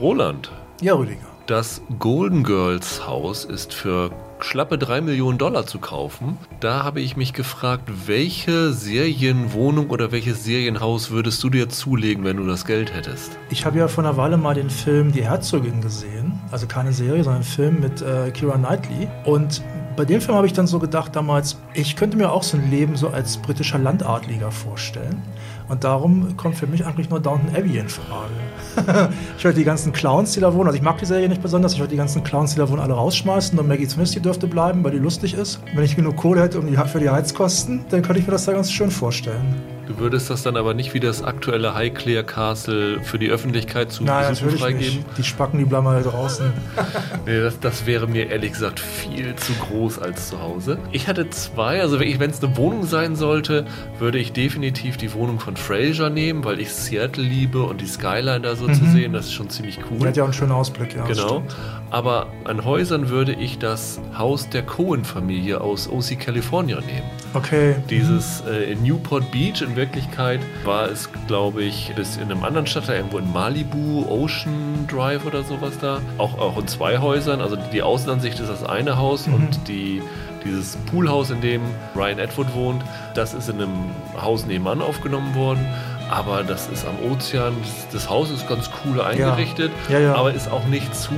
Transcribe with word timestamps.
Roland. 0.00 0.50
Ja, 0.82 0.94
Rüdiger. 0.94 1.26
Das 1.46 1.80
Golden 1.98 2.42
Girls 2.42 3.06
Haus 3.06 3.44
ist 3.44 3.72
für 3.72 4.10
schlappe 4.40 4.76
3 4.76 5.00
Millionen 5.00 5.38
Dollar 5.38 5.66
zu 5.66 5.78
kaufen. 5.78 6.36
Da 6.60 6.84
habe 6.84 7.00
ich 7.00 7.16
mich 7.16 7.32
gefragt, 7.32 7.84
welche 8.06 8.72
Serienwohnung 8.72 9.88
oder 9.90 10.12
welches 10.12 10.44
Serienhaus 10.44 11.10
würdest 11.10 11.42
du 11.42 11.50
dir 11.50 11.68
zulegen, 11.68 12.24
wenn 12.24 12.36
du 12.36 12.46
das 12.46 12.66
Geld 12.66 12.92
hättest? 12.92 13.38
Ich 13.48 13.64
habe 13.64 13.78
ja 13.78 13.88
vor 13.88 14.04
einer 14.04 14.16
Weile 14.16 14.36
mal 14.36 14.54
den 14.54 14.68
Film 14.68 15.12
Die 15.12 15.24
Herzogin 15.24 15.80
gesehen. 15.80 16.38
Also 16.50 16.66
keine 16.66 16.92
Serie, 16.92 17.24
sondern 17.24 17.42
ein 17.42 17.44
Film 17.44 17.80
mit 17.80 18.02
äh, 18.02 18.30
Kira 18.32 18.56
Knightley. 18.58 19.08
Und 19.24 19.62
bei 19.96 20.04
dem 20.04 20.20
Film 20.20 20.36
habe 20.36 20.46
ich 20.46 20.52
dann 20.52 20.66
so 20.66 20.78
gedacht 20.78 21.16
damals, 21.16 21.56
ich 21.72 21.96
könnte 21.96 22.16
mir 22.16 22.30
auch 22.30 22.42
so 22.42 22.56
ein 22.56 22.70
Leben 22.70 22.96
so 22.96 23.08
als 23.08 23.38
britischer 23.38 23.78
Landadliger 23.78 24.50
vorstellen. 24.50 25.22
Und 25.68 25.82
darum 25.82 26.36
kommt 26.36 26.56
für 26.56 26.66
mich 26.66 26.84
eigentlich 26.86 27.10
nur 27.10 27.18
Downton 27.18 27.56
Abbey 27.56 27.78
in 27.78 27.88
Frage. 27.88 28.34
ich 29.38 29.44
würde 29.44 29.58
die 29.58 29.64
ganzen 29.64 29.92
Clowns, 29.92 30.32
die 30.32 30.40
da 30.40 30.54
wohnen, 30.54 30.66
also 30.66 30.76
ich 30.76 30.82
mag 30.82 30.98
die 30.98 31.06
Serie 31.06 31.28
nicht 31.28 31.42
besonders, 31.42 31.72
ich 31.72 31.80
würde 31.80 31.90
die 31.90 31.96
ganzen 31.96 32.22
Clowns, 32.22 32.52
die 32.52 32.58
da 32.58 32.68
wohnen, 32.68 32.80
alle 32.80 32.94
rausschmeißen 32.94 33.58
und 33.58 33.66
Maggie 33.66 33.86
Smith, 33.86 34.12
die 34.12 34.20
dürfte 34.20 34.46
bleiben, 34.46 34.84
weil 34.84 34.92
die 34.92 34.98
lustig 34.98 35.34
ist. 35.34 35.60
Wenn 35.74 35.84
ich 35.84 35.96
genug 35.96 36.16
Kohle 36.16 36.42
hätte 36.42 36.62
für 36.86 37.00
die 37.00 37.10
Heizkosten, 37.10 37.84
dann 37.88 38.02
könnte 38.02 38.20
ich 38.20 38.26
mir 38.26 38.32
das 38.32 38.44
da 38.44 38.52
ganz 38.52 38.70
schön 38.70 38.90
vorstellen. 38.90 39.75
Du 39.86 39.98
würdest 39.98 40.30
das 40.30 40.42
dann 40.42 40.56
aber 40.56 40.74
nicht 40.74 40.94
wie 40.94 41.00
das 41.00 41.22
aktuelle 41.22 41.74
Highclere 41.74 42.24
Castle 42.24 43.00
für 43.02 43.18
die 43.18 43.30
Öffentlichkeit 43.30 43.92
zu 43.92 44.02
Nein, 44.02 44.30
Besuchen 44.30 44.58
freigeben? 44.58 44.96
Nicht. 44.96 45.18
Die 45.18 45.22
Spacken, 45.22 45.58
die 45.58 45.64
bleiben 45.64 45.86
halt 45.86 46.06
draußen. 46.06 46.52
nee, 47.26 47.40
das, 47.40 47.60
das, 47.60 47.86
wäre 47.86 48.08
mir 48.08 48.30
ehrlich 48.30 48.52
gesagt 48.52 48.80
viel 48.80 49.36
zu 49.36 49.52
groß 49.52 50.00
als 50.00 50.28
zu 50.28 50.42
Hause. 50.42 50.78
Ich 50.90 51.06
hatte 51.06 51.30
zwei, 51.30 51.80
also 51.80 52.00
wenn 52.00 52.30
es 52.30 52.42
eine 52.42 52.56
Wohnung 52.56 52.84
sein 52.84 53.14
sollte, 53.14 53.66
würde 53.98 54.18
ich 54.18 54.32
definitiv 54.32 54.96
die 54.96 55.12
Wohnung 55.14 55.38
von 55.38 55.56
Fraser 55.56 56.10
nehmen, 56.10 56.44
weil 56.44 56.58
ich 56.58 56.72
Seattle 56.72 57.22
liebe 57.22 57.62
und 57.62 57.80
die 57.80 57.86
Skyline 57.86 58.40
da 58.40 58.56
so 58.56 58.66
mhm. 58.66 58.74
zu 58.74 58.84
sehen, 58.86 59.12
das 59.12 59.26
ist 59.26 59.34
schon 59.34 59.50
ziemlich 59.50 59.78
cool. 59.90 59.98
Die 60.00 60.06
hat 60.06 60.16
ja 60.16 60.24
auch 60.24 60.28
einen 60.28 60.34
schönen 60.34 60.52
Ausblick, 60.52 60.96
ja. 60.96 61.04
Genau. 61.04 61.44
Aber 61.90 62.26
an 62.44 62.64
Häusern 62.64 63.08
würde 63.08 63.32
ich 63.32 63.58
das 63.58 64.00
Haus 64.16 64.48
der 64.48 64.62
Cohen-Familie 64.62 65.60
aus 65.60 65.88
OC 65.88 66.18
California 66.18 66.80
nehmen. 66.80 67.08
Okay. 67.34 67.76
Dieses 67.88 68.42
äh, 68.42 68.72
in 68.72 68.82
Newport 68.82 69.30
Beach 69.30 69.62
in 69.62 69.76
Wirklichkeit 69.76 70.40
war 70.64 70.90
es, 70.90 71.08
glaube 71.26 71.62
ich, 71.62 71.92
bis 71.94 72.16
in 72.16 72.24
einem 72.24 72.44
anderen 72.44 72.66
Stadtteil, 72.66 72.96
irgendwo 72.96 73.18
in 73.18 73.32
Malibu, 73.32 74.04
Ocean 74.08 74.86
Drive 74.88 75.24
oder 75.26 75.42
sowas 75.42 75.78
da. 75.80 76.00
Auch, 76.18 76.38
auch 76.38 76.58
in 76.58 76.66
zwei 76.66 76.98
Häusern. 76.98 77.40
Also 77.40 77.56
die 77.72 77.82
Außenansicht 77.82 78.40
ist 78.40 78.48
das 78.48 78.64
eine 78.64 78.96
Haus 78.96 79.26
mhm. 79.26 79.34
und 79.34 79.68
die 79.68 80.02
dieses 80.44 80.76
Poolhaus, 80.76 81.30
in 81.30 81.40
dem 81.40 81.62
Ryan 81.96 82.20
Atwood 82.20 82.54
wohnt, 82.54 82.82
das 83.14 83.34
ist 83.34 83.48
in 83.48 83.56
einem 83.56 83.90
Haus 84.20 84.46
nebenan 84.46 84.80
aufgenommen 84.80 85.34
worden. 85.34 85.66
Aber 86.08 86.44
das 86.44 86.68
ist 86.68 86.86
am 86.86 87.10
Ozean. 87.10 87.54
Das, 87.62 87.88
das 87.92 88.10
Haus 88.10 88.30
ist 88.30 88.48
ganz 88.48 88.70
cool 88.84 89.00
eingerichtet, 89.00 89.72
ja. 89.88 89.98
Ja, 89.98 90.04
ja. 90.04 90.14
aber 90.14 90.32
ist 90.32 90.50
auch 90.50 90.64
nicht 90.66 90.94
zu 90.94 91.14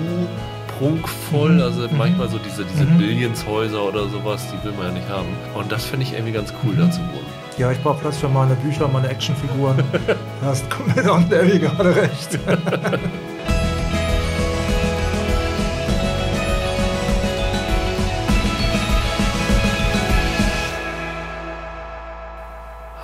prunkvoll. 0.79 1.55
Mhm. 1.55 1.63
Also 1.63 1.89
mhm. 1.89 1.97
manchmal 1.97 2.29
so 2.29 2.39
diese, 2.39 2.65
diese 2.65 2.85
mhm. 2.85 2.99
Billionshäuser 2.99 3.83
oder 3.83 4.09
sowas, 4.09 4.47
die 4.53 4.65
will 4.65 4.73
man 4.73 4.87
ja 4.87 4.93
nicht 4.93 5.09
haben. 5.09 5.29
Und 5.55 5.71
das 5.71 5.85
finde 5.85 6.05
ich 6.05 6.13
irgendwie 6.13 6.33
ganz 6.33 6.53
cool, 6.65 6.75
mhm. 6.75 6.79
da 6.79 6.91
zu 6.91 7.01
wohnen. 7.01 7.27
Ja, 7.59 7.73
ich 7.73 7.83
brauche 7.83 8.01
Platz 8.01 8.19
für 8.19 8.29
meine 8.29 8.55
Bücher, 8.55 8.87
meine 8.89 9.09
Actionfiguren. 9.09 9.77
da 10.07 10.47
hast 10.47 10.71
komplett 10.71 11.09
und 11.09 11.33
Abby 11.33 11.59
gerade 11.59 11.95
recht. 11.97 12.39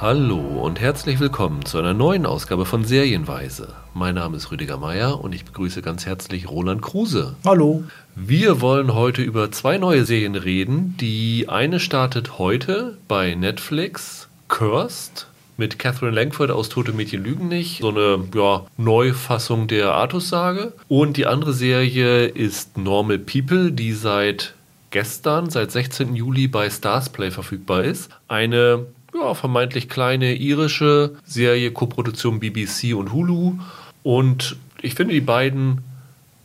Hallo 0.05 0.37
und 0.37 0.81
herzlich 0.83 1.19
willkommen 1.19 1.65
zu 1.65 1.79
einer 1.79 1.95
neuen 1.95 2.27
Ausgabe 2.27 2.67
von 2.67 2.85
Serienweise. 2.85 3.73
Mein 3.95 4.17
Name 4.17 4.37
ist 4.37 4.51
Rüdiger 4.51 4.77
Meier 4.77 5.25
und 5.25 5.35
ich 5.35 5.47
begrüße 5.47 5.81
ganz 5.81 6.05
herzlich 6.05 6.47
Roland 6.47 6.83
Kruse. 6.83 7.37
Hallo. 7.43 7.85
Wir 8.15 8.61
wollen 8.61 8.93
heute 8.93 9.23
über 9.23 9.51
zwei 9.51 9.79
neue 9.79 10.05
Serien 10.05 10.35
reden. 10.35 10.95
Die 11.01 11.47
eine 11.49 11.81
startet 11.81 12.39
heute 12.39 12.99
bei 13.09 13.35
Netflix, 13.35 14.29
Cursed 14.48 15.27
mit 15.57 15.79
Catherine 15.79 16.14
Langford 16.14 16.51
aus 16.51 16.69
Tote 16.69 16.93
Mädchen 16.93 17.25
lügen 17.25 17.48
nicht. 17.48 17.81
So 17.81 17.89
eine 17.89 18.25
ja, 18.35 18.67
Neufassung 18.77 19.69
der 19.69 19.95
Artus-Sage. 19.95 20.75
Und 20.87 21.17
die 21.17 21.25
andere 21.25 21.55
Serie 21.55 22.27
ist 22.27 22.77
Normal 22.77 23.20
People, 23.20 23.73
die 23.73 23.95
seit 23.95 24.53
gestern, 24.91 25.48
seit 25.48 25.73
16. 25.73 26.14
Juli 26.14 26.47
bei 26.47 26.69
Starsplay 26.69 27.31
verfügbar 27.31 27.85
ist. 27.85 28.11
Eine 28.29 28.85
ja, 29.14 29.35
vermeintlich 29.35 29.89
kleine 29.89 30.35
irische 30.35 31.14
Serie, 31.25 31.70
Koproduktion 31.70 32.41
BBC 32.41 32.95
und 32.95 33.13
Hulu. 33.13 33.58
Und 34.02 34.57
ich 34.83 34.95
finde, 34.95 35.14
die 35.14 35.20
beiden 35.20 35.83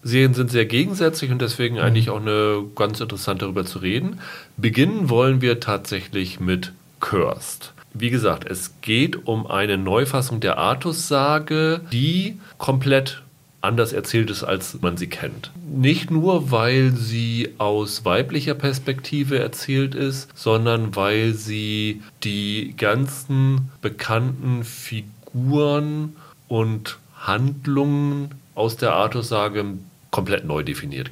Serien 0.01 0.33
sind 0.33 0.49
sehr 0.49 0.65
gegensätzlich 0.65 1.31
und 1.31 1.41
deswegen 1.41 1.75
mhm. 1.75 1.81
eigentlich 1.81 2.09
auch 2.09 2.21
eine 2.21 2.63
ganz 2.75 2.99
interessant 2.99 3.41
darüber 3.41 3.65
zu 3.65 3.79
reden. 3.79 4.19
Beginnen 4.55 5.09
wollen 5.09 5.41
wir 5.41 5.59
tatsächlich 5.59 6.39
mit 6.39 6.71
Cursed. 6.99 7.73
Wie 7.93 8.11
gesagt, 8.11 8.49
es 8.49 8.81
geht 8.81 9.27
um 9.27 9.47
eine 9.47 9.77
Neufassung 9.77 10.39
der 10.39 10.57
Artus-Sage, 10.57 11.81
die 11.91 12.39
komplett 12.57 13.23
anders 13.61 13.93
erzählt 13.93 14.29
ist, 14.29 14.43
als 14.43 14.81
man 14.81 14.97
sie 14.97 15.07
kennt. 15.07 15.51
Nicht 15.69 16.11
nur, 16.11 16.51
weil 16.51 16.91
sie 16.91 17.53
aus 17.57 18.05
weiblicher 18.05 18.53
Perspektive 18.53 19.39
erzählt 19.39 19.95
ist, 19.95 20.29
sondern 20.33 20.95
weil 20.95 21.33
sie 21.33 22.01
die 22.23 22.73
ganzen 22.77 23.71
bekannten 23.81 24.63
Figuren 24.63 26.15
und 26.47 26.97
Handlungen 27.15 28.35
aus 28.55 28.77
der 28.77 28.93
Artussage 28.93 29.65
komplett 30.11 30.45
neu 30.45 30.63
definiert. 30.63 31.11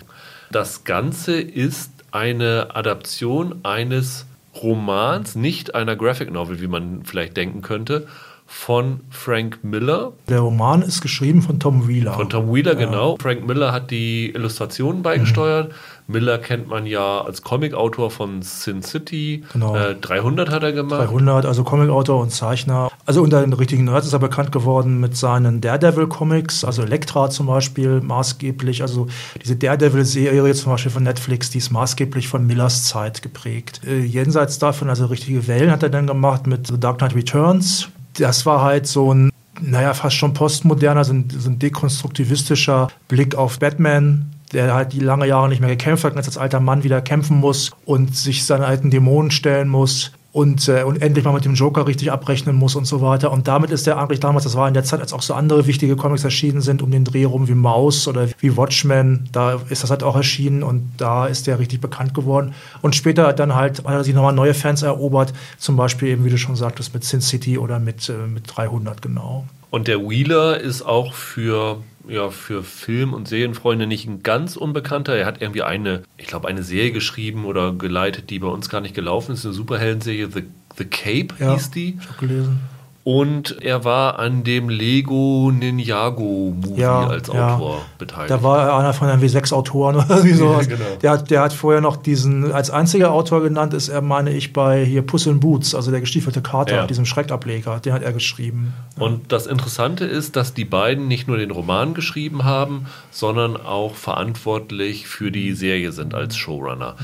Das 0.52 0.86
Ganze 0.86 1.40
ist 1.40 1.92
eine 2.12 2.70
Adaption 2.74 3.60
eines 3.64 4.26
Romans, 4.56 5.36
nicht 5.36 5.76
einer 5.76 5.96
Graphic 5.96 6.32
Novel, 6.32 6.62
wie 6.62 6.68
man 6.68 7.04
vielleicht 7.04 7.38
denken 7.38 7.62
könnte, 7.62 8.08
von 8.48 9.02
Frank 9.10 9.60
Miller. 9.62 10.14
Der 10.30 10.40
Roman 10.40 10.82
ist 10.82 11.02
geschrieben 11.02 11.42
von 11.42 11.60
Tom 11.60 11.88
Wheeler. 11.88 12.14
Von 12.14 12.30
Tom 12.30 12.54
Wheeler, 12.54 12.80
ja. 12.80 12.86
genau. 12.86 13.18
Frank 13.22 13.46
Miller 13.46 13.74
hat 13.74 13.92
die 13.92 14.30
Illustrationen 14.30 15.04
beigesteuert. 15.04 15.70
Mhm. 15.70 15.74
Miller 16.10 16.38
kennt 16.38 16.70
man 16.70 16.86
ja 16.86 17.22
als 17.22 17.42
Comicautor 17.42 18.10
von 18.10 18.42
Sin 18.42 18.82
City. 18.82 19.44
Genau. 19.52 19.76
Äh, 19.76 19.96
300 19.96 20.50
hat 20.50 20.64
er 20.64 20.72
gemacht. 20.72 21.10
300, 21.10 21.46
also 21.46 21.66
Comicautor 21.66 22.22
und 22.22 22.32
Zeichner. 22.32 22.90
Also 23.06 23.22
unter 23.22 23.42
den 23.42 23.52
richtigen 23.52 23.84
Nerds 23.84 24.08
ist 24.08 24.14
er 24.14 24.20
bekannt 24.20 24.54
geworden 24.54 25.02
mit 25.02 25.18
seinen 25.18 25.60
Daredevil-Comics, 25.60 26.64
also 26.64 26.84
Elektra 26.84 27.30
zum 27.30 27.48
Beispiel 27.48 28.00
maßgeblich. 28.00 28.82
Also 28.82 29.08
diese 29.44 29.58
Daredevil-Serie 29.58 30.54
zum 30.54 30.72
Beispiel 30.72 30.92
von 30.92 31.04
Netflix, 31.04 31.50
die 31.50 31.58
ist 31.58 31.72
maßgeblich 31.72 32.30
von 32.30 32.48
Millers 32.48 32.86
Zeit 32.86 33.22
geprägt. 33.22 33.82
Äh, 33.86 34.00
jenseits 34.00 34.58
davon, 34.58 34.90
also 34.90 35.08
richtige 35.08 35.48
Wellen 35.48 35.72
hat 35.72 35.84
er 35.84 35.90
dann 35.90 36.08
gemacht 36.08 36.48
mit 36.48 36.68
The 36.68 36.80
Dark 36.80 37.00
Knight 37.00 37.16
Returns 37.16 37.90
das 38.18 38.46
war 38.46 38.62
halt 38.62 38.88
so 38.88 39.14
ein, 39.14 39.32
naja, 39.62 39.94
fast 39.94 40.16
schon 40.16 40.34
postmoderner, 40.34 41.04
so 41.04 41.14
ein, 41.14 41.30
so 41.30 41.50
ein 41.50 41.60
dekonstruktivistischer 41.60 42.90
Blick 43.08 43.36
auf 43.36 43.60
Batman, 43.60 44.32
der 44.54 44.74
halt 44.74 44.94
die 44.94 45.00
lange 45.00 45.28
Jahre 45.28 45.50
nicht 45.50 45.60
mehr 45.60 45.70
gekämpft 45.70 46.04
hat 46.04 46.14
und 46.14 46.18
jetzt 46.18 46.28
als 46.28 46.38
alter 46.38 46.60
Mann 46.60 46.84
wieder 46.84 47.02
kämpfen 47.02 47.38
muss 47.38 47.72
und 47.86 48.16
sich 48.16 48.46
seinen 48.46 48.64
alten 48.64 48.92
Dämonen 48.92 49.32
stellen 49.32 49.68
muss 49.68 50.12
und, 50.38 50.70
äh, 50.70 50.84
und 50.84 51.02
endlich 51.02 51.26
mal 51.26 51.34
mit 51.34 51.46
dem 51.46 51.56
Joker 51.56 51.88
richtig 51.88 52.12
abrechnen 52.12 52.56
muss 52.56 52.76
und 52.76 52.86
so 52.86 53.02
weiter. 53.02 53.32
Und 53.32 53.48
damit 53.48 53.72
ist 53.72 53.88
er 53.88 53.98
eigentlich 53.98 54.20
damals, 54.20 54.44
das 54.44 54.56
war 54.56 54.68
in 54.68 54.76
der 54.76 54.84
Zeit, 54.84 55.02
als 55.02 55.12
auch 55.12 55.24
so 55.24 55.34
andere 55.34 55.66
wichtige 55.66 55.96
Comics 55.96 56.24
erschienen 56.24 56.62
sind, 56.62 56.84
um 56.84 56.92
den 56.92 57.06
Dreh 57.06 57.24
rum 57.24 57.48
wie 57.48 57.56
Maus 57.56 58.08
oder 58.08 58.28
wie 58.40 58.56
Watchmen, 58.56 59.28
da 59.32 59.60
ist 59.70 59.82
das 59.82 59.90
halt 59.90 60.04
auch 60.04 60.16
erschienen 60.16 60.62
und 60.62 60.92
da 60.98 61.26
ist 61.26 61.48
der 61.48 61.58
richtig 61.58 61.82
bekannt 61.82 62.14
geworden. 62.14 62.54
Und 62.84 62.96
später 62.96 63.34
dann 63.34 63.56
halt 63.56 63.84
hat 63.84 63.92
er 63.92 64.04
sich 64.04 64.14
nochmal 64.14 64.34
neue 64.34 64.54
Fans 64.54 64.84
erobert, 64.84 65.34
zum 65.58 65.76
Beispiel 65.76 66.10
eben, 66.10 66.24
wie 66.24 66.30
du 66.30 66.38
schon 66.38 66.56
sagtest, 66.56 66.94
mit 66.94 67.04
Sin 67.04 67.22
City 67.22 67.58
oder 67.58 67.80
mit, 67.80 68.08
äh, 68.08 68.28
mit 68.28 68.44
300 68.46 69.02
genau. 69.02 69.48
Und 69.72 69.88
der 69.88 70.08
Wheeler 70.08 70.60
ist 70.60 70.84
auch 70.84 71.16
für 71.16 71.78
ja 72.10 72.30
für 72.30 72.64
Film- 72.64 73.14
und 73.14 73.28
Serienfreunde 73.28 73.88
nicht 73.88 74.08
ein 74.08 74.24
ganz 74.24 74.56
unbekannter. 74.56 75.16
Er 75.16 75.26
hat 75.26 75.42
irgendwie 75.42 75.64
eine, 75.64 76.04
ich 76.18 76.28
glaube, 76.28 76.48
eine 76.48 76.64
Serie 76.64 76.92
geschrieben 76.92 77.46
oder 77.46 77.74
geleitet, 77.74 78.30
die 78.30 78.40
bei 78.40 78.48
uns 78.48 78.70
gar 78.70 78.82
nicht 78.82 78.96
gelaufen 78.96 79.34
ist. 79.34 79.46
Eine 79.46 79.54
Superhelden-Serie, 79.54 80.30
The, 80.32 80.44
The 80.78 80.86
Cape 80.86 81.36
ja, 81.40 81.54
hieß 81.54 81.72
die. 81.72 81.98
Ich 82.00 82.08
habe 82.08 82.20
gelesen. 82.20 82.60
Und 83.08 83.64
er 83.64 83.86
war 83.86 84.20
an 84.20 84.44
dem 84.44 84.68
Lego 84.68 85.50
Ninjago 85.50 86.54
Movie 86.54 86.82
ja, 86.82 87.08
als 87.08 87.30
Autor 87.30 87.76
ja. 87.78 87.86
beteiligt. 87.98 88.32
Da 88.32 88.44
war 88.44 88.68
er 88.68 88.76
einer 88.76 88.92
von 88.92 89.08
den 89.08 89.30
sechs 89.30 89.54
Autoren 89.54 89.96
oder 89.96 90.10
irgendwie 90.10 90.34
sowas. 90.34 90.68
Ja, 90.68 90.76
genau. 90.76 90.90
der, 91.02 91.12
hat, 91.12 91.32
der 91.32 91.42
hat 91.42 91.54
vorher 91.54 91.80
noch 91.80 91.96
diesen, 91.96 92.52
als 92.52 92.70
einziger 92.70 93.14
Autor 93.14 93.44
genannt 93.44 93.74
ist 93.74 93.88
er, 93.88 94.02
meine 94.02 94.32
ich, 94.32 94.52
bei 94.52 94.84
hier 94.84 95.04
Puss 95.04 95.26
in 95.26 95.40
Boots, 95.40 95.74
also 95.74 95.90
der 95.90 96.02
gestiefelte 96.02 96.42
Kater, 96.42 96.76
ja. 96.76 96.86
diesem 96.86 97.06
Schreckableger, 97.06 97.80
den 97.80 97.94
hat 97.94 98.04
er 98.04 98.12
geschrieben. 98.12 98.74
Und 99.00 99.32
das 99.32 99.48
Interessante 99.48 100.04
ist, 100.04 100.36
dass 100.36 100.54
die 100.54 100.66
beiden 100.66 101.08
nicht 101.08 101.30
nur 101.30 101.38
den 101.38 101.52
Roman 101.52 101.94
geschrieben 101.94 102.44
haben, 102.44 102.88
sondern 103.10 103.56
auch 103.56 103.96
verantwortlich 103.96 105.08
für 105.08 105.32
die 105.32 105.54
Serie 105.54 105.94
sind 105.94 106.14
als 106.14 106.36
Showrunner. 106.36 106.98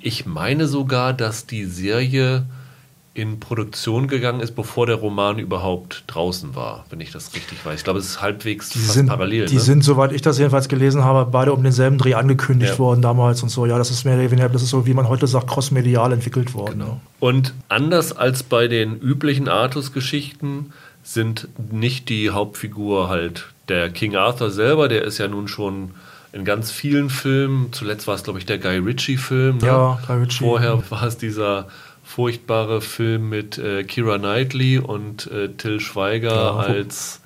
Ich 0.00 0.24
meine 0.24 0.66
sogar, 0.66 1.12
dass 1.12 1.44
die 1.44 1.66
Serie 1.66 2.46
in 3.14 3.40
Produktion 3.40 4.08
gegangen 4.08 4.40
ist, 4.40 4.54
bevor 4.54 4.86
der 4.86 4.96
Roman 4.96 5.38
überhaupt 5.38 6.04
draußen 6.06 6.54
war, 6.54 6.86
wenn 6.88 7.00
ich 7.00 7.10
das 7.10 7.34
richtig 7.34 7.64
weiß. 7.64 7.80
Ich 7.80 7.84
glaube, 7.84 7.98
es 7.98 8.06
ist 8.06 8.22
halbwegs 8.22 8.70
die 8.70 8.78
sind, 8.78 9.08
parallel. 9.08 9.46
Die 9.46 9.56
ne? 9.56 9.60
sind, 9.60 9.84
soweit 9.84 10.12
ich 10.12 10.22
das 10.22 10.38
jedenfalls 10.38 10.68
gelesen 10.68 11.04
habe, 11.04 11.30
beide 11.30 11.52
um 11.52 11.62
denselben 11.62 11.98
Dreh 11.98 12.14
angekündigt 12.14 12.72
ja. 12.72 12.78
worden 12.78 13.02
damals 13.02 13.42
und 13.42 13.50
so. 13.50 13.66
Ja, 13.66 13.76
das 13.76 13.90
ist 13.90 14.04
mehr 14.06 14.14
oder 14.14 14.30
weniger, 14.30 14.48
das 14.48 14.62
ist 14.62 14.70
so, 14.70 14.86
wie 14.86 14.94
man 14.94 15.08
heute 15.08 15.26
sagt, 15.26 15.46
crossmedial 15.48 16.12
entwickelt 16.12 16.54
worden. 16.54 16.78
Genau. 16.78 17.00
Und 17.20 17.52
anders 17.68 18.16
als 18.16 18.42
bei 18.42 18.66
den 18.66 18.98
üblichen 18.98 19.46
Artus-Geschichten 19.46 20.72
sind 21.02 21.48
nicht 21.70 22.08
die 22.08 22.30
Hauptfigur 22.30 23.10
halt 23.10 23.52
der 23.68 23.90
King 23.90 24.16
Arthur 24.16 24.50
selber, 24.50 24.88
der 24.88 25.02
ist 25.02 25.18
ja 25.18 25.28
nun 25.28 25.48
schon 25.48 25.90
in 26.32 26.46
ganz 26.46 26.70
vielen 26.70 27.10
Filmen, 27.10 27.68
zuletzt 27.72 28.06
war 28.06 28.14
es, 28.14 28.24
glaube 28.24 28.38
ich, 28.38 28.46
der 28.46 28.58
Guy 28.58 28.78
Ritchie-Film. 28.78 29.58
Ne? 29.58 29.66
Ja, 29.66 30.00
Guy 30.06 30.16
Ritchie. 30.16 30.44
Vorher 30.44 30.82
war 30.90 31.02
es 31.02 31.18
dieser 31.18 31.66
furchtbare 32.14 32.82
Film 32.82 33.30
mit 33.30 33.56
äh, 33.56 33.84
Kira 33.84 34.18
Knightley 34.18 34.78
und 34.78 35.30
äh, 35.30 35.48
Till 35.48 35.80
Schweiger 35.80 36.34
ja, 36.34 36.56
als 36.56 37.22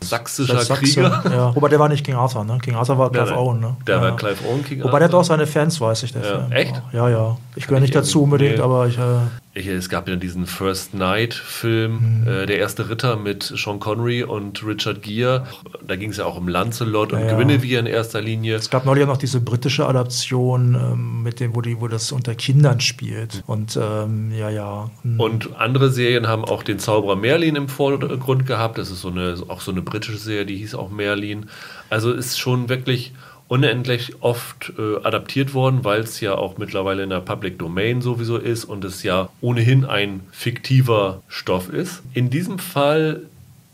sächsischer 0.00 0.60
Sachse, 0.60 0.82
Krieger. 0.82 1.22
Ja. 1.30 1.54
Wobei 1.54 1.68
der 1.68 1.78
war 1.78 1.90
nicht 1.90 2.06
King 2.06 2.14
Arthur, 2.14 2.44
ne? 2.44 2.58
King 2.62 2.74
Arthur 2.74 2.96
war 2.96 3.10
Clive 3.10 3.26
nein. 3.26 3.38
Owen, 3.38 3.60
ne? 3.60 3.76
Der 3.86 3.96
ja. 3.96 4.02
war 4.02 4.16
Clive 4.16 4.38
Owen 4.48 4.64
King 4.64 4.78
Wobei 4.78 4.92
Arthur. 4.92 4.98
der 5.00 5.08
hat 5.08 5.14
auch 5.14 5.24
seine 5.24 5.46
Fans, 5.46 5.78
weiß 5.78 6.04
ich, 6.04 6.12
der 6.14 6.22
ja. 6.22 6.28
Film. 6.28 6.52
Echt? 6.52 6.82
Ja, 6.92 7.10
ja. 7.10 7.36
Ich 7.60 7.66
gehöre 7.66 7.80
nicht 7.80 7.94
dazu 7.94 8.22
unbedingt, 8.22 8.56
nee. 8.56 8.62
aber 8.62 8.86
ich. 8.86 8.96
Äh, 8.96 9.18
ich, 9.52 9.66
es 9.66 9.90
gab 9.90 10.08
ja 10.08 10.16
diesen 10.16 10.46
First 10.46 10.94
Night-Film, 10.94 12.22
mhm. 12.22 12.26
äh, 12.26 12.46
Der 12.46 12.58
erste 12.58 12.88
Ritter 12.88 13.16
mit 13.16 13.42
Sean 13.42 13.78
Connery 13.80 14.22
und 14.22 14.64
Richard 14.64 15.02
Gere. 15.02 15.46
Da 15.86 15.96
ging 15.96 16.08
es 16.08 16.16
ja 16.16 16.24
auch 16.24 16.38
um 16.38 16.48
Lancelot 16.48 17.12
und 17.12 17.20
ja, 17.20 17.34
Guinevere 17.34 17.78
in 17.80 17.84
erster 17.84 18.22
Linie. 18.22 18.56
Es 18.56 18.70
gab 18.70 18.86
neulich 18.86 19.04
auch 19.04 19.08
noch 19.08 19.18
diese 19.18 19.40
britische 19.40 19.86
Adaption, 19.86 20.74
ähm, 20.74 21.22
mit 21.22 21.38
dem, 21.38 21.54
wo, 21.54 21.60
die, 21.60 21.78
wo 21.78 21.88
das 21.88 22.12
unter 22.12 22.34
Kindern 22.34 22.80
spielt. 22.80 23.42
Und 23.46 23.78
ähm, 23.78 24.32
ja, 24.32 24.48
ja. 24.48 24.88
Mhm. 25.02 25.20
Und 25.20 25.56
andere 25.58 25.90
Serien 25.90 26.28
haben 26.28 26.46
auch 26.46 26.62
den 26.62 26.78
Zauberer 26.78 27.16
Merlin 27.16 27.56
im 27.56 27.68
Vordergrund 27.68 28.46
gehabt. 28.46 28.78
Das 28.78 28.90
ist 28.90 29.02
so 29.02 29.08
eine, 29.08 29.34
auch 29.48 29.60
so 29.60 29.70
eine 29.70 29.82
britische 29.82 30.16
Serie, 30.16 30.46
die 30.46 30.56
hieß 30.56 30.74
auch 30.76 30.88
Merlin. 30.88 31.50
Also 31.90 32.10
ist 32.10 32.38
schon 32.38 32.70
wirklich 32.70 33.12
unendlich 33.50 34.22
oft 34.22 34.72
äh, 34.78 35.04
adaptiert 35.04 35.54
worden, 35.54 35.82
weil 35.82 36.02
es 36.02 36.20
ja 36.20 36.36
auch 36.36 36.56
mittlerweile 36.56 37.02
in 37.02 37.10
der 37.10 37.18
Public 37.18 37.58
Domain 37.58 38.00
sowieso 38.00 38.36
ist 38.36 38.64
und 38.64 38.84
es 38.84 39.02
ja 39.02 39.28
ohnehin 39.40 39.84
ein 39.84 40.20
fiktiver 40.30 41.20
Stoff 41.26 41.68
ist. 41.68 42.00
In 42.14 42.30
diesem 42.30 42.60
Fall 42.60 43.22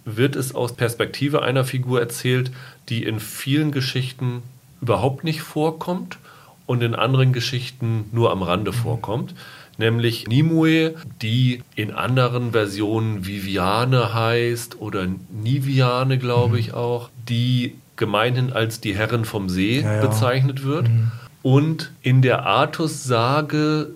wird 0.07 0.35
es 0.35 0.55
aus 0.55 0.77
Perspektive 0.77 1.43
einer 1.43 1.67
Figur 1.67 2.01
erzählt, 2.01 2.51
die 2.89 3.03
in 3.05 3.21
vielen 3.21 3.71
Geschichten 3.71 4.43
überhaupt 4.81 5.25
nicht 5.25 5.43
vorkommt 5.43 6.17
und 6.65 6.83
in 6.83 6.95
anderen 6.95 7.35
Geschichten 7.35 8.07
nur 8.13 8.31
am 8.31 8.43
Rande 8.43 8.73
vorkommt. 8.73 9.35
Nämlich 9.77 10.27
Nimue, 10.27 10.95
die 11.21 11.63
in 11.75 11.91
anderen 11.91 12.53
Versionen 12.53 13.27
Viviane 13.27 14.15
heißt 14.15 14.81
oder 14.81 15.07
Niviane, 15.31 16.17
glaube 16.17 16.59
ich 16.59 16.73
auch, 16.73 17.11
die 17.29 17.75
gemeinhin 17.97 18.53
als 18.53 18.81
die 18.81 18.95
Herren 18.95 19.25
vom 19.25 19.49
See 19.49 19.81
ja, 19.81 19.97
ja. 19.97 20.01
bezeichnet 20.01 20.65
wird 20.65 20.89
mhm. 20.89 21.11
und 21.43 21.93
in 22.03 22.23
der 22.23 22.47
Artus-Sage 22.47 23.89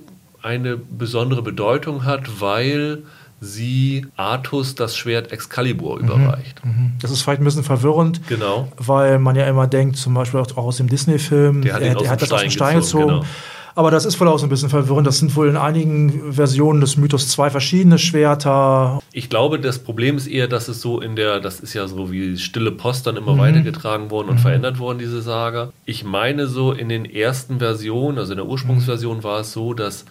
eine 0.43 0.76
besondere 0.76 1.43
Bedeutung 1.43 2.05
hat, 2.05 2.41
weil 2.41 3.02
sie 3.41 4.06
Artus 4.17 4.75
das 4.75 4.97
Schwert 4.97 5.32
Excalibur 5.32 5.99
mhm. 5.99 6.05
überreicht. 6.05 6.64
Mhm. 6.64 6.93
Das 7.00 7.11
ist 7.11 7.23
vielleicht 7.23 7.41
ein 7.41 7.44
bisschen 7.44 7.64
verwirrend, 7.64 8.26
genau. 8.29 8.69
weil 8.76 9.19
man 9.19 9.37
ja 9.37 9.47
immer 9.47 9.67
denkt, 9.67 9.97
zum 9.97 10.14
Beispiel 10.14 10.41
auch 10.41 10.56
aus 10.56 10.76
dem 10.76 10.88
Disney-Film, 10.88 11.62
der 11.62 11.75
hat, 11.75 11.82
er, 11.82 11.94
der 11.94 12.11
hat 12.11 12.23
das 12.23 12.32
aus 12.32 12.43
dem 12.43 12.50
Stein 12.50 12.76
gezogen. 12.76 13.05
gezogen. 13.05 13.20
Genau. 13.20 13.26
Aber 13.75 13.91
das 13.91 14.05
ist 14.05 14.21
wohl 14.21 14.29
auch 14.29 14.39
so 14.39 14.47
ein 14.47 14.49
bisschen 14.49 14.69
verwirrend. 14.69 15.07
Das 15.07 15.19
sind 15.19 15.35
wohl 15.37 15.49
in 15.49 15.57
einigen 15.57 16.33
Versionen 16.33 16.81
des 16.81 16.97
Mythos 16.97 17.29
zwei 17.29 17.51
verschiedene 17.51 17.99
Schwerter. 17.99 19.01
Ich 19.13 19.29
glaube, 19.29 19.61
das 19.61 19.79
Problem 19.79 20.17
ist 20.17 20.27
eher, 20.27 20.49
dass 20.49 20.69
es 20.69 20.81
so 20.81 21.01
in 21.01 21.17
der, 21.17 21.41
das 21.41 21.61
ist 21.61 21.75
ja 21.75 21.87
so 21.87 22.11
wie 22.11 22.37
stille 22.39 22.73
Post 22.73 23.07
dann 23.07 23.17
immer 23.17 23.35
mhm. 23.35 23.39
weitergetragen 23.39 24.11
worden 24.11 24.29
und 24.29 24.37
mhm. 24.37 24.41
verändert 24.41 24.79
worden, 24.79 24.99
diese 24.99 25.23
Saga. 25.23 25.73
Ich 25.85 26.05
meine 26.05 26.47
so 26.47 26.73
in 26.73 26.89
den 26.89 27.05
ersten 27.05 27.59
Versionen, 27.59 28.19
also 28.19 28.33
in 28.33 28.39
der 28.39 28.47
Ursprungsversion 28.47 29.19
mhm. 29.19 29.25
war 29.25 29.41
es 29.41 29.53
so, 29.53 29.75
dass 29.75 30.05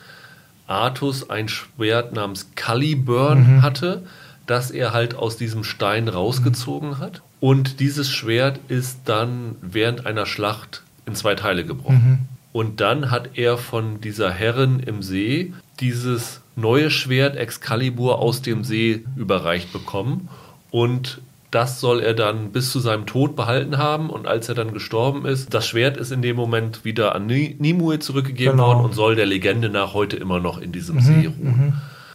Artus 0.68 1.30
ein 1.30 1.50
Schwert 1.50 2.14
namens 2.14 2.52
Caliburn 2.56 3.56
mhm. 3.56 3.62
hatte, 3.64 4.04
das 4.46 4.72
er 4.72 4.94
halt 4.94 5.16
aus 5.16 5.38
diesem 5.38 5.64
Stein 5.64 6.08
rausgezogen 6.08 7.00
hat. 7.00 7.22
Und 7.40 7.80
dieses 7.80 8.10
Schwert 8.10 8.60
ist 8.68 9.02
dann 9.06 9.56
während 9.62 10.06
einer 10.06 10.26
Schlacht 10.26 10.84
in 11.06 11.16
zwei 11.16 11.36
Teile 11.36 11.66
gebrochen. 11.66 12.28
Und 12.52 12.82
dann 12.82 13.12
hat 13.12 13.38
er 13.38 13.58
von 13.58 14.02
dieser 14.02 14.32
Herrin 14.32 14.80
im 14.80 15.02
See 15.02 15.54
dieses 15.80 16.42
neue 16.56 16.90
Schwert 16.90 17.36
Excalibur 17.38 18.20
aus 18.20 18.42
dem 18.42 18.64
See 18.64 19.06
überreicht 19.16 19.72
bekommen. 19.72 20.30
Und 20.72 21.22
das 21.52 21.80
soll 21.80 22.00
er 22.02 22.14
dann 22.14 22.52
bis 22.52 22.72
zu 22.72 22.80
seinem 22.80 23.06
Tod 23.06 23.36
behalten 23.36 23.78
haben. 23.78 24.10
Und 24.10 24.28
als 24.28 24.50
er 24.50 24.56
dann 24.56 24.74
gestorben 24.74 25.26
ist, 25.26 25.54
das 25.54 25.68
Schwert 25.68 25.98
ist 25.98 26.12
in 26.12 26.22
dem 26.22 26.36
Moment 26.36 26.86
wieder 26.86 27.16
an 27.16 27.26
Nimue 27.26 28.00
zurückgegeben 28.00 28.54
genau. 28.54 28.68
worden 28.68 28.86
und 28.86 28.94
soll 28.94 29.16
der 29.16 29.26
Legende 29.26 29.70
nach 29.70 29.94
heute 29.94 30.18
immer 30.18 30.40
noch 30.40 30.60
in 30.60 30.72
diesem 30.72 30.98
mhm, 30.98 31.02
See 31.02 31.26
ruhen. 31.28 31.58
Mhm. 31.58 31.74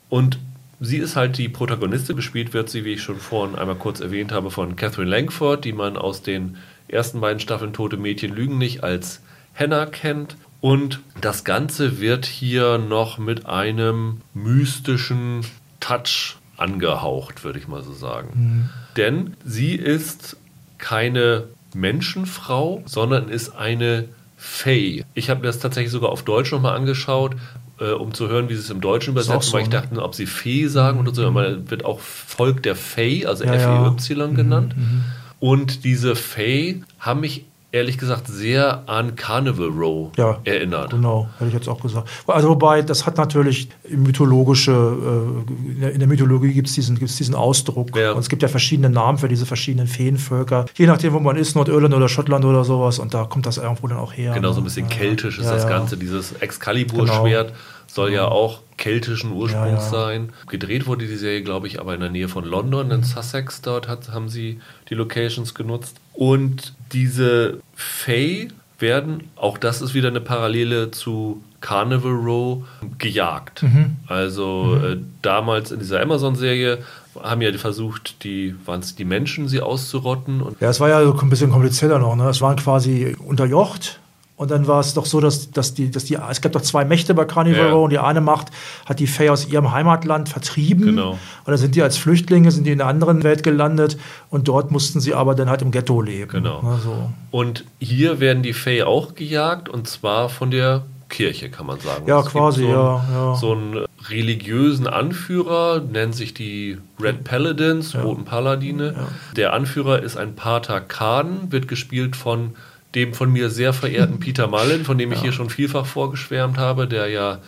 Und 0.08 0.38
sie 0.80 0.98
ist 0.98 1.16
halt 1.16 1.38
die 1.38 1.48
Protagonistin. 1.48 2.14
Gespielt 2.16 2.54
wird 2.54 2.70
sie, 2.70 2.84
wie 2.84 2.92
ich 2.92 3.02
schon 3.02 3.18
vorhin 3.18 3.56
einmal 3.56 3.76
kurz 3.76 4.00
erwähnt 4.00 4.30
habe, 4.30 4.50
von 4.50 4.76
Catherine 4.76 5.10
Langford, 5.10 5.64
die 5.64 5.72
man 5.72 5.96
aus 5.96 6.22
den 6.22 6.56
ersten 6.86 7.20
beiden 7.20 7.40
Staffeln 7.40 7.72
Tote 7.72 7.96
Mädchen 7.96 8.34
lügen 8.34 8.58
nicht 8.58 8.84
als 8.84 9.20
Henna 9.54 9.86
kennt. 9.86 10.36
Und 10.60 11.00
das 11.20 11.44
Ganze 11.44 12.00
wird 12.00 12.26
hier 12.26 12.78
noch 12.78 13.18
mit 13.18 13.46
einem 13.46 14.20
mystischen 14.32 15.44
Touch 15.80 16.36
angehaucht, 16.56 17.44
würde 17.44 17.58
ich 17.58 17.68
mal 17.68 17.82
so 17.82 17.92
sagen. 17.92 18.28
Mhm. 18.34 18.70
Denn 18.96 19.36
sie 19.44 19.74
ist 19.74 20.36
keine 20.78 21.44
Menschenfrau, 21.74 22.82
sondern 22.86 23.28
ist 23.28 23.56
eine 23.56 24.08
Fee. 24.36 25.04
Ich 25.14 25.30
habe 25.30 25.40
mir 25.40 25.46
das 25.46 25.58
tatsächlich 25.58 25.90
sogar 25.90 26.10
auf 26.10 26.22
Deutsch 26.22 26.52
nochmal 26.52 26.76
angeschaut, 26.76 27.36
äh, 27.80 27.90
um 27.90 28.14
zu 28.14 28.28
hören, 28.28 28.48
wie 28.48 28.54
sie 28.54 28.60
es 28.60 28.70
im 28.70 28.80
Deutschen 28.80 29.12
übersetzen, 29.12 29.42
so, 29.42 29.52
weil 29.54 29.62
ich 29.62 29.68
ne? 29.68 29.80
dachte, 29.80 30.02
ob 30.02 30.14
sie 30.14 30.26
Fee 30.26 30.66
sagen 30.68 31.00
mhm. 31.00 31.06
oder 31.06 31.14
so. 31.14 31.30
Man 31.30 31.70
wird 31.70 31.84
auch 31.84 32.00
Volk 32.00 32.62
der 32.62 32.76
Fee, 32.76 33.26
also 33.26 33.44
ja, 33.44 33.54
F-E-Y 33.54 34.18
ja. 34.18 34.26
genannt. 34.28 34.76
Mhm. 34.76 35.04
Und 35.40 35.84
diese 35.84 36.16
Fee 36.16 36.82
haben 36.98 37.20
mich 37.20 37.44
ehrlich 37.74 37.98
gesagt 37.98 38.28
sehr 38.28 38.88
an 38.88 39.16
Carnival 39.16 39.68
Row 39.68 40.12
ja, 40.16 40.38
erinnert. 40.44 40.90
Genau, 40.90 41.28
hätte 41.38 41.48
ich 41.48 41.54
jetzt 41.54 41.68
auch 41.68 41.80
gesagt. 41.80 42.08
Also 42.28 42.48
wobei, 42.48 42.82
das 42.82 43.04
hat 43.04 43.18
natürlich 43.18 43.68
mythologische, 43.88 45.42
äh, 45.82 45.90
in 45.90 45.98
der 45.98 46.06
Mythologie 46.06 46.52
gibt 46.52 46.68
es 46.68 46.74
diesen, 46.74 46.96
gibt's 46.96 47.16
diesen 47.16 47.34
Ausdruck. 47.34 47.96
Ja. 47.96 48.12
Und 48.12 48.20
es 48.20 48.28
gibt 48.28 48.42
ja 48.42 48.48
verschiedene 48.48 48.90
Namen 48.90 49.18
für 49.18 49.26
diese 49.26 49.44
verschiedenen 49.44 49.88
Feenvölker. 49.88 50.66
Je 50.76 50.86
nachdem, 50.86 51.14
wo 51.14 51.20
man 51.20 51.36
ist, 51.36 51.56
Nordirland 51.56 51.92
oder 51.92 52.08
Schottland 52.08 52.44
oder 52.44 52.64
sowas. 52.64 53.00
Und 53.00 53.12
da 53.12 53.24
kommt 53.24 53.44
das 53.46 53.58
irgendwo 53.58 53.88
dann 53.88 53.98
auch 53.98 54.12
her. 54.12 54.34
Genau, 54.34 54.52
so 54.52 54.60
ein 54.60 54.62
ne? 54.62 54.64
bisschen 54.66 54.88
ja, 54.88 54.94
keltisch 54.94 55.40
ist 55.40 55.50
das 55.50 55.66
Ganze. 55.66 55.96
Dieses 55.96 56.32
Excalibur-Schwert 56.32 57.48
genau. 57.48 57.58
soll 57.88 58.12
ja 58.12 58.28
auch 58.28 58.60
keltischen 58.76 59.32
Ursprungs 59.32 59.90
sein. 59.90 60.30
Gedreht 60.48 60.86
wurde 60.86 61.06
die 61.06 61.16
Serie, 61.16 61.42
glaube 61.42 61.66
ich, 61.66 61.80
aber 61.80 61.94
in 61.94 62.00
der 62.00 62.10
Nähe 62.10 62.28
von 62.28 62.44
London, 62.44 62.90
in 62.90 63.02
Sussex. 63.02 63.60
Dort 63.62 63.88
hat, 63.88 64.10
haben 64.10 64.28
sie 64.28 64.60
die 64.88 64.94
Locations 64.94 65.54
genutzt. 65.54 65.96
Und 66.12 66.74
diese 66.92 67.60
Fae 67.74 68.48
werden, 68.78 69.24
auch 69.36 69.58
das 69.58 69.80
ist 69.80 69.94
wieder 69.94 70.08
eine 70.08 70.20
Parallele 70.20 70.90
zu 70.90 71.42
Carnival 71.60 72.12
Row, 72.12 72.64
gejagt. 72.98 73.62
Mhm. 73.62 73.96
Also 74.06 74.76
mhm. 74.78 74.84
Äh, 74.84 74.96
damals 75.22 75.70
in 75.70 75.78
dieser 75.78 76.02
Amazon-Serie 76.02 76.78
haben 77.22 77.40
ja 77.40 77.52
versucht, 77.56 78.24
die, 78.24 78.54
waren 78.66 78.80
es 78.80 78.96
die 78.96 79.04
Menschen, 79.04 79.48
sie 79.48 79.60
auszurotten. 79.60 80.42
Ja, 80.60 80.70
es 80.70 80.80
war 80.80 80.88
ja 80.88 80.98
ein 80.98 81.30
bisschen 81.30 81.50
komplizierter 81.50 81.98
noch. 81.98 82.16
Ne? 82.16 82.28
Es 82.28 82.40
waren 82.40 82.56
quasi 82.56 83.16
unterjocht 83.18 84.00
und 84.36 84.50
dann 84.50 84.66
war 84.66 84.80
es 84.80 84.94
doch 84.94 85.06
so, 85.06 85.20
dass, 85.20 85.52
dass, 85.52 85.74
die, 85.74 85.90
dass 85.90 86.06
die, 86.06 86.14
es 86.16 86.40
gab 86.40 86.52
doch 86.52 86.60
zwei 86.60 86.84
Mächte 86.84 87.14
bei 87.14 87.24
Carnival 87.24 87.68
ja. 87.68 87.72
und 87.74 87.90
die 87.90 88.00
eine 88.00 88.20
Macht 88.20 88.48
hat 88.84 88.98
die 88.98 89.06
Fey 89.06 89.28
aus 89.28 89.46
ihrem 89.46 89.70
Heimatland 89.70 90.28
vertrieben. 90.28 90.86
Genau. 90.86 91.10
Und 91.12 91.18
dann 91.46 91.56
sind 91.56 91.76
die 91.76 91.82
als 91.82 91.96
Flüchtlinge, 91.96 92.50
sind 92.50 92.64
die 92.64 92.72
in 92.72 92.80
einer 92.80 92.90
anderen 92.90 93.22
Welt 93.22 93.44
gelandet 93.44 93.96
und 94.30 94.48
dort 94.48 94.72
mussten 94.72 95.00
sie 95.00 95.14
aber 95.14 95.36
dann 95.36 95.48
halt 95.48 95.62
im 95.62 95.70
Ghetto 95.70 96.02
leben. 96.02 96.32
Genau. 96.32 96.60
Also. 96.60 97.10
Und 97.30 97.64
hier 97.78 98.18
werden 98.18 98.42
die 98.42 98.54
Fey 98.54 98.82
auch 98.82 99.14
gejagt 99.14 99.68
und 99.68 99.86
zwar 99.86 100.28
von 100.28 100.50
der 100.50 100.82
Kirche, 101.08 101.48
kann 101.48 101.66
man 101.66 101.78
sagen. 101.78 102.08
Ja, 102.08 102.18
es 102.18 102.26
quasi, 102.26 102.62
so 102.62 102.66
einen, 102.66 102.76
ja, 102.76 103.04
ja. 103.12 103.34
So 103.36 103.52
einen 103.52 103.84
religiösen 104.10 104.88
Anführer, 104.88 105.80
nennen 105.80 106.12
sich 106.12 106.34
die 106.34 106.78
Red 107.00 107.22
Paladins, 107.22 107.92
ja. 107.92 108.02
Roten 108.02 108.24
Paladine. 108.24 108.94
Ja. 108.96 109.08
Der 109.36 109.52
Anführer 109.52 110.02
ist 110.02 110.16
ein 110.16 110.34
Pater 110.34 110.80
Khan, 110.80 111.52
wird 111.52 111.68
gespielt 111.68 112.16
von 112.16 112.54
dem 112.94 113.14
von 113.14 113.30
mir 113.30 113.50
sehr 113.50 113.72
verehrten 113.72 114.20
Peter 114.20 114.46
Mullen, 114.46 114.84
von 114.84 114.98
dem 114.98 115.12
ich 115.12 115.18
ja. 115.18 115.24
hier 115.24 115.32
schon 115.32 115.50
vielfach 115.50 115.86
vorgeschwärmt 115.86 116.58
habe, 116.58 116.86
der 116.86 117.08
ja 117.08 117.38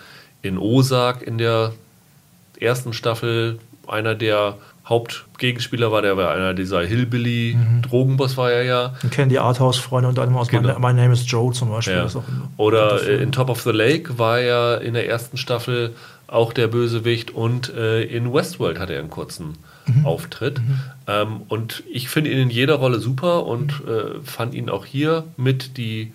in 0.42 0.58
Osak 0.58 1.22
in 1.22 1.38
der 1.38 1.72
ersten 2.60 2.92
Staffel 2.92 3.58
einer 3.86 4.14
der 4.14 4.56
Hauptgegenspieler 4.88 5.90
war, 5.90 6.00
der 6.00 6.16
war 6.16 6.32
einer 6.32 6.54
dieser 6.54 6.80
Hillbilly-Drogenboss 6.80 8.36
war 8.36 8.52
er 8.52 8.62
ja. 8.62 8.94
Ich 9.02 9.10
kenne 9.10 9.28
die 9.28 9.38
Arthouse-Freunde 9.40 10.08
unter 10.08 10.22
anderem 10.22 10.40
aus 10.40 10.48
genau. 10.48 10.78
My, 10.78 10.92
My, 10.92 11.00
Name 11.00 11.12
is 11.12 11.28
Joe 11.28 11.52
zum 11.52 11.70
Beispiel. 11.70 11.94
Ja. 11.94 12.08
Oder 12.56 13.02
in 13.08 13.32
Top 13.32 13.50
of 13.50 13.62
the 13.62 13.72
Lake 13.72 14.16
war 14.18 14.38
er 14.38 14.80
in 14.82 14.94
der 14.94 15.08
ersten 15.08 15.38
Staffel 15.38 15.94
auch 16.28 16.52
der 16.52 16.68
Bösewicht. 16.68 17.32
Und 17.32 17.74
äh, 17.74 18.02
in 18.02 18.32
Westworld 18.32 18.78
hat 18.78 18.90
er 18.90 19.00
einen 19.00 19.10
kurzen 19.10 19.54
mhm. 19.86 20.06
Auftritt. 20.06 20.58
Mhm. 20.58 20.80
Ähm, 21.06 21.42
und 21.48 21.82
ich 21.90 22.08
finde 22.08 22.30
ihn 22.30 22.38
in 22.38 22.50
jeder 22.50 22.74
Rolle 22.74 23.00
super 23.00 23.46
und 23.46 23.72
äh, 23.86 24.20
fand 24.22 24.54
ihn 24.54 24.68
auch 24.68 24.84
hier 24.84 25.24
mit 25.36 25.76
die 25.76 26.12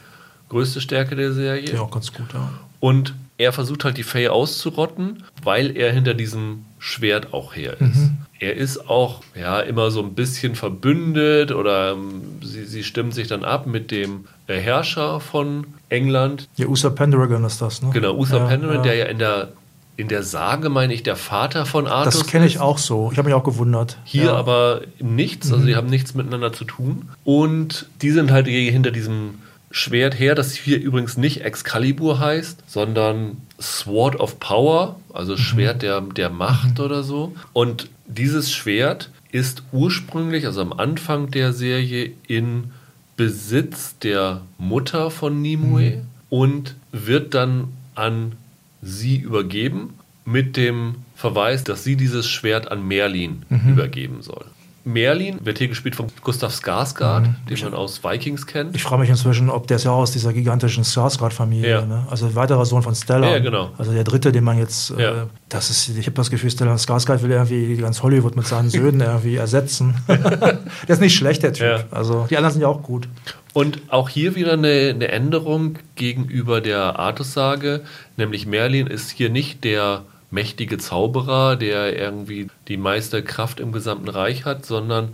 größte 0.49 0.81
Stärke 0.81 1.15
der 1.15 1.33
Serie. 1.33 1.73
Ja, 1.73 1.81
auch 1.81 1.91
ganz 1.91 2.13
gut, 2.13 2.33
ja. 2.33 2.51
Und 2.79 3.13
er 3.37 3.53
versucht 3.53 3.85
halt 3.85 3.97
die 3.97 4.03
Faye 4.03 4.29
auszurotten, 4.29 5.23
weil 5.43 5.75
er 5.75 5.91
hinter 5.91 6.13
diesem 6.13 6.65
Schwert 6.77 7.33
auch 7.33 7.55
her 7.55 7.73
ist. 7.79 7.95
Mhm. 7.95 8.17
Er 8.39 8.55
ist 8.55 8.89
auch 8.89 9.21
ja 9.35 9.59
immer 9.59 9.91
so 9.91 10.01
ein 10.01 10.13
bisschen 10.13 10.55
verbündet 10.55 11.51
oder 11.51 11.93
ähm, 11.93 12.21
sie, 12.43 12.65
sie 12.65 12.83
stimmen 12.83 13.11
sich 13.11 13.27
dann 13.27 13.43
ab 13.43 13.65
mit 13.65 13.91
dem 13.91 14.25
äh, 14.47 14.57
Herrscher 14.59 15.19
von 15.19 15.67
England. 15.89 16.47
Ja, 16.55 16.67
Uther 16.67 16.89
Pendragon 16.91 17.43
ist 17.43 17.61
das, 17.61 17.81
ne? 17.81 17.89
Genau, 17.93 18.15
Uther 18.15 18.37
ja, 18.37 18.45
Pendragon, 18.45 18.77
ja. 18.77 18.81
der 18.81 18.95
ja 18.95 19.05
in 19.05 19.19
der 19.19 19.49
in 19.97 20.07
der 20.07 20.23
Sage, 20.23 20.69
meine 20.69 20.93
ich, 20.93 21.03
der 21.03 21.15
Vater 21.15 21.65
von 21.65 21.87
Arthur. 21.87 22.11
Das 22.11 22.27
kenne 22.27 22.45
ich 22.45 22.59
auch 22.59 22.77
so. 22.77 23.09
Ich 23.11 23.17
habe 23.17 23.27
mich 23.27 23.35
auch 23.35 23.43
gewundert. 23.43 23.97
Hier 24.03 24.25
ja. 24.25 24.35
aber 24.35 24.81
nichts, 24.99 25.51
also 25.51 25.63
mhm. 25.63 25.67
die 25.67 25.75
haben 25.75 25.89
nichts 25.89 26.13
miteinander 26.13 26.53
zu 26.53 26.65
tun. 26.65 27.09
Und 27.23 27.87
die 28.01 28.11
sind 28.11 28.31
halt 28.31 28.47
hinter 28.47 28.91
diesem 28.91 29.35
Schwert 29.69 30.19
her, 30.19 30.35
das 30.35 30.53
hier 30.53 30.79
übrigens 30.79 31.17
nicht 31.17 31.41
Excalibur 31.41 32.19
heißt, 32.19 32.63
sondern 32.67 33.37
Sword 33.59 34.19
of 34.19 34.39
Power, 34.39 34.97
also 35.13 35.33
mhm. 35.33 35.37
Schwert 35.37 35.81
der, 35.81 36.01
der 36.01 36.29
Macht 36.29 36.79
mhm. 36.79 36.85
oder 36.85 37.03
so. 37.03 37.33
Und 37.53 37.89
dieses 38.07 38.51
Schwert 38.51 39.09
ist 39.31 39.63
ursprünglich, 39.71 40.45
also 40.45 40.61
am 40.61 40.73
Anfang 40.73 41.31
der 41.31 41.53
Serie, 41.53 42.11
in 42.27 42.71
Besitz 43.15 43.97
der 43.99 44.41
Mutter 44.57 45.11
von 45.11 45.41
Nimue 45.41 45.97
mhm. 45.97 46.01
und 46.29 46.75
wird 46.91 47.33
dann 47.33 47.69
an 47.95 48.33
sie 48.81 49.17
übergeben 49.17 49.95
mit 50.25 50.57
dem 50.57 50.95
Verweis, 51.15 51.63
dass 51.63 51.83
sie 51.83 51.95
dieses 51.95 52.27
Schwert 52.27 52.71
an 52.71 52.87
Merlin 52.87 53.43
mhm. 53.49 53.73
übergeben 53.73 54.21
soll. 54.21 54.45
Merlin 54.83 55.39
wird 55.43 55.59
hier 55.59 55.67
gespielt 55.67 55.95
von 55.95 56.07
Gustav 56.23 56.53
Skarsgård, 56.53 57.21
mhm. 57.21 57.35
den 57.49 57.59
man 57.63 57.73
aus 57.73 58.03
Vikings 58.03 58.47
kennt. 58.47 58.75
Ich 58.75 58.83
frage 58.83 59.01
mich 59.01 59.09
inzwischen, 59.09 59.49
ob 59.49 59.67
der 59.67 59.77
ist 59.77 59.83
ja 59.83 59.91
auch 59.91 59.99
aus 59.99 60.11
dieser 60.11 60.33
gigantischen 60.33 60.83
Skarsgård-Familie. 60.83 61.69
Ja. 61.69 61.85
Ne? 61.85 62.05
Also 62.09 62.25
ein 62.25 62.35
weiterer 62.35 62.65
Sohn 62.65 62.81
von 62.81 62.95
Stella. 62.95 63.31
Ja, 63.31 63.39
genau. 63.39 63.71
Also 63.77 63.91
der 63.91 64.03
dritte, 64.03 64.31
den 64.31 64.43
man 64.43 64.57
jetzt, 64.57 64.91
äh, 64.91 65.01
ja. 65.01 65.11
äh, 65.23 65.25
das 65.49 65.69
ist, 65.69 65.89
ich 65.89 66.05
habe 66.05 66.15
das 66.15 66.31
Gefühl, 66.31 66.49
Stella 66.49 66.77
Skarsgård 66.77 67.21
will 67.21 67.31
irgendwie 67.31 67.77
ganz 67.77 68.01
Hollywood 68.01 68.35
mit 68.35 68.47
seinen 68.47 68.69
Söhnen 68.69 69.01
irgendwie 69.01 69.35
ersetzen. 69.35 69.95
der 70.07 70.59
ist 70.87 71.01
nicht 71.01 71.15
schlecht, 71.15 71.43
der 71.43 71.53
Typ. 71.53 71.67
Ja. 71.67 71.83
Also 71.91 72.25
die 72.29 72.37
anderen 72.37 72.53
sind 72.53 72.61
ja 72.61 72.67
auch 72.67 72.81
gut. 72.81 73.07
Und 73.53 73.81
auch 73.89 74.09
hier 74.09 74.35
wieder 74.35 74.53
eine, 74.53 74.91
eine 74.95 75.09
Änderung 75.09 75.77
gegenüber 75.95 76.61
der 76.61 76.97
Artussage, 76.97 77.81
nämlich 78.17 78.45
Merlin 78.45 78.87
ist 78.87 79.11
hier 79.11 79.29
nicht 79.29 79.63
der 79.63 80.03
mächtige 80.31 80.77
Zauberer, 80.77 81.55
der 81.57 81.97
irgendwie 81.97 82.47
die 82.67 82.77
meiste 82.77 83.21
Kraft 83.21 83.59
im 83.59 83.71
gesamten 83.71 84.09
Reich 84.09 84.45
hat, 84.45 84.65
sondern 84.65 85.13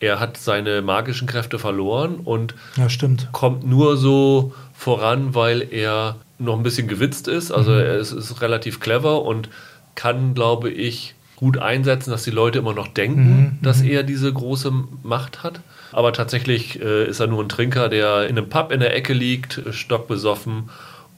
er 0.00 0.20
hat 0.20 0.36
seine 0.36 0.82
magischen 0.82 1.26
Kräfte 1.26 1.58
verloren 1.58 2.16
und 2.16 2.54
ja, 2.76 2.86
kommt 3.32 3.66
nur 3.66 3.96
so 3.96 4.52
voran, 4.74 5.34
weil 5.34 5.66
er 5.72 6.16
noch 6.38 6.56
ein 6.56 6.62
bisschen 6.62 6.86
gewitzt 6.86 7.26
ist. 7.26 7.50
Also 7.50 7.72
mhm. 7.72 7.78
er 7.78 7.96
ist, 7.96 8.12
ist, 8.12 8.40
relativ 8.40 8.78
clever 8.78 9.22
und 9.22 9.48
kann, 9.96 10.34
glaube 10.34 10.70
ich, 10.70 11.14
gut 11.34 11.58
einsetzen, 11.58 12.10
dass 12.10 12.22
die 12.22 12.30
Leute 12.30 12.58
immer 12.58 12.74
noch 12.74 12.88
denken, 12.88 13.40
mhm. 13.40 13.58
dass 13.62 13.82
mhm. 13.82 13.90
er 13.90 14.02
diese 14.04 14.32
große 14.32 14.72
Macht 15.02 15.42
hat. 15.42 15.60
Aber 15.90 16.12
tatsächlich 16.12 16.80
äh, 16.80 17.06
ist 17.06 17.18
er 17.18 17.26
nur 17.26 17.42
ein 17.42 17.48
Trinker, 17.48 17.88
der 17.88 18.28
in 18.28 18.38
einem 18.38 18.48
Pub 18.48 18.70
in 18.70 18.80
der 18.80 18.94
Ecke 18.94 19.14
liegt, 19.14 19.62
stockbesoffen 19.70 20.70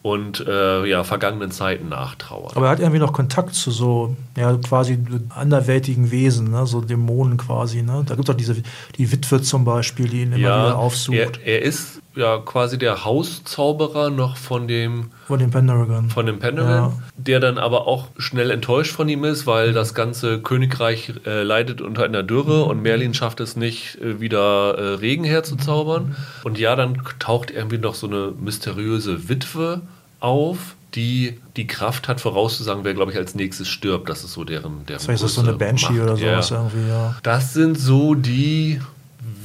und 0.03 0.45
äh, 0.47 0.87
ja, 0.87 1.05
vergangenen 1.05 1.51
Zeiten 1.51 1.91
nachtrauern. 1.91 2.53
Aber 2.55 2.67
er 2.67 2.73
hat 2.73 2.81
irgendwie 2.81 3.01
noch 3.01 3.13
Kontakt 3.13 3.55
zu 3.55 3.71
so 3.71 4.17
ja, 4.37 4.57
quasi 4.57 4.99
anderweltigen 5.29 6.11
Wesen, 6.11 6.51
ne? 6.51 6.67
so 6.67 6.81
Dämonen 6.81 7.37
quasi. 7.37 7.83
Ne? 7.83 8.05
Da 8.07 8.15
gibt 8.15 8.29
es 8.29 8.35
auch 8.35 8.39
diese, 8.39 8.63
die 8.97 9.13
Witwe 9.13 9.43
zum 9.43 9.65
Beispiel, 9.65 10.09
die 10.09 10.23
ihn 10.23 10.33
immer 10.33 10.39
ja, 10.39 10.67
wieder 10.67 10.79
aufsucht. 10.79 11.41
Er, 11.45 11.45
er, 11.45 11.63
ist 11.63 12.01
ja 12.17 12.39
quasi 12.39 12.79
der 12.79 13.05
Hauszauberer 13.05 14.09
noch 14.09 14.39
von 14.39 14.67
dem 14.67 15.11
von 15.31 15.39
dem 15.39 15.51
Pendragon. 15.51 16.11
Von 16.11 16.27
dem 16.27 16.41
Pendragon, 16.41 16.91
ja. 16.91 16.93
der 17.17 17.39
dann 17.39 17.57
aber 17.57 17.87
auch 17.87 18.09
schnell 18.19 18.51
enttäuscht 18.51 18.93
von 18.93 19.09
ihm 19.09 19.23
ist, 19.25 19.47
weil 19.47 19.73
das 19.73 19.95
ganze 19.95 20.41
Königreich 20.41 21.15
äh, 21.25 21.45
leidet 21.45 21.81
unter 21.81 22.05
einer 22.05 22.25
Dürre 22.25 22.65
und 22.65 22.83
Merlin 22.83 23.15
schafft 23.15 23.39
es 23.39 23.55
nicht, 23.57 24.01
äh, 24.01 24.21
wieder 24.21 24.77
äh, 24.77 24.95
Regen 24.95 25.23
herzuzaubern. 25.23 26.17
Und 26.43 26.59
ja, 26.59 26.75
dann 26.75 27.01
taucht 27.21 27.53
irgendwie 27.53 27.79
noch 27.79 27.95
so 27.95 28.09
eine 28.09 28.33
mysteriöse 28.39 29.29
Witwe 29.29 29.83
auf, 30.19 30.75
die 30.97 31.39
die 31.57 31.69
Kraft 31.69 32.09
hat, 32.09 32.21
vorauszusagen, 32.21 32.83
wer, 32.83 32.95
glaube 32.95 33.13
ich, 33.13 33.19
als 33.19 33.37
nächstes 33.37 33.69
stirbt. 33.69 34.09
Das 34.09 34.25
ist 34.25 34.33
so 34.33 34.43
deren. 34.43 34.85
deren 34.87 35.01
Vielleicht 35.01 35.23
ist 35.23 35.37
das 35.37 35.45
so 35.45 35.49
eine 35.49 35.57
Banshee 35.57 35.93
Macht. 35.93 36.03
oder 36.03 36.17
sowas 36.17 36.51
ja. 36.51 36.57
irgendwie, 36.57 36.89
ja. 36.89 37.15
Das 37.23 37.55
sind 37.55 37.79
so 37.79 38.17
die 38.17 38.81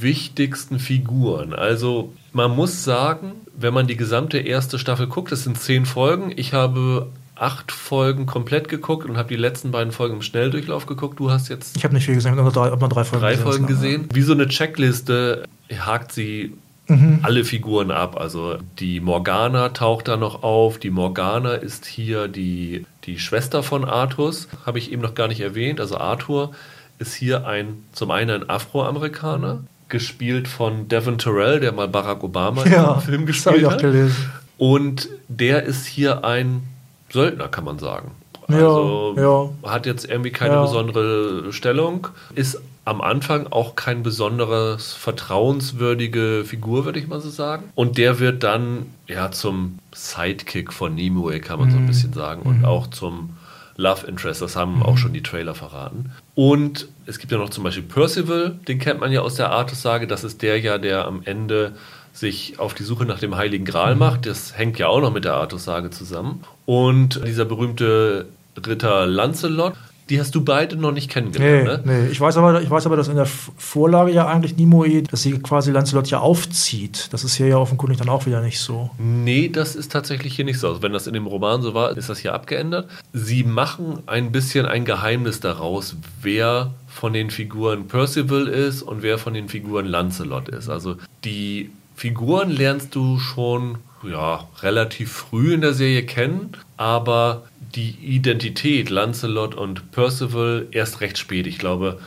wichtigsten 0.00 0.78
Figuren. 0.78 1.52
Also, 1.52 2.12
man 2.32 2.50
muss 2.50 2.84
sagen, 2.84 3.32
wenn 3.56 3.74
man 3.74 3.86
die 3.86 3.96
gesamte 3.96 4.38
erste 4.38 4.78
Staffel 4.78 5.06
guckt, 5.06 5.32
das 5.32 5.44
sind 5.44 5.58
zehn 5.58 5.86
Folgen. 5.86 6.32
Ich 6.36 6.52
habe 6.52 7.08
acht 7.36 7.70
Folgen 7.70 8.26
komplett 8.26 8.68
geguckt 8.68 9.08
und 9.08 9.16
habe 9.16 9.28
die 9.28 9.36
letzten 9.36 9.70
beiden 9.70 9.92
Folgen 9.92 10.16
im 10.16 10.22
Schnelldurchlauf 10.22 10.86
geguckt. 10.86 11.20
Du 11.20 11.30
hast 11.30 11.48
jetzt. 11.48 11.76
Ich 11.76 11.84
habe 11.84 11.94
nicht 11.94 12.06
viel 12.06 12.14
gesehen, 12.14 12.34
nur 12.34 12.50
drei, 12.50 12.70
drei 12.70 13.04
Folgen 13.04 13.20
drei 13.20 13.32
gesehen. 13.32 13.44
Folgen 13.44 13.66
gesehen. 13.66 14.08
Wie 14.12 14.22
so 14.22 14.32
eine 14.32 14.48
Checkliste 14.48 15.44
hakt 15.78 16.12
sie 16.12 16.52
mhm. 16.88 17.20
alle 17.22 17.44
Figuren 17.44 17.90
ab. 17.90 18.18
Also 18.18 18.58
die 18.78 19.00
Morgana 19.00 19.70
taucht 19.70 20.08
da 20.08 20.16
noch 20.16 20.42
auf. 20.42 20.78
Die 20.78 20.90
Morgana 20.90 21.54
ist 21.54 21.86
hier 21.86 22.28
die, 22.28 22.86
die 23.04 23.18
Schwester 23.18 23.62
von 23.62 23.84
Arthurs, 23.84 24.48
habe 24.64 24.78
ich 24.78 24.92
eben 24.92 25.02
noch 25.02 25.14
gar 25.14 25.28
nicht 25.28 25.40
erwähnt. 25.40 25.80
Also 25.80 25.98
Arthur 25.98 26.52
ist 26.98 27.14
hier 27.14 27.46
ein 27.46 27.84
zum 27.92 28.10
einen 28.10 28.42
ein 28.42 28.48
Afroamerikaner, 28.48 29.64
gespielt 29.88 30.48
von 30.48 30.88
Devon 30.88 31.18
Terrell, 31.18 31.60
der 31.60 31.72
mal 31.72 31.88
Barack 31.88 32.24
Obama 32.24 32.66
ja, 32.66 32.94
im 32.94 33.00
Film 33.00 33.26
gespielt 33.26 33.56
das 33.56 33.62
ich 33.62 33.66
auch 33.66 33.80
Gelesen. 33.80 34.30
Und 34.58 35.08
der 35.28 35.64
ist 35.64 35.86
hier 35.86 36.24
ein 36.24 36.62
Söldner, 37.10 37.48
kann 37.48 37.64
man 37.64 37.78
sagen. 37.78 38.12
Also 38.48 39.52
ja, 39.64 39.70
hat 39.70 39.86
jetzt 39.86 40.08
irgendwie 40.08 40.30
keine 40.30 40.54
ja. 40.54 40.62
besondere 40.62 41.52
Stellung, 41.52 42.08
ist 42.34 42.60
am 42.84 43.00
Anfang 43.00 43.48
auch 43.48 43.74
kein 43.74 44.04
besonderes 44.04 44.92
vertrauenswürdige 44.92 46.44
Figur, 46.46 46.84
würde 46.84 47.00
ich 47.00 47.08
mal 47.08 47.20
so 47.20 47.30
sagen. 47.30 47.64
Und 47.74 47.98
der 47.98 48.20
wird 48.20 48.44
dann 48.44 48.86
ja 49.08 49.32
zum 49.32 49.80
Sidekick 49.92 50.72
von 50.72 50.94
Nimue, 50.94 51.40
kann 51.40 51.58
man 51.58 51.68
mhm. 51.68 51.72
so 51.72 51.76
ein 51.78 51.82
mhm. 51.82 51.88
bisschen 51.88 52.12
sagen, 52.12 52.42
und 52.42 52.58
mhm. 52.60 52.64
auch 52.64 52.86
zum 52.86 53.30
Love 53.76 54.06
Interest. 54.06 54.40
Das 54.40 54.54
haben 54.54 54.76
mhm. 54.76 54.82
auch 54.84 54.98
schon 54.98 55.12
die 55.12 55.22
Trailer 55.22 55.56
verraten. 55.56 56.12
Und 56.36 56.86
es 57.06 57.18
gibt 57.18 57.32
ja 57.32 57.38
noch 57.38 57.50
zum 57.50 57.64
Beispiel 57.64 57.84
Percival, 57.84 58.58
den 58.66 58.78
kennt 58.78 59.00
man 59.00 59.12
ja 59.12 59.20
aus 59.20 59.36
der 59.36 59.50
Artus-Sage. 59.50 60.06
Das 60.06 60.24
ist 60.24 60.42
der 60.42 60.60
ja, 60.60 60.78
der 60.78 61.06
am 61.06 61.22
Ende 61.24 61.72
sich 62.12 62.58
auf 62.58 62.74
die 62.74 62.82
Suche 62.82 63.04
nach 63.04 63.18
dem 63.18 63.36
Heiligen 63.36 63.64
Gral 63.64 63.94
mhm. 63.94 64.00
macht. 64.00 64.26
Das 64.26 64.56
hängt 64.56 64.78
ja 64.78 64.88
auch 64.88 65.00
noch 65.00 65.12
mit 65.12 65.24
der 65.24 65.34
Artus-Sage 65.34 65.90
zusammen. 65.90 66.42
Und 66.64 67.20
dieser 67.26 67.44
berühmte 67.44 68.26
Ritter 68.66 69.06
Lancelot, 69.06 69.74
die 70.08 70.20
hast 70.20 70.34
du 70.34 70.44
beide 70.44 70.76
noch 70.76 70.92
nicht 70.92 71.10
kennengelernt, 71.10 71.84
nee, 71.84 71.92
ne? 71.92 72.02
Nee, 72.04 72.10
ich 72.12 72.20
weiß, 72.20 72.36
aber, 72.36 72.62
ich 72.62 72.70
weiß 72.70 72.86
aber, 72.86 72.96
dass 72.96 73.08
in 73.08 73.16
der 73.16 73.26
Vorlage 73.26 74.12
ja 74.12 74.26
eigentlich 74.28 74.56
Nimue, 74.56 75.02
dass 75.02 75.22
sie 75.22 75.32
quasi 75.40 75.72
Lancelot 75.72 76.08
ja 76.08 76.20
aufzieht. 76.20 77.08
Das 77.12 77.24
ist 77.24 77.34
hier 77.34 77.48
ja 77.48 77.56
offenkundig 77.58 77.98
dann 77.98 78.08
auch 78.08 78.24
wieder 78.24 78.40
nicht 78.40 78.60
so. 78.60 78.90
Nee, 78.98 79.48
das 79.48 79.74
ist 79.74 79.90
tatsächlich 79.90 80.36
hier 80.36 80.44
nicht 80.44 80.60
so. 80.60 80.68
Also 80.68 80.82
wenn 80.82 80.92
das 80.92 81.08
in 81.08 81.12
dem 81.12 81.26
Roman 81.26 81.60
so 81.60 81.74
war, 81.74 81.96
ist 81.96 82.08
das 82.08 82.18
hier 82.18 82.34
abgeändert. 82.34 82.88
Sie 83.12 83.42
machen 83.42 84.02
ein 84.06 84.30
bisschen 84.30 84.64
ein 84.64 84.84
Geheimnis 84.84 85.40
daraus, 85.40 85.96
wer 86.22 86.72
von 86.96 87.12
den 87.12 87.30
Figuren 87.30 87.88
Percival 87.88 88.48
ist 88.48 88.80
und 88.80 89.02
wer 89.02 89.18
von 89.18 89.34
den 89.34 89.50
Figuren 89.50 89.84
Lancelot 89.84 90.48
ist. 90.48 90.70
Also 90.70 90.96
die 91.24 91.70
Figuren 91.94 92.50
lernst 92.50 92.94
du 92.94 93.18
schon 93.18 93.76
ja, 94.02 94.48
relativ 94.62 95.12
früh 95.12 95.52
in 95.52 95.60
der 95.60 95.74
Serie 95.74 96.04
kennen, 96.04 96.52
aber 96.78 97.44
die 97.74 97.90
Identität 97.90 98.88
Lancelot 98.88 99.54
und 99.54 99.90
Percival 99.92 100.68
erst 100.70 101.02
recht 101.02 101.18
spät. 101.18 101.46
Ich 101.46 101.58
glaube, 101.58 101.98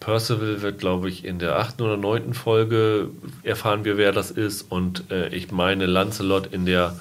Percival 0.00 0.62
wird, 0.62 0.78
glaube 0.78 1.10
ich, 1.10 1.26
in 1.26 1.38
der 1.38 1.58
achten 1.58 1.82
oder 1.82 1.98
neunten 1.98 2.32
Folge 2.32 3.10
erfahren 3.42 3.84
wir, 3.84 3.98
wer 3.98 4.12
das 4.12 4.30
ist. 4.30 4.62
Und 4.62 5.10
äh, 5.10 5.28
ich 5.28 5.52
meine, 5.52 5.84
Lancelot 5.84 6.46
in 6.46 6.64
der 6.64 6.98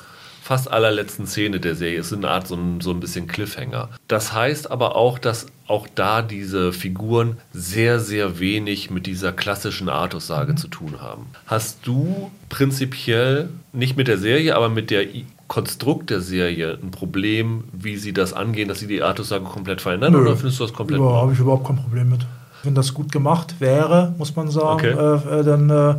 fast 0.48 0.72
allerletzten 0.72 1.28
Szene 1.28 1.60
der 1.60 1.76
Serie 1.76 2.00
ist 2.00 2.14
eine 2.14 2.30
Art 2.30 2.48
so 2.48 2.56
ein, 2.56 2.80
so 2.80 2.92
ein 2.92 3.02
bisschen 3.02 3.28
Cliffhanger. 3.28 3.90
Das 4.08 4.32
heißt 4.32 4.72
aber 4.72 4.96
auch, 4.96 5.20
dass 5.20 5.48
auch 5.68 5.88
da 5.94 6.22
diese 6.22 6.72
Figuren 6.72 7.36
sehr, 7.52 8.00
sehr 8.00 8.40
wenig 8.40 8.90
mit 8.90 9.08
dieser 9.08 9.34
klassischen 9.34 9.90
Artussage 9.90 10.54
mhm. 10.54 10.58
zu 10.58 10.70
tun 10.70 11.02
haben. 11.02 11.26
Hast 11.48 11.86
du 11.86 12.32
prinzipiell 12.48 13.50
nicht 13.74 13.98
mit 13.98 14.08
der 14.08 14.18
Serie, 14.18 14.56
aber 14.56 14.70
mit 14.70 14.90
der 14.90 15.04
Konstrukt 15.50 16.12
der 16.12 16.22
Serie 16.22 16.80
ein 16.82 16.92
Problem, 16.92 17.66
wie 17.74 17.98
sie 17.98 18.14
das 18.14 18.32
angehen, 18.32 18.70
dass 18.70 18.80
sie 18.80 18.88
die 18.88 19.02
Artussage 19.02 19.44
komplett 19.44 19.82
verändern? 19.82 20.14
Nö. 20.14 20.22
Oder 20.22 20.38
findest 20.38 20.62
du 20.62 20.64
das 20.64 20.74
komplett? 20.74 21.02
Ja, 21.02 21.08
habe 21.08 21.34
ich 21.34 21.40
überhaupt 21.40 21.68
kein 21.68 21.76
Problem 21.76 22.08
mit. 22.08 22.26
Wenn 22.64 22.74
das 22.74 22.94
gut 22.94 23.12
gemacht 23.12 23.56
wäre, 23.60 24.16
muss 24.18 24.34
man 24.34 24.50
sagen, 24.50 24.96
okay. 24.96 25.30
äh, 25.30 25.40
äh 25.42 25.44
dann 25.44 25.70
äh, 25.70 25.96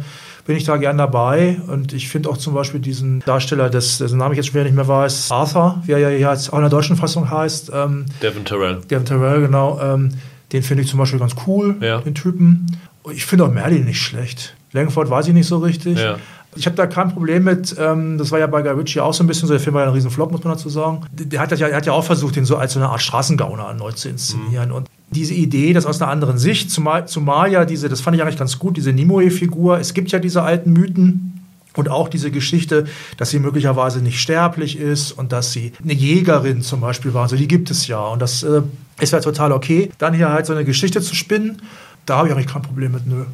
bin 0.48 0.56
ich 0.56 0.64
da 0.64 0.78
gern 0.78 0.96
dabei. 0.96 1.60
Und 1.66 1.92
ich 1.92 2.08
finde 2.08 2.30
auch 2.30 2.38
zum 2.38 2.54
Beispiel 2.54 2.80
diesen 2.80 3.20
Darsteller, 3.20 3.68
des, 3.68 3.98
dessen 3.98 4.16
Namen 4.16 4.32
ich 4.32 4.38
jetzt 4.38 4.46
schon 4.46 4.54
wieder 4.54 4.64
nicht 4.64 4.74
mehr 4.74 4.88
weiß, 4.88 5.30
Arthur, 5.30 5.82
wie 5.84 5.92
er 5.92 5.98
ja 5.98 6.32
jetzt 6.32 6.50
auch 6.50 6.56
in 6.56 6.62
der 6.62 6.70
deutschen 6.70 6.96
Fassung 6.96 7.30
heißt. 7.30 7.70
Ähm, 7.74 8.06
Devin 8.22 8.46
Terrell. 8.46 8.78
Devin 8.90 9.04
Terrell, 9.04 9.42
genau. 9.42 9.78
Ähm, 9.78 10.08
den 10.52 10.62
finde 10.62 10.84
ich 10.84 10.88
zum 10.88 10.98
Beispiel 10.98 11.18
ganz 11.18 11.34
cool, 11.46 11.76
ja. 11.82 12.00
den 12.00 12.14
Typen. 12.14 12.78
Ich 13.12 13.26
finde 13.26 13.44
auch 13.44 13.50
Merlin 13.50 13.84
nicht 13.84 14.00
schlecht. 14.00 14.54
Langford 14.72 15.10
weiß 15.10 15.28
ich 15.28 15.34
nicht 15.34 15.46
so 15.46 15.58
richtig. 15.58 15.98
Ja. 15.98 16.16
Ich 16.56 16.64
habe 16.64 16.76
da 16.76 16.86
kein 16.86 17.12
Problem 17.12 17.44
mit, 17.44 17.76
ähm, 17.78 18.16
das 18.16 18.32
war 18.32 18.38
ja 18.38 18.46
bei 18.46 18.62
Guy 18.62 18.72
Ritchie 18.72 19.00
auch 19.00 19.12
so 19.12 19.24
ein 19.24 19.26
bisschen 19.26 19.48
so, 19.48 19.52
der 19.52 19.60
Film 19.60 19.74
war 19.74 19.82
ja 19.82 19.88
ein 19.88 19.94
Riesenflop, 19.94 20.32
muss 20.32 20.42
man 20.44 20.54
dazu 20.54 20.70
sagen. 20.70 21.02
Der 21.12 21.40
hat, 21.40 21.50
ja, 21.50 21.68
der 21.68 21.76
hat 21.76 21.84
ja 21.84 21.92
auch 21.92 22.04
versucht, 22.04 22.36
den 22.36 22.46
so 22.46 22.56
als 22.56 22.72
so 22.72 22.80
eine 22.80 22.88
Art 22.88 23.02
Straßengauner 23.02 23.74
neu 23.74 23.92
zu 23.92 24.08
inszenieren. 24.08 24.70
Mhm. 24.70 24.74
Und 24.76 24.88
diese 25.10 25.34
Idee, 25.34 25.72
das 25.72 25.86
aus 25.86 26.00
einer 26.00 26.10
anderen 26.10 26.38
Sicht, 26.38 26.70
zumal, 26.70 27.08
zumal 27.08 27.50
ja 27.50 27.64
diese, 27.64 27.88
das 27.88 28.00
fand 28.00 28.16
ich 28.16 28.22
eigentlich 28.22 28.38
ganz 28.38 28.58
gut, 28.58 28.76
diese 28.76 28.92
Nimue-Figur, 28.92 29.78
es 29.78 29.94
gibt 29.94 30.10
ja 30.10 30.18
diese 30.18 30.42
alten 30.42 30.72
Mythen, 30.72 31.38
und 31.78 31.88
auch 31.88 32.08
diese 32.08 32.32
Geschichte, 32.32 32.86
dass 33.18 33.30
sie 33.30 33.38
möglicherweise 33.38 34.00
nicht 34.00 34.20
sterblich 34.20 34.78
ist 34.78 35.12
und 35.12 35.30
dass 35.30 35.52
sie 35.52 35.72
eine 35.82 35.92
Jägerin 35.92 36.60
zum 36.60 36.80
Beispiel 36.80 37.14
war. 37.14 37.22
Also 37.22 37.36
die 37.36 37.46
gibt 37.46 37.70
es 37.70 37.86
ja. 37.86 38.00
Und 38.00 38.20
das 38.20 38.42
äh, 38.42 38.62
ist 39.00 39.12
ja 39.12 39.20
total 39.20 39.52
okay. 39.52 39.90
Dann 39.98 40.12
hier 40.12 40.28
halt 40.30 40.44
so 40.44 40.52
eine 40.52 40.64
Geschichte 40.64 41.00
zu 41.00 41.14
spinnen, 41.14 41.62
da 42.04 42.16
habe 42.16 42.28
ich 42.28 42.34
eigentlich 42.34 42.48
kein 42.48 42.62
Problem 42.62 42.92
mit, 42.92 43.06
nö. 43.06 43.26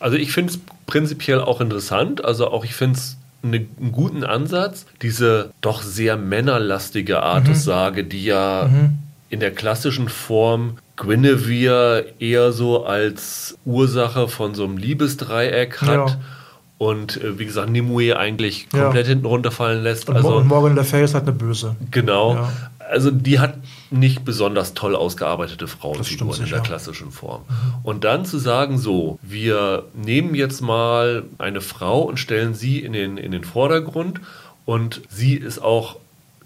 Also 0.00 0.16
ich 0.16 0.32
finde 0.32 0.52
es 0.52 0.60
prinzipiell 0.86 1.40
auch 1.40 1.60
interessant. 1.60 2.24
Also 2.24 2.48
auch 2.48 2.64
ich 2.64 2.74
finde 2.74 2.98
es 2.98 3.18
eine, 3.44 3.66
einen 3.80 3.92
guten 3.92 4.24
Ansatz, 4.24 4.86
diese 5.00 5.52
doch 5.60 5.82
sehr 5.82 6.16
männerlastige 6.16 7.22
Art 7.22 7.44
mhm. 7.44 7.48
des 7.48 7.64
Sage, 7.64 8.02
die 8.02 8.24
ja 8.24 8.68
mhm. 8.68 8.98
in 9.30 9.38
der 9.38 9.52
klassischen 9.52 10.08
Form 10.08 10.78
Guinevere 10.96 12.06
eher 12.18 12.52
so 12.52 12.84
als 12.84 13.58
Ursache 13.64 14.28
von 14.28 14.54
so 14.54 14.64
einem 14.64 14.76
Liebesdreieck 14.76 15.80
hat. 15.80 16.10
Ja. 16.10 16.20
Und 16.78 17.22
äh, 17.22 17.38
wie 17.38 17.46
gesagt, 17.46 17.70
Nimue 17.70 18.16
eigentlich 18.16 18.68
komplett 18.68 19.06
ja. 19.06 19.10
hinten 19.10 19.26
runterfallen 19.26 19.82
lässt. 19.82 20.08
Und, 20.08 20.16
also, 20.16 20.36
und 20.36 20.48
Morgan 20.48 20.74
Le 20.74 20.82
Fay 20.82 21.04
ist 21.04 21.14
halt 21.14 21.24
eine 21.24 21.32
Böse. 21.32 21.76
Genau. 21.92 22.34
Ja. 22.34 22.52
Also 22.90 23.10
die 23.10 23.38
hat 23.38 23.54
nicht 23.90 24.24
besonders 24.24 24.74
toll 24.74 24.96
ausgearbeitete 24.96 25.66
Frauenfiguren 25.68 26.42
in 26.42 26.50
der 26.50 26.60
klassischen 26.60 27.10
Form. 27.10 27.42
Mhm. 27.48 27.74
Und 27.84 28.04
dann 28.04 28.24
zu 28.24 28.38
sagen, 28.38 28.78
so, 28.78 29.18
wir 29.22 29.84
nehmen 29.94 30.34
jetzt 30.34 30.60
mal 30.60 31.24
eine 31.38 31.60
Frau 31.60 32.02
und 32.02 32.18
stellen 32.18 32.54
sie 32.54 32.80
in 32.80 32.92
den, 32.92 33.16
in 33.16 33.30
den 33.30 33.44
Vordergrund 33.44 34.20
und 34.66 35.02
sie 35.08 35.34
ist 35.34 35.62
auch 35.62 35.96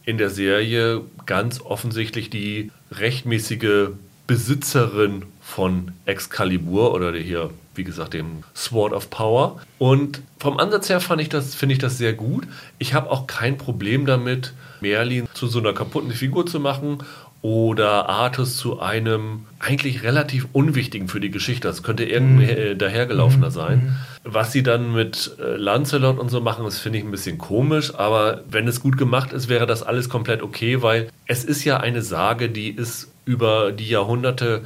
in 0.05 0.19
der 0.19 0.31
Serie 0.31 1.00
ganz 1.25 1.61
offensichtlich 1.61 2.31
die 2.31 2.71
rechtmäßige 2.93 3.88
Besitzerin 4.26 5.23
von 5.40 5.92
Excalibur 6.04 6.92
oder 6.92 7.12
der 7.12 7.21
hier, 7.21 7.50
wie 7.75 7.85
gesagt, 7.85 8.14
dem 8.14 8.42
Sword 8.54 8.92
of 8.92 9.11
Power. 9.11 9.61
Und 9.78 10.21
vom 10.38 10.59
Ansatz 10.59 10.88
her 10.88 11.00
fand 11.00 11.21
ich 11.21 11.28
das, 11.28 11.54
finde 11.54 11.75
ich 11.75 11.78
das 11.78 11.99
sehr 11.99 12.12
gut. 12.12 12.47
Ich 12.78 12.95
habe 12.95 13.11
auch 13.11 13.26
kein 13.26 13.56
Problem 13.56 14.06
damit, 14.06 14.52
Merlin 14.80 15.28
zu 15.35 15.47
so 15.47 15.59
einer 15.59 15.73
kaputten 15.73 16.11
Figur 16.11 16.47
zu 16.47 16.61
machen 16.61 16.99
oder 17.42 18.09
Artus 18.09 18.56
zu 18.56 18.80
einem 18.80 19.47
eigentlich 19.61 20.02
relativ 20.02 20.49
unwichtigen 20.52 21.06
für 21.06 21.21
die 21.21 21.30
Geschichte. 21.30 21.68
Das 21.68 21.85
könnte 21.85 22.04
irgendwie 22.04 22.47
mhm. 22.47 22.59
Äh, 22.59 22.75
dahergelaufener 22.75 23.49
mhm. 23.49 23.52
sein. 23.52 23.97
Was 24.25 24.50
sie 24.50 24.64
dann 24.64 24.92
mit 24.92 25.37
äh, 25.38 25.56
Lancelot 25.56 26.18
und 26.18 26.28
so 26.28 26.40
machen, 26.40 26.64
das 26.64 26.80
finde 26.80 26.99
ich 26.99 27.04
ein 27.04 27.11
bisschen 27.12 27.38
komisch, 27.38 27.95
aber 27.95 28.42
wenn 28.50 28.66
es 28.66 28.80
gut 28.80 28.99
gemacht 28.99 29.33
ist, 29.33 29.49
wäre 29.49 29.66
das 29.66 29.85
alles 29.85 30.09
komplett 30.09 30.42
okay, 30.42 30.83
weil 30.83 31.09
es 31.26 31.45
ist 31.45 31.64
ja 31.64 31.76
eine 31.76 32.02
Sage, 32.02 32.49
die 32.49 32.71
ist 32.71 33.12
über 33.26 33.73
die 33.73 33.88
Jahrhunderte 33.88 34.64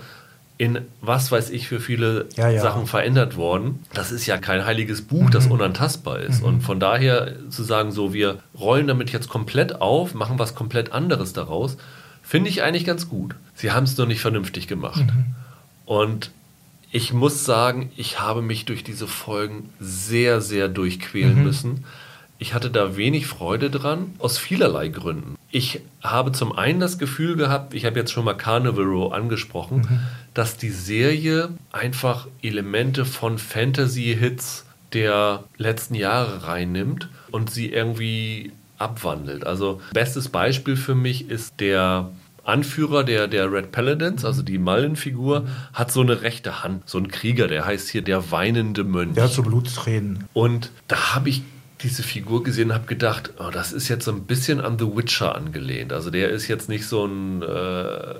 in 0.58 0.82
was 1.00 1.32
weiß 1.32 1.50
ich 1.50 1.66
für 1.66 1.80
viele 1.80 2.28
ja, 2.36 2.50
ja. 2.50 2.60
Sachen 2.60 2.86
verändert 2.86 3.36
worden. 3.36 3.82
Das 3.94 4.12
ist 4.12 4.26
ja 4.26 4.36
kein 4.36 4.66
heiliges 4.66 5.02
Buch, 5.02 5.24
mhm. 5.24 5.30
das 5.30 5.46
unantastbar 5.48 6.20
ist. 6.20 6.42
Mhm. 6.42 6.46
Und 6.46 6.60
von 6.60 6.78
daher 6.78 7.32
zu 7.48 7.64
sagen, 7.64 7.90
so, 7.90 8.12
wir 8.12 8.38
rollen 8.58 8.86
damit 8.86 9.10
jetzt 9.10 9.28
komplett 9.28 9.80
auf, 9.80 10.14
machen 10.14 10.38
was 10.38 10.54
komplett 10.54 10.92
anderes 10.92 11.32
daraus, 11.32 11.78
Finde 12.30 12.48
ich 12.48 12.62
eigentlich 12.62 12.84
ganz 12.84 13.08
gut. 13.08 13.34
Sie 13.56 13.72
haben 13.72 13.82
es 13.82 13.96
nur 13.96 14.06
nicht 14.06 14.20
vernünftig 14.20 14.68
gemacht. 14.68 15.04
Mhm. 15.04 15.34
Und 15.84 16.30
ich 16.92 17.12
muss 17.12 17.44
sagen, 17.44 17.90
ich 17.96 18.20
habe 18.20 18.40
mich 18.40 18.66
durch 18.66 18.84
diese 18.84 19.08
Folgen 19.08 19.70
sehr, 19.80 20.40
sehr 20.40 20.68
durchquälen 20.68 21.38
mhm. 21.38 21.42
müssen. 21.42 21.84
Ich 22.40 22.54
hatte 22.54 22.70
da 22.70 22.96
wenig 22.96 23.26
Freude 23.26 23.68
dran, 23.68 24.14
aus 24.18 24.38
vielerlei 24.38 24.88
Gründen. 24.88 25.36
Ich 25.50 25.82
habe 26.02 26.32
zum 26.32 26.52
einen 26.52 26.80
das 26.80 26.98
Gefühl 26.98 27.36
gehabt, 27.36 27.74
ich 27.74 27.84
habe 27.84 27.98
jetzt 27.98 28.12
schon 28.12 28.24
mal 28.24 28.34
Carnival 28.34 28.84
Row 28.84 29.12
angesprochen, 29.12 29.86
mhm. 29.88 30.00
dass 30.32 30.56
die 30.56 30.70
Serie 30.70 31.50
einfach 31.70 32.26
Elemente 32.42 33.04
von 33.04 33.36
Fantasy-Hits 33.36 34.64
der 34.94 35.44
letzten 35.58 35.94
Jahre 35.94 36.46
reinnimmt 36.46 37.10
und 37.30 37.50
sie 37.50 37.70
irgendwie 37.70 38.52
abwandelt. 38.78 39.46
Also 39.46 39.82
bestes 39.92 40.30
Beispiel 40.30 40.76
für 40.76 40.94
mich 40.94 41.28
ist 41.28 41.60
der 41.60 42.10
Anführer 42.42 43.04
der, 43.04 43.28
der 43.28 43.52
Red 43.52 43.70
Paladins, 43.70 44.24
also 44.24 44.40
die 44.40 44.56
Mallenfigur, 44.56 45.46
hat 45.74 45.92
so 45.92 46.00
eine 46.00 46.22
rechte 46.22 46.64
Hand, 46.64 46.88
so 46.88 46.96
ein 46.96 47.08
Krieger, 47.08 47.48
der 47.48 47.66
heißt 47.66 47.90
hier 47.90 48.02
der 48.02 48.30
weinende 48.30 48.82
Mönch. 48.82 49.14
Der 49.14 49.24
hat 49.24 49.32
so 49.32 49.42
Blutstränen. 49.42 50.24
Und 50.32 50.70
da 50.88 51.14
habe 51.14 51.28
ich 51.28 51.42
diese 51.82 52.02
Figur 52.02 52.42
gesehen 52.42 52.70
und 52.70 52.74
habe 52.74 52.86
gedacht, 52.86 53.32
oh, 53.38 53.50
das 53.50 53.72
ist 53.72 53.88
jetzt 53.88 54.04
so 54.04 54.12
ein 54.12 54.24
bisschen 54.24 54.60
an 54.60 54.78
The 54.78 54.96
Witcher 54.96 55.34
angelehnt. 55.34 55.92
Also 55.92 56.10
der 56.10 56.30
ist 56.30 56.48
jetzt 56.48 56.68
nicht 56.68 56.86
so 56.86 57.06
ein 57.06 57.42
äh, 57.42 58.14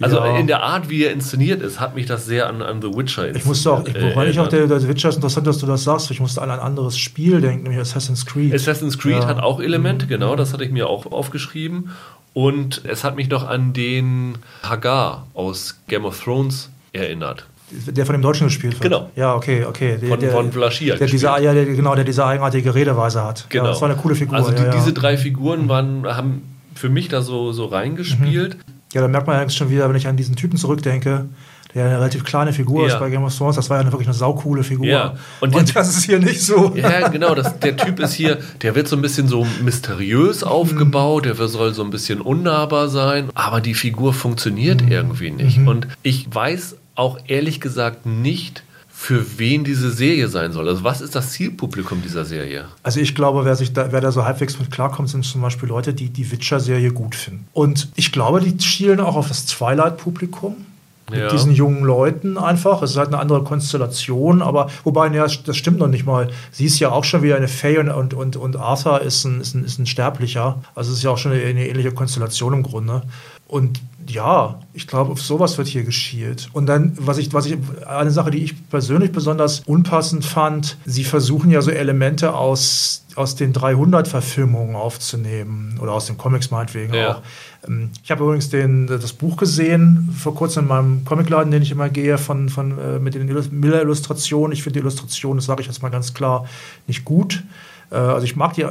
also 0.00 0.16
ja. 0.16 0.38
in 0.38 0.46
der 0.46 0.62
Art, 0.62 0.88
wie 0.88 1.04
er 1.04 1.12
inszeniert 1.12 1.60
ist, 1.60 1.78
hat 1.78 1.94
mich 1.94 2.06
das 2.06 2.24
sehr 2.24 2.48
an, 2.48 2.62
an 2.62 2.80
The 2.80 2.88
Witcher 2.88 3.28
inszeniert. 3.28 3.36
Ich 3.36 3.44
musste 3.44 3.72
auch, 3.72 3.86
ich, 3.86 3.94
wobei 3.94 4.26
äh, 4.26 4.30
ich 4.30 4.40
auch 4.40 4.48
der, 4.48 4.66
der 4.66 4.88
Witcher 4.88 5.10
ist 5.10 5.16
interessant, 5.16 5.46
dass 5.46 5.58
du 5.58 5.66
das 5.66 5.84
sagst. 5.84 6.10
Ich 6.10 6.20
musste 6.20 6.40
an 6.40 6.50
ein 6.50 6.58
anderes 6.58 6.96
Spiel 6.96 7.40
denken, 7.42 7.64
nämlich 7.64 7.80
Assassin's 7.80 8.24
Creed. 8.24 8.54
Assassin's 8.54 8.98
Creed 8.98 9.22
ja. 9.22 9.26
hat 9.26 9.40
auch 9.40 9.60
Elemente, 9.60 10.06
mhm. 10.06 10.10
genau, 10.10 10.36
das 10.36 10.54
hatte 10.54 10.64
ich 10.64 10.70
mir 10.70 10.88
auch 10.88 11.04
aufgeschrieben. 11.12 11.90
Und 12.32 12.82
es 12.84 13.04
hat 13.04 13.16
mich 13.16 13.28
noch 13.28 13.46
an 13.46 13.72
den 13.72 14.38
Hagar 14.62 15.26
aus 15.34 15.80
Game 15.88 16.04
of 16.06 16.22
Thrones 16.22 16.70
erinnert. 16.92 17.46
Der 17.86 18.06
von 18.06 18.14
dem 18.14 18.22
Deutschen 18.22 18.48
gespielt 18.48 18.74
wird. 18.74 18.82
Genau. 18.82 19.10
Ja, 19.16 19.34
okay, 19.34 19.64
okay. 19.64 19.98
Der, 19.98 20.08
von, 20.08 20.20
von 20.30 20.52
Vlaschia. 20.52 20.96
Der 20.96 21.06
diese, 21.06 21.26
ja, 21.26 21.38
der, 21.38 21.64
genau, 21.66 21.94
der 21.94 22.04
diese 22.04 22.24
eigenartige 22.24 22.74
Redeweise 22.74 23.24
hat. 23.24 23.46
Genau. 23.48 23.64
Ja, 23.64 23.70
das 23.70 23.80
war 23.80 23.88
eine 23.88 23.98
coole 23.98 24.14
Figur. 24.14 24.36
Also 24.36 24.50
die, 24.50 24.62
ja, 24.62 24.70
diese 24.70 24.92
drei 24.92 25.16
Figuren 25.16 25.68
waren, 25.68 26.06
haben 26.06 26.42
für 26.74 26.88
mich 26.88 27.08
da 27.08 27.22
so, 27.22 27.52
so 27.52 27.66
reingespielt. 27.66 28.56
Mhm. 28.56 28.74
Ja, 28.92 29.00
da 29.02 29.08
merkt 29.08 29.26
man 29.26 29.36
eigentlich 29.36 29.56
schon 29.56 29.70
wieder, 29.70 29.88
wenn 29.88 29.96
ich 29.96 30.08
an 30.08 30.16
diesen 30.16 30.34
Typen 30.34 30.56
zurückdenke, 30.56 31.26
der 31.74 31.84
eine 31.84 31.98
relativ 31.98 32.24
kleine 32.24 32.52
Figur 32.52 32.82
ja. 32.82 32.94
ist 32.94 32.98
bei 32.98 33.10
Game 33.10 33.22
of 33.22 33.36
Thrones. 33.36 33.56
Das 33.56 33.70
war 33.70 33.76
ja 33.76 33.82
eine, 33.82 33.92
wirklich 33.92 34.08
eine 34.08 34.16
saukoole 34.16 34.64
Figur. 34.64 34.86
Ja. 34.86 35.14
Und, 35.40 35.54
und 35.54 35.76
das 35.76 35.88
ist 35.96 36.04
hier 36.04 36.18
nicht 36.18 36.42
so. 36.42 36.74
Ja, 36.74 37.08
genau. 37.08 37.34
Das, 37.34 37.60
der 37.60 37.76
Typ 37.76 38.00
ist 38.00 38.14
hier, 38.14 38.38
der 38.62 38.74
wird 38.74 38.88
so 38.88 38.96
ein 38.96 39.02
bisschen 39.02 39.28
so 39.28 39.46
mysteriös 39.62 40.42
aufgebaut, 40.42 41.26
der 41.26 41.36
soll 41.36 41.72
so 41.72 41.84
ein 41.84 41.90
bisschen 41.90 42.20
unnahbar 42.20 42.88
sein, 42.88 43.30
aber 43.34 43.60
die 43.60 43.74
Figur 43.74 44.12
funktioniert 44.12 44.82
mhm. 44.82 44.90
irgendwie 44.90 45.30
nicht. 45.30 45.58
Mhm. 45.58 45.68
Und 45.68 45.88
ich 46.02 46.26
weiß 46.34 46.76
auch 47.00 47.18
ehrlich 47.26 47.60
gesagt 47.60 48.06
nicht, 48.06 48.62
für 48.88 49.38
wen 49.38 49.64
diese 49.64 49.90
Serie 49.90 50.28
sein 50.28 50.52
soll. 50.52 50.68
Also 50.68 50.84
was 50.84 51.00
ist 51.00 51.14
das 51.14 51.30
Zielpublikum 51.30 52.02
dieser 52.02 52.26
Serie? 52.26 52.66
Also 52.82 53.00
ich 53.00 53.14
glaube, 53.14 53.46
wer, 53.46 53.56
sich 53.56 53.72
da, 53.72 53.90
wer 53.92 54.02
da 54.02 54.12
so 54.12 54.26
halbwegs 54.26 54.58
mit 54.58 54.70
klarkommt, 54.70 55.08
sind 55.08 55.24
zum 55.24 55.40
Beispiel 55.40 55.70
Leute, 55.70 55.94
die 55.94 56.10
die 56.10 56.30
Witcher-Serie 56.30 56.92
gut 56.92 57.14
finden. 57.14 57.46
Und 57.54 57.88
ich 57.96 58.12
glaube, 58.12 58.42
die 58.42 58.62
schielen 58.62 59.00
auch 59.00 59.16
auf 59.16 59.28
das 59.28 59.46
Twilight-Publikum 59.46 60.66
mit 61.10 61.20
ja. 61.20 61.28
diesen 61.28 61.54
jungen 61.54 61.82
Leuten 61.82 62.36
einfach. 62.36 62.82
Es 62.82 62.90
ist 62.90 62.96
halt 62.98 63.08
eine 63.08 63.18
andere 63.18 63.42
Konstellation, 63.42 64.42
aber 64.42 64.68
wobei, 64.84 65.08
ja, 65.08 65.26
das 65.26 65.56
stimmt 65.56 65.78
noch 65.78 65.88
nicht 65.88 66.04
mal. 66.04 66.28
Sie 66.52 66.66
ist 66.66 66.78
ja 66.78 66.90
auch 66.90 67.04
schon 67.04 67.22
wieder 67.22 67.36
eine 67.36 67.48
Faye 67.48 67.78
und, 67.78 67.90
und, 67.90 68.12
und, 68.12 68.36
und 68.36 68.56
Arthur 68.56 69.00
ist 69.00 69.24
ein, 69.24 69.40
ist, 69.40 69.54
ein, 69.54 69.64
ist 69.64 69.78
ein 69.78 69.86
Sterblicher. 69.86 70.62
Also 70.74 70.92
es 70.92 70.98
ist 70.98 71.04
ja 71.04 71.10
auch 71.10 71.18
schon 71.18 71.32
eine, 71.32 71.42
eine 71.42 71.66
ähnliche 71.66 71.92
Konstellation 71.92 72.52
im 72.52 72.62
Grunde. 72.62 73.02
Und 73.48 73.80
ja, 74.08 74.60
ich 74.72 74.86
glaube, 74.86 75.12
auf 75.12 75.20
sowas 75.20 75.58
wird 75.58 75.68
hier 75.68 75.84
geschielt. 75.84 76.48
Und 76.52 76.66
dann, 76.66 76.92
was 76.98 77.18
ich, 77.18 77.32
was 77.32 77.46
ich, 77.46 77.56
eine 77.86 78.10
Sache, 78.10 78.30
die 78.30 78.42
ich 78.42 78.68
persönlich 78.68 79.12
besonders 79.12 79.60
unpassend 79.66 80.24
fand, 80.24 80.76
sie 80.84 81.04
versuchen 81.04 81.50
ja 81.50 81.62
so 81.62 81.70
Elemente 81.70 82.34
aus, 82.34 83.04
aus 83.14 83.36
den 83.36 83.52
300-Verfilmungen 83.52 84.76
aufzunehmen 84.76 85.78
oder 85.80 85.92
aus 85.92 86.06
den 86.06 86.18
Comics 86.18 86.50
meinetwegen 86.50 86.94
ja. 86.94 87.16
auch. 87.16 87.22
Ähm, 87.66 87.90
ich 88.02 88.10
habe 88.10 88.24
übrigens 88.24 88.50
den, 88.50 88.86
das 88.86 89.12
Buch 89.12 89.36
gesehen, 89.36 90.14
vor 90.16 90.34
kurzem 90.34 90.64
in 90.64 90.68
meinem 90.68 91.04
Comicladen, 91.04 91.50
den 91.50 91.62
ich 91.62 91.70
immer 91.70 91.88
gehe, 91.88 92.18
von, 92.18 92.48
von, 92.48 92.78
äh, 92.78 92.98
mit 92.98 93.14
den 93.14 93.26
Miller-Illustrationen. 93.26 94.52
Ich 94.52 94.62
finde 94.62 94.80
die 94.80 94.82
Illustration, 94.82 95.36
das 95.36 95.46
sage 95.46 95.60
ich 95.60 95.66
jetzt 95.66 95.82
mal 95.82 95.90
ganz 95.90 96.14
klar, 96.14 96.46
nicht 96.86 97.04
gut. 97.04 97.42
Äh, 97.90 97.96
also 97.96 98.24
ich 98.24 98.36
mag 98.36 98.54
die 98.54 98.66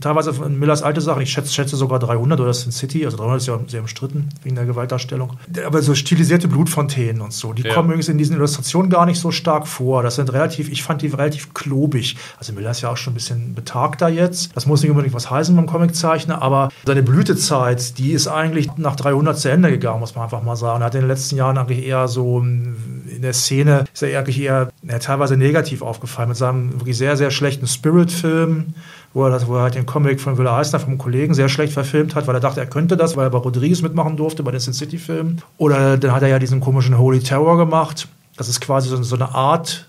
teilweise 0.00 0.34
von 0.34 0.58
Millers 0.58 0.82
alte 0.82 1.00
Sachen. 1.00 1.22
Ich 1.22 1.32
schätze, 1.32 1.52
schätze 1.52 1.76
sogar 1.76 1.98
300 1.98 2.40
oder 2.40 2.52
Sin 2.52 2.72
City. 2.72 3.04
Also 3.04 3.16
300 3.16 3.40
ist 3.40 3.46
ja 3.46 3.58
sehr 3.66 3.80
umstritten 3.80 4.28
wegen 4.42 4.56
der 4.56 4.66
Gewaltdarstellung. 4.66 5.32
Aber 5.64 5.82
so 5.82 5.94
stilisierte 5.94 6.48
Blutfontänen 6.48 7.22
und 7.22 7.32
so, 7.32 7.52
die 7.52 7.62
ja. 7.62 7.74
kommen 7.74 7.88
übrigens 7.88 8.08
in 8.08 8.18
diesen 8.18 8.36
Illustrationen 8.36 8.90
gar 8.90 9.06
nicht 9.06 9.20
so 9.20 9.30
stark 9.30 9.66
vor. 9.66 10.02
Das 10.02 10.16
sind 10.16 10.32
relativ, 10.32 10.70
ich 10.70 10.82
fand 10.82 11.02
die 11.02 11.08
relativ 11.08 11.54
klobig. 11.54 12.16
Also 12.38 12.52
Miller 12.52 12.70
ist 12.70 12.80
ja 12.80 12.90
auch 12.90 12.96
schon 12.96 13.12
ein 13.12 13.14
bisschen 13.14 13.54
betagter 13.54 14.08
jetzt. 14.08 14.54
Das 14.56 14.66
muss 14.66 14.82
nicht 14.82 14.90
unbedingt 14.90 15.14
was 15.14 15.30
heißen 15.30 15.54
beim 15.54 15.66
Comiczeichner, 15.66 16.42
aber 16.42 16.70
seine 16.84 17.02
Blütezeit, 17.02 17.98
die 17.98 18.12
ist 18.12 18.28
eigentlich 18.28 18.76
nach 18.76 18.96
300 18.96 19.38
zu 19.38 19.50
Ende 19.50 19.70
gegangen, 19.70 20.00
muss 20.00 20.14
man 20.14 20.24
einfach 20.24 20.42
mal 20.42 20.56
sagen. 20.56 20.82
Er 20.82 20.86
hat 20.86 20.94
in 20.94 21.02
den 21.02 21.08
letzten 21.08 21.36
Jahren 21.36 21.58
eigentlich 21.58 21.84
eher 21.84 22.08
so 22.08 22.40
in 23.14 23.22
der 23.22 23.32
Szene 23.32 23.84
ist 23.92 24.02
er 24.02 24.18
eigentlich 24.18 24.40
eher 24.40 24.70
ja, 24.82 24.98
teilweise 24.98 25.36
negativ 25.36 25.82
aufgefallen 25.82 26.28
mit 26.28 26.36
seinem 26.36 26.72
wirklich 26.72 26.96
sehr, 26.96 27.16
sehr 27.16 27.30
schlechten 27.30 27.66
Spirit-Film, 27.66 28.63
wo 29.12 29.24
er, 29.24 29.30
das, 29.30 29.46
wo 29.46 29.56
er 29.56 29.62
halt 29.62 29.74
den 29.74 29.86
Comic 29.86 30.20
von 30.20 30.36
Willa 30.38 30.58
Eisner 30.58 30.80
vom 30.80 30.98
Kollegen 30.98 31.34
sehr 31.34 31.48
schlecht 31.48 31.72
verfilmt 31.72 32.14
hat, 32.14 32.26
weil 32.26 32.34
er 32.34 32.40
dachte, 32.40 32.60
er 32.60 32.66
könnte 32.66 32.96
das, 32.96 33.16
weil 33.16 33.26
er 33.26 33.30
bei 33.30 33.38
Rodriguez 33.38 33.82
mitmachen 33.82 34.16
durfte, 34.16 34.42
bei 34.42 34.50
den 34.50 34.60
Sin 34.60 34.72
City-Filmen. 34.72 35.40
Oder 35.56 35.96
dann 35.96 36.12
hat 36.12 36.22
er 36.22 36.28
ja 36.28 36.38
diesen 36.38 36.60
komischen 36.60 36.98
Holy 36.98 37.20
Terror 37.20 37.56
gemacht. 37.56 38.08
Das 38.36 38.48
ist 38.48 38.60
quasi 38.60 38.88
so, 38.88 39.00
so 39.02 39.14
eine 39.14 39.34
Art 39.34 39.86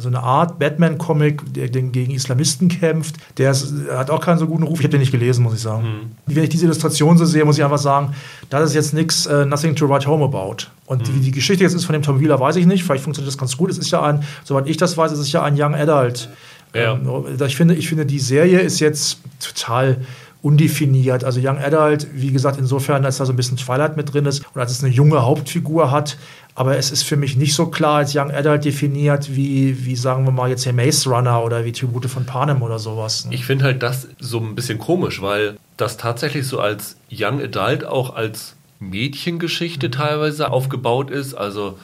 so 0.00 0.08
eine 0.08 0.22
Art 0.22 0.58
Batman-Comic, 0.58 1.54
der 1.54 1.68
gegen 1.68 2.10
Islamisten 2.12 2.68
kämpft. 2.68 3.16
Der 3.38 3.50
ist, 3.50 3.72
hat 3.90 4.10
auch 4.10 4.20
keinen 4.20 4.38
so 4.38 4.46
guten 4.46 4.64
Ruf. 4.64 4.80
Ich 4.80 4.84
habe 4.84 4.90
den 4.90 5.00
nicht 5.00 5.12
gelesen, 5.12 5.42
muss 5.42 5.54
ich 5.54 5.60
sagen. 5.60 6.12
Mhm. 6.26 6.34
Wenn 6.34 6.44
ich 6.44 6.50
diese 6.50 6.66
Illustration 6.66 7.16
so 7.16 7.24
sehe, 7.24 7.44
muss 7.44 7.56
ich 7.56 7.64
einfach 7.64 7.78
sagen, 7.78 8.14
das 8.50 8.70
ist 8.70 8.74
jetzt 8.74 8.92
nichts, 8.92 9.26
uh, 9.26 9.44
nothing 9.46 9.74
to 9.74 9.88
write 9.88 10.06
home 10.06 10.24
about. 10.24 10.66
Und 10.86 11.08
mhm. 11.08 11.16
wie 11.16 11.20
die 11.20 11.30
Geschichte 11.30 11.64
jetzt 11.64 11.74
ist 11.74 11.84
von 11.84 11.94
dem 11.94 12.02
Tom 12.02 12.20
Wheeler, 12.20 12.38
weiß 12.38 12.56
ich 12.56 12.66
nicht. 12.66 12.84
Vielleicht 12.84 13.04
funktioniert 13.04 13.32
das 13.32 13.38
ganz 13.38 13.56
gut. 13.56 13.70
Es 13.70 13.78
ist 13.78 13.90
ja 13.90 14.02
ein, 14.02 14.22
soweit 14.44 14.68
ich 14.68 14.76
das 14.76 14.96
weiß, 14.96 15.12
es 15.12 15.20
ist 15.20 15.32
ja 15.32 15.42
ein 15.42 15.54
Young 15.58 15.74
Adult. 15.74 16.28
Ja. 16.74 16.94
Ähm, 16.94 17.24
ich, 17.44 17.56
finde, 17.56 17.74
ich 17.74 17.88
finde, 17.88 18.06
die 18.06 18.18
Serie 18.18 18.60
ist 18.60 18.80
jetzt 18.80 19.18
total 19.40 19.98
undefiniert. 20.42 21.24
Also 21.24 21.40
Young 21.42 21.58
Adult, 21.58 22.06
wie 22.14 22.32
gesagt, 22.32 22.58
insofern, 22.58 23.02
dass 23.02 23.18
da 23.18 23.26
so 23.26 23.32
ein 23.32 23.36
bisschen 23.36 23.56
Twilight 23.56 23.96
mit 23.96 24.12
drin 24.12 24.24
ist 24.26 24.42
und 24.54 24.60
als 24.60 24.72
es 24.72 24.82
eine 24.82 24.92
junge 24.92 25.22
Hauptfigur 25.22 25.90
hat. 25.90 26.16
Aber 26.54 26.76
es 26.76 26.90
ist 26.90 27.02
für 27.02 27.16
mich 27.16 27.36
nicht 27.36 27.54
so 27.54 27.66
klar 27.66 27.98
als 27.98 28.14
Young 28.14 28.30
Adult 28.30 28.64
definiert, 28.64 29.34
wie, 29.34 29.84
wie 29.84 29.96
sagen 29.96 30.24
wir 30.24 30.32
mal 30.32 30.48
jetzt 30.48 30.64
hier 30.64 30.72
Maze 30.72 31.08
Runner 31.08 31.44
oder 31.44 31.64
wie 31.64 31.72
Tribute 31.72 32.06
von 32.06 32.26
Panem 32.26 32.62
oder 32.62 32.78
sowas. 32.78 33.26
Ne? 33.26 33.34
Ich 33.34 33.44
finde 33.44 33.66
halt 33.66 33.82
das 33.82 34.08
so 34.18 34.38
ein 34.38 34.54
bisschen 34.54 34.78
komisch, 34.78 35.22
weil 35.22 35.56
das 35.76 35.96
tatsächlich 35.96 36.46
so 36.46 36.58
als 36.58 36.96
Young 37.10 37.40
Adult 37.40 37.84
auch 37.84 38.14
als 38.14 38.56
Mädchengeschichte 38.78 39.88
mhm. 39.88 39.92
teilweise 39.92 40.50
aufgebaut 40.50 41.10
ist. 41.10 41.34
Also 41.34 41.78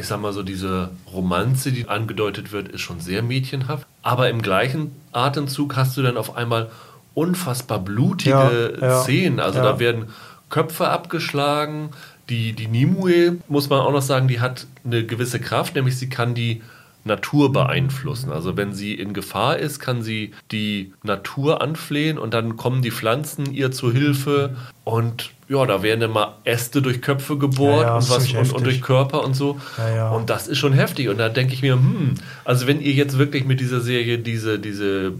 ich 0.00 0.06
sag 0.06 0.20
mal 0.20 0.32
so, 0.32 0.42
diese 0.42 0.90
Romanze, 1.12 1.72
die 1.72 1.88
angedeutet 1.88 2.52
wird, 2.52 2.68
ist 2.68 2.80
schon 2.80 3.00
sehr 3.00 3.22
mädchenhaft. 3.22 3.86
Aber 4.02 4.28
im 4.28 4.42
gleichen 4.42 4.92
Atemzug 5.12 5.76
hast 5.76 5.96
du 5.96 6.02
dann 6.02 6.16
auf 6.16 6.36
einmal 6.36 6.70
unfassbar 7.14 7.78
blutige 7.78 8.76
ja, 8.80 8.86
ja, 8.86 9.00
Szenen. 9.02 9.40
Also 9.40 9.58
ja. 9.58 9.64
da 9.64 9.78
werden 9.78 10.06
Köpfe 10.48 10.88
abgeschlagen. 10.88 11.90
Die, 12.28 12.52
die 12.52 12.68
Nimue, 12.68 13.38
muss 13.48 13.68
man 13.70 13.80
auch 13.80 13.92
noch 13.92 14.02
sagen, 14.02 14.28
die 14.28 14.40
hat 14.40 14.66
eine 14.84 15.04
gewisse 15.04 15.40
Kraft, 15.40 15.74
nämlich 15.74 15.98
sie 15.98 16.08
kann 16.08 16.34
die 16.34 16.62
Natur 17.10 17.52
beeinflussen. 17.52 18.32
Also 18.32 18.56
wenn 18.56 18.72
sie 18.72 18.94
in 18.94 19.12
Gefahr 19.12 19.58
ist, 19.58 19.80
kann 19.80 20.02
sie 20.02 20.32
die 20.52 20.92
Natur 21.02 21.60
anflehen 21.60 22.18
und 22.18 22.32
dann 22.32 22.56
kommen 22.56 22.80
die 22.80 22.90
Pflanzen 22.90 23.52
ihr 23.52 23.72
zu 23.72 23.92
Hilfe 23.92 24.56
und 24.84 25.30
ja, 25.48 25.66
da 25.66 25.82
werden 25.82 26.02
immer 26.02 26.38
Äste 26.44 26.80
durch 26.80 27.02
Köpfe 27.02 27.36
gebohrt 27.36 27.82
ja, 27.82 27.88
ja, 27.88 27.96
und, 27.96 28.08
was, 28.08 28.32
und, 28.32 28.52
und, 28.52 28.64
durch 28.64 28.80
Körper 28.80 29.24
und 29.24 29.34
so. 29.34 29.58
Ja, 29.76 30.10
und 30.10 30.30
das 30.30 30.46
ist 30.46 30.58
schon 30.58 30.72
heftig. 30.72 31.08
Und 31.08 31.18
da 31.18 31.28
denke 31.28 31.54
ich 31.54 31.62
mir, 31.62 31.72
hm, 31.72 32.14
also 32.44 32.68
wenn 32.68 32.80
ihr 32.80 32.92
jetzt 32.92 33.18
wirklich 33.18 33.44
mit 33.44 33.58
dieser 33.58 33.80
Serie 33.80 34.18
diese, 34.18 34.60
diese 34.60 35.12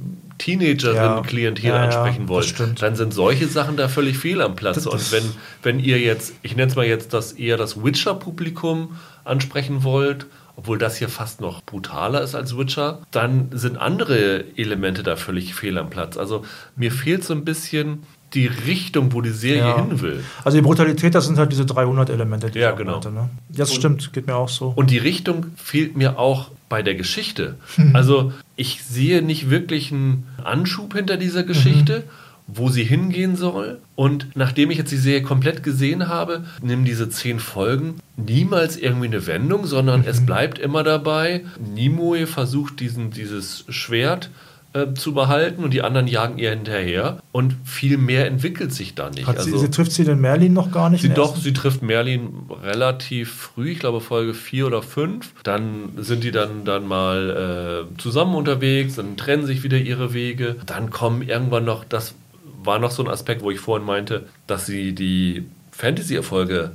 ja, 1.74 1.82
ansprechen 1.82 2.28
wollt, 2.28 2.54
dann 2.80 2.94
sind 2.94 3.12
solche 3.12 3.48
Sachen 3.48 3.76
da 3.76 3.88
völlig 3.88 4.18
fehl 4.18 4.40
am 4.40 4.54
Platz. 4.54 4.86
und 4.86 5.12
wenn, 5.12 5.24
wenn 5.64 5.80
ihr 5.80 5.98
jetzt, 5.98 6.32
ich 6.42 6.54
nenne 6.54 6.70
es 6.70 6.76
mal 6.76 6.86
jetzt, 6.86 7.12
das 7.12 7.32
eher 7.32 7.56
das 7.56 7.82
Witcher-Publikum 7.82 8.96
ansprechen 9.24 9.82
wollt, 9.82 10.26
obwohl 10.60 10.76
das 10.76 10.98
hier 10.98 11.08
fast 11.08 11.40
noch 11.40 11.62
brutaler 11.62 12.20
ist 12.20 12.34
als 12.34 12.54
Witcher, 12.54 12.98
dann 13.12 13.48
sind 13.50 13.78
andere 13.78 14.44
Elemente 14.58 15.02
da 15.02 15.16
völlig 15.16 15.54
fehl 15.54 15.78
am 15.78 15.88
Platz. 15.88 16.18
Also 16.18 16.44
mir 16.76 16.92
fehlt 16.92 17.24
so 17.24 17.32
ein 17.32 17.46
bisschen 17.46 18.02
die 18.34 18.46
Richtung, 18.46 19.14
wo 19.14 19.22
die 19.22 19.30
Serie 19.30 19.62
ja. 19.62 19.76
hin 19.76 20.02
will. 20.02 20.22
Also 20.44 20.58
die 20.58 20.62
Brutalität, 20.62 21.14
das 21.14 21.24
sind 21.24 21.38
halt 21.38 21.50
diese 21.50 21.64
300 21.64 22.10
Elemente. 22.10 22.50
Die 22.50 22.58
ja, 22.58 22.72
genau. 22.72 22.92
Meinte, 22.92 23.10
ne? 23.10 23.30
Das 23.48 23.70
und, 23.70 23.76
stimmt, 23.76 24.12
geht 24.12 24.26
mir 24.26 24.36
auch 24.36 24.50
so. 24.50 24.74
Und 24.76 24.90
die 24.90 24.98
Richtung 24.98 25.46
fehlt 25.56 25.96
mir 25.96 26.18
auch 26.18 26.50
bei 26.68 26.82
der 26.82 26.94
Geschichte. 26.94 27.56
Hm. 27.76 27.90
Also 27.96 28.34
ich 28.56 28.82
sehe 28.82 29.22
nicht 29.22 29.48
wirklich 29.48 29.92
einen 29.92 30.26
Anschub 30.44 30.92
hinter 30.92 31.16
dieser 31.16 31.42
Geschichte. 31.42 32.00
Mhm 32.00 32.19
wo 32.52 32.68
sie 32.68 32.84
hingehen 32.84 33.36
soll. 33.36 33.80
Und 33.94 34.28
nachdem 34.34 34.70
ich 34.70 34.78
jetzt 34.78 34.92
die 34.92 34.96
Serie 34.96 35.22
komplett 35.22 35.62
gesehen 35.62 36.08
habe, 36.08 36.44
nimm 36.62 36.84
diese 36.84 37.08
zehn 37.08 37.38
Folgen 37.38 37.96
niemals 38.16 38.76
irgendwie 38.76 39.06
eine 39.06 39.26
Wendung, 39.26 39.66
sondern 39.66 40.00
mhm. 40.00 40.08
es 40.08 40.24
bleibt 40.24 40.58
immer 40.58 40.82
dabei. 40.82 41.44
Nimue 41.74 42.26
versucht 42.26 42.80
diesen, 42.80 43.10
dieses 43.10 43.64
Schwert 43.68 44.30
äh, 44.72 44.94
zu 44.94 45.14
behalten 45.14 45.64
und 45.64 45.74
die 45.74 45.82
anderen 45.82 46.06
jagen 46.06 46.38
ihr 46.38 46.50
hinterher 46.50 47.18
und 47.32 47.56
viel 47.64 47.98
mehr 47.98 48.26
entwickelt 48.26 48.72
sich 48.72 48.94
da 48.94 49.10
nicht. 49.10 49.26
Also, 49.26 49.50
sie, 49.50 49.58
sie, 49.58 49.70
trifft 49.70 49.90
sie 49.90 50.04
den 50.04 50.20
Merlin 50.20 50.52
noch 50.52 50.70
gar 50.70 50.90
nicht? 50.90 51.02
Sie 51.02 51.08
doch, 51.08 51.36
sie 51.36 51.52
trifft 51.52 51.82
Merlin 51.82 52.30
relativ 52.62 53.32
früh, 53.32 53.72
ich 53.72 53.80
glaube 53.80 54.00
Folge 54.00 54.32
4 54.32 54.68
oder 54.68 54.82
5. 54.82 55.42
Dann 55.42 55.90
sind 55.96 56.22
die 56.22 56.30
dann, 56.30 56.64
dann 56.64 56.86
mal 56.86 57.88
äh, 57.90 57.98
zusammen 57.98 58.36
unterwegs, 58.36 58.94
dann 58.94 59.16
trennen 59.16 59.44
sich 59.44 59.64
wieder 59.64 59.78
ihre 59.78 60.14
Wege. 60.14 60.56
Dann 60.66 60.90
kommen 60.90 61.22
irgendwann 61.22 61.64
noch, 61.64 61.84
das 61.84 62.14
war 62.62 62.78
noch 62.78 62.90
so 62.90 63.02
ein 63.02 63.08
Aspekt, 63.08 63.42
wo 63.42 63.50
ich 63.50 63.60
vorhin 63.60 63.86
meinte, 63.86 64.26
dass 64.46 64.66
sie 64.66 64.94
die 64.94 65.46
Fantasy-Erfolge 65.72 66.72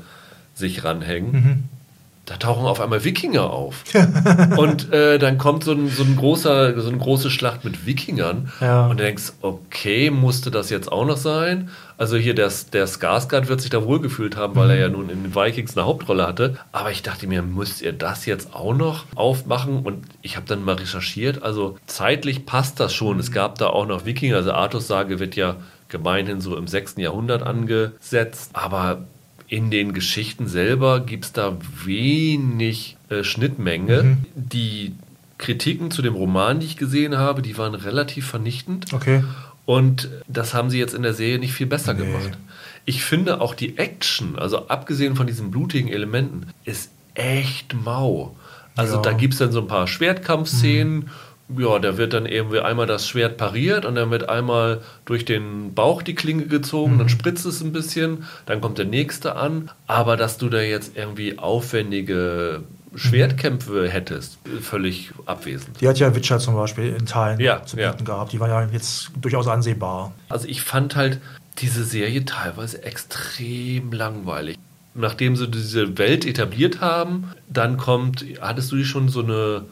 sich 0.53 0.83
ranhängen. 0.83 1.31
Mhm 1.31 1.63
da 2.25 2.37
tauchen 2.37 2.65
auf 2.65 2.81
einmal 2.81 3.03
Wikinger 3.03 3.51
auf. 3.51 3.83
und 4.57 4.91
äh, 4.91 5.19
dann 5.19 5.37
kommt 5.37 5.63
so 5.63 5.73
ein, 5.73 5.89
so 5.89 6.03
ein 6.03 6.15
großer, 6.15 6.79
so 6.81 6.89
eine 6.89 6.97
große 6.97 7.29
Schlacht 7.29 7.63
mit 7.63 7.85
Wikingern. 7.85 8.51
Ja. 8.59 8.87
Und 8.87 8.99
du 8.99 9.03
denkst, 9.03 9.33
okay, 9.41 10.09
musste 10.09 10.49
das 10.49 10.69
jetzt 10.69 10.91
auch 10.91 11.05
noch 11.05 11.17
sein? 11.17 11.69
Also 11.97 12.17
hier 12.17 12.33
der, 12.33 12.51
der 12.73 12.87
Skarsgård 12.87 13.47
wird 13.47 13.61
sich 13.61 13.69
da 13.69 13.83
wohlgefühlt 13.83 14.35
haben, 14.35 14.55
weil 14.55 14.65
mhm. 14.65 14.71
er 14.71 14.77
ja 14.77 14.89
nun 14.89 15.09
in 15.09 15.23
den 15.23 15.35
Vikings 15.35 15.77
eine 15.77 15.85
Hauptrolle 15.85 16.25
hatte. 16.25 16.55
Aber 16.71 16.91
ich 16.91 17.03
dachte 17.03 17.27
mir, 17.27 17.43
müsst 17.43 17.81
ihr 17.81 17.93
das 17.93 18.25
jetzt 18.25 18.53
auch 18.53 18.73
noch 18.73 19.05
aufmachen? 19.13 19.83
Und 19.83 20.05
ich 20.23 20.35
habe 20.35 20.47
dann 20.47 20.63
mal 20.63 20.75
recherchiert. 20.75 21.43
Also 21.43 21.77
zeitlich 21.85 22.45
passt 22.45 22.79
das 22.79 22.93
schon. 22.93 23.19
Es 23.19 23.31
gab 23.31 23.59
da 23.59 23.67
auch 23.67 23.85
noch 23.85 24.05
Wikinger. 24.05 24.37
Also 24.37 24.51
Artus-Sage 24.51 25.19
wird 25.19 25.35
ja 25.35 25.57
gemeinhin 25.95 26.41
so 26.41 26.57
im 26.57 26.67
6. 26.67 26.95
Jahrhundert 26.97 27.41
angesetzt. 27.43 28.51
Aber 28.53 29.05
in 29.47 29.71
den 29.71 29.93
Geschichten 29.93 30.47
selber 30.47 30.99
gibt 30.99 31.25
es 31.25 31.31
da 31.31 31.57
wenig 31.85 32.97
äh, 33.09 33.23
Schnittmenge. 33.23 34.03
Mhm. 34.03 34.17
Die 34.35 34.93
Kritiken 35.37 35.91
zu 35.91 36.01
dem 36.01 36.15
Roman, 36.15 36.59
die 36.59 36.65
ich 36.65 36.77
gesehen 36.77 37.17
habe, 37.17 37.41
die 37.41 37.57
waren 37.57 37.75
relativ 37.75 38.27
vernichtend. 38.27 38.93
Okay. 38.93 39.23
Und 39.65 40.09
das 40.27 40.53
haben 40.53 40.69
sie 40.69 40.79
jetzt 40.79 40.93
in 40.93 41.01
der 41.01 41.13
Serie 41.13 41.39
nicht 41.39 41.53
viel 41.53 41.67
besser 41.67 41.93
nee. 41.93 42.05
gemacht. 42.05 42.37
Ich 42.85 43.03
finde 43.03 43.41
auch 43.41 43.55
die 43.55 43.77
Action, 43.77 44.37
also 44.37 44.67
abgesehen 44.67 45.15
von 45.15 45.25
diesen 45.25 45.49
blutigen 45.49 45.89
Elementen, 45.89 46.47
ist 46.65 46.91
echt 47.13 47.73
mau. 47.73 48.35
Also 48.75 48.97
ja. 48.97 49.01
da 49.01 49.13
gibt 49.13 49.33
es 49.33 49.39
dann 49.39 49.51
so 49.51 49.61
ein 49.61 49.67
paar 49.67 49.87
Schwertkampfszenen. 49.87 50.95
Mhm 50.95 51.09
ja, 51.49 51.77
da 51.79 51.97
wird 51.97 52.13
dann 52.13 52.25
irgendwie 52.25 52.59
einmal 52.59 52.87
das 52.87 53.07
Schwert 53.07 53.37
pariert 53.37 53.85
und 53.85 53.95
dann 53.95 54.09
wird 54.09 54.29
einmal 54.29 54.81
durch 55.05 55.25
den 55.25 55.73
Bauch 55.73 56.01
die 56.01 56.15
Klinge 56.15 56.47
gezogen, 56.47 56.95
mhm. 56.95 56.99
dann 56.99 57.09
spritzt 57.09 57.45
es 57.45 57.61
ein 57.61 57.71
bisschen, 57.71 58.25
dann 58.45 58.61
kommt 58.61 58.77
der 58.77 58.85
nächste 58.85 59.35
an. 59.35 59.69
Aber 59.85 60.17
dass 60.17 60.37
du 60.37 60.49
da 60.49 60.61
jetzt 60.61 60.97
irgendwie 60.97 61.37
aufwendige 61.37 62.63
Schwertkämpfe 62.95 63.89
hättest, 63.89 64.39
völlig 64.61 65.11
abwesend. 65.25 65.81
Die 65.81 65.87
hat 65.87 65.99
ja 65.99 66.15
Witcher 66.15 66.39
zum 66.39 66.55
Beispiel 66.55 66.95
in 66.95 67.05
Teilen 67.05 67.39
ja, 67.39 67.63
zu 67.63 67.75
bieten 67.75 67.99
ja. 67.99 68.03
gehabt. 68.03 68.31
Die 68.31 68.39
war 68.39 68.47
ja 68.47 68.67
jetzt 68.71 69.11
durchaus 69.19 69.47
ansehbar. 69.47 70.13
Also 70.29 70.47
ich 70.47 70.61
fand 70.61 70.95
halt 70.95 71.19
diese 71.59 71.83
Serie 71.83 72.25
teilweise 72.25 72.83
extrem 72.83 73.91
langweilig 73.91 74.57
nachdem 74.95 75.35
sie 75.35 75.47
diese 75.47 75.97
Welt 75.97 76.25
etabliert 76.25 76.79
haben, 76.79 77.25
dann 77.49 77.77
kommt, 77.77 78.25
hattest 78.41 78.71
du 78.71 78.83
schon 78.85 79.09
so 79.09 79.21
eine 79.21 79.65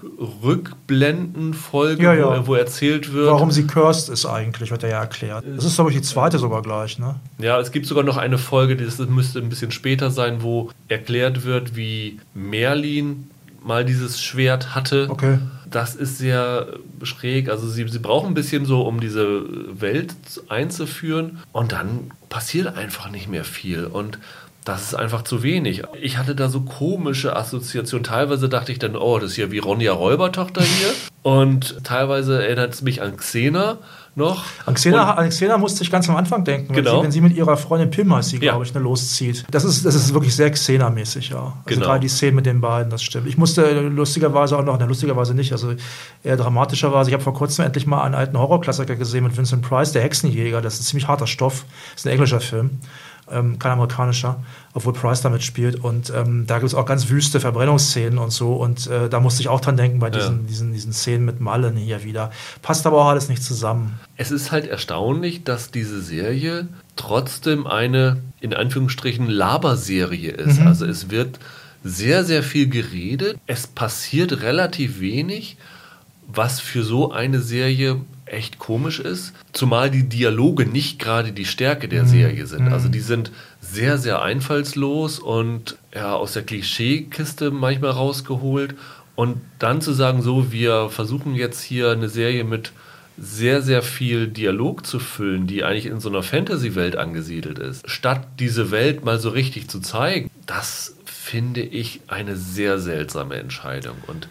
Rückblendenfolge, 0.43 2.03
ja, 2.03 2.13
ja. 2.13 2.41
Wo, 2.43 2.47
wo, 2.47 2.55
erzählt 2.55 3.13
wird. 3.13 3.31
Warum 3.31 3.49
sie 3.49 3.65
cursed 3.65 4.09
ist 4.09 4.25
eigentlich, 4.25 4.69
wird 4.69 4.83
er 4.83 4.89
ja 4.89 4.99
erklärt. 4.99 5.45
Das 5.55 5.63
ist, 5.63 5.75
glaube 5.75 5.91
ich, 5.91 5.97
die 5.97 6.03
zweite 6.03 6.39
sogar 6.39 6.61
gleich, 6.61 6.99
ne? 6.99 7.15
Ja, 7.39 7.59
es 7.59 7.71
gibt 7.71 7.85
sogar 7.85 8.03
noch 8.03 8.17
eine 8.17 8.37
Folge, 8.37 8.75
das 8.75 8.99
müsste 8.99 9.39
ein 9.39 9.49
bisschen 9.49 9.71
später 9.71 10.11
sein, 10.11 10.43
wo 10.43 10.69
erklärt 10.89 11.45
wird, 11.45 11.75
wie 11.75 12.19
Merlin 12.33 13.29
mal 13.63 13.85
dieses 13.85 14.21
Schwert 14.21 14.75
hatte. 14.75 15.07
Okay. 15.09 15.39
Das 15.69 15.95
ist 15.95 16.17
sehr 16.17 16.67
schräg. 17.01 17.49
Also 17.49 17.67
sie, 17.67 17.87
sie 17.87 17.99
brauchen 17.99 18.27
ein 18.27 18.33
bisschen 18.33 18.65
so, 18.65 18.81
um 18.81 18.99
diese 18.99 19.43
Welt 19.79 20.13
einzuführen. 20.49 21.39
Und 21.51 21.71
dann 21.71 22.11
passiert 22.29 22.75
einfach 22.75 23.09
nicht 23.09 23.27
mehr 23.27 23.43
viel. 23.43 23.85
Und 23.85 24.19
das 24.65 24.83
ist 24.83 24.95
einfach 24.95 25.23
zu 25.23 25.43
wenig. 25.43 25.83
Ich 26.01 26.17
hatte 26.17 26.35
da 26.35 26.49
so 26.49 26.61
komische 26.61 27.35
Assoziationen. 27.35 28.03
Teilweise 28.03 28.49
dachte 28.49 28.71
ich 28.71 28.79
dann, 28.79 28.95
oh, 28.95 29.19
das 29.19 29.31
ist 29.31 29.37
ja 29.37 29.51
wie 29.51 29.59
Ronja 29.59 29.93
Räubertochter 29.93 30.61
hier. 30.61 30.89
Und 31.21 31.83
teilweise 31.83 32.43
erinnert 32.43 32.73
es 32.73 32.81
mich 32.81 33.01
an 33.01 33.17
Xena 33.17 33.77
noch. 34.15 34.43
An 34.65 34.75
Xena, 34.75 35.15
an 35.15 35.29
Xena 35.29 35.57
musste 35.57 35.83
ich 35.83 35.91
ganz 35.91 36.07
am 36.09 36.15
Anfang 36.15 36.43
denken, 36.43 36.73
genau. 36.73 36.91
wenn, 36.91 36.97
sie, 36.97 37.03
wenn 37.03 37.11
sie 37.11 37.21
mit 37.21 37.35
ihrer 37.35 37.57
Freundin 37.57 37.89
Pim, 37.89 38.13
heißt 38.13 38.29
sie, 38.29 38.35
ja. 38.37 38.51
glaube 38.51 38.65
ich, 38.65 38.73
ne, 38.73 38.79
loszieht. 38.79 39.45
Das 39.49 39.63
ist, 39.63 39.85
das 39.85 39.95
ist 39.95 40.13
wirklich 40.13 40.35
sehr 40.35 40.51
Xena-mäßig, 40.51 41.29
ja. 41.29 41.37
Also 41.37 41.53
genau. 41.65 41.85
gerade 41.85 42.01
die 42.01 42.09
Szene 42.09 42.33
mit 42.33 42.45
den 42.45 42.61
beiden, 42.61 42.89
das 42.89 43.01
stimmt. 43.01 43.27
Ich 43.27 43.37
musste 43.37 43.81
lustigerweise 43.81 44.57
auch 44.57 44.63
noch, 44.63 44.77
ne, 44.77 44.85
lustigerweise 44.85 45.33
nicht, 45.33 45.51
also 45.51 45.73
eher 46.23 46.37
dramatischerweise, 46.37 47.09
ich 47.09 47.13
habe 47.13 47.23
vor 47.23 47.33
kurzem 47.33 47.65
endlich 47.65 47.87
mal 47.87 48.03
einen 48.03 48.15
alten 48.15 48.37
Horrorklassiker 48.37 48.95
gesehen 48.95 49.23
mit 49.23 49.35
Vincent 49.35 49.61
Price, 49.63 49.93
der 49.93 50.03
Hexenjäger. 50.03 50.61
Das 50.61 50.75
ist 50.75 50.81
ein 50.81 50.85
ziemlich 50.85 51.07
harter 51.07 51.27
Stoff. 51.27 51.65
Das 51.93 52.01
ist 52.01 52.07
ein 52.07 52.11
englischer 52.11 52.41
Film. 52.41 52.79
Ähm, 53.31 53.59
kein 53.59 53.71
amerikanischer, 53.71 54.43
obwohl 54.73 54.93
Price 54.93 55.21
damit 55.21 55.43
spielt. 55.43 55.83
Und 55.83 56.11
ähm, 56.15 56.45
da 56.47 56.55
gibt 56.59 56.67
es 56.67 56.75
auch 56.75 56.85
ganz 56.85 57.09
wüste 57.09 57.39
Verbrennungsszenen 57.39 58.17
und 58.17 58.31
so. 58.31 58.53
Und 58.53 58.87
äh, 58.87 59.09
da 59.09 59.19
musste 59.19 59.41
ich 59.41 59.49
auch 59.49 59.61
dran 59.61 59.77
denken 59.77 59.99
bei 59.99 60.09
diesen, 60.09 60.41
ja. 60.41 60.47
diesen, 60.47 60.73
diesen 60.73 60.93
Szenen 60.93 61.25
mit 61.25 61.39
Mallen 61.39 61.75
hier 61.75 62.03
wieder. 62.03 62.31
Passt 62.61 62.85
aber 62.85 63.01
auch 63.01 63.07
alles 63.07 63.29
nicht 63.29 63.43
zusammen. 63.43 63.99
Es 64.17 64.31
ist 64.31 64.51
halt 64.51 64.67
erstaunlich, 64.67 65.43
dass 65.43 65.71
diese 65.71 66.01
Serie 66.01 66.67
trotzdem 66.95 67.67
eine, 67.67 68.17
in 68.41 68.53
Anführungsstrichen, 68.53 69.27
Laberserie 69.27 70.31
ist. 70.31 70.59
Mhm. 70.59 70.67
Also 70.67 70.85
es 70.85 71.09
wird 71.09 71.39
sehr, 71.83 72.23
sehr 72.23 72.43
viel 72.43 72.69
geredet. 72.69 73.37
Es 73.45 73.67
passiert 73.67 74.41
relativ 74.41 74.99
wenig, 74.99 75.57
was 76.27 76.59
für 76.59 76.83
so 76.83 77.11
eine 77.11 77.41
Serie 77.41 78.01
echt 78.33 78.59
komisch 78.59 78.99
ist. 78.99 79.33
Zumal 79.51 79.89
die 79.89 80.09
Dialoge 80.09 80.65
nicht 80.65 80.99
gerade 80.99 81.31
die 81.31 81.45
Stärke 81.45 81.87
der 81.87 82.03
mhm. 82.03 82.07
Serie 82.07 82.45
sind. 82.47 82.71
Also 82.71 82.89
die 82.89 82.99
sind 82.99 83.31
sehr, 83.61 83.97
sehr 83.97 84.21
einfallslos 84.21 85.19
und 85.19 85.77
ja, 85.93 86.13
aus 86.15 86.33
der 86.33 86.43
Klischeekiste 86.43 87.51
manchmal 87.51 87.91
rausgeholt. 87.91 88.75
Und 89.15 89.37
dann 89.59 89.79
zu 89.79 89.93
sagen, 89.93 90.21
so, 90.21 90.51
wir 90.51 90.89
versuchen 90.89 91.35
jetzt 91.35 91.61
hier 91.61 91.91
eine 91.91 92.09
Serie 92.09 92.43
mit 92.43 92.71
sehr, 93.17 93.61
sehr 93.61 93.81
viel 93.83 94.27
Dialog 94.27 94.85
zu 94.85 94.99
füllen, 94.99 95.45
die 95.45 95.63
eigentlich 95.63 95.85
in 95.85 95.99
so 95.99 96.09
einer 96.09 96.23
Fantasy-Welt 96.23 96.95
angesiedelt 96.95 97.59
ist, 97.59 97.87
statt 97.89 98.27
diese 98.39 98.71
Welt 98.71 99.05
mal 99.05 99.19
so 99.19 99.29
richtig 99.29 99.69
zu 99.69 99.79
zeigen, 99.79 100.29
das 100.45 100.95
finde 101.05 101.61
ich 101.61 102.01
eine 102.07 102.35
sehr 102.35 102.79
seltsame 102.79 103.35
Entscheidung. 103.35 103.95
Und 104.07 104.27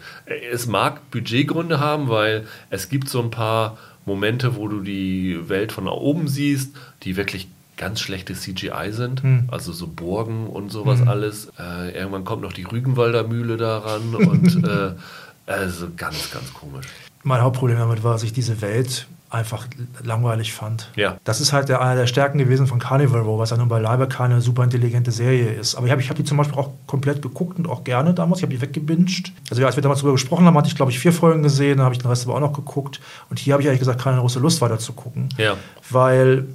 es 0.51 0.67
mag 0.67 1.09
Budgetgründe 1.11 1.79
haben, 1.79 2.07
weil 2.07 2.45
es 2.69 2.89
gibt 2.89 3.09
so 3.09 3.21
ein 3.21 3.31
paar 3.31 3.77
Momente, 4.05 4.55
wo 4.55 4.67
du 4.67 4.81
die 4.81 5.49
Welt 5.49 5.71
von 5.71 5.87
oben 5.87 6.27
siehst, 6.27 6.75
die 7.03 7.15
wirklich 7.15 7.47
ganz 7.77 7.99
schlechte 7.99 8.33
CGI 8.33 8.91
sind, 8.91 9.23
hm. 9.23 9.49
also 9.51 9.71
so 9.71 9.87
Burgen 9.87 10.47
und 10.47 10.71
sowas 10.71 10.99
hm. 10.99 11.07
alles. 11.07 11.51
Äh, 11.59 11.97
irgendwann 11.97 12.23
kommt 12.23 12.41
noch 12.41 12.53
die 12.53 12.63
Rügenwalder 12.63 13.27
Mühle 13.27 13.57
daran 13.57 14.15
und 14.15 14.63
äh, 14.67 14.93
also 15.45 15.87
ganz, 15.95 16.31
ganz 16.31 16.53
komisch. 16.53 16.87
Mein 17.23 17.41
Hauptproblem 17.41 17.77
damit 17.77 18.03
war, 18.03 18.13
dass 18.13 18.23
ich 18.23 18.33
diese 18.33 18.61
Welt 18.61 19.07
einfach 19.33 19.67
langweilig 20.03 20.53
fand. 20.53 20.91
Ja. 20.95 21.17
Das 21.23 21.41
ist 21.41 21.53
halt 21.53 21.69
der, 21.69 21.81
einer 21.81 21.95
der 21.95 22.07
Stärken 22.07 22.37
gewesen 22.37 22.67
von 22.67 22.79
Carnival 22.79 23.21
Row, 23.21 23.39
was 23.39 23.49
ja 23.49 23.57
nun 23.57 23.67
beileibe 23.67 24.07
keine 24.07 24.41
super 24.41 24.63
intelligente 24.63 25.11
Serie 25.11 25.49
ist. 25.49 25.75
Aber 25.75 25.85
ich 25.85 25.91
habe 25.91 26.01
ich 26.01 26.09
hab 26.09 26.17
die 26.17 26.23
zum 26.23 26.37
Beispiel 26.37 26.57
auch 26.57 26.69
komplett 26.87 27.21
geguckt 27.21 27.57
und 27.57 27.67
auch 27.67 27.83
gerne 27.83 28.13
damals. 28.13 28.39
Ich 28.39 28.43
habe 28.43 28.53
die 28.53 28.61
weggebinged. 28.61 29.31
Also 29.49 29.65
als 29.65 29.75
wir 29.75 29.81
damals 29.81 29.99
darüber 29.99 30.13
gesprochen 30.13 30.45
haben, 30.45 30.57
hatte 30.57 30.67
ich 30.67 30.75
glaube 30.75 30.91
ich 30.91 30.99
vier 30.99 31.13
Folgen 31.13 31.43
gesehen, 31.43 31.77
dann 31.77 31.85
habe 31.85 31.95
ich 31.95 31.99
den 31.99 32.07
Rest 32.07 32.25
aber 32.25 32.35
auch 32.35 32.39
noch 32.39 32.53
geguckt. 32.53 32.99
Und 33.29 33.39
hier 33.39 33.53
habe 33.53 33.61
ich 33.61 33.67
ehrlich 33.67 33.79
gesagt 33.79 34.01
keine 34.01 34.19
große 34.19 34.39
Lust 34.39 34.61
weiter 34.61 34.79
zu 34.79 34.93
gucken. 34.93 35.29
Ja. 35.37 35.55
Weil 35.89 36.45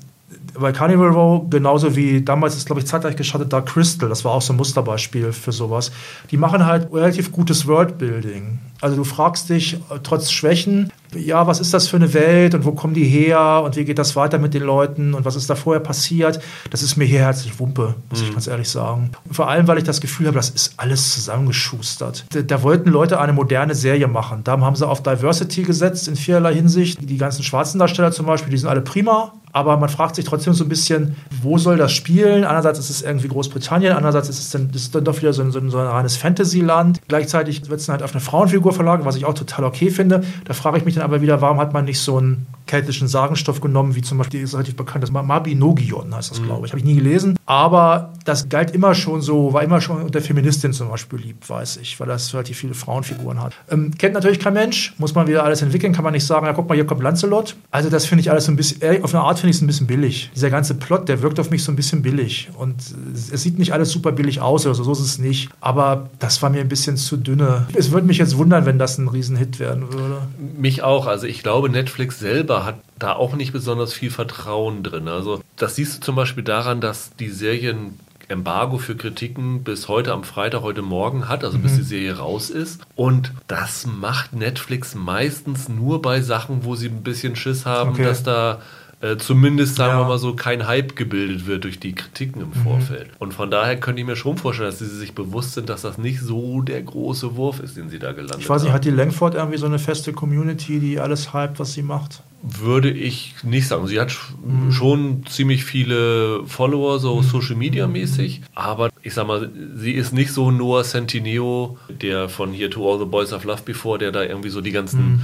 bei 0.59 0.73
Carnival 0.73 1.09
Row, 1.09 1.43
genauso 1.49 1.97
wie 1.97 2.23
damals 2.23 2.57
ist, 2.57 2.67
glaube 2.67 2.81
ich, 2.81 2.87
zeitgleich 2.87 3.17
geschattet 3.17 3.53
Dark 3.53 3.67
Crystal, 3.67 4.09
das 4.09 4.25
war 4.25 4.33
auch 4.33 4.43
so 4.43 4.53
ein 4.53 4.57
Musterbeispiel 4.57 5.33
für 5.33 5.53
sowas. 5.53 5.91
Die 6.31 6.37
machen 6.37 6.67
halt 6.67 6.93
relativ 6.93 7.33
gutes 7.33 7.67
Worldbuilding. 7.67 8.59
Also 8.81 8.97
du 8.97 9.05
fragst 9.05 9.49
dich 9.49 9.75
äh, 9.75 9.99
trotz 10.03 10.31
Schwächen, 10.31 10.93
ja, 11.15 11.47
was 11.47 11.61
ist 11.61 11.73
das 11.73 11.89
für 11.89 11.97
eine 11.97 12.13
Welt 12.15 12.55
und 12.55 12.65
wo 12.65 12.73
kommen 12.73 12.95
die 12.95 13.05
her 13.05 13.63
und 13.65 13.77
wie 13.77 13.85
geht 13.85 13.99
das 13.99 14.17
weiter 14.17 14.39
mit 14.39 14.55
den 14.55 14.63
Leuten 14.63 15.15
und 15.15 15.25
was 15.25 15.37
ist 15.37 15.49
da 15.49 15.55
vorher 15.55 15.81
passiert? 15.81 16.41
Das 16.71 16.83
ist 16.83 16.97
mir 16.97 17.05
hier 17.05 17.21
herzlich 17.21 17.59
Wumpe, 17.59 17.95
muss 18.11 18.21
mhm. 18.21 18.27
ich 18.27 18.33
ganz 18.33 18.47
ehrlich 18.47 18.69
sagen. 18.69 19.11
vor 19.31 19.49
allem, 19.49 19.67
weil 19.69 19.79
ich 19.79 19.85
das 19.85 20.01
Gefühl 20.01 20.27
habe, 20.27 20.37
das 20.37 20.51
ist 20.51 20.75
alles 20.77 21.15
zusammengeschustert. 21.15 22.27
Da, 22.31 22.43
da, 22.43 22.63
wollten 22.63 22.91
Leute 22.91 23.21
eine 23.21 23.33
moderne 23.33 23.75
Serie 23.75 24.09
machen. 24.09 24.43
Da 24.45 24.59
haben 24.61 24.77
sie 24.77 24.87
auf 24.87 25.03
Diversity 25.03 25.63
gesetzt 25.63 26.09
in 26.09 26.17
vielerlei 26.17 26.55
Hinsicht. 26.55 26.99
Die 27.01 27.17
ganzen 27.17 27.43
schwarzen 27.43 27.79
Darsteller 27.79 28.13
zum 28.13 28.27
Beispiel, 28.27 28.51
die 28.51 28.59
sind 28.59 28.69
alle 28.69 28.81
prima, 28.81 29.33
aber 29.53 29.77
man 29.77 29.89
fragt 29.89 30.17
sich 30.17 30.25
trotzdem 30.25 30.53
so 30.53 30.65
ein 30.65 30.69
bisschen, 30.69 31.17
wo 31.43 31.59
soll 31.59 31.77
das 31.77 31.93
spielen? 31.93 32.45
Einerseits 32.45 32.79
ist 32.79 32.91
es 32.91 33.03
irgendwie 33.03 33.29
Großbritannien, 33.29 33.93
andererseits 33.93 34.29
ist 34.29 34.39
es 34.39 34.51
dann, 34.51 34.71
ist 34.75 34.95
dann 34.95 35.05
doch 35.05 35.17
wieder 35.19 35.33
so 35.33 35.43
ein, 35.43 35.51
so 35.51 35.59
ein, 35.59 35.71
reines 35.71 36.17
Fantasyland. 36.17 37.01
Gleichzeitig 37.09 37.69
wird 37.69 37.81
es 37.81 37.87
dann 37.87 37.95
halt 37.95 38.03
auf 38.03 38.13
eine 38.13 38.21
Frauenfigur 38.21 38.73
verlagert, 38.73 39.07
was 39.07 39.17
ich 39.17 39.25
auch 39.25 39.35
total 39.35 39.65
okay 39.65 39.91
finde. 39.91 40.23
Da 40.45 40.55
frage 40.55 40.79
ich 40.79 40.85
mich 40.85 40.98
aber 41.01 41.21
wieder, 41.21 41.41
warum 41.41 41.59
hat 41.59 41.73
man 41.73 41.85
nicht 41.85 42.01
so 42.01 42.21
ein 42.21 42.47
keltischen 42.69 43.09
Sagenstoff 43.09 43.61
genommen, 43.61 43.97
wie 43.97 44.03
zum 44.03 44.19
Beispiel, 44.19 44.41
ist 44.43 44.55
relativ 44.55 44.77
bekannt, 44.77 45.03
das 45.03 45.11
Mabinogion 45.11 46.15
heißt 46.15 46.31
das, 46.31 46.43
glaube 46.43 46.67
ich. 46.67 46.73
Habe 46.73 46.79
ich 46.79 46.85
nie 46.85 46.95
gelesen. 46.95 47.37
Aber 47.47 48.13
das 48.25 48.49
galt 48.49 48.73
immer 48.73 48.95
schon 48.95 49.23
so, 49.23 49.53
war 49.53 49.63
immer 49.63 49.81
schon 49.81 50.03
unter 50.03 50.21
Feministin 50.21 50.73
zum 50.73 50.89
Beispiel 50.91 51.19
liebt, 51.19 51.49
weiß 51.49 51.79
ich, 51.79 51.99
weil 51.99 52.07
das 52.07 52.33
relativ 52.35 52.59
viele 52.59 52.75
Frauenfiguren 52.75 53.43
hat. 53.43 53.55
Ähm, 53.71 53.93
kennt 53.97 54.15
natürlich 54.15 54.39
kein 54.39 54.53
Mensch, 54.53 54.95
muss 54.99 55.15
man 55.15 55.27
wieder 55.27 55.45
alles 55.45 55.63
entwickeln, 55.63 55.93
kann 55.93 56.05
man 56.05 56.13
nicht 56.13 56.27
sagen, 56.27 56.47
ja, 56.47 56.53
guck 56.53 56.69
mal, 56.69 56.75
hier 56.75 56.87
kommt 56.87 57.03
Lancelot. 57.03 57.57
Also 57.71 57.89
das 57.89 58.05
finde 58.05 58.21
ich 58.21 58.31
alles 58.31 58.45
so 58.45 58.53
ein 58.53 58.57
bisschen, 58.57 59.03
auf 59.03 59.15
eine 59.15 59.25
Art 59.25 59.39
finde 59.39 59.51
ich 59.51 59.57
es 59.57 59.63
ein 59.63 59.67
bisschen 59.67 59.87
billig. 59.87 60.31
Dieser 60.35 60.51
ganze 60.51 60.75
Plot, 60.75 61.09
der 61.09 61.23
wirkt 61.23 61.41
auf 61.41 61.51
mich 61.51 61.65
so 61.65 61.73
ein 61.73 61.77
bisschen 61.77 62.03
billig. 62.03 62.51
Und 62.59 62.77
es 63.15 63.43
sieht 63.43 63.59
nicht 63.59 63.73
alles 63.73 63.91
super 63.91 64.13
billig 64.13 64.41
aus 64.43 64.67
oder 64.67 64.75
so, 64.75 64.85
so 64.85 64.93
ist 64.93 65.01
es 65.01 65.19
nicht. 65.19 65.49
Aber 65.61 66.11
das 66.19 66.43
war 66.43 66.51
mir 66.51 66.61
ein 66.61 66.69
bisschen 66.69 66.99
zu 66.99 67.17
dünne. 67.17 67.67
Es 67.75 67.91
würde 67.91 68.07
mich 68.07 68.19
jetzt 68.19 68.37
wundern, 68.37 68.67
wenn 68.67 68.79
das 68.79 68.99
ein 68.99 69.09
Riesenhit 69.09 69.59
werden 69.59 69.91
würde. 69.93 70.19
Mich 70.59 70.83
auch. 70.83 71.07
Also 71.07 71.27
ich 71.27 71.43
glaube, 71.43 71.71
Netflix 71.71 72.19
selber 72.19 72.58
hat 72.65 72.77
da 72.99 73.13
auch 73.13 73.35
nicht 73.35 73.53
besonders 73.53 73.93
viel 73.93 74.11
Vertrauen 74.11 74.83
drin. 74.83 75.09
Also 75.09 75.43
das 75.57 75.77
siehst 75.77 75.97
du 75.97 76.01
zum 76.01 76.17
Beispiel 76.17 76.45
daran, 76.45 76.81
dass 76.81 77.15
die 77.17 77.29
Serien 77.29 77.99
Embargo 78.29 78.77
für 78.77 78.95
Kritiken 78.95 79.65
bis 79.65 79.89
heute 79.89 80.13
am 80.13 80.23
Freitag, 80.23 80.61
heute 80.61 80.83
Morgen 80.83 81.29
hat, 81.29 81.45
also 81.45 81.59
mhm. 81.59 81.63
bis 81.63 81.77
die 81.77 81.83
Serie 81.83 82.19
raus 82.19 82.51
ist. 82.51 82.83
Und 82.95 83.33
das 83.47 83.87
macht 83.87 84.35
Netflix 84.35 84.95
meistens 84.95 85.69
nur 85.69 86.03
bei 86.03 86.21
Sachen, 86.21 86.65
wo 86.65 86.77
sie 86.77 86.89
ein 86.89 87.03
bisschen 87.03 87.37
Schiss 87.37 87.65
haben, 87.65 87.91
okay. 87.91 88.05
dass 88.05 88.23
da 88.23 88.61
äh, 89.01 89.17
zumindest, 89.17 89.77
sagen 89.77 89.93
ja. 89.93 90.01
wir 90.01 90.09
mal 90.09 90.19
so, 90.19 90.35
kein 90.35 90.67
Hype 90.67 90.97
gebildet 90.97 91.47
wird 91.47 91.65
durch 91.65 91.79
die 91.79 91.95
Kritiken 91.95 92.43
im 92.43 92.49
mhm. 92.49 92.65
Vorfeld. 92.65 93.11
Und 93.19 93.33
von 93.33 93.51
daher 93.51 93.79
könnte 93.79 94.01
ich 94.01 94.07
mir 94.07 94.17
schon 94.17 94.37
vorstellen, 94.37 94.71
dass 94.71 94.79
sie 94.79 94.87
sich 94.87 95.15
bewusst 95.15 95.55
sind, 95.55 95.69
dass 95.69 95.83
das 95.83 95.99
nicht 95.99 96.21
so 96.21 96.63
der 96.63 96.83
große 96.83 97.37
Wurf 97.37 97.61
ist, 97.61 97.77
den 97.77 97.91
sie 97.91 97.99
da 97.99 98.13
gelandet 98.13 98.35
haben. 98.35 98.41
Ich 98.41 98.51
weiß 98.51 98.63
nicht, 98.63 98.73
hat 98.73 98.85
die 98.85 98.91
Langford 98.91 99.35
irgendwie 99.35 99.59
so 99.59 99.67
eine 99.67 99.79
feste 99.79 100.13
Community, 100.13 100.81
die 100.81 100.99
alles 100.99 101.33
hypt, 101.33 101.59
was 101.61 101.73
sie 101.73 101.83
macht? 101.83 102.23
würde 102.43 102.91
ich 102.91 103.35
nicht 103.43 103.67
sagen. 103.67 103.87
Sie 103.87 104.01
hat 104.01 104.17
mhm. 104.45 104.71
schon 104.71 105.27
ziemlich 105.27 105.65
viele 105.65 106.45
Follower, 106.47 106.99
so 106.99 107.17
mhm. 107.17 107.23
Social 107.23 107.57
Media 107.57 107.87
mäßig, 107.87 108.43
aber 108.55 108.91
ich 109.03 109.15
sag 109.15 109.27
mal, 109.27 109.51
sie 109.75 109.93
ist 109.93 110.13
nicht 110.13 110.33
so 110.33 110.51
Noah 110.51 110.85
Centineo, 110.85 111.79
der 111.89 112.29
von 112.29 112.53
hier 112.53 112.71
To 112.71 112.91
All 112.91 112.99
the 112.99 113.07
Boys 113.07 113.33
of 113.33 113.45
Love 113.45 113.63
Before, 113.65 113.99
der 113.99 114.13
da 114.13 114.23
irgendwie 114.23 114.51
so 114.51 114.61
die 114.61 114.71
ganzen 114.71 115.01
mhm. 115.01 115.23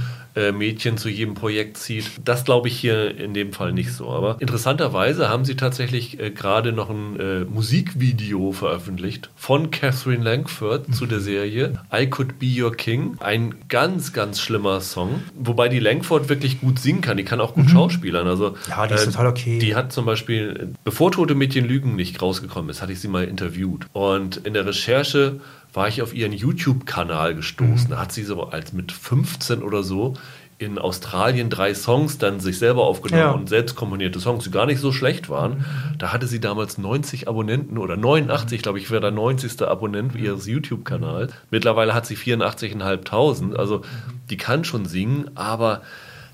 Mädchen 0.51 0.97
zu 0.97 1.09
jedem 1.09 1.33
Projekt 1.33 1.77
zieht. 1.77 2.11
Das 2.23 2.43
glaube 2.43 2.67
ich 2.67 2.77
hier 2.77 3.17
in 3.17 3.33
dem 3.33 3.53
Fall 3.53 3.71
nicht 3.71 3.93
so. 3.93 4.09
Aber 4.09 4.37
interessanterweise 4.39 5.29
haben 5.29 5.45
sie 5.45 5.55
tatsächlich 5.55 6.19
äh, 6.19 6.31
gerade 6.31 6.71
noch 6.71 6.89
ein 6.89 7.19
äh, 7.19 7.39
Musikvideo 7.45 8.51
veröffentlicht 8.51 9.29
von 9.35 9.71
Catherine 9.71 10.23
Langford 10.23 10.93
zu 10.93 11.05
der 11.05 11.19
Serie 11.19 11.79
I 11.93 12.09
Could 12.09 12.39
Be 12.39 12.47
Your 12.61 12.75
King. 12.75 13.15
Ein 13.19 13.55
ganz, 13.69 14.13
ganz 14.13 14.41
schlimmer 14.41 14.81
Song, 14.81 15.23
wobei 15.35 15.69
die 15.69 15.79
Langford 15.79 16.29
wirklich 16.29 16.61
gut 16.61 16.79
singen 16.79 17.01
kann. 17.01 17.17
Die 17.17 17.23
kann 17.23 17.41
auch 17.41 17.53
gut 17.53 17.65
mhm. 17.65 17.69
schauspielern. 17.69 18.27
Also, 18.27 18.55
ja, 18.69 18.87
die 18.87 18.93
ist 18.93 19.03
äh, 19.03 19.05
total 19.11 19.27
okay. 19.27 19.59
Die 19.59 19.75
hat 19.75 19.91
zum 19.91 20.05
Beispiel, 20.05 20.73
bevor 20.83 21.11
Tote 21.11 21.35
Mädchen 21.35 21.65
Lügen 21.65 21.95
nicht 21.95 22.21
rausgekommen 22.21 22.69
ist, 22.69 22.81
hatte 22.81 22.91
ich 22.91 22.99
sie 22.99 23.07
mal 23.07 23.23
interviewt. 23.23 23.87
Und 23.93 24.37
in 24.37 24.53
der 24.53 24.65
Recherche 24.65 25.39
war 25.75 25.87
ich 25.87 26.01
auf 26.01 26.13
ihren 26.13 26.31
YouTube-Kanal 26.31 27.35
gestoßen. 27.35 27.87
Mhm. 27.87 27.89
Da 27.89 27.97
hat 27.99 28.11
sie 28.11 28.23
so 28.23 28.43
als 28.43 28.73
mit 28.73 28.91
15 28.91 29.61
oder 29.61 29.83
so 29.83 30.15
in 30.57 30.77
Australien 30.77 31.49
drei 31.49 31.73
Songs 31.73 32.17
dann 32.17 32.39
sich 32.39 32.57
selber 32.57 32.85
aufgenommen 32.85 33.21
ja. 33.21 33.31
und 33.31 33.49
selbst 33.49 33.75
komponierte 33.75 34.21
Songs, 34.21 34.45
die 34.45 34.51
gar 34.51 34.65
nicht 34.65 34.79
so 34.79 34.93
schlecht 34.93 35.29
waren. 35.29 35.57
Mhm. 35.57 35.97
Da 35.97 36.13
hatte 36.13 36.27
sie 36.27 36.39
damals 36.39 36.77
90 36.77 37.27
Abonnenten 37.27 37.77
oder 37.77 37.97
89, 37.97 38.61
glaube 38.61 38.79
ich, 38.79 38.89
wäre 38.89 39.01
der 39.01 39.11
90. 39.11 39.61
Abonnent 39.63 40.15
ihres 40.15 40.47
YouTube-Kanals. 40.47 41.33
Mittlerweile 41.51 41.93
hat 41.93 42.05
sie 42.05 42.15
84.500. 42.15 43.55
Also 43.55 43.81
die 44.29 44.37
kann 44.37 44.63
schon 44.63 44.85
singen, 44.85 45.29
aber 45.35 45.81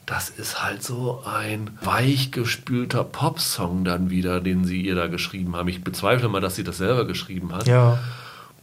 das 0.06 0.30
ist 0.30 0.64
halt 0.64 0.84
so 0.84 1.24
ein 1.26 1.72
weichgespülter 1.82 3.04
Popsong 3.04 3.86
dann 3.86 4.12
wieder, 4.12 4.40
den 4.40 4.66
sie 4.66 4.82
ihr 4.82 4.96
da 4.96 5.08
geschrieben 5.08 5.56
haben. 5.56 5.68
Ich 5.68 5.84
bezweifle 5.84 6.28
mal, 6.28 6.42
dass 6.42 6.56
sie 6.56 6.64
das 6.64 6.78
selber 6.78 7.06
geschrieben 7.06 7.56
hat. 7.56 7.68
Ja. 7.68 7.98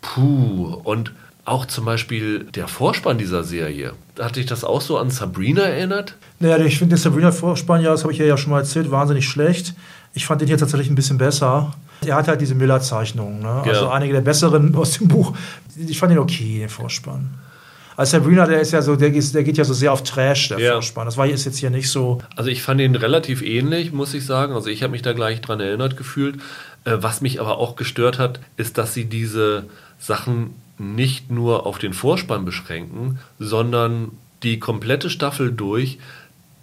Puh. 0.00 0.80
Und 0.84 1.12
auch 1.44 1.66
zum 1.66 1.84
Beispiel 1.84 2.44
der 2.44 2.68
Vorspann 2.68 3.18
dieser 3.18 3.42
Serie. 3.42 3.94
Hat 4.18 4.36
dich 4.36 4.46
das 4.46 4.64
auch 4.64 4.80
so 4.80 4.98
an 4.98 5.10
Sabrina 5.10 5.62
erinnert? 5.62 6.14
Naja, 6.40 6.58
ich 6.58 6.78
finde 6.78 6.96
den 6.96 7.02
Sabrina-Vorspann, 7.02 7.82
ja, 7.82 7.90
das 7.90 8.02
habe 8.02 8.12
ich 8.12 8.18
ja 8.18 8.36
schon 8.36 8.50
mal 8.50 8.60
erzählt, 8.60 8.90
wahnsinnig 8.90 9.26
schlecht. 9.26 9.74
Ich 10.14 10.26
fand 10.26 10.40
den 10.40 10.48
hier 10.48 10.58
tatsächlich 10.58 10.90
ein 10.90 10.94
bisschen 10.94 11.18
besser. 11.18 11.72
Er 12.04 12.16
hat 12.16 12.28
halt 12.28 12.40
diese 12.40 12.54
Miller-Zeichnungen. 12.54 13.40
Ne? 13.40 13.62
Also 13.64 13.86
ja. 13.86 13.90
einige 13.90 14.12
der 14.12 14.20
besseren 14.20 14.74
aus 14.76 14.98
dem 14.98 15.08
Buch. 15.08 15.34
Ich 15.76 15.98
fand 15.98 16.12
den 16.12 16.18
okay, 16.18 16.60
den 16.60 16.68
Vorspann. 16.68 17.30
Also 17.96 18.18
Sabrina, 18.18 18.46
der 18.46 18.60
ist 18.60 18.72
ja 18.72 18.80
so, 18.80 18.94
der, 18.94 19.10
der 19.10 19.42
geht 19.42 19.56
ja 19.56 19.64
so 19.64 19.74
sehr 19.74 19.92
auf 19.92 20.04
Trash, 20.04 20.50
der 20.50 20.60
ja. 20.60 20.72
Vorspann. 20.74 21.06
Das 21.06 21.16
war 21.16 21.26
ist 21.26 21.44
jetzt 21.44 21.58
hier 21.58 21.70
nicht 21.70 21.90
so. 21.90 22.20
Also 22.36 22.48
ich 22.48 22.62
fand 22.62 22.80
ihn 22.80 22.94
relativ 22.94 23.42
ähnlich, 23.42 23.92
muss 23.92 24.14
ich 24.14 24.24
sagen. 24.24 24.52
Also 24.52 24.68
ich 24.68 24.84
habe 24.84 24.92
mich 24.92 25.02
da 25.02 25.12
gleich 25.14 25.40
dran 25.40 25.58
erinnert 25.58 25.96
gefühlt. 25.96 26.36
Äh, 26.84 26.98
was 27.00 27.20
mich 27.20 27.40
aber 27.40 27.58
auch 27.58 27.74
gestört 27.74 28.20
hat, 28.20 28.38
ist, 28.56 28.78
dass 28.78 28.94
sie 28.94 29.06
diese 29.06 29.64
Sachen 29.98 30.54
nicht 30.78 31.30
nur 31.30 31.66
auf 31.66 31.78
den 31.78 31.92
Vorspann 31.92 32.44
beschränken, 32.44 33.18
sondern 33.38 34.12
die 34.42 34.58
komplette 34.60 35.10
Staffel 35.10 35.52
durch 35.52 35.98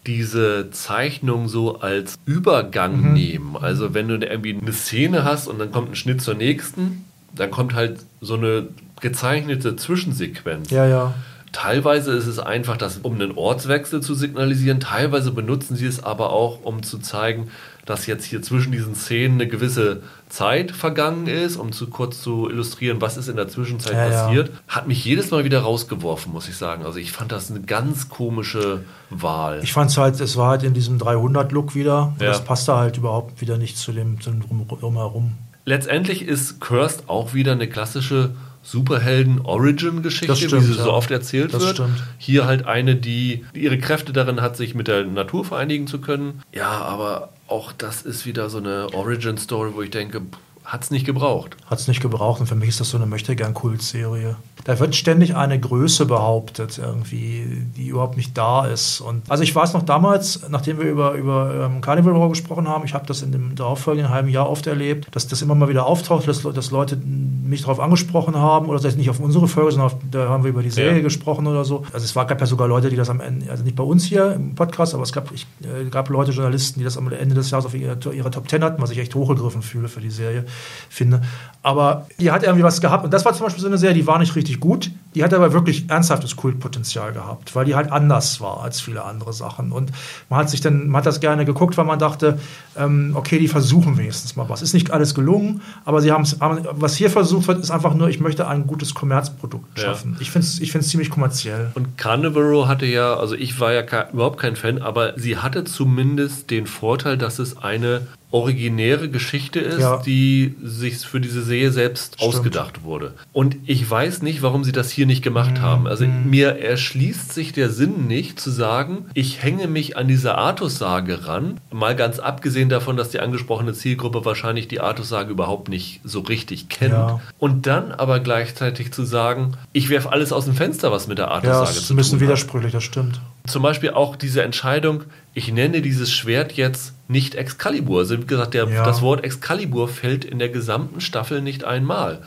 diese 0.08 0.70
Zeichnung 0.72 1.48
so 1.50 1.80
als 1.80 2.16
Übergang 2.26 3.02
Mhm. 3.10 3.14
nehmen. 3.14 3.58
Also 3.58 3.94
wenn 3.94 4.08
du 4.08 4.16
irgendwie 4.16 4.56
eine 4.56 4.72
Szene 4.74 5.24
hast 5.24 5.48
und 5.48 5.60
dann 5.60 5.72
kommt 5.72 5.92
ein 5.92 5.96
Schnitt 5.96 6.22
zur 6.22 6.36
nächsten, 6.36 7.06
dann 7.36 7.52
kommt 7.52 7.74
halt 7.74 8.00
so 8.22 8.36
eine 8.36 8.68
gezeichnete 9.02 9.76
Zwischensequenz. 9.76 10.70
Ja, 10.70 10.86
ja. 10.86 11.14
Teilweise 11.52 12.12
ist 12.12 12.28
es 12.28 12.38
einfach, 12.38 12.78
das, 12.78 12.98
um 12.98 13.16
einen 13.16 13.32
Ortswechsel 13.32 14.02
zu 14.02 14.14
signalisieren. 14.14 14.80
Teilweise 14.80 15.32
benutzen 15.32 15.76
sie 15.76 15.86
es 15.88 16.04
aber 16.04 16.32
auch, 16.32 16.64
um 16.64 16.84
zu 16.84 17.00
zeigen, 17.00 17.50
dass 17.86 18.08
jetzt 18.08 18.26
hier 18.26 18.42
zwischen 18.42 18.72
diesen 18.72 18.96
Szenen 18.96 19.36
eine 19.36 19.48
gewisse 19.48 20.02
Zeit 20.28 20.72
vergangen 20.72 21.28
ist, 21.28 21.56
um 21.56 21.72
zu 21.72 21.88
kurz 21.88 22.22
zu 22.22 22.50
illustrieren, 22.50 23.00
was 23.00 23.16
ist 23.16 23.28
in 23.28 23.36
der 23.36 23.48
Zwischenzeit 23.48 23.94
Ja, 23.94 24.10
ja. 24.10 24.24
passiert. 24.26 24.52
Hat 24.68 24.88
mich 24.88 25.06
jedes 25.06 25.30
Mal 25.32 25.44
wieder 25.46 25.60
rausgeworfen, 25.62 26.34
muss 26.34 26.50
ich 26.50 26.58
sagen. 26.58 26.84
Also 26.84 26.98
ich 26.98 27.12
fand 27.12 27.32
das 27.32 27.52
eine 27.52 27.62
ganz 27.62 28.10
komische 28.10 28.84
Wahl. 29.12 29.60
Ich 29.64 29.72
fand 29.74 29.92
es 29.92 29.98
halt, 29.98 30.20
es 30.20 30.36
war 30.36 30.50
halt 30.50 30.64
in 30.64 30.74
diesem 30.74 30.98
300-Look 30.98 31.76
wieder. 31.76 32.16
Ja. 32.20 32.26
Das 32.28 32.44
passte 32.44 32.76
halt 32.76 32.98
überhaupt 32.98 33.40
wieder 33.40 33.58
nicht 33.58 33.78
zu 33.78 33.92
dem, 33.92 34.20
zu 34.20 34.32
dem 34.32 34.42
Drum- 34.42 34.68
Drumherum. 34.68 35.34
Letztendlich 35.66 36.22
ist 36.24 36.60
Cursed 36.62 37.04
auch 37.08 37.34
wieder 37.34 37.52
eine 37.52 37.68
klassische 37.68 38.32
Superhelden-Origin-Geschichte, 38.66 40.52
wie 40.52 40.66
sie 40.66 40.74
so 40.74 40.80
ja. 40.88 40.94
oft 40.94 41.12
erzählt 41.12 41.54
Das 41.54 41.64
wird. 41.64 41.76
stimmt. 41.76 42.04
Hier 42.18 42.46
halt 42.46 42.66
eine, 42.66 42.96
die 42.96 43.46
ihre 43.54 43.78
Kräfte 43.78 44.12
darin 44.12 44.42
hat, 44.42 44.58
sich 44.58 44.76
mit 44.76 44.88
der 44.88 45.06
Natur 45.06 45.46
vereinigen 45.46 45.88
zu 45.88 46.02
können. 46.02 46.42
Ja, 46.54 46.70
aber 46.72 47.30
auch 47.48 47.72
das 47.72 48.02
ist 48.02 48.26
wieder 48.26 48.50
so 48.50 48.58
eine 48.58 48.94
Origin-Story, 48.94 49.72
wo 49.76 49.82
ich 49.84 49.92
denke, 49.92 50.22
hat 50.66 50.84
es 50.84 50.92
nicht 50.92 51.06
gebraucht. 51.06 51.56
Hat 51.68 51.80
es 51.80 51.88
nicht 51.88 52.02
gebraucht 52.02 52.42
und 52.42 52.48
für 52.48 52.56
mich 52.56 52.70
ist 52.70 52.80
das 52.80 52.90
so 52.90 52.98
eine 52.98 53.06
Möchtegern-Kultserie. 53.06 54.36
Da 54.64 54.80
wird 54.80 54.96
ständig 54.96 55.36
eine 55.36 55.60
Größe 55.60 56.08
behauptet, 56.08 56.80
irgendwie, 56.80 57.68
die 57.78 57.88
überhaupt 57.90 58.18
nicht 58.18 58.36
da 58.36 58.66
ist. 58.66 59.00
Und 59.00 59.30
also 59.30 59.44
ich 59.44 59.56
weiß 59.56 59.74
noch 59.74 59.84
damals, 59.84 60.50
nachdem 60.50 60.80
wir 60.80 60.86
über, 60.86 61.14
über 61.14 61.70
ähm, 61.72 61.82
Carnival 61.82 62.14
Row 62.14 62.30
gesprochen 62.30 62.68
haben, 62.68 62.84
ich 62.84 62.96
habe 62.96 63.06
das 63.06 63.22
in 63.22 63.32
dem 63.32 63.54
darauffolgenden 63.56 64.12
halben 64.12 64.30
Jahr 64.30 64.50
oft 64.50 64.66
erlebt, 64.66 65.08
dass 65.12 65.28
das 65.28 65.44
immer 65.44 65.54
mal 65.54 65.70
wieder 65.70 65.86
auftaucht, 65.86 66.28
dass, 66.28 66.42
dass 66.42 66.72
Leute 66.72 66.98
mich 66.98 67.62
darauf 67.62 67.80
angesprochen 67.80 68.36
haben 68.36 68.68
oder 68.68 68.82
nicht 68.96 69.10
auf 69.10 69.20
unsere 69.20 69.48
Folge, 69.48 69.72
sondern 69.72 69.88
auf, 69.92 69.98
da 70.10 70.30
haben 70.30 70.44
wir 70.44 70.50
über 70.50 70.64
die 70.64 70.72
Serie 70.72 70.98
Ja. 70.98 71.04
gesprochen 71.04 71.46
oder 71.46 71.64
so. 71.64 71.84
Also 71.94 72.04
es 72.04 72.16
war, 72.16 72.26
gab 72.26 72.42
ja 72.42 72.48
sogar 72.48 72.68
Leute, 72.68 72.90
die 72.90 72.96
das 72.96 73.10
am 73.12 73.20
Ende, 73.20 73.52
also 73.52 73.64
nicht 73.64 73.76
bei 73.76 73.84
uns 73.84 74.04
hier 74.06 74.34
im 74.34 74.56
Podcast, 74.56 74.96
aber 74.96 75.04
es 75.04 75.14
gab, 75.14 75.32
ich, 75.32 75.46
äh, 75.62 75.90
gab 75.92 76.10
Leute, 76.10 76.32
Journalisten, 76.32 76.80
die 76.80 76.86
das 76.86 76.98
am 76.98 77.12
Ende 77.12 77.36
des 77.36 77.52
Jahres 77.52 77.68
auf 77.68 77.76
ihre, 77.76 77.98
ihre 78.14 78.32
Top 78.32 78.48
Ten 78.48 78.64
hatten, 78.64 78.82
was 78.82 78.90
ich 78.90 78.98
echt 78.98 79.14
hochgegriffen 79.14 79.62
fühle 79.62 79.90
für 79.90 80.02
die 80.02 80.10
Serie, 80.10 80.46
finde. 80.90 81.22
Aber 81.62 82.06
die 82.20 82.30
hat 82.30 82.44
irgendwie 82.44 82.64
was 82.64 82.80
gehabt 82.80 83.06
und 83.06 83.12
das 83.12 83.26
war 83.26 83.34
zum 83.34 83.48
Beispiel 83.48 83.62
so 83.62 83.68
eine 83.68 83.80
Serie, 83.80 83.96
die 83.96 84.06
war 84.06 84.20
nicht 84.20 84.36
richtig 84.36 84.60
gut, 84.60 84.92
die 85.16 85.24
hat 85.24 85.34
aber 85.34 85.52
wirklich 85.52 85.90
ernsthaftes 85.90 86.36
Kultpotenzial 86.36 87.12
gehabt, 87.12 87.56
weil 87.56 87.66
die 87.66 87.74
halt 87.74 87.92
anders 87.92 88.40
war 88.40 88.62
als 88.62 88.80
viele 88.80 89.04
andere 89.04 89.34
Sachen. 89.34 89.72
Und 89.72 89.92
man 90.30 90.38
hat 90.40 90.50
sich 90.52 90.62
dann, 90.62 90.88
man 90.88 91.00
hat 91.00 91.08
das 91.08 91.20
gerne 91.22 91.44
geguckt, 91.44 91.76
weil 91.78 91.86
man 91.86 91.98
dachte, 91.98 92.38
ähm, 92.78 93.14
okay, 93.16 93.40
die 93.40 93.48
versuchen 93.48 93.98
wenigstens 93.98 94.36
mal 94.36 94.48
was. 94.48 94.62
Ist 94.62 94.74
nicht 94.76 94.92
alles 94.92 95.16
gelungen, 95.16 95.62
aber 95.86 96.02
sie 96.02 96.12
haben 96.12 96.22
es, 96.22 96.38
was 96.40 96.96
hier 96.96 97.10
versucht 97.10 97.48
wird, 97.48 97.60
ist 97.60 97.72
einfach 97.72 97.96
nur, 97.96 98.10
ich 98.10 98.20
möchte 98.20 98.48
ein 98.48 98.68
gutes 98.68 98.94
Kommerzprodukt 98.94 99.76
Ja. 99.80 99.86
schaffen. 99.86 100.18
Ich 100.20 100.30
finde 100.30 100.46
es 100.46 100.60
ich 100.60 100.72
find's 100.72 100.90
ziemlich 100.90 101.10
kommerziell. 101.10 101.72
Und 101.74 101.98
Carnivore 101.98 102.68
hatte 102.68 102.86
ja, 102.86 103.16
also 103.16 103.34
ich 103.34 103.60
war 103.60 103.74
ja 103.74 103.82
überhaupt 104.14 104.40
kein 104.40 104.56
Fan, 104.56 104.84
aber 104.84 105.14
sie 105.18 105.38
hatte 105.38 105.64
zumindest 105.64 106.52
den 106.52 106.68
Vorteil, 106.68 107.18
dass 107.18 107.40
es 107.40 107.58
eine 107.58 108.02
originäre 108.36 109.08
Geschichte 109.10 109.60
ist, 109.62 109.80
Ja. 109.80 110.02
die 110.06 110.56
sich 110.62 110.98
für 110.98 111.22
diese 111.22 111.42
Serie 111.42 111.72
selbst 111.72 112.16
Stimmt. 112.16 112.22
ausgedacht 112.36 112.84
wurde. 112.84 113.14
Und 113.32 113.56
ich 113.66 113.90
weiß 113.90 114.22
nicht, 114.24 114.42
warum 114.42 114.66
sie 114.66 114.74
das 114.74 114.92
hier 114.92 115.06
nicht 115.06 115.22
Mhm. 115.22 115.24
gemacht 115.24 115.62
haben. 115.62 115.88
Also 115.88 116.06
mir 116.06 116.60
erschließt 116.60 117.34
sich 117.34 117.54
der 117.54 117.70
Sinn 117.70 118.08
nicht 118.08 118.38
zu 118.40 118.52
sagen, 118.52 119.06
ich 119.14 119.42
hänge 119.42 119.68
mich 119.68 119.96
an 119.96 120.10
diese 120.10 120.36
Artus-Sage 120.36 121.28
ran, 121.28 121.62
mal 121.72 121.96
ganz 121.96 122.20
abgesehen 122.20 122.68
davon, 122.68 122.98
dass 122.98 123.10
die 123.10 123.22
angesprochene 123.22 123.74
Zielgruppe 123.74 124.26
wahrscheinlich 124.26 124.68
die 124.68 124.82
Artus-Sage 124.82 125.32
überhaupt 125.32 125.70
nicht 125.70 126.02
so 126.04 126.20
richtig 126.20 126.68
kennt. 126.68 126.92
Ja. 126.94 127.22
Und 127.40 127.68
dann 127.68 127.94
aber 127.94 128.20
gleichzeitig 128.20 128.92
zu 128.92 129.06
sagen, 129.06 129.54
ich 129.72 129.90
werfe 129.90 130.12
alles 130.12 130.34
aus 130.34 130.44
dem 130.44 130.56
Fenster, 130.56 130.92
was 130.92 131.08
mit 131.08 131.20
der 131.20 131.28
Ja, 131.28 131.32
Artus-Sage 131.32 131.70
es 131.70 131.78
ist 131.78 131.88
zu 131.88 131.94
ein 131.94 131.98
bisschen 131.98 132.20
tun 132.20 132.28
hat. 132.28 132.34
widersprüchlich, 132.36 132.74
das 132.74 132.84
stimmt. 132.84 133.22
Zum 133.48 133.62
Beispiel 133.62 133.92
auch 133.92 134.16
diese 134.18 134.42
Entscheidung, 134.44 135.04
ich 135.36 135.52
nenne 135.52 135.82
dieses 135.82 136.12
Schwert 136.12 136.54
jetzt 136.54 136.94
nicht 137.08 137.36
Excalibur. 137.36 138.00
Also 138.00 138.18
wie 138.20 138.26
gesagt, 138.26 138.54
der, 138.56 138.68
Ja. 138.68 138.84
das 138.86 139.02
Wort 139.04 139.24
Excalibur 139.24 139.88
fällt 139.88 140.26
in 140.26 140.40
der 140.40 140.50
gesamten 140.50 141.02
Staffel 141.02 141.42
nicht 141.42 141.64
einmal. 141.66 142.24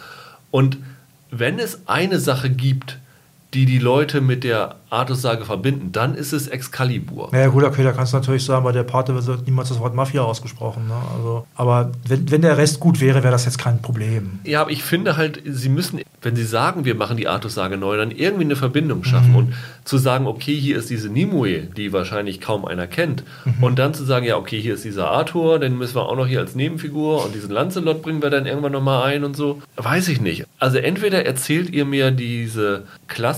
Und 0.52 0.76
wenn 1.30 1.58
es 1.58 1.80
eine 1.88 2.20
Sache 2.20 2.50
gibt, 2.50 2.98
die 3.54 3.64
die 3.64 3.78
Leute 3.78 4.20
mit 4.20 4.44
der 4.44 4.76
Artus-Sage 4.90 5.44
verbinden, 5.44 5.92
dann 5.92 6.14
ist 6.14 6.32
es 6.32 6.48
Excalibur. 6.48 7.28
Naja, 7.32 7.48
gut, 7.48 7.64
okay, 7.64 7.82
da 7.82 7.92
kannst 7.92 8.12
du 8.12 8.18
natürlich 8.18 8.44
sagen, 8.44 8.64
bei 8.64 8.72
der 8.72 8.82
Pate 8.82 9.14
wird 9.14 9.46
niemals 9.46 9.68
das 9.68 9.78
Wort 9.80 9.94
Mafia 9.94 10.22
ausgesprochen. 10.22 10.86
Ne? 10.86 10.94
Also, 11.16 11.46
aber 11.54 11.92
wenn, 12.06 12.30
wenn 12.30 12.42
der 12.42 12.58
Rest 12.58 12.80
gut 12.80 13.00
wäre, 13.00 13.22
wäre 13.22 13.32
das 13.32 13.44
jetzt 13.44 13.58
kein 13.58 13.80
Problem. 13.80 14.40
Ja, 14.44 14.62
aber 14.62 14.70
ich 14.70 14.82
finde 14.82 15.16
halt, 15.16 15.42
sie 15.46 15.68
müssen, 15.68 16.00
wenn 16.22 16.36
sie 16.36 16.44
sagen, 16.44 16.84
wir 16.84 16.94
machen 16.94 17.16
die 17.16 17.28
Artus-Sage 17.28 17.76
neu, 17.76 17.96
dann 17.96 18.10
irgendwie 18.10 18.44
eine 18.44 18.56
Verbindung 18.56 19.04
schaffen. 19.04 19.34
Und 19.34 19.54
zu 19.88 19.96
sagen, 19.96 20.26
okay, 20.26 20.54
hier 20.54 20.76
ist 20.76 20.90
diese 20.90 21.08
Nimue, 21.08 21.60
die 21.60 21.92
wahrscheinlich 21.92 22.40
kaum 22.40 22.66
einer 22.66 22.86
kennt. 22.86 23.24
Und 23.60 23.78
dann 23.78 23.94
zu 23.94 24.04
sagen, 24.04 24.26
ja, 24.26 24.36
okay, 24.36 24.60
hier 24.60 24.74
ist 24.74 24.84
dieser 24.84 25.10
Arthur, 25.10 25.58
den 25.58 25.78
müssen 25.78 25.96
wir 25.96 26.06
auch 26.06 26.16
noch 26.16 26.26
hier 26.26 26.40
als 26.40 26.54
Nebenfigur 26.54 27.24
und 27.24 27.34
diesen 27.34 27.50
Lancelot 27.50 28.02
bringen 28.02 28.22
wir 28.22 28.28
dann 28.28 28.44
irgendwann 28.44 28.72
nochmal 28.72 29.04
ein 29.04 29.24
und 29.24 29.34
so. 29.34 29.62
Weiß 29.76 30.08
ich 30.08 30.20
nicht. 30.20 30.44
Also 30.58 30.76
entweder 30.78 31.24
erzählt 31.24 31.70
ihr 31.70 31.86
mir 31.86 32.10
diese 32.10 32.84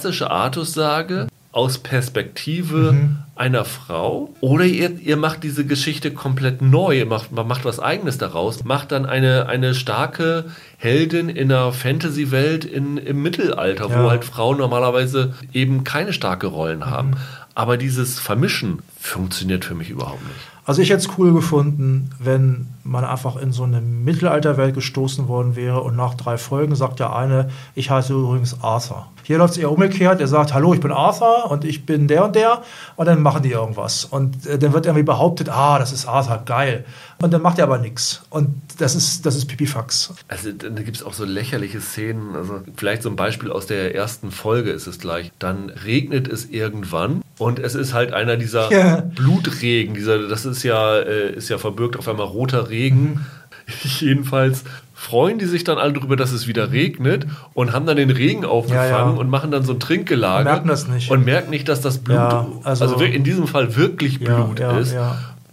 klassische 0.00 0.30
Artus-Sage 0.30 1.28
aus 1.52 1.76
Perspektive 1.78 2.94
einer 3.36 3.64
Frau 3.66 4.32
oder 4.40 4.64
ihr, 4.64 4.98
ihr 4.98 5.16
macht 5.18 5.42
diese 5.42 5.66
Geschichte 5.66 6.10
komplett 6.12 6.62
neu, 6.62 6.96
ihr 6.96 7.04
macht, 7.06 7.32
man 7.32 7.46
macht 7.46 7.66
was 7.66 7.80
eigenes 7.80 8.16
daraus, 8.16 8.64
macht 8.64 8.92
dann 8.92 9.04
eine, 9.04 9.46
eine 9.46 9.74
starke 9.74 10.46
Heldin 10.78 11.28
in 11.28 11.52
einer 11.52 11.72
Fantasy-Welt 11.72 12.64
in, 12.64 12.96
im 12.96 13.20
Mittelalter, 13.22 13.90
Ja. 13.90 14.02
wo 14.04 14.08
halt 14.10 14.24
Frauen 14.24 14.56
normalerweise 14.56 15.34
eben 15.52 15.84
keine 15.84 16.14
starke 16.14 16.46
Rollen 16.46 16.86
haben. 16.86 17.10
Aber 17.54 17.76
dieses 17.76 18.18
Vermischen 18.18 18.78
funktioniert 18.98 19.66
für 19.66 19.74
mich 19.74 19.90
überhaupt 19.90 20.22
nicht. 20.22 20.40
Also 20.70 20.82
ich 20.82 20.90
hätte 20.90 21.00
es 21.00 21.18
cool 21.18 21.32
gefunden, 21.34 22.10
wenn 22.20 22.68
man 22.84 23.04
einfach 23.04 23.34
in 23.34 23.50
so 23.50 23.64
eine 23.64 23.80
Mittelalterwelt 23.80 24.72
gestoßen 24.72 25.26
worden 25.26 25.56
wäre 25.56 25.80
und 25.80 25.96
nach 25.96 26.14
drei 26.14 26.38
Folgen 26.38 26.76
sagt 26.76 27.00
der 27.00 27.12
eine, 27.12 27.50
ich 27.74 27.90
heiße 27.90 28.12
übrigens 28.12 28.62
Arthur. 28.62 29.08
Hier 29.24 29.38
läuft 29.38 29.54
es 29.54 29.58
eher 29.58 29.72
umgekehrt, 29.72 30.20
er 30.20 30.28
sagt, 30.28 30.54
hallo, 30.54 30.72
ich 30.72 30.78
bin 30.78 30.92
Arthur 30.92 31.50
und 31.50 31.64
ich 31.64 31.86
bin 31.86 32.06
der 32.06 32.24
und 32.24 32.36
der 32.36 32.62
und 32.94 33.06
dann 33.06 33.20
machen 33.20 33.42
die 33.42 33.50
irgendwas. 33.50 34.04
Und 34.04 34.46
äh, 34.46 34.60
dann 34.60 34.72
wird 34.72 34.86
irgendwie 34.86 35.02
behauptet, 35.02 35.48
ah, 35.48 35.80
das 35.80 35.90
ist 35.90 36.06
Arthur, 36.06 36.40
geil. 36.44 36.84
Und 37.22 37.32
dann 37.32 37.42
macht 37.42 37.58
er 37.58 37.64
aber 37.64 37.78
nichts. 37.78 38.22
Und 38.30 38.48
das 38.78 38.94
ist, 38.94 39.26
das 39.26 39.36
ist 39.36 39.46
Pipifax. 39.46 40.14
Also 40.28 40.52
da 40.52 40.68
gibt 40.82 40.96
es 40.96 41.02
auch 41.02 41.12
so 41.12 41.24
lächerliche 41.24 41.80
Szenen. 41.80 42.34
Also 42.34 42.60
vielleicht 42.76 43.02
so 43.02 43.10
ein 43.10 43.16
Beispiel 43.16 43.50
aus 43.52 43.66
der 43.66 43.94
ersten 43.94 44.30
Folge 44.30 44.70
ist 44.70 44.86
es 44.86 44.98
gleich. 44.98 45.30
Dann 45.38 45.68
regnet 45.68 46.28
es 46.28 46.46
irgendwann 46.46 47.22
und 47.38 47.58
es 47.58 47.74
ist 47.74 47.92
halt 47.92 48.12
einer 48.14 48.36
dieser 48.36 48.72
Ja. 48.72 49.00
Blutregen. 49.02 49.94
Dieser, 49.94 50.28
das 50.28 50.46
ist 50.46 50.62
ja, 50.62 50.96
äh, 50.98 51.32
ist 51.34 51.48
ja 51.50 51.58
verbirgt 51.58 51.98
auf 51.98 52.08
einmal 52.08 52.26
roter 52.26 52.70
Regen. 52.70 53.26
Jedenfalls 53.82 54.64
freuen 54.94 55.38
die 55.38 55.46
sich 55.46 55.64
dann 55.64 55.78
alle 55.78 55.92
darüber, 55.92 56.16
dass 56.16 56.32
es 56.32 56.46
wieder 56.46 56.72
regnet 56.72 57.26
und 57.54 57.72
haben 57.72 57.86
dann 57.86 57.96
den 57.96 58.10
Regen 58.10 58.44
aufgefangen 58.44 58.90
Ja, 58.90 58.98
ja. 59.12 59.18
und 59.18 59.30
machen 59.30 59.50
dann 59.50 59.62
so 59.62 59.72
ein 59.72 59.80
Trinkgelage. 59.80 60.40
Und 60.48 60.52
merken 60.54 60.68
das 60.68 60.88
nicht. 60.88 61.10
Und 61.10 61.24
merken 61.24 61.50
nicht, 61.50 61.68
dass 61.68 61.80
das 61.80 61.98
Blut, 61.98 62.16
Ja, 62.16 62.46
also, 62.64 62.84
also- 62.84 63.04
in 63.04 63.24
diesem 63.24 63.46
Fall 63.46 63.76
wirklich 63.76 64.20
Blut 64.20 64.60
ist. 64.60 64.94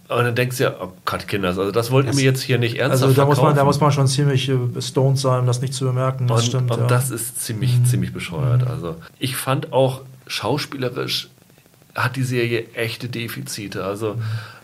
Und 0.08 0.24
dann 0.24 0.34
denkst 0.34 0.56
du 0.56 0.64
ja, 0.64 0.74
oh 0.80 0.92
Gott, 1.04 1.28
Kinders, 1.28 1.58
also 1.58 1.70
das 1.70 1.90
wollt 1.90 2.06
ihr 2.06 2.14
mir 2.14 2.24
jetzt 2.24 2.40
hier 2.40 2.58
nicht 2.58 2.78
ernsthaft 2.78 3.02
Also 3.02 3.14
da 3.14 3.26
muss, 3.26 3.36
man, 3.36 3.44
da 3.44 3.48
verkaufen. 3.48 3.66
muss 3.66 3.80
man 3.80 3.92
schon 3.92 4.06
ziemlich 4.08 4.48
äh, 4.48 4.80
stoned 4.80 5.18
sein, 5.18 5.40
um 5.40 5.46
das 5.46 5.60
nicht 5.60 5.74
zu 5.74 5.84
bemerken. 5.84 6.26
Das 6.26 6.40
und, 6.40 6.46
stimmt. 6.46 6.70
und 6.70 6.80
ja. 6.80 6.86
das 6.86 7.10
ist 7.10 7.42
ziemlich, 7.42 7.84
ziemlich 7.84 8.14
bescheuert. 8.14 8.66
Also 8.66 8.96
ich 9.18 9.36
fand 9.36 9.72
auch 9.72 10.00
schauspielerisch 10.26 11.28
hat 11.94 12.16
die 12.16 12.22
Serie 12.22 12.66
echte 12.74 13.08
Defizite. 13.08 13.84
Also 13.84 14.16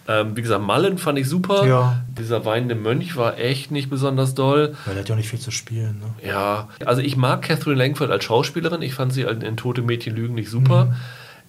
ähm, 0.06 0.36
wie 0.36 0.42
gesagt, 0.42 0.62
Mullen 0.62 0.98
fand 0.98 1.18
ich 1.18 1.28
super. 1.28 1.66
Ja. 1.66 2.02
Dieser 2.18 2.44
weinende 2.44 2.74
Mönch 2.74 3.16
war 3.16 3.38
echt 3.38 3.70
nicht 3.70 3.90
besonders 3.90 4.34
doll. 4.34 4.74
Weil 4.84 4.94
der 4.94 5.02
hat 5.02 5.08
ja 5.08 5.14
auch 5.14 5.18
nicht 5.18 5.30
viel 5.30 5.40
zu 5.40 5.50
spielen. 5.50 6.00
Ne? 6.00 6.28
Ja, 6.28 6.68
also 6.84 7.00
ich 7.00 7.16
mag 7.16 7.42
Catherine 7.42 7.76
Langford 7.76 8.10
als 8.10 8.24
Schauspielerin. 8.24 8.82
Ich 8.82 8.94
fand 8.94 9.12
sie 9.12 9.22
in 9.22 9.56
Tote 9.56 9.82
Mädchen 9.82 10.14
lügen 10.14 10.34
nicht 10.34 10.50
super. 10.50 10.86
Mhm. 10.86 10.94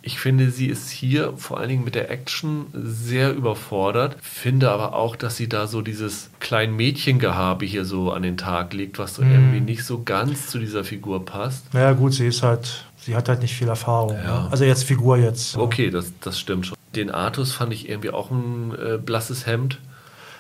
Ich 0.08 0.20
finde, 0.20 0.52
sie 0.52 0.68
ist 0.68 0.92
hier 0.92 1.34
vor 1.36 1.60
allen 1.60 1.70
Dingen 1.70 1.84
mit 1.84 1.96
der 1.96 2.12
Action 2.12 2.68
sehr 2.74 3.34
überfordert. 3.34 4.18
Finde 4.22 4.70
aber 4.70 4.94
auch, 4.94 5.16
dass 5.16 5.36
sie 5.36 5.50
da 5.50 5.66
so 5.66 5.82
dieses 5.82 6.30
klein 6.40 6.76
Mädchengehabe 6.76 7.66
hier 7.66 7.86
so 7.86 8.12
an 8.12 8.22
den 8.22 8.38
Tag 8.38 8.74
legt, 8.74 9.00
was 9.00 9.16
so 9.16 9.24
Mhm. 9.24 9.32
irgendwie 9.32 9.62
nicht 9.62 9.84
so 9.84 10.04
ganz 10.04 10.48
zu 10.48 10.60
dieser 10.60 10.84
Figur 10.84 11.26
passt. 11.26 11.74
Naja, 11.74 11.94
gut, 11.94 12.14
sie 12.14 12.28
ist 12.28 12.44
halt, 12.44 12.86
sie 12.98 13.16
hat 13.16 13.28
halt 13.30 13.42
nicht 13.42 13.56
viel 13.56 13.68
Erfahrung. 13.68 14.16
Ja. 14.24 14.44
Ne? 14.44 14.48
Also 14.52 14.64
jetzt 14.64 14.84
Figur 14.84 15.18
jetzt. 15.18 15.58
Okay, 15.58 15.90
das, 15.90 16.14
das 16.22 16.40
stimmt 16.40 16.68
schon. 16.68 16.78
Den 16.96 17.10
Artus 17.10 17.52
fand 17.54 17.74
ich 17.74 17.90
irgendwie 17.90 18.12
auch 18.12 18.30
ein 18.30 18.74
äh, 18.76 18.98
blasses 19.00 19.48
Hemd. 19.48 19.80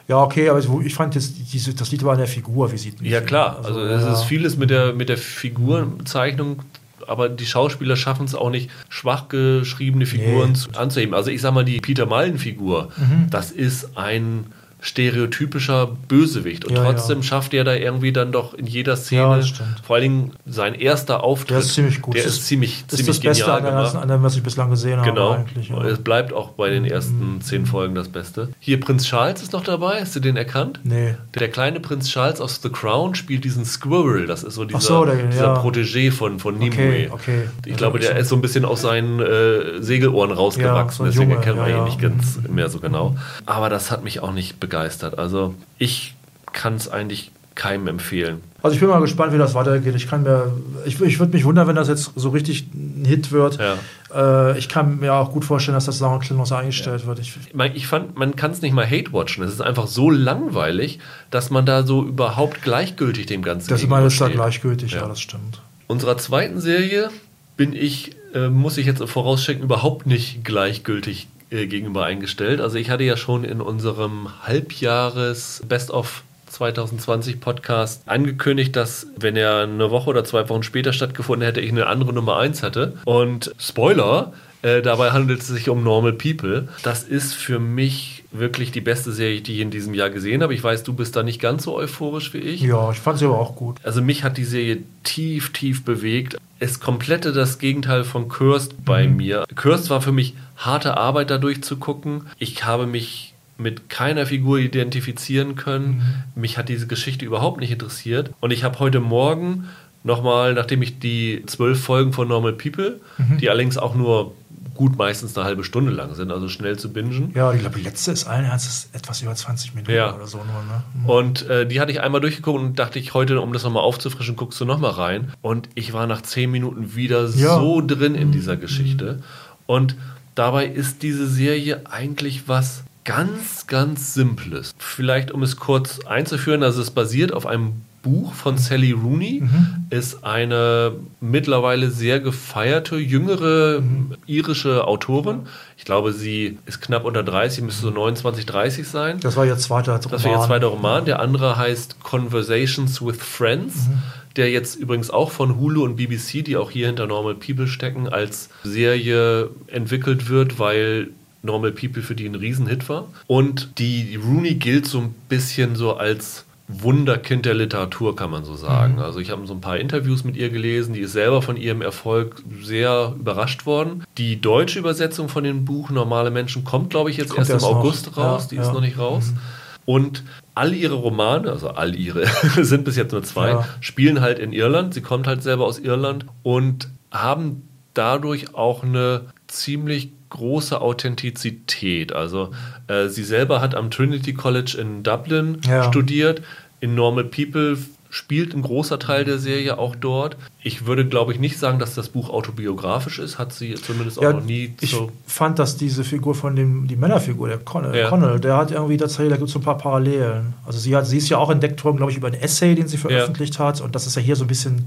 Ja, 0.08 0.22
okay, 0.22 0.48
aber 0.50 0.60
ich 0.60 0.94
fand 0.94 1.16
jetzt, 1.16 1.34
diese, 1.52 1.74
das 1.74 1.90
liegt 1.92 2.04
aber 2.04 2.12
an 2.12 2.20
der 2.20 2.28
Figur, 2.28 2.72
wie 2.72 2.78
sieht 2.78 3.02
Ja 3.02 3.22
klar, 3.22 3.62
also 3.64 3.80
es 3.82 4.04
ja. 4.04 4.14
ist 4.14 4.26
vieles 4.26 4.56
mit 4.56 4.70
der, 4.70 4.94
mit 4.94 5.10
der 5.10 5.18
Figurenzeichnung 5.18 6.60
aber 7.08 7.30
die 7.30 7.46
Schauspieler 7.46 7.96
schaffen 7.96 8.26
es 8.26 8.36
auch 8.36 8.50
nicht, 8.50 8.70
schwach 8.90 9.28
geschriebene 9.28 10.06
Figuren 10.06 10.54
nee. 10.54 10.78
anzuheben. 10.78 11.14
Also 11.14 11.32
ich 11.32 11.42
sag 11.42 11.54
mal, 11.54 11.66
die 11.66 11.80
Peter 11.80 12.06
Mallen-Figur, 12.06 12.90
mhm. 12.98 13.30
das 13.30 13.52
ist 13.52 13.98
ein 13.98 14.46
stereotypischer 14.86 15.88
Bösewicht. 16.08 16.64
Und 16.64 16.76
ja, 16.76 16.84
trotzdem 16.84 17.18
ja. 17.18 17.24
schafft 17.24 17.56
er 17.56 17.64
da 17.64 17.74
irgendwie 17.74 18.14
dann 18.14 18.32
doch 18.32 18.54
in 18.54 18.68
jeder 18.68 18.96
Szene, 18.96 19.40
ja, 19.40 19.66
vor 19.84 19.96
allen 19.96 20.04
Dingen 20.04 20.32
sein 20.46 20.76
erster 20.76 21.24
Auftritt. 21.24 21.50
Der 21.50 21.60
ist 21.60 21.74
ziemlich 21.74 22.04
gut. 22.04 22.14
Der 22.14 22.24
das 22.24 22.34
ist 22.34 22.46
ziemlich, 22.46 22.84
das 22.88 22.98
ziemlich 22.98 23.16
ist 23.16 23.26
das 23.26 23.38
Beste 23.38 23.52
an 23.52 23.64
der 23.64 23.72
ganzen, 23.72 23.98
an 23.98 24.08
dem, 24.08 24.22
was 24.22 24.36
ich 24.36 24.44
bislang 24.44 24.70
gesehen 24.70 25.02
genau. 25.02 25.34
habe. 25.34 25.46
Genau. 25.56 25.82
Es 25.82 25.98
bleibt 25.98 26.34
auch 26.34 26.50
bei 26.50 26.70
den 26.70 26.86
ersten 26.86 27.36
mhm. 27.36 27.42
zehn 27.42 27.66
Folgen 27.66 27.96
das 27.96 28.10
Beste. 28.10 28.50
Hier 28.60 28.80
Prinz 28.80 29.06
Charles 29.06 29.42
ist 29.42 29.54
noch 29.54 29.64
dabei. 29.64 30.02
Hast 30.02 30.16
du 30.16 30.20
den 30.20 30.38
erkannt? 30.38 30.82
Nee. 30.84 31.16
Der 31.34 31.50
kleine 31.50 31.80
Prinz 31.80 32.08
Charles 32.10 32.40
aus 32.40 32.60
The 32.62 32.70
Crown 32.70 33.16
spielt 33.16 33.44
diesen 33.44 33.66
Squirrel. 33.66 34.28
Das 34.28 34.44
ist 34.44 34.54
so 34.54 34.66
dieser, 34.66 34.80
so, 34.82 35.04
der, 35.04 35.16
dieser 35.16 35.56
Protégé 35.56 36.12
von, 36.12 36.38
von 36.38 36.60
Nimue. 36.60 36.78
Okay, 36.78 37.10
okay. 37.12 37.50
Ich 37.66 37.72
also 37.72 37.78
glaube, 37.78 37.98
der 37.98 38.18
ist 38.18 38.30
so 38.30 38.36
ein 38.36 38.42
bisschen 38.42 38.66
aus 38.66 38.82
seinen 38.82 39.20
äh, 39.20 39.82
Segelohren 39.82 40.32
rausgewachsen. 40.32 40.98
So 40.98 41.06
deswegen 41.06 41.32
Junge, 41.32 41.42
kennen 41.44 41.58
wir 41.58 41.76
ihn 41.76 41.86
nicht 41.86 42.00
ganz 42.00 42.38
mhm. 42.38 42.54
mehr 42.54 42.70
so 42.70 42.80
genau. 42.80 43.16
Aber 43.48 43.70
das 43.70 43.90
hat 43.90 44.04
mich 44.04 44.20
auch 44.20 44.32
nicht 44.32 44.60
begeistert. 44.60 44.75
Also 45.18 45.56
ich 45.78 46.16
kann 46.52 46.76
es 46.76 46.88
eigentlich 46.88 47.32
keinem 47.56 47.88
empfehlen. 47.88 48.42
Also 48.62 48.76
ich 48.76 48.82
bin 48.82 48.90
mal 48.90 49.00
gespannt, 49.00 49.32
wie 49.32 49.38
das 49.38 49.54
weitergeht. 49.54 49.96
Ich 49.96 50.10
kann 50.10 50.24
mir, 50.24 50.52
ich, 50.86 51.00
ich 51.00 51.20
würde 51.20 51.34
mich 51.34 51.46
wundern, 51.46 51.68
wenn 51.68 51.76
das 51.76 51.88
jetzt 51.88 52.12
so 52.16 52.30
richtig 52.30 52.68
ein 52.74 53.06
Hit 53.06 53.32
wird. 53.32 53.58
Ja. 53.60 54.52
Äh, 54.52 54.58
ich 54.58 54.68
kann 54.68 55.00
mir 55.00 55.14
auch 55.14 55.32
gut 55.32 55.46
vorstellen, 55.46 55.76
dass 55.76 55.86
das 55.86 56.02
noch 56.02 56.12
eingestellt 56.12 57.02
ja. 57.02 57.08
wird. 57.08 57.20
Ich, 57.20 57.38
ich, 57.76 57.88
fand, 57.88 58.18
man 58.18 58.36
kann 58.36 58.52
es 58.52 58.62
nicht 58.62 58.74
mal 58.74 58.86
hate-watchen. 58.86 59.44
Es 59.44 59.54
ist 59.54 59.62
einfach 59.62 59.88
so 59.88 60.10
langweilig, 60.10 61.00
dass 61.32 61.50
man 61.50 61.66
da 61.66 61.84
so 61.84 62.04
überhaupt 62.04 62.62
gleichgültig 62.62 63.28
dem 63.28 63.42
Ganzen 63.42 63.70
Das 63.70 63.82
ist 63.82 63.90
mal 63.90 64.08
da 64.08 64.28
gleichgültig, 64.30 64.92
ja. 64.92 65.02
ja, 65.02 65.08
das 65.08 65.22
stimmt. 65.22 65.62
Unserer 65.88 66.18
zweiten 66.18 66.60
Serie 66.60 67.10
bin 67.56 67.74
ich, 67.74 68.16
äh, 68.34 68.50
muss 68.50 68.78
ich 68.78 68.86
jetzt 68.86 69.02
vorausschicken, 69.08 69.64
überhaupt 69.64 70.08
nicht 70.08 70.44
gleichgültig 70.44 71.28
gegenüber 71.50 72.06
eingestellt. 72.06 72.62
Also 72.62 72.78
ich 72.78 72.90
hatte 72.90 73.04
ja 73.04 73.18
schon 73.18 73.44
in 73.44 73.62
unserem 73.62 74.30
Halbjahres 74.44 75.62
Best 75.68 75.92
of 75.92 76.24
2020 76.48 77.40
Podcast 77.40 78.04
angekündigt, 78.06 78.76
dass 78.76 79.08
wenn 79.18 79.36
er 79.36 79.64
eine 79.64 79.92
Woche 79.92 80.10
oder 80.10 80.24
zwei 80.24 80.48
Wochen 80.50 80.64
später 80.64 80.94
stattgefunden 80.94 81.46
hätte, 81.46 81.62
ich 81.62 81.72
eine 81.72 81.88
andere 81.88 82.14
Nummer 82.14 82.38
1 82.38 82.64
hatte. 82.64 82.98
Und 83.06 83.54
Spoiler, 83.60 84.34
äh, 84.62 84.82
dabei 84.82 85.12
handelt 85.12 85.42
es 85.42 85.48
sich 85.48 85.70
um 85.70 85.84
Normal 85.84 86.14
People. 86.14 86.70
Das 86.84 87.04
ist 87.04 87.34
für 87.34 87.60
mich 87.60 88.24
wirklich 88.40 88.72
die 88.72 88.82
beste 88.82 89.12
Serie, 89.12 89.42
die 89.42 89.54
ich 89.54 89.60
in 89.60 89.72
diesem 89.72 89.94
Jahr 89.94 90.10
gesehen 90.10 90.44
habe. 90.44 90.54
Ich 90.54 90.64
weiß, 90.64 90.84
du 90.84 90.94
bist 90.94 91.16
da 91.16 91.24
nicht 91.24 91.42
ganz 91.42 91.64
so 91.64 91.76
euphorisch 91.76 92.34
wie 92.34 92.40
ich. 92.40 92.62
Ja, 92.62 92.92
ich 92.92 93.00
fand 93.00 93.20
sie 93.20 93.26
aber 93.26 93.40
auch 93.40 93.56
gut. 93.56 93.78
Also 93.84 94.02
mich 94.02 94.24
hat 94.24 94.38
die 94.38 94.44
Serie 94.44 94.80
tief, 95.04 95.54
tief 95.54 95.84
bewegt. 95.84 96.38
Es 96.60 96.80
komplette 96.80 97.34
das 97.34 97.60
Gegenteil 97.60 98.04
von 98.04 98.28
Cursed 98.30 98.86
bei 98.86 99.08
mhm. 99.08 99.18
mir. 99.18 99.46
Cursed 99.56 99.90
war 99.90 100.02
für 100.02 100.12
mich 100.12 100.36
harte 100.58 100.98
Arbeit, 100.98 101.30
da 101.30 101.38
durchzugucken. 101.38 102.24
Ich 102.40 102.66
habe 102.66 102.88
mich 102.88 103.34
mit 103.58 103.90
keiner 103.90 104.26
Figur 104.26 104.60
identifizieren 104.60 105.56
können. 105.56 106.26
Mhm. 106.36 106.42
Mich 106.42 106.58
hat 106.58 106.70
diese 106.70 106.88
Geschichte 106.88 107.26
überhaupt 107.26 107.60
nicht 107.60 107.72
interessiert. 107.72 108.32
Und 108.42 108.52
ich 108.52 108.64
habe 108.64 108.80
heute 108.80 109.00
Morgen 109.00 109.70
nochmal, 110.04 110.54
nachdem 110.54 110.82
ich 110.82 111.00
die 111.00 111.44
zwölf 111.48 111.82
Folgen 111.82 112.14
von 112.14 112.28
Normal 112.28 112.54
People, 112.54 113.00
mhm. 113.18 113.38
die 113.38 113.50
allerdings 113.50 113.78
auch 113.78 113.96
nur 113.96 114.34
gut 114.76 114.98
meistens 114.98 115.38
eine 115.38 115.46
halbe 115.46 115.64
Stunde 115.64 115.92
lang 115.92 116.14
sind, 116.16 116.32
also 116.32 116.48
schnell 116.48 116.78
zu 116.78 116.92
bingen. 116.92 117.32
Ja, 117.34 117.54
ich 117.54 117.62
glaube, 117.62 117.78
die 117.78 117.84
letzte 117.84 118.12
ist 118.12 118.26
allen 118.26 118.46
Ernstes 118.46 118.90
etwas 118.94 119.22
über 119.22 119.34
20 119.34 119.74
Minuten 119.74 119.94
ja. 119.94 120.14
oder 120.14 120.28
so 120.28 120.38
nur. 120.38 120.46
Ne? 120.48 120.84
Mhm. 120.94 121.10
Und 121.10 121.50
äh, 121.50 121.66
die 121.66 121.80
hatte 121.80 121.92
ich 121.92 122.02
einmal 122.02 122.22
durchgeguckt 122.22 122.60
und 122.60 122.80
dachte 122.80 123.00
ich 123.00 123.14
heute, 123.14 123.40
um 123.42 123.54
das 123.54 123.64
nochmal 123.64 123.84
aufzufrischen, 123.84 124.36
guckst 124.36 124.60
du 124.60 124.66
nochmal 124.66 124.92
rein. 124.92 125.32
Und 125.42 125.70
ich 125.76 125.94
war 125.94 126.08
nach 126.08 126.22
zehn 126.22 126.52
Minuten 126.52 126.96
wieder 126.96 127.28
ja. 127.30 127.56
so 127.56 127.82
drin 127.82 128.16
in 128.16 128.32
dieser 128.32 128.58
Geschichte. 128.58 129.24
Und 129.66 129.96
dabei 130.36 130.68
ist 130.68 131.02
diese 131.02 131.28
Serie 131.28 131.82
eigentlich 131.90 132.48
was 132.48 132.84
ganz, 133.06 133.68
ganz 133.68 134.14
Simples. 134.14 134.76
Vielleicht, 134.78 135.32
um 135.32 135.44
es 135.44 135.56
kurz 135.56 136.00
einzuführen, 136.06 136.64
also 136.64 136.82
es 136.82 136.92
basiert 136.92 137.32
auf 137.32 137.46
einem 137.46 137.82
Buch 138.06 138.34
von 138.34 138.60
Sally 138.60 138.92
Rooney, 138.92 139.42
mhm. 139.42 139.88
ist 139.90 140.24
eine 140.24 140.94
mittlerweile 141.20 141.90
sehr 141.90 142.20
gefeierte, 142.20 142.98
jüngere 142.98 143.82
mhm. 143.82 144.14
irische 144.28 144.88
Autorin. 144.88 145.48
Ich 145.76 145.86
glaube, 145.86 146.14
sie 146.14 146.60
ist 146.68 146.82
knapp 146.82 147.04
unter 147.04 147.24
30, 147.24 147.64
müsste 147.64 147.82
so 147.82 147.90
29, 147.90 148.46
30 148.46 148.88
sein. 148.88 149.20
Das 149.22 149.36
war 149.36 149.46
ihr 149.46 149.58
zweiter 149.58 149.94
Roman. 149.94 150.12
Das 150.12 150.24
war 150.24 150.32
ihr 150.32 150.42
zweiter 150.42 150.68
Roman. 150.68 151.06
Der 151.06 151.20
andere 151.20 151.58
heißt 151.58 152.02
Conversations 152.04 153.04
with 153.04 153.18
Friends. 153.18 153.88
Mhm 153.88 154.04
der 154.36 154.52
jetzt 154.52 154.76
übrigens 154.76 155.12
auch 155.12 155.32
von 155.32 155.58
Hulu 155.58 155.86
und 155.86 155.96
BBC, 155.96 156.44
die 156.44 156.58
auch 156.58 156.70
hier 156.70 156.88
hinter 156.88 157.08
Normal 157.08 157.36
People 157.36 157.68
stecken, 157.68 158.10
als 158.10 158.50
Serie 158.66 159.50
entwickelt 159.68 160.28
wird, 160.28 160.60
weil 160.60 161.12
Normal 161.42 161.72
People 161.72 162.02
für 162.02 162.16
die 162.16 162.26
ein 162.26 162.36
Riesenhit 162.36 162.90
war. 162.90 163.08
Und 163.28 163.80
die 163.80 164.20
Rooney 164.22 164.56
gilt 164.56 164.88
so 164.88 165.00
ein 165.00 165.16
bisschen 165.30 165.78
so 165.78 165.96
als 165.96 166.45
Wunderkind 166.68 167.46
der 167.46 167.54
Literatur, 167.54 168.16
kann 168.16 168.32
man 168.32 168.44
so 168.44 168.56
sagen. 168.56 168.94
Mhm. 168.94 169.00
Also 169.00 169.20
ich 169.20 169.30
habe 169.30 169.46
so 169.46 169.54
ein 169.54 169.62
paar 169.62 169.78
Interviews 169.78 170.24
mit 170.24 170.36
ihr 170.36 170.50
gelesen, 170.50 170.94
die 170.94 171.02
ist 171.02 171.12
selber 171.12 171.42
von 171.42 171.58
ihrem 171.58 171.82
Erfolg 171.82 172.42
sehr 172.62 173.14
überrascht 173.20 173.66
worden. 173.66 174.04
Die 174.18 174.42
deutsche 174.42 174.80
Übersetzung 174.80 175.30
von 175.30 175.44
dem 175.44 175.66
Buch 175.66 175.92
Normale 175.92 176.32
Menschen 176.32 176.64
kommt, 176.64 176.90
glaube 176.90 177.12
ich, 177.12 177.18
jetzt 177.18 177.30
kommt 177.30 177.50
erst, 177.50 177.66
im 177.66 177.76
August 177.76 178.08
noch. 178.08 178.18
raus, 178.18 178.44
ja, 178.44 178.50
die 178.50 178.56
ja. 178.56 178.62
ist 178.64 178.74
noch 178.74 178.82
nicht 178.82 178.98
raus. 178.98 179.32
Mhm. 179.32 179.40
Und 179.86 180.24
all 180.56 180.74
ihre 180.74 180.96
Romane, 180.96 181.52
also 181.52 181.70
all 181.70 181.96
ihre, 181.96 182.26
sind 182.64 182.84
bis 182.86 182.96
jetzt 182.96 183.12
nur 183.12 183.22
zwei, 183.22 183.50
ja. 183.50 183.68
spielen 183.82 184.22
halt 184.22 184.40
in 184.40 184.52
Irland. 184.52 184.96
Sie 184.96 185.02
kommt 185.02 185.28
halt 185.28 185.44
selber 185.44 185.66
aus 185.66 185.78
Irland 185.78 186.26
und 186.42 186.90
haben 187.12 187.68
dadurch 187.94 188.56
auch 188.56 188.84
eine 188.84 189.22
ziemlich 189.48 190.12
große 190.36 190.80
Authentizität. 190.80 192.14
Also 192.14 192.52
äh, 192.88 193.08
sie 193.08 193.24
selber 193.24 193.62
hat 193.62 193.76
am 193.76 193.90
Trinity 193.90 194.34
College 194.34 194.78
in 194.80 195.04
Dublin 195.04 195.60
ja. 195.66 195.84
studiert. 195.84 196.42
In 196.82 196.94
Normal 196.94 197.24
People 197.24 197.78
spielt 198.16 198.54
ein 198.56 198.62
großer 198.62 198.98
Teil 198.98 199.26
der 199.26 199.40
Serie 199.40 199.78
auch 199.78 199.94
dort. 199.94 200.38
Ich 200.64 200.88
würde, 200.88 201.06
glaube 201.06 201.34
ich, 201.34 201.40
nicht 201.40 201.60
sagen, 201.60 201.80
dass 201.80 201.96
das 201.96 202.08
Buch 202.08 202.30
autobiografisch 202.30 203.20
ist, 203.20 203.38
hat 203.38 203.52
sie 203.52 203.76
zumindest 203.76 204.20
auch 204.20 204.24
ja, 204.24 204.32
noch 204.32 204.46
nie 204.46 204.74
ich 204.80 204.92
so. 204.92 205.12
Ich 205.28 205.34
fand, 205.34 205.60
dass 205.60 205.76
diese 205.76 206.06
Figur 206.06 206.34
von 206.34 206.56
dem, 206.56 206.88
die 206.88 206.96
Männerfigur, 206.96 207.50
der 207.50 207.58
Connell, 207.58 207.94
ja. 207.94 208.08
Connell 208.08 208.40
der 208.40 208.56
hat 208.56 208.72
irgendwie 208.72 208.96
tatsächlich, 208.96 209.32
da 209.32 209.36
gibt 209.36 209.50
es 209.50 209.54
so 209.54 209.60
ein 209.60 209.64
paar 209.64 209.78
Parallelen. 209.78 210.54
Also 210.66 210.80
sie 210.80 210.96
hat, 210.96 211.06
sie 211.06 211.18
ist 211.18 211.28
ja 211.28 211.40
auch 211.40 211.50
entdeckt 211.50 211.84
worden, 211.84 211.98
glaube 211.98 212.14
ich, 212.14 212.18
über 212.18 212.28
einen 212.28 212.42
Essay, 212.42 212.74
den 212.74 212.88
sie 212.88 212.96
veröffentlicht 212.96 213.60
ja. 213.60 213.66
hat. 213.66 213.82
Und 213.82 213.96
das 213.96 214.08
ist 214.08 214.16
ja 214.16 214.22
hier 214.22 214.38
so 214.38 214.46
ein 214.46 214.48
bisschen 214.48 214.86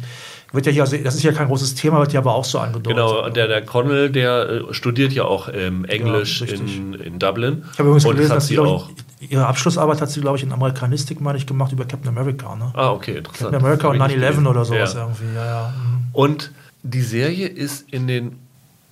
wird 0.52 0.64
ja 0.64 0.72
hier, 0.72 0.82
also 0.82 0.96
das 0.96 1.14
ist 1.14 1.22
ja 1.22 1.32
kein 1.32 1.48
großes 1.48 1.74
Thema, 1.74 2.00
wird 2.00 2.14
ja 2.14 2.20
aber 2.20 2.34
auch 2.34 2.46
so 2.46 2.58
angedeutet. 2.58 2.96
Genau, 2.96 3.28
der, 3.28 3.48
der 3.48 3.62
Connell, 3.62 4.08
der 4.08 4.48
äh, 4.48 4.74
studiert 4.74 5.12
ja 5.12 5.24
auch 5.24 5.50
ähm, 5.52 5.84
Englisch 5.84 6.40
ja, 6.40 6.54
in, 6.54 6.94
in 6.94 7.18
Dublin. 7.18 7.64
Ich 7.72 7.78
habe 7.78 7.90
übrigens 7.90 8.06
und 8.06 8.14
gelesen, 8.14 8.34
dass 8.34 8.46
sie 8.46 8.58
auch. 8.58 8.88
Ich, 8.88 9.04
ihre 9.20 9.46
Abschlussarbeit 9.46 10.00
hat 10.00 10.10
sie, 10.10 10.20
glaube 10.20 10.36
ich, 10.36 10.42
in 10.42 10.52
Amerikanistik, 10.52 11.20
meine 11.20 11.38
ich, 11.38 11.46
gemacht 11.46 11.72
über 11.72 11.84
Captain 11.84 12.08
America. 12.08 12.54
Ne? 12.54 12.70
Ah, 12.74 12.90
okay, 12.90 13.18
interessant. 13.18 13.52
Captain 13.52 13.66
America 13.66 13.88
und 13.88 14.00
9-11 14.00 14.46
oder 14.46 14.64
sowas 14.64 14.94
ja. 14.94 15.00
irgendwie, 15.00 15.34
ja, 15.34 15.44
ja. 15.44 15.74
Mhm. 15.76 16.06
Und 16.12 16.52
die 16.82 17.02
Serie 17.02 17.48
ist 17.48 17.90
in 17.90 18.06
den 18.06 18.38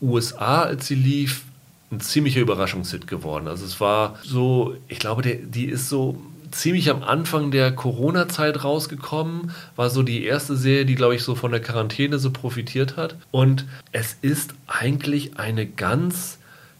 USA, 0.03 0.63
als 0.63 0.87
sie 0.87 0.95
lief, 0.95 1.43
ein 1.91 2.01
ziemlicher 2.01 2.41
Überraschungshit 2.41 3.07
geworden. 3.07 3.47
Also 3.47 3.65
es 3.65 3.81
war 3.81 4.17
so, 4.23 4.75
ich 4.89 4.99
glaube, 4.99 5.23
der, 5.23 5.37
die 5.37 5.67
ist 5.67 5.89
so 5.89 6.19
ziemlich 6.51 6.91
am 6.91 7.03
Anfang 7.03 7.51
der 7.51 7.73
Corona-Zeit 7.73 8.65
rausgekommen. 8.65 9.53
War 9.77 9.91
so 9.91 10.03
die 10.03 10.25
erste 10.25 10.57
Serie, 10.57 10.85
die, 10.85 10.95
glaube 10.95 11.15
ich, 11.15 11.23
so 11.23 11.35
von 11.35 11.53
der 11.53 11.61
Quarantäne 11.61 12.19
so 12.19 12.31
profitiert 12.31 12.97
hat. 12.97 13.17
Und 13.31 13.67
es 13.93 14.17
ist 14.21 14.55
eigentlich 14.67 15.39
eine 15.39 15.67
ganz 15.67 16.39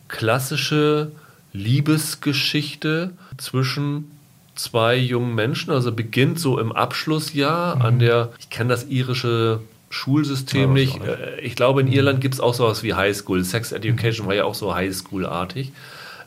klassische 0.09 1.13
Liebesgeschichte 1.53 3.13
zwischen 3.39 4.11
zwei 4.55 4.97
jungen 4.97 5.35
Menschen. 5.35 5.71
Also 5.71 5.93
beginnt 5.93 6.41
so 6.41 6.59
im 6.59 6.73
Abschlussjahr 6.73 7.77
mhm. 7.77 7.83
an 7.83 7.99
der, 7.99 8.31
ich 8.39 8.51
kenne 8.51 8.71
das 8.71 8.87
irische 8.89 9.61
Schulsystem 9.91 10.61
ja, 10.61 10.67
nicht. 10.69 11.01
nicht. 11.01 11.09
Äh, 11.09 11.41
ich 11.41 11.55
glaube, 11.55 11.81
in 11.81 11.89
Irland 11.89 12.21
gibt 12.21 12.35
es 12.35 12.41
auch 12.41 12.55
sowas 12.55 12.83
wie 12.83 12.95
Highschool. 12.95 13.45
Sex 13.45 13.73
Education 13.73 14.27
war 14.27 14.35
ja 14.35 14.45
auch 14.45 14.55
so 14.55 14.75
Highschool-artig. 14.75 15.73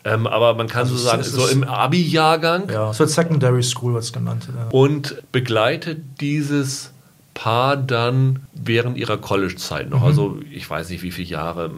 Ähm, 0.06 0.28
aber 0.28 0.54
man 0.54 0.68
kann 0.68 0.84
also 0.84 0.96
so 0.96 1.04
sagen, 1.04 1.24
so 1.24 1.46
im 1.48 1.66
Abi-Jahrgang. 1.66 2.70
Ja, 2.70 2.92
es 2.92 3.00
wird 3.00 3.10
Secondary 3.10 3.64
School 3.64 3.94
was 3.94 4.14
genannt. 4.14 4.48
Ja. 4.48 4.70
Und 4.72 5.22
begleitet 5.32 6.00
dieses 6.22 6.92
Paar 7.34 7.76
dann 7.76 8.40
während 8.54 8.98
ihrer 8.98 9.18
College-Zeit 9.18 9.90
noch. 9.90 10.02
Mhm. 10.02 10.08
Also 10.08 10.40
ich 10.52 10.70
weiß 10.70 10.90
nicht, 10.90 11.04
wie 11.04 11.12
viele 11.12 11.28
Jahre. 11.28 11.72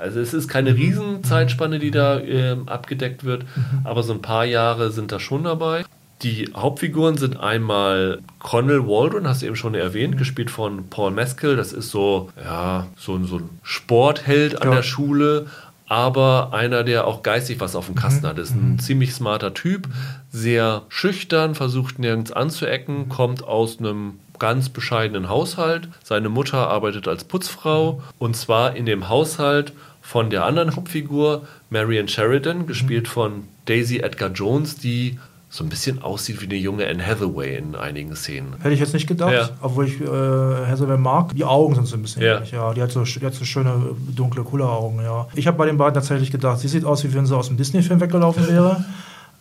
Also 0.00 0.20
es 0.20 0.34
ist 0.34 0.48
keine 0.48 0.70
mhm. 0.70 0.76
Riesenzeitspanne, 0.76 1.78
die 1.78 1.90
da 1.90 2.18
äh, 2.20 2.56
abgedeckt 2.66 3.24
wird, 3.24 3.44
mhm. 3.56 3.80
aber 3.84 4.02
so 4.02 4.12
ein 4.12 4.22
paar 4.22 4.44
Jahre 4.44 4.90
sind 4.90 5.12
da 5.12 5.20
schon 5.20 5.44
dabei. 5.44 5.84
Die 6.22 6.50
Hauptfiguren 6.54 7.18
sind 7.18 7.38
einmal 7.38 8.20
Connell 8.38 8.86
Waldron, 8.86 9.28
hast 9.28 9.42
du 9.42 9.46
eben 9.46 9.56
schon 9.56 9.74
erwähnt, 9.74 10.16
gespielt 10.16 10.50
von 10.50 10.88
Paul 10.88 11.10
Mescal. 11.10 11.56
Das 11.56 11.72
ist 11.72 11.90
so, 11.90 12.30
ja, 12.42 12.86
so, 12.96 13.22
so 13.24 13.38
ein 13.38 13.50
Sportheld 13.62 14.62
an 14.62 14.68
ja. 14.68 14.76
der 14.76 14.82
Schule, 14.82 15.46
aber 15.86 16.54
einer, 16.54 16.82
der 16.82 17.06
auch 17.06 17.22
geistig 17.22 17.60
was 17.60 17.76
auf 17.76 17.86
dem 17.86 17.94
Kasten 17.94 18.26
hat. 18.26 18.38
Ist 18.38 18.54
ein 18.54 18.78
ziemlich 18.78 19.12
smarter 19.12 19.52
Typ, 19.52 19.88
sehr 20.30 20.82
schüchtern, 20.88 21.54
versucht 21.54 21.98
nirgends 21.98 22.32
anzuecken, 22.32 23.08
kommt 23.08 23.44
aus 23.44 23.78
einem 23.78 24.14
ganz 24.44 24.68
bescheidenen 24.68 25.30
Haushalt. 25.30 25.88
Seine 26.02 26.28
Mutter 26.28 26.68
arbeitet 26.68 27.08
als 27.08 27.24
Putzfrau 27.24 28.02
und 28.18 28.36
zwar 28.36 28.76
in 28.76 28.84
dem 28.84 29.08
Haushalt 29.08 29.72
von 30.02 30.28
der 30.28 30.44
anderen 30.44 30.76
Hauptfigur, 30.76 31.44
Marion 31.70 32.08
Sheridan, 32.08 32.66
gespielt 32.66 33.08
von 33.08 33.44
Daisy 33.64 34.00
Edgar 34.00 34.28
Jones, 34.32 34.76
die 34.76 35.18
so 35.48 35.64
ein 35.64 35.70
bisschen 35.70 36.02
aussieht 36.02 36.42
wie 36.42 36.44
eine 36.44 36.56
junge 36.56 36.86
Anne 36.86 37.06
Hathaway 37.06 37.56
in 37.56 37.74
einigen 37.74 38.14
Szenen. 38.16 38.52
Hätte 38.60 38.74
ich 38.74 38.80
jetzt 38.80 38.92
nicht 38.92 39.06
gedacht, 39.06 39.32
Ja. 39.32 39.48
obwohl 39.62 39.86
ich 39.86 39.98
äh, 39.98 40.04
Hathaway 40.04 40.98
mag. 40.98 41.34
Die 41.34 41.44
Augen 41.44 41.74
sind 41.74 41.86
so 41.86 41.96
ein 41.96 42.02
bisschen 42.02 42.20
Ja. 42.22 42.34
ähnlich, 42.36 42.50
ja. 42.50 42.74
Die 42.74 42.82
hat, 42.82 42.90
so, 42.90 43.02
die 43.04 43.24
hat 43.24 43.32
so 43.32 43.46
schöne, 43.46 43.72
dunkle, 44.14 44.42
coole 44.44 44.66
Augen, 44.68 45.00
ja. 45.02 45.26
Ich 45.34 45.46
habe 45.46 45.56
bei 45.56 45.64
den 45.64 45.78
beiden 45.78 45.94
tatsächlich 45.94 46.30
gedacht, 46.30 46.58
sie 46.58 46.68
sieht 46.68 46.84
aus, 46.84 47.02
wie 47.04 47.14
wenn 47.14 47.24
sie 47.24 47.34
aus 47.34 47.48
dem 47.48 47.56
Disney-Film 47.56 47.98
weggelaufen 48.00 48.46
wäre. 48.46 48.84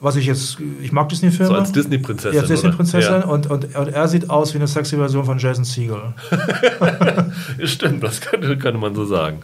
Was 0.03 0.17
ich 0.17 0.25
jetzt, 0.25 0.57
ich 0.81 0.91
mag 0.91 1.07
Disney-Filme. 1.09 1.47
So 1.47 1.55
als 1.55 1.71
Disney-Prinzessin. 1.71 2.33
Ja, 2.35 2.41
als 2.41 2.49
Disney-Prinzessin 2.49 3.13
oder? 3.15 3.29
und, 3.29 3.49
und, 3.49 3.73
und 3.75 3.87
er 3.87 4.07
sieht 4.09 4.29
aus 4.29 4.53
wie 4.53 4.57
eine 4.57 4.67
sexy 4.67 4.97
Version 4.97 5.23
von 5.25 5.37
Jason 5.39 5.63
Segel. 5.63 6.13
Ja. 6.29 7.25
Stimmt, 7.65 8.03
das 8.03 8.19
könnte, 8.21 8.57
könnte 8.57 8.79
man 8.79 8.95
so 8.95 9.05
sagen. 9.05 9.39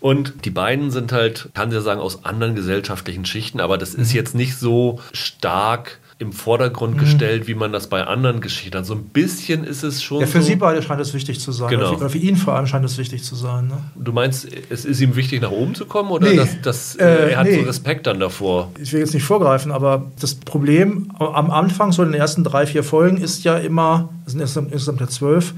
Und 0.00 0.44
die 0.44 0.50
beiden 0.50 0.90
sind 0.90 1.12
halt, 1.12 1.48
kann 1.54 1.70
ich 1.70 1.74
ja 1.74 1.80
sagen, 1.80 2.00
aus 2.00 2.24
anderen 2.24 2.54
gesellschaftlichen 2.54 3.24
Schichten, 3.24 3.58
aber 3.60 3.76
das 3.78 3.96
Mhm. 3.96 4.02
ist 4.02 4.12
jetzt 4.12 4.34
nicht 4.34 4.56
so 4.56 5.00
stark 5.12 5.98
im 6.20 6.32
Vordergrund 6.32 6.96
gestellt, 6.98 7.48
wie 7.48 7.54
man 7.54 7.72
das 7.72 7.88
bei 7.88 8.04
anderen 8.04 8.40
Geschichten 8.40 8.78
hat. 8.78 8.86
So 8.86 8.94
ein 8.94 9.04
bisschen 9.06 9.64
ist 9.64 9.82
es 9.82 10.00
schon 10.02 10.20
Ja, 10.20 10.26
für 10.28 10.40
so. 10.40 10.46
sie 10.46 10.56
beide 10.56 10.80
scheint 10.80 11.00
es 11.00 11.12
wichtig 11.12 11.40
zu 11.40 11.50
sein. 11.50 11.70
Genau. 11.70 11.88
Oder, 11.88 11.90
für, 11.94 12.00
oder 12.02 12.10
für 12.10 12.18
ihn 12.18 12.36
vor 12.36 12.54
allem 12.54 12.66
scheint 12.68 12.84
es 12.84 12.96
wichtig 12.98 13.24
zu 13.24 13.34
sein. 13.34 13.66
Ne? 13.66 13.78
Du 13.96 14.12
meinst, 14.12 14.46
es 14.70 14.84
ist 14.84 15.00
ihm 15.00 15.16
wichtig, 15.16 15.42
nach 15.42 15.50
oben 15.50 15.74
zu 15.74 15.86
kommen 15.86 16.10
oder 16.10 16.28
Nee. 16.28 16.36
dass, 16.36 16.60
dass 16.62 16.94
Äh, 16.96 17.32
er 17.32 17.38
hat 17.38 17.46
nee. 17.46 17.56
so 17.58 17.62
Respekt 17.66 18.06
dann 18.06 18.20
davor? 18.20 18.70
ich 18.80 18.92
will 18.92 19.00
jetzt 19.00 19.12
nicht 19.12 19.24
vorgreifen, 19.24 19.72
aber 19.72 20.12
das 20.20 20.36
Problem 20.36 21.10
am 21.18 21.50
Anfang, 21.50 21.90
so 21.90 22.02
in 22.04 22.12
den 22.12 22.20
ersten 22.20 22.44
drei, 22.44 22.66
vier 22.66 22.84
Folgen, 22.84 23.16
ist 23.16 23.42
ja 23.42 23.56
immer, 23.58 24.08
sind 24.26 24.40
insgesamt 24.40 24.72
insgesamt 24.72 25.00
ja 25.00 25.08
zwölf, 25.08 25.52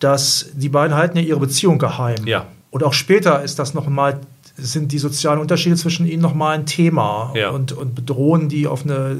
dass 0.00 0.50
die 0.54 0.68
beiden 0.70 0.96
halten 0.96 1.18
ja 1.18 1.22
ihre 1.22 1.38
Beziehung 1.40 1.78
geheim. 1.78 2.26
Ja. 2.26 2.46
Und 2.70 2.82
auch 2.84 2.94
später 2.94 3.42
ist 3.42 3.58
das 3.58 3.74
nochmal, 3.74 4.20
sind 4.62 4.92
die 4.92 4.98
sozialen 4.98 5.40
Unterschiede 5.40 5.76
zwischen 5.76 6.06
ihnen 6.06 6.22
nochmal 6.22 6.54
ein 6.56 6.66
Thema 6.66 7.32
Ja. 7.34 7.50
und, 7.50 7.72
und 7.72 7.94
bedrohen 7.94 8.48
die 8.48 8.66
auf 8.66 8.84
eine 8.84 9.16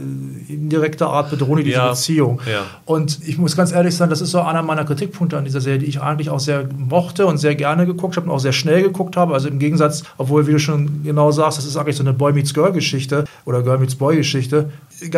indirekte 0.49 1.07
Art, 1.07 1.31
bedrohen 1.31 1.59
die 1.59 1.65
diese 1.65 1.77
Ja. 1.77 1.89
Beziehung. 1.91 2.41
Ja. 2.51 2.63
Und 2.85 3.19
ich 3.27 3.39
muss 3.39 3.57
ganz 3.57 3.73
ehrlich 3.73 3.97
sagen, 3.97 4.11
das 4.11 4.21
ist 4.21 4.31
so 4.31 4.41
einer 4.41 4.63
meiner 4.63 4.85
Kritikpunkte 4.85 5.37
an 5.39 5.45
dieser 5.45 5.61
Serie, 5.61 5.79
die 5.81 5.87
ich 5.87 6.01
eigentlich 6.01 6.31
auch 6.31 6.41
sehr 6.41 6.69
mochte 6.77 7.27
und 7.27 7.39
sehr 7.39 7.55
gerne 7.55 7.87
geguckt 7.87 8.17
habe 8.17 8.27
und 8.29 8.33
auch 8.33 8.41
sehr 8.41 8.53
schnell 8.53 8.83
geguckt 8.83 9.17
habe. 9.17 9.35
Also 9.35 9.49
im 9.49 9.59
Gegensatz, 9.59 10.03
obwohl, 10.19 10.47
wie 10.47 10.53
du 10.53 10.59
schon 10.59 11.03
genau 11.03 11.31
sagst, 11.31 11.59
das 11.59 11.65
ist 11.65 11.77
eigentlich 11.77 11.97
so 11.97 12.03
eine 12.03 12.13
Boy 12.13 12.33
Meets 12.33 12.55
Girl 12.55 12.73
Geschichte 12.73 13.25
oder 13.45 13.63
Girl 13.63 13.79
Meets 13.79 13.95
Boy 13.97 14.17
Geschichte, 14.17 14.71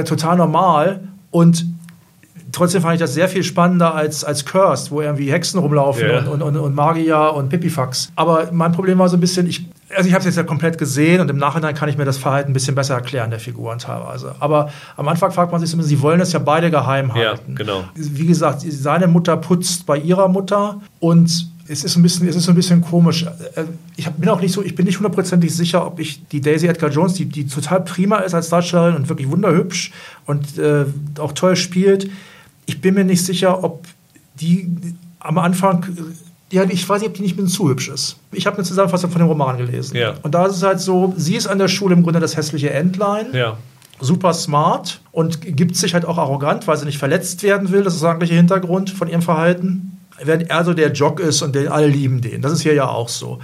total 0.04 0.36
normal 0.36 1.00
und 1.30 1.66
Trotzdem 2.52 2.82
fand 2.82 2.92
ich 2.94 3.00
das 3.00 3.14
sehr 3.14 3.30
viel 3.30 3.42
spannender 3.42 3.94
als, 3.94 4.24
als 4.24 4.44
Cursed, 4.44 4.90
wo 4.90 5.00
irgendwie 5.00 5.32
Hexen 5.32 5.58
rumlaufen 5.58 6.10
und, 6.10 6.28
und, 6.28 6.42
und, 6.42 6.56
und 6.58 6.74
Magier 6.74 7.32
und 7.34 7.48
Pipifax. 7.48 8.12
Aber 8.14 8.50
mein 8.52 8.72
Problem 8.72 8.98
war 8.98 9.08
so 9.08 9.16
ein 9.16 9.20
bisschen, 9.20 9.46
ich, 9.46 9.64
also 9.96 10.08
ich 10.08 10.14
habe 10.14 10.20
es 10.20 10.26
jetzt 10.26 10.36
ja 10.36 10.42
komplett 10.42 10.78
gesehen 10.78 11.20
und 11.20 11.30
im 11.30 11.36
Nachhinein 11.36 11.74
kann 11.74 11.88
ich 11.88 11.96
mir 11.98 12.04
das 12.04 12.18
Verhalten 12.18 12.50
ein 12.50 12.52
bisschen 12.52 12.74
besser 12.74 12.94
erklären 12.94 13.30
der 13.30 13.40
Figuren 13.40 13.78
teilweise. 13.78 14.34
Aber 14.40 14.70
am 14.96 15.08
Anfang 15.08 15.30
fragt 15.32 15.52
man 15.52 15.60
sich 15.60 15.70
so 15.70 15.76
ein 15.76 15.80
bisschen, 15.80 15.96
sie 15.96 16.02
wollen 16.02 16.20
es 16.20 16.32
ja 16.32 16.38
beide 16.38 16.70
geheim 16.70 17.08
Ja, 17.14 17.30
halten. 17.30 17.54
genau. 17.54 17.84
Wie 17.94 18.26
gesagt, 18.26 18.62
seine 18.68 19.06
Mutter 19.06 19.36
putzt 19.36 19.86
bei 19.86 19.96
ihrer 19.98 20.28
Mutter 20.28 20.80
und 21.00 21.48
es 21.68 21.84
ist 21.84 21.96
ein 21.96 22.02
bisschen, 22.02 22.26
es 22.28 22.36
ist 22.36 22.44
so 22.44 22.52
ein 22.52 22.54
bisschen 22.56 22.80
komisch. 22.82 23.24
Äh, 23.54 23.64
Ich 23.96 24.08
bin 24.10 24.28
auch 24.28 24.40
nicht 24.40 24.52
so, 24.52 24.62
ich 24.62 24.74
bin 24.74 24.84
nicht 24.86 24.98
hundertprozentig 24.98 25.54
sicher, 25.54 25.86
ob 25.86 26.00
ich 26.00 26.26
die 26.28 26.40
Daisy 26.40 26.66
Edgar 26.66 26.90
Jones, 26.90 27.14
die, 27.14 27.24
die 27.26 27.46
total 27.46 27.82
prima 27.82 28.16
ist 28.18 28.34
als 28.34 28.48
Darstellerin 28.48 28.96
und 28.96 29.08
wirklich 29.08 29.30
wunderhübsch 29.30 29.92
und 30.26 30.58
äh, 30.58 30.84
auch 31.18 31.32
toll 31.32 31.56
spielt, 31.56 32.10
ich 32.66 32.80
bin 32.80 32.94
mir 32.94 33.04
nicht 33.04 33.24
sicher, 33.24 33.62
ob 33.64 33.86
die 34.40 34.68
am 35.20 35.38
Anfang, 35.38 35.86
ja, 36.52 36.64
ich 36.68 36.88
weiß 36.88 37.00
nicht, 37.00 37.08
ob 37.08 37.14
die 37.14 37.22
nicht 37.22 37.34
bisschen 37.36 37.48
zu 37.48 37.68
hübsch 37.68 37.88
ist. 37.88 38.16
Ich 38.30 38.46
habe 38.46 38.56
eine 38.58 38.64
Zusammenfassung 38.64 39.10
von 39.10 39.20
dem 39.20 39.28
Roman 39.28 39.56
gelesen. 39.56 39.96
Ja. 39.96 40.14
Und 40.22 40.34
da 40.34 40.46
ist 40.46 40.56
es 40.56 40.62
halt 40.62 40.80
so, 40.80 41.12
sie 41.16 41.34
ist 41.34 41.46
an 41.46 41.58
der 41.58 41.68
Schule 41.68 41.94
im 41.94 42.02
Grunde 42.02 42.20
das 42.20 42.36
hässliche 42.36 42.70
Entlein 42.70 43.26
Ja. 43.32 43.56
super 44.00 44.34
smart 44.34 45.00
und 45.12 45.40
gibt 45.40 45.76
sich 45.76 45.94
halt 45.94 46.04
auch 46.04 46.18
arrogant, 46.18 46.66
weil 46.68 46.76
sie 46.76 46.84
nicht 46.84 46.98
verletzt 46.98 47.42
werden 47.42 47.70
will. 47.72 47.82
Das 47.82 47.94
ist 47.94 48.02
der 48.02 48.10
eigentliche 48.10 48.34
Hintergrund 48.34 48.90
von 48.90 49.08
ihrem 49.08 49.22
Verhalten. 49.22 49.98
Während 50.22 50.50
er 50.50 50.64
so 50.64 50.74
der 50.74 50.92
Jock 50.92 51.18
ist 51.20 51.42
und 51.42 51.54
den, 51.54 51.68
alle 51.68 51.86
lieben 51.88 52.20
den. 52.20 52.42
Das 52.42 52.52
ist 52.52 52.60
hier 52.60 52.74
ja 52.74 52.86
auch 52.88 53.08
so. 53.08 53.38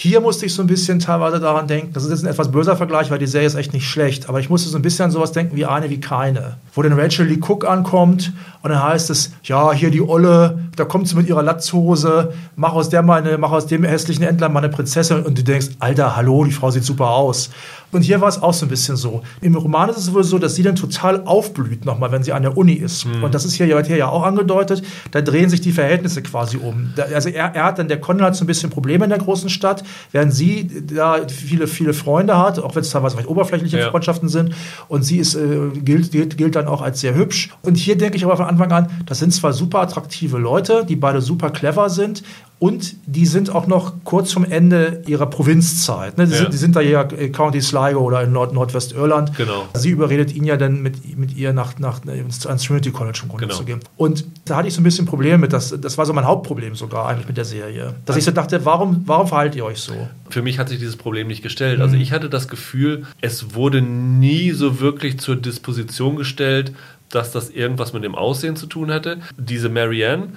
Hier 0.00 0.20
musste 0.20 0.46
ich 0.46 0.54
so 0.54 0.62
ein 0.62 0.68
bisschen 0.68 1.00
teilweise 1.00 1.40
daran 1.40 1.66
denken, 1.66 1.92
das 1.92 2.04
ist 2.04 2.10
jetzt 2.10 2.22
ein 2.22 2.30
etwas 2.30 2.52
böser 2.52 2.76
Vergleich, 2.76 3.10
weil 3.10 3.18
die 3.18 3.26
Serie 3.26 3.48
ist 3.48 3.56
echt 3.56 3.72
nicht 3.72 3.88
schlecht, 3.88 4.28
aber 4.28 4.38
ich 4.38 4.48
musste 4.48 4.68
so 4.68 4.78
ein 4.78 4.82
bisschen 4.82 5.06
an 5.06 5.10
sowas 5.10 5.32
denken 5.32 5.56
wie 5.56 5.66
eine 5.66 5.90
wie 5.90 5.98
keine. 5.98 6.58
Wo 6.72 6.82
dann 6.82 6.92
Rachel 6.92 7.26
Lee 7.26 7.40
Cook 7.40 7.66
ankommt 7.66 8.32
und 8.62 8.70
dann 8.70 8.80
heißt 8.80 9.10
es, 9.10 9.32
ja, 9.42 9.72
hier 9.72 9.90
die 9.90 10.00
Olle, 10.00 10.60
da 10.76 10.84
kommt 10.84 11.08
sie 11.08 11.16
mit 11.16 11.26
ihrer 11.26 11.42
Latzhose, 11.42 12.32
mach 12.54 12.74
aus 12.74 12.90
der 12.90 13.02
mal 13.02 13.24
eine, 13.24 13.38
mach 13.38 13.50
aus 13.50 13.66
dem 13.66 13.82
hässlichen 13.82 14.22
Entler 14.22 14.48
mal 14.48 14.60
eine 14.60 14.68
Prinzessin 14.68 15.24
und 15.24 15.36
du 15.36 15.42
denkst, 15.42 15.70
Alter, 15.80 16.14
hallo, 16.14 16.44
die 16.44 16.52
Frau 16.52 16.70
sieht 16.70 16.84
super 16.84 17.10
aus. 17.10 17.50
Und 17.92 18.02
hier 18.02 18.20
war 18.20 18.28
es 18.28 18.42
auch 18.42 18.52
so 18.52 18.66
ein 18.66 18.68
bisschen 18.68 18.96
so. 18.96 19.22
Im 19.40 19.54
Roman 19.54 19.88
ist 19.88 19.96
es 19.96 20.12
wohl 20.12 20.22
so, 20.24 20.38
dass 20.38 20.54
sie 20.54 20.62
dann 20.62 20.76
total 20.76 21.22
aufblüht 21.24 21.84
nochmal, 21.84 22.12
wenn 22.12 22.22
sie 22.22 22.32
an 22.32 22.42
der 22.42 22.56
Uni 22.56 22.74
ist. 22.74 23.06
Und 23.22 23.34
das 23.34 23.44
ist 23.44 23.54
hier, 23.54 23.66
ja- 23.66 23.82
hier 23.82 23.96
ja 23.96 24.08
auch 24.08 24.22
angedeutet. 24.24 24.82
Da 25.10 25.20
drehen 25.22 25.48
sich 25.48 25.60
die 25.60 25.72
Verhältnisse 25.72 26.22
quasi 26.22 26.58
um. 26.58 26.92
Da, 26.96 27.04
also 27.04 27.28
er, 27.30 27.54
er 27.54 27.64
hat 27.64 27.78
dann, 27.78 27.88
der 27.88 28.00
Conrad 28.00 28.28
hat 28.28 28.36
so 28.36 28.44
ein 28.44 28.46
bisschen 28.46 28.70
Probleme 28.70 29.04
in 29.04 29.10
der 29.10 29.18
großen 29.18 29.48
Stadt, 29.48 29.82
während 30.12 30.34
sie 30.34 30.70
da 30.92 31.16
viele, 31.28 31.66
viele 31.66 31.94
Freunde 31.94 32.36
hat, 32.38 32.58
auch 32.58 32.74
wenn 32.74 32.82
es 32.82 32.90
teilweise 32.90 33.16
vielleicht 33.16 33.28
oberflächliche 33.30 33.78
Ja. 33.78 33.90
Freundschaften 33.90 34.28
sind. 34.28 34.54
Und 34.88 35.02
sie 35.04 35.18
ist, 35.18 35.34
äh, 35.34 35.70
gilt, 35.82 36.12
gilt, 36.12 36.36
gilt 36.36 36.56
dann 36.56 36.66
auch 36.68 36.82
als 36.82 37.00
sehr 37.00 37.14
hübsch. 37.14 37.50
Und 37.62 37.76
hier 37.76 37.96
denke 37.96 38.16
ich 38.16 38.24
aber 38.24 38.36
von 38.36 38.46
Anfang 38.46 38.70
an, 38.72 38.88
das 39.06 39.18
sind 39.18 39.32
zwar 39.32 39.52
super 39.52 39.80
attraktive 39.80 40.36
Leute, 40.38 40.84
die 40.88 40.96
beide 40.96 41.20
super 41.20 41.50
clever 41.50 41.88
sind. 41.90 42.22
Und 42.60 42.96
die 43.06 43.24
sind 43.26 43.50
auch 43.50 43.68
noch 43.68 43.92
kurz 44.02 44.32
vom 44.32 44.44
Ende 44.44 45.02
ihrer 45.06 45.26
Provinzzeit. 45.26 46.18
Ne? 46.18 46.26
Die, 46.26 46.32
Ja. 46.32 46.38
sind, 46.38 46.52
die 46.52 46.56
sind 46.56 46.74
da 46.74 46.80
ja 46.80 47.04
County 47.04 47.60
Sligo 47.62 48.00
oder 48.00 48.22
in 48.24 48.32
Nord 48.32 48.52
Nordwestirland. 48.52 49.36
Genau. 49.36 49.66
Sie 49.74 49.90
überredet 49.90 50.34
ihn 50.34 50.42
ja 50.44 50.56
dann 50.56 50.82
mit, 50.82 51.16
mit 51.16 51.36
ihr 51.36 51.52
nach, 51.52 51.78
nach 51.78 52.00
ans 52.04 52.40
Trinity 52.64 52.90
College 52.90 53.20
im 53.22 53.28
Grunde 53.28 53.46
Genau. 53.46 53.56
zu 53.58 53.64
gehen. 53.64 53.78
Und 53.96 54.24
da 54.44 54.56
hatte 54.56 54.66
ich 54.68 54.74
so 54.74 54.80
ein 54.80 54.84
bisschen 54.84 55.06
Probleme 55.06 55.38
mit. 55.38 55.52
Das, 55.52 55.72
das 55.80 55.96
war 55.98 56.04
so 56.06 56.12
mein 56.12 56.26
Hauptproblem 56.26 56.74
sogar 56.74 57.06
eigentlich 57.08 57.28
mit 57.28 57.36
der 57.36 57.44
Serie. 57.44 57.94
Dass 58.06 58.16
ich 58.16 58.24
so 58.24 58.32
dachte, 58.32 58.64
warum, 58.64 59.04
warum 59.06 59.28
verhaltet 59.28 59.54
ihr 59.54 59.64
euch 59.64 59.78
so? 59.78 59.92
Für 60.28 60.42
mich 60.42 60.58
hat 60.58 60.68
sich 60.68 60.80
dieses 60.80 60.96
Problem 60.96 61.28
nicht 61.28 61.42
gestellt. 61.42 61.80
Also 61.80 61.94
ich 61.94 62.10
hatte 62.12 62.28
das 62.28 62.48
Gefühl, 62.48 63.04
es 63.20 63.54
wurde 63.54 63.82
nie 63.82 64.50
so 64.50 64.80
wirklich 64.80 65.20
zur 65.20 65.36
Disposition 65.36 66.16
gestellt, 66.16 66.72
dass 67.10 67.30
das 67.32 67.48
irgendwas 67.50 67.92
mit 67.92 68.04
dem 68.04 68.14
Aussehen 68.14 68.56
zu 68.56 68.66
tun 68.66 68.90
hätte. 68.90 69.18
Diese 69.38 69.68
Marianne 69.70 70.28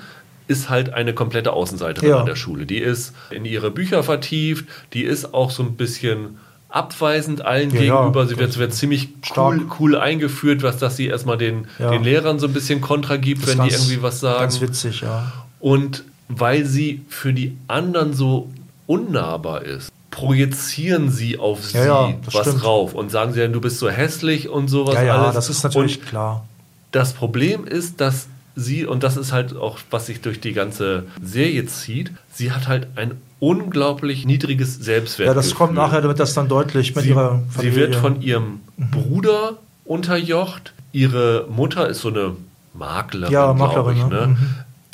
ist 0.48 0.70
halt 0.70 0.94
eine 0.94 1.14
komplette 1.14 1.54
Außenseiterin 1.54 2.10
Ja. 2.10 2.20
an 2.20 2.26
der 2.26 2.36
Schule. 2.36 2.66
Die 2.66 2.80
ist 2.80 3.14
in 3.30 3.46
ihre 3.46 3.72
Bücher 3.72 4.04
vertieft, 4.04 4.66
die 4.94 5.04
ist 5.04 5.34
auch 5.34 5.52
so 5.52 5.64
ein 5.64 5.76
bisschen 5.76 6.38
abweisend 6.70 7.44
allen 7.44 7.70
Ja, 7.74 7.80
gegenüber. 7.82 8.26
Sie 8.28 8.38
wird, 8.38 8.58
wird 8.58 8.74
ziemlich 8.74 9.10
cool, 9.36 9.66
cool 9.80 9.98
eingeführt, 9.98 10.64
was 10.64 10.78
dass 10.78 10.96
sie 10.96 11.08
erstmal 11.08 11.38
den, 11.38 11.68
Ja. 11.80 11.92
den 11.92 12.04
Lehrern 12.04 12.40
so 12.40 12.48
ein 12.48 12.54
bisschen 12.54 12.80
Kontra 12.82 13.18
gibt, 13.18 13.46
wenn 13.46 13.54
die 13.62 13.70
ganz- 13.70 13.74
irgendwie 13.84 14.02
was 14.02 14.20
sagen. 14.22 14.40
Ganz 14.40 14.62
witzig, 14.62 15.02
ja. 15.02 15.32
Und 15.60 16.04
weil 16.30 16.66
sie 16.66 17.02
für 17.10 17.34
die 17.34 17.58
anderen 17.68 18.14
so 18.14 18.50
unnahbar 18.88 19.64
ist, 19.64 19.92
projizieren 20.12 21.10
sie 21.12 21.38
auf 21.40 21.66
sie 21.66 21.78
was 21.78 22.46
stimmt. 22.48 22.64
drauf 22.64 22.94
und 22.94 23.12
sagen 23.12 23.34
sie 23.34 23.40
dann, 23.42 23.54
du 23.54 23.60
bist 23.62 23.80
so 23.80 23.90
hässlich 23.90 24.48
und 24.50 24.68
sowas 24.70 24.96
Ja, 24.96 25.04
ja, 25.04 25.22
alles. 25.24 25.36
das 25.36 25.50
ist 25.50 25.64
natürlich 25.64 26.00
Und 26.00 26.08
klar. 26.08 26.46
das 26.92 27.14
Problem 27.14 27.66
ist, 27.66 28.00
dass 28.02 28.28
sie, 28.56 28.86
und 28.86 29.04
das 29.04 29.18
ist 29.18 29.32
halt 29.32 29.56
auch, 29.56 29.80
was 29.90 30.06
sich 30.08 30.22
durch 30.22 30.40
die 30.40 30.54
ganze 30.54 31.06
Serie 31.22 31.66
zieht, 31.66 32.12
sie 32.34 32.52
hat 32.52 32.68
halt 32.68 32.88
ein 32.96 33.12
unglaublich 33.40 34.26
niedriges 34.26 34.78
Ja, 34.78 34.84
Selbstwertgefühl. 34.84 35.36
das 35.44 35.56
kommt 35.56 35.74
nachher, 35.74 36.02
damit 36.02 36.20
das 36.20 36.34
dann 36.34 36.48
deutlich 36.48 36.96
mit 36.96 37.04
Sie, 37.06 37.10
ihrer 37.12 37.42
sie 37.50 37.56
Familie. 37.58 37.76
wird 37.78 37.96
von 37.96 38.22
ihrem 38.22 38.60
Bruder 38.78 39.58
unterjocht. 39.86 40.74
Ihre 40.92 41.48
Mutter 41.50 41.88
ist 41.88 42.02
so 42.02 42.10
eine 42.10 42.36
Maklerin, 42.74 43.32
Ja, 43.34 43.52
glaube 43.54 43.60
Maklerin, 43.94 43.98
ich. 43.98 44.04
ne? 44.06 44.10
Ne? 44.22 44.28
Mhm. 44.28 44.38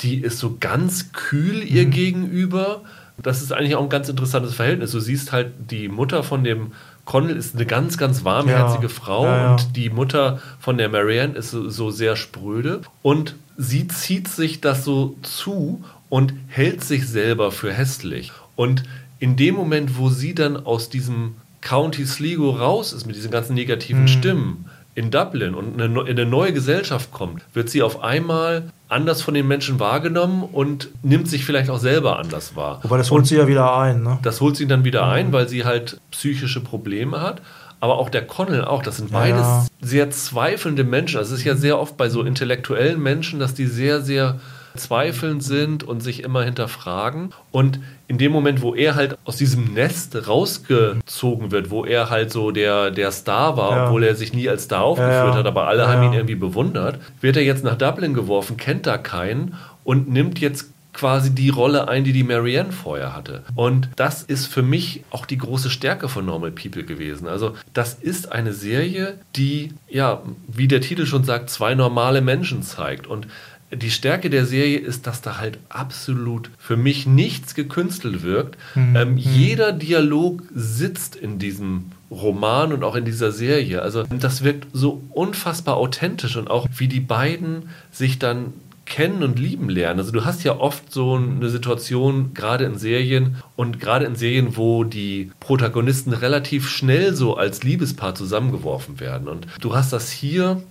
Die 0.02 0.18
ist 0.20 0.38
so 0.38 0.56
ganz 0.60 1.12
kühl 1.12 1.62
ihr 1.62 1.84
gegenüber. 1.86 2.82
Das 3.20 3.42
ist 3.42 3.52
eigentlich 3.52 3.74
auch 3.74 3.82
ein 3.82 3.88
ganz 3.88 4.08
interessantes 4.08 4.54
Verhältnis. 4.54 4.92
Du 4.92 5.00
siehst 5.00 5.32
halt, 5.32 5.48
die 5.70 5.88
Mutter 5.88 6.22
von 6.22 6.44
dem 6.44 6.72
Connell 7.04 7.36
ist 7.36 7.54
eine 7.56 7.66
ganz, 7.66 7.98
ganz 7.98 8.22
warmherzige 8.24 8.84
Ja, 8.84 8.88
Frau 8.88 9.24
ja, 9.24 9.36
ja. 9.38 9.50
und 9.52 9.76
die 9.76 9.90
Mutter 9.90 10.40
von 10.60 10.78
der 10.78 10.88
Marianne 10.88 11.34
ist 11.34 11.50
so, 11.50 11.68
so 11.68 11.90
sehr 11.90 12.14
spröde. 12.16 12.80
Und 13.02 13.34
sie 13.58 13.86
zieht 13.88 14.28
sich 14.28 14.60
das 14.62 14.84
so 14.84 15.16
zu 15.22 15.84
und 16.08 16.32
hält 16.46 16.82
sich 16.82 17.06
selber 17.06 17.50
für 17.52 17.72
hässlich. 17.72 18.32
Und 18.56 18.84
in 19.18 19.36
dem 19.36 19.54
Moment, 19.56 19.98
wo 19.98 20.08
sie 20.08 20.34
dann 20.34 20.56
aus 20.56 20.88
diesem 20.88 21.34
County 21.60 22.06
Sligo 22.06 22.50
raus 22.50 22.92
ist 22.92 23.04
mit 23.06 23.16
diesen 23.16 23.30
ganzen 23.32 23.54
negativen 23.54 24.02
Mhm. 24.02 24.08
Stimmen 24.08 24.64
in 24.94 25.10
Dublin 25.10 25.54
und 25.54 25.80
in 25.80 25.96
eine 26.08 26.24
neue 26.26 26.52
Gesellschaft 26.52 27.12
kommt, 27.12 27.42
wird 27.52 27.68
sie 27.68 27.82
auf 27.82 28.02
einmal 28.02 28.70
anders 28.88 29.22
von 29.22 29.34
den 29.34 29.46
Menschen 29.46 29.78
wahrgenommen 29.78 30.42
und 30.44 30.88
nimmt 31.02 31.28
sich 31.28 31.44
vielleicht 31.44 31.68
auch 31.70 31.78
selber 31.78 32.18
anders 32.18 32.56
wahr. 32.56 32.80
Wobei 32.84 32.96
das 32.96 33.10
holt 33.10 33.26
sie 33.26 33.36
ja 33.36 33.46
wieder 33.48 33.76
ein. 33.76 34.02
Ne? 34.02 34.18
Das 34.22 34.40
holt 34.40 34.56
sie 34.56 34.66
dann 34.66 34.84
wieder 34.84 35.04
Mhm. 35.06 35.12
ein, 35.12 35.32
weil 35.32 35.48
sie 35.48 35.64
halt 35.64 36.00
psychische 36.10 36.60
Probleme 36.60 37.20
hat. 37.20 37.42
Aber 37.80 37.98
auch 37.98 38.10
der 38.10 38.26
Connell 38.26 38.64
auch. 38.64 38.82
Das 38.82 38.96
sind 38.96 39.12
beides 39.12 39.42
ja. 39.42 39.66
sehr 39.80 40.10
zweifelnde 40.10 40.84
Menschen. 40.84 41.18
Also 41.18 41.34
es 41.34 41.40
ist 41.40 41.46
ja 41.46 41.54
sehr 41.54 41.78
oft 41.78 41.96
bei 41.96 42.08
so 42.08 42.22
intellektuellen 42.22 43.00
Menschen, 43.00 43.38
dass 43.38 43.54
die 43.54 43.66
sehr, 43.66 44.02
sehr 44.02 44.40
zweifelnd 44.76 45.42
sind 45.42 45.84
und 45.84 46.00
sich 46.00 46.22
immer 46.22 46.44
hinterfragen. 46.44 47.30
Und 47.50 47.80
in 48.06 48.18
dem 48.18 48.32
Moment, 48.32 48.62
wo 48.62 48.74
er 48.74 48.94
halt 48.94 49.18
aus 49.24 49.36
diesem 49.36 49.74
Nest 49.74 50.28
rausgezogen 50.28 51.50
wird, 51.50 51.70
wo 51.70 51.84
er 51.84 52.10
halt 52.10 52.32
so 52.32 52.50
der, 52.50 52.90
der 52.90 53.12
Star 53.12 53.56
war, 53.56 53.76
ja. 53.76 53.86
obwohl 53.86 54.04
er 54.04 54.14
sich 54.14 54.32
nie 54.32 54.48
als 54.48 54.64
Star 54.64 54.82
aufgeführt 54.82 55.12
ja. 55.12 55.34
hat, 55.34 55.46
aber 55.46 55.68
alle 55.68 55.88
haben 55.88 56.02
ihn 56.04 56.12
irgendwie 56.12 56.34
bewundert, 56.34 56.98
wird 57.20 57.36
er 57.36 57.42
jetzt 57.42 57.64
nach 57.64 57.76
Dublin 57.76 58.14
geworfen, 58.14 58.56
kennt 58.56 58.86
da 58.86 58.98
keinen 58.98 59.54
und 59.84 60.08
nimmt 60.08 60.38
jetzt 60.38 60.70
quasi 60.92 61.30
die 61.34 61.48
Rolle 61.48 61.88
ein, 61.88 62.04
die 62.04 62.12
die 62.12 62.24
Marianne 62.24 62.72
vorher 62.72 63.14
hatte. 63.14 63.44
Und 63.54 63.88
das 63.96 64.22
ist 64.22 64.46
für 64.46 64.62
mich 64.62 65.04
auch 65.10 65.26
die 65.26 65.38
große 65.38 65.70
Stärke 65.70 66.08
von 66.08 66.26
Normal 66.26 66.50
People 66.50 66.84
gewesen. 66.84 67.28
Also 67.28 67.54
das 67.72 67.94
ist 67.94 68.32
eine 68.32 68.52
Serie, 68.52 69.18
die, 69.36 69.74
ja, 69.88 70.22
wie 70.48 70.68
der 70.68 70.80
Titel 70.80 71.06
schon 71.06 71.24
sagt, 71.24 71.50
zwei 71.50 71.74
normale 71.74 72.20
Menschen 72.20 72.62
zeigt. 72.62 73.06
Und 73.06 73.28
die 73.70 73.90
Stärke 73.90 74.30
der 74.30 74.46
Serie 74.46 74.78
ist, 74.78 75.06
dass 75.06 75.20
da 75.20 75.38
halt 75.38 75.58
absolut 75.68 76.50
für 76.58 76.76
mich 76.76 77.06
nichts 77.06 77.54
gekünstelt 77.54 78.22
wirkt. 78.22 78.56
Mhm. 78.74 78.96
Ähm, 78.96 79.10
mhm. 79.12 79.18
jeder 79.18 79.72
Dialog 79.72 80.42
sitzt 80.54 81.16
in 81.16 81.38
diesem 81.38 81.92
Roman 82.10 82.72
und 82.72 82.82
auch 82.84 82.94
in 82.94 83.04
dieser 83.04 83.30
Serie. 83.30 83.82
Also 83.82 84.04
das 84.04 84.42
wirkt 84.42 84.66
so 84.72 85.02
unfassbar 85.10 85.76
authentisch 85.76 86.36
und 86.36 86.48
auch 86.48 86.66
wie 86.76 86.88
die 86.88 87.00
beiden 87.00 87.68
sich 87.92 88.18
dann 88.18 88.54
kennen 88.88 89.22
und 89.22 89.38
lieben 89.38 89.68
lernen. 89.68 90.00
Also 90.00 90.12
du 90.12 90.24
hast 90.24 90.44
ja 90.44 90.58
oft 90.58 90.92
so 90.92 91.14
eine 91.14 91.48
Situation, 91.48 92.32
gerade 92.34 92.64
in 92.64 92.78
Serien 92.78 93.36
und 93.56 93.80
gerade 93.80 94.06
in 94.06 94.16
Serien, 94.16 94.56
wo 94.56 94.84
die 94.84 95.30
Protagonisten 95.40 96.12
relativ 96.12 96.68
schnell 96.68 97.14
so 97.14 97.36
als 97.36 97.62
Liebespaar 97.62 98.14
zusammengeworfen 98.14 99.00
werden. 99.00 99.28
Und 99.28 99.46
du 99.60 99.74
hast 99.74 99.92
das 99.92 100.10
hier, 100.10 100.62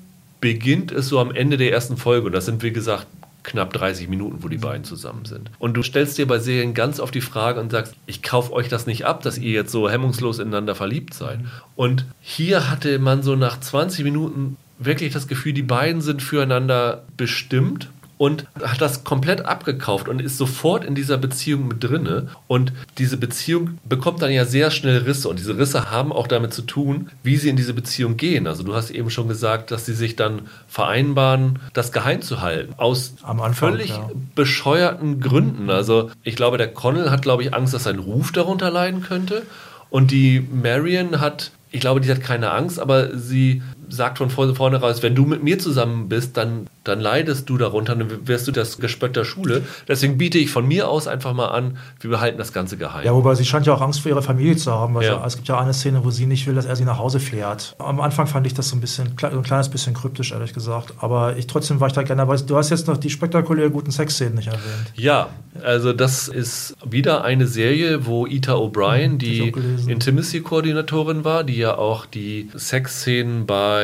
beginnt 0.41 0.91
es 0.91 1.07
so 1.07 1.19
am 1.19 1.31
Ende 1.31 1.57
der 1.57 1.71
ersten 1.71 1.97
Folge 1.97 2.27
und 2.27 2.33
das 2.33 2.45
sind 2.45 2.61
wie 2.63 2.71
gesagt 2.71 3.07
knapp 3.43 3.71
30 3.71 4.09
Minuten, 4.09 4.43
wo 4.43 4.49
die 4.49 4.57
beiden 4.57 4.83
zusammen 4.83 5.25
sind. 5.25 5.49
Und 5.57 5.75
du 5.75 5.81
stellst 5.81 6.17
dir 6.17 6.27
bei 6.27 6.37
Serien 6.37 6.73
ganz 6.73 6.99
oft 6.99 7.15
die 7.15 7.21
Frage 7.21 7.61
und 7.61 7.71
sagst, 7.71 7.93
ich 8.05 8.21
kaufe 8.21 8.51
euch 8.51 8.67
das 8.67 8.87
nicht 8.87 9.05
ab, 9.05 9.23
dass 9.23 9.37
ihr 9.37 9.51
jetzt 9.51 9.71
so 9.71 9.89
hemmungslos 9.89 10.39
ineinander 10.39 10.75
verliebt 10.75 11.13
seid. 11.13 11.39
Und 11.75 12.05
hier 12.19 12.69
hatte 12.69 12.99
man 12.99 13.23
so 13.23 13.37
nach 13.37 13.59
20 13.59 14.03
Minuten 14.03 14.57
wirklich 14.79 15.13
das 15.13 15.27
Gefühl, 15.27 15.53
die 15.53 15.63
beiden 15.63 16.01
sind 16.01 16.21
füreinander 16.21 17.03
bestimmt 17.15 17.89
und 18.17 18.47
hat 18.61 18.81
das 18.81 19.03
komplett 19.03 19.45
abgekauft 19.45 20.07
und 20.07 20.21
ist 20.21 20.37
sofort 20.37 20.83
in 20.83 20.95
dieser 20.95 21.17
Beziehung 21.17 21.67
mit 21.67 21.83
drinne. 21.83 22.29
Und 22.47 22.73
diese 22.97 23.17
Beziehung 23.17 23.77
bekommt 23.87 24.21
dann 24.21 24.31
ja 24.31 24.45
sehr 24.45 24.71
schnell 24.71 24.99
Risse. 24.99 25.29
Und 25.29 25.39
diese 25.39 25.57
Risse 25.57 25.91
haben 25.91 26.11
auch 26.11 26.27
damit 26.27 26.53
zu 26.53 26.63
tun, 26.63 27.09
wie 27.21 27.37
sie 27.37 27.49
in 27.49 27.55
diese 27.55 27.73
Beziehung 27.73 28.17
gehen. 28.17 28.47
Also 28.47 28.63
du 28.63 28.73
hast 28.73 28.89
eben 28.89 29.09
schon 29.09 29.27
gesagt, 29.27 29.69
dass 29.69 29.85
sie 29.85 29.93
sich 29.93 30.15
dann 30.15 30.41
vereinbaren, 30.67 31.59
das 31.73 31.91
geheim 31.91 32.21
zu 32.21 32.41
halten. 32.41 32.73
Aus 32.77 33.13
Anfang, 33.21 33.53
völlig 33.53 33.89
ja. 33.89 34.09
bescheuerten 34.33 35.19
Gründen. 35.19 35.69
Also 35.69 36.09
ich 36.23 36.35
glaube, 36.35 36.57
der 36.57 36.73
Connell 36.73 37.11
hat, 37.11 37.21
glaube 37.21 37.43
ich, 37.43 37.53
Angst, 37.53 37.73
dass 37.73 37.83
sein 37.83 37.99
Ruf 37.99 38.31
darunter 38.31 38.71
leiden 38.71 39.03
könnte. 39.03 39.43
Und 39.89 40.11
die 40.11 40.45
Marion 40.51 41.21
hat 41.21 41.51
ich 41.69 41.81
glaube, 41.81 42.01
die 42.01 42.09
hat 42.09 42.21
keine 42.21 42.51
Angst, 42.51 42.79
aber 42.79 43.15
sie 43.17 43.61
sagt 43.89 44.17
von 44.17 44.29
vorne 44.29 44.77
raus, 44.77 45.03
wenn 45.03 45.15
du 45.15 45.25
mit 45.25 45.43
mir 45.43 45.59
zusammen 45.59 46.09
bist, 46.09 46.37
dann, 46.37 46.67
dann 46.83 46.99
leidest 46.99 47.49
du 47.49 47.57
darunter, 47.57 47.95
dann 47.95 48.27
wirst 48.27 48.47
du 48.47 48.51
das 48.51 48.77
Gespött 48.77 49.15
der 49.15 49.23
Schule. 49.23 49.63
Deswegen 49.87 50.17
biete 50.17 50.37
ich 50.37 50.49
von 50.49 50.67
mir 50.67 50.89
aus 50.89 51.07
einfach 51.07 51.33
mal 51.33 51.47
an, 51.47 51.77
wir 51.99 52.09
behalten 52.09 52.37
das 52.37 52.53
Ganze 52.53 52.77
geheim. 52.77 53.05
Ja, 53.05 53.13
wobei 53.13 53.35
sie 53.35 53.45
scheint 53.45 53.65
ja 53.65 53.73
auch 53.73 53.81
Angst 53.81 54.01
vor 54.01 54.09
ihrer 54.09 54.21
Familie 54.21 54.55
zu 54.55 54.71
haben. 54.71 54.99
Ja. 55.01 55.23
es 55.25 55.35
gibt 55.35 55.47
ja 55.47 55.59
eine 55.59 55.73
Szene, 55.73 56.03
wo 56.03 56.11
sie 56.11 56.25
nicht 56.25 56.47
will, 56.47 56.55
dass 56.55 56.65
er 56.65 56.75
sie 56.75 56.85
nach 56.85 56.97
Hause 56.97 57.19
fährt. 57.19 57.75
Am 57.79 58.01
Anfang 58.01 58.27
fand 58.27 58.47
ich 58.47 58.53
das 58.53 58.69
so 58.69 58.75
ein 58.75 58.81
bisschen, 58.81 59.15
ein 59.21 59.43
kleines 59.43 59.69
bisschen 59.69 59.93
kryptisch, 59.93 60.31
ehrlich 60.31 60.53
gesagt. 60.53 60.93
Aber 60.99 61.37
ich 61.37 61.47
trotzdem 61.47 61.79
war 61.79 61.87
ich 61.87 61.93
da 61.93 62.03
gerne 62.03 62.21
dabei. 62.21 62.37
Du 62.37 62.57
hast 62.57 62.69
jetzt 62.69 62.87
noch 62.87 62.97
die 62.97 63.09
spektakulär 63.09 63.69
guten 63.69 63.91
Sexszenen 63.91 64.35
nicht 64.35 64.47
erwähnt. 64.47 64.93
Ja, 64.95 65.29
also 65.63 65.93
das 65.93 66.27
ist 66.27 66.75
wieder 66.85 67.23
eine 67.23 67.47
Serie, 67.47 68.05
wo 68.05 68.25
Ita 68.25 68.53
O'Brien, 68.53 69.13
mhm, 69.13 69.17
die 69.17 69.53
Intimacy-Koordinatorin 69.87 71.23
war, 71.23 71.43
die 71.43 71.57
ja 71.57 71.77
auch 71.77 72.05
die 72.05 72.49
Sexszenen 72.55 73.45
bei 73.45 73.76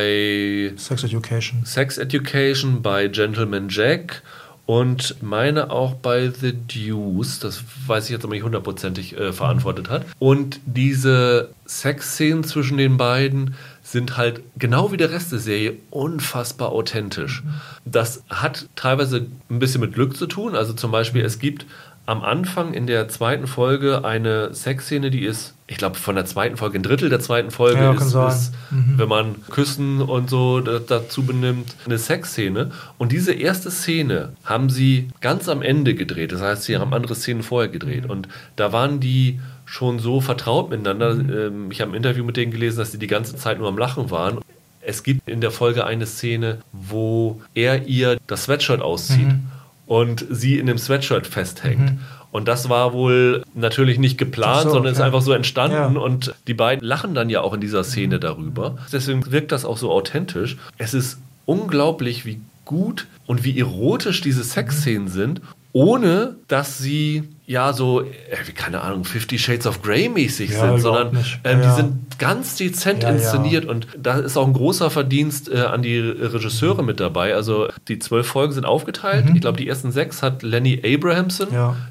Sex 0.76 1.04
Education, 1.04 1.64
Sex 1.64 1.98
Education 1.98 2.82
bei 2.82 3.08
Gentleman 3.08 3.68
Jack 3.68 4.22
und 4.66 5.22
meine 5.22 5.70
auch 5.70 5.94
bei 5.94 6.30
The 6.30 6.52
Deuce, 6.52 7.38
das 7.38 7.62
weiß 7.86 8.06
ich 8.06 8.10
jetzt 8.10 8.24
aber 8.24 8.32
nicht 8.32 8.44
hundertprozentig 8.44 9.16
äh, 9.16 9.32
verantwortet 9.32 9.90
hat. 9.90 10.06
Und 10.18 10.60
diese 10.64 11.50
Sexszenen 11.66 12.44
zwischen 12.44 12.78
den 12.78 12.96
beiden 12.96 13.56
sind 13.82 14.16
halt 14.16 14.40
genau 14.56 14.90
wie 14.90 14.96
der 14.96 15.10
Rest 15.10 15.32
der 15.32 15.38
Serie 15.38 15.74
unfassbar 15.90 16.70
authentisch. 16.72 17.42
Das 17.84 18.22
hat 18.30 18.66
teilweise 18.74 19.26
ein 19.50 19.58
bisschen 19.58 19.82
mit 19.82 19.92
Glück 19.92 20.16
zu 20.16 20.26
tun. 20.26 20.54
Also 20.54 20.72
zum 20.72 20.90
Beispiel, 20.90 21.22
es 21.22 21.38
gibt 21.38 21.66
am 22.06 22.22
Anfang 22.22 22.72
in 22.72 22.86
der 22.86 23.08
zweiten 23.08 23.46
Folge 23.46 24.04
eine 24.04 24.54
Sexszene, 24.54 25.10
die 25.10 25.24
ist, 25.24 25.53
ich 25.66 25.78
glaube, 25.78 25.96
von 25.96 26.14
der 26.14 26.26
zweiten 26.26 26.58
Folge, 26.58 26.78
ein 26.78 26.82
Drittel 26.82 27.08
der 27.08 27.20
zweiten 27.20 27.50
Folge 27.50 27.80
ja, 27.80 27.92
ist, 27.92 28.14
ist 28.14 28.52
mhm. 28.70 28.94
wenn 28.98 29.08
man 29.08 29.34
Küssen 29.48 30.02
und 30.02 30.28
so 30.28 30.60
dazu 30.60 31.24
benimmt, 31.24 31.74
eine 31.86 31.96
Sexszene. 31.96 32.70
Und 32.98 33.12
diese 33.12 33.32
erste 33.32 33.70
Szene 33.70 34.34
haben 34.44 34.68
sie 34.68 35.08
ganz 35.22 35.48
am 35.48 35.62
Ende 35.62 35.94
gedreht. 35.94 36.32
Das 36.32 36.42
heißt, 36.42 36.64
sie 36.64 36.76
haben 36.76 36.92
andere 36.92 37.14
Szenen 37.14 37.42
vorher 37.42 37.70
gedreht. 37.70 38.04
Und 38.04 38.28
da 38.56 38.72
waren 38.72 39.00
die 39.00 39.40
schon 39.64 39.98
so 39.98 40.20
vertraut 40.20 40.68
miteinander. 40.68 41.14
Mhm. 41.14 41.30
Ähm, 41.30 41.70
ich 41.70 41.80
habe 41.80 41.92
ein 41.92 41.96
Interview 41.96 42.24
mit 42.24 42.36
denen 42.36 42.52
gelesen, 42.52 42.78
dass 42.78 42.92
sie 42.92 42.98
die 42.98 43.06
ganze 43.06 43.36
Zeit 43.36 43.58
nur 43.58 43.68
am 43.68 43.78
Lachen 43.78 44.10
waren. 44.10 44.40
Es 44.82 45.02
gibt 45.02 45.26
in 45.26 45.40
der 45.40 45.50
Folge 45.50 45.86
eine 45.86 46.04
Szene, 46.04 46.58
wo 46.72 47.40
er 47.54 47.86
ihr 47.86 48.18
das 48.26 48.44
Sweatshirt 48.44 48.82
auszieht. 48.82 49.28
Mhm 49.28 49.50
und 49.86 50.24
sie 50.30 50.58
in 50.58 50.66
dem 50.66 50.78
Sweatshirt 50.78 51.26
festhängt. 51.26 51.92
Und 52.34 52.48
das 52.48 52.68
war 52.68 52.92
wohl 52.92 53.44
natürlich 53.54 54.00
nicht 54.00 54.18
geplant, 54.18 54.64
so, 54.64 54.70
sondern 54.70 54.92
ist 54.92 55.00
einfach 55.00 55.22
so 55.22 55.32
entstanden. 55.32 55.94
Ja. 55.94 56.00
Und 56.00 56.34
die 56.48 56.54
beiden 56.54 56.84
lachen 56.84 57.14
dann 57.14 57.30
ja 57.30 57.42
auch 57.42 57.54
in 57.54 57.60
dieser 57.60 57.84
Szene 57.84 58.18
darüber. 58.18 58.76
Deswegen 58.92 59.30
wirkt 59.30 59.52
das 59.52 59.64
auch 59.64 59.76
so 59.76 59.92
authentisch. 59.92 60.56
Es 60.76 60.94
ist 60.94 61.20
unglaublich, 61.46 62.26
wie 62.26 62.40
gut 62.64 63.06
und 63.28 63.44
wie 63.44 63.56
erotisch 63.56 64.20
diese 64.20 64.42
Sexszenen 64.42 65.06
sind, 65.06 65.42
ohne 65.72 66.34
dass 66.48 66.76
sie 66.76 67.22
ja 67.46 67.72
so, 67.72 68.00
äh, 68.02 68.06
keine 68.54 68.80
Ahnung, 68.80 69.04
Fifty 69.04 69.38
Shades 69.38 69.66
of 69.66 69.82
Grey 69.82 70.08
mäßig 70.08 70.50
ja, 70.50 70.60
sind, 70.60 70.80
sondern 70.80 71.24
ähm, 71.44 71.60
ja. 71.60 71.68
die 71.68 71.76
sind 71.76 72.18
ganz 72.18 72.56
dezent 72.56 73.02
ja, 73.02 73.10
inszeniert 73.10 73.64
und 73.64 73.86
da 73.98 74.18
ist 74.18 74.36
auch 74.36 74.46
ein 74.46 74.52
großer 74.52 74.90
Verdienst 74.90 75.50
äh, 75.50 75.60
an 75.60 75.82
die 75.82 75.98
Regisseure 75.98 76.82
mit 76.82 77.00
dabei. 77.00 77.34
Also 77.34 77.68
die 77.88 77.98
zwölf 77.98 78.26
Folgen 78.26 78.52
sind 78.52 78.64
aufgeteilt. 78.64 79.26
Mhm. 79.28 79.34
Ich 79.34 79.40
glaube, 79.40 79.58
die 79.58 79.68
ersten 79.68 79.92
sechs 79.92 80.22
hat 80.22 80.42
Lenny 80.42 80.80
Abrahamson, 80.84 81.48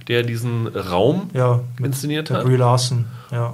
der 0.08 0.24
diesen 0.24 0.68
Raum 0.68 1.30
inszeniert 1.82 2.30
hat. 2.30 2.44
Brie 2.46 2.56
Larson. 2.56 3.06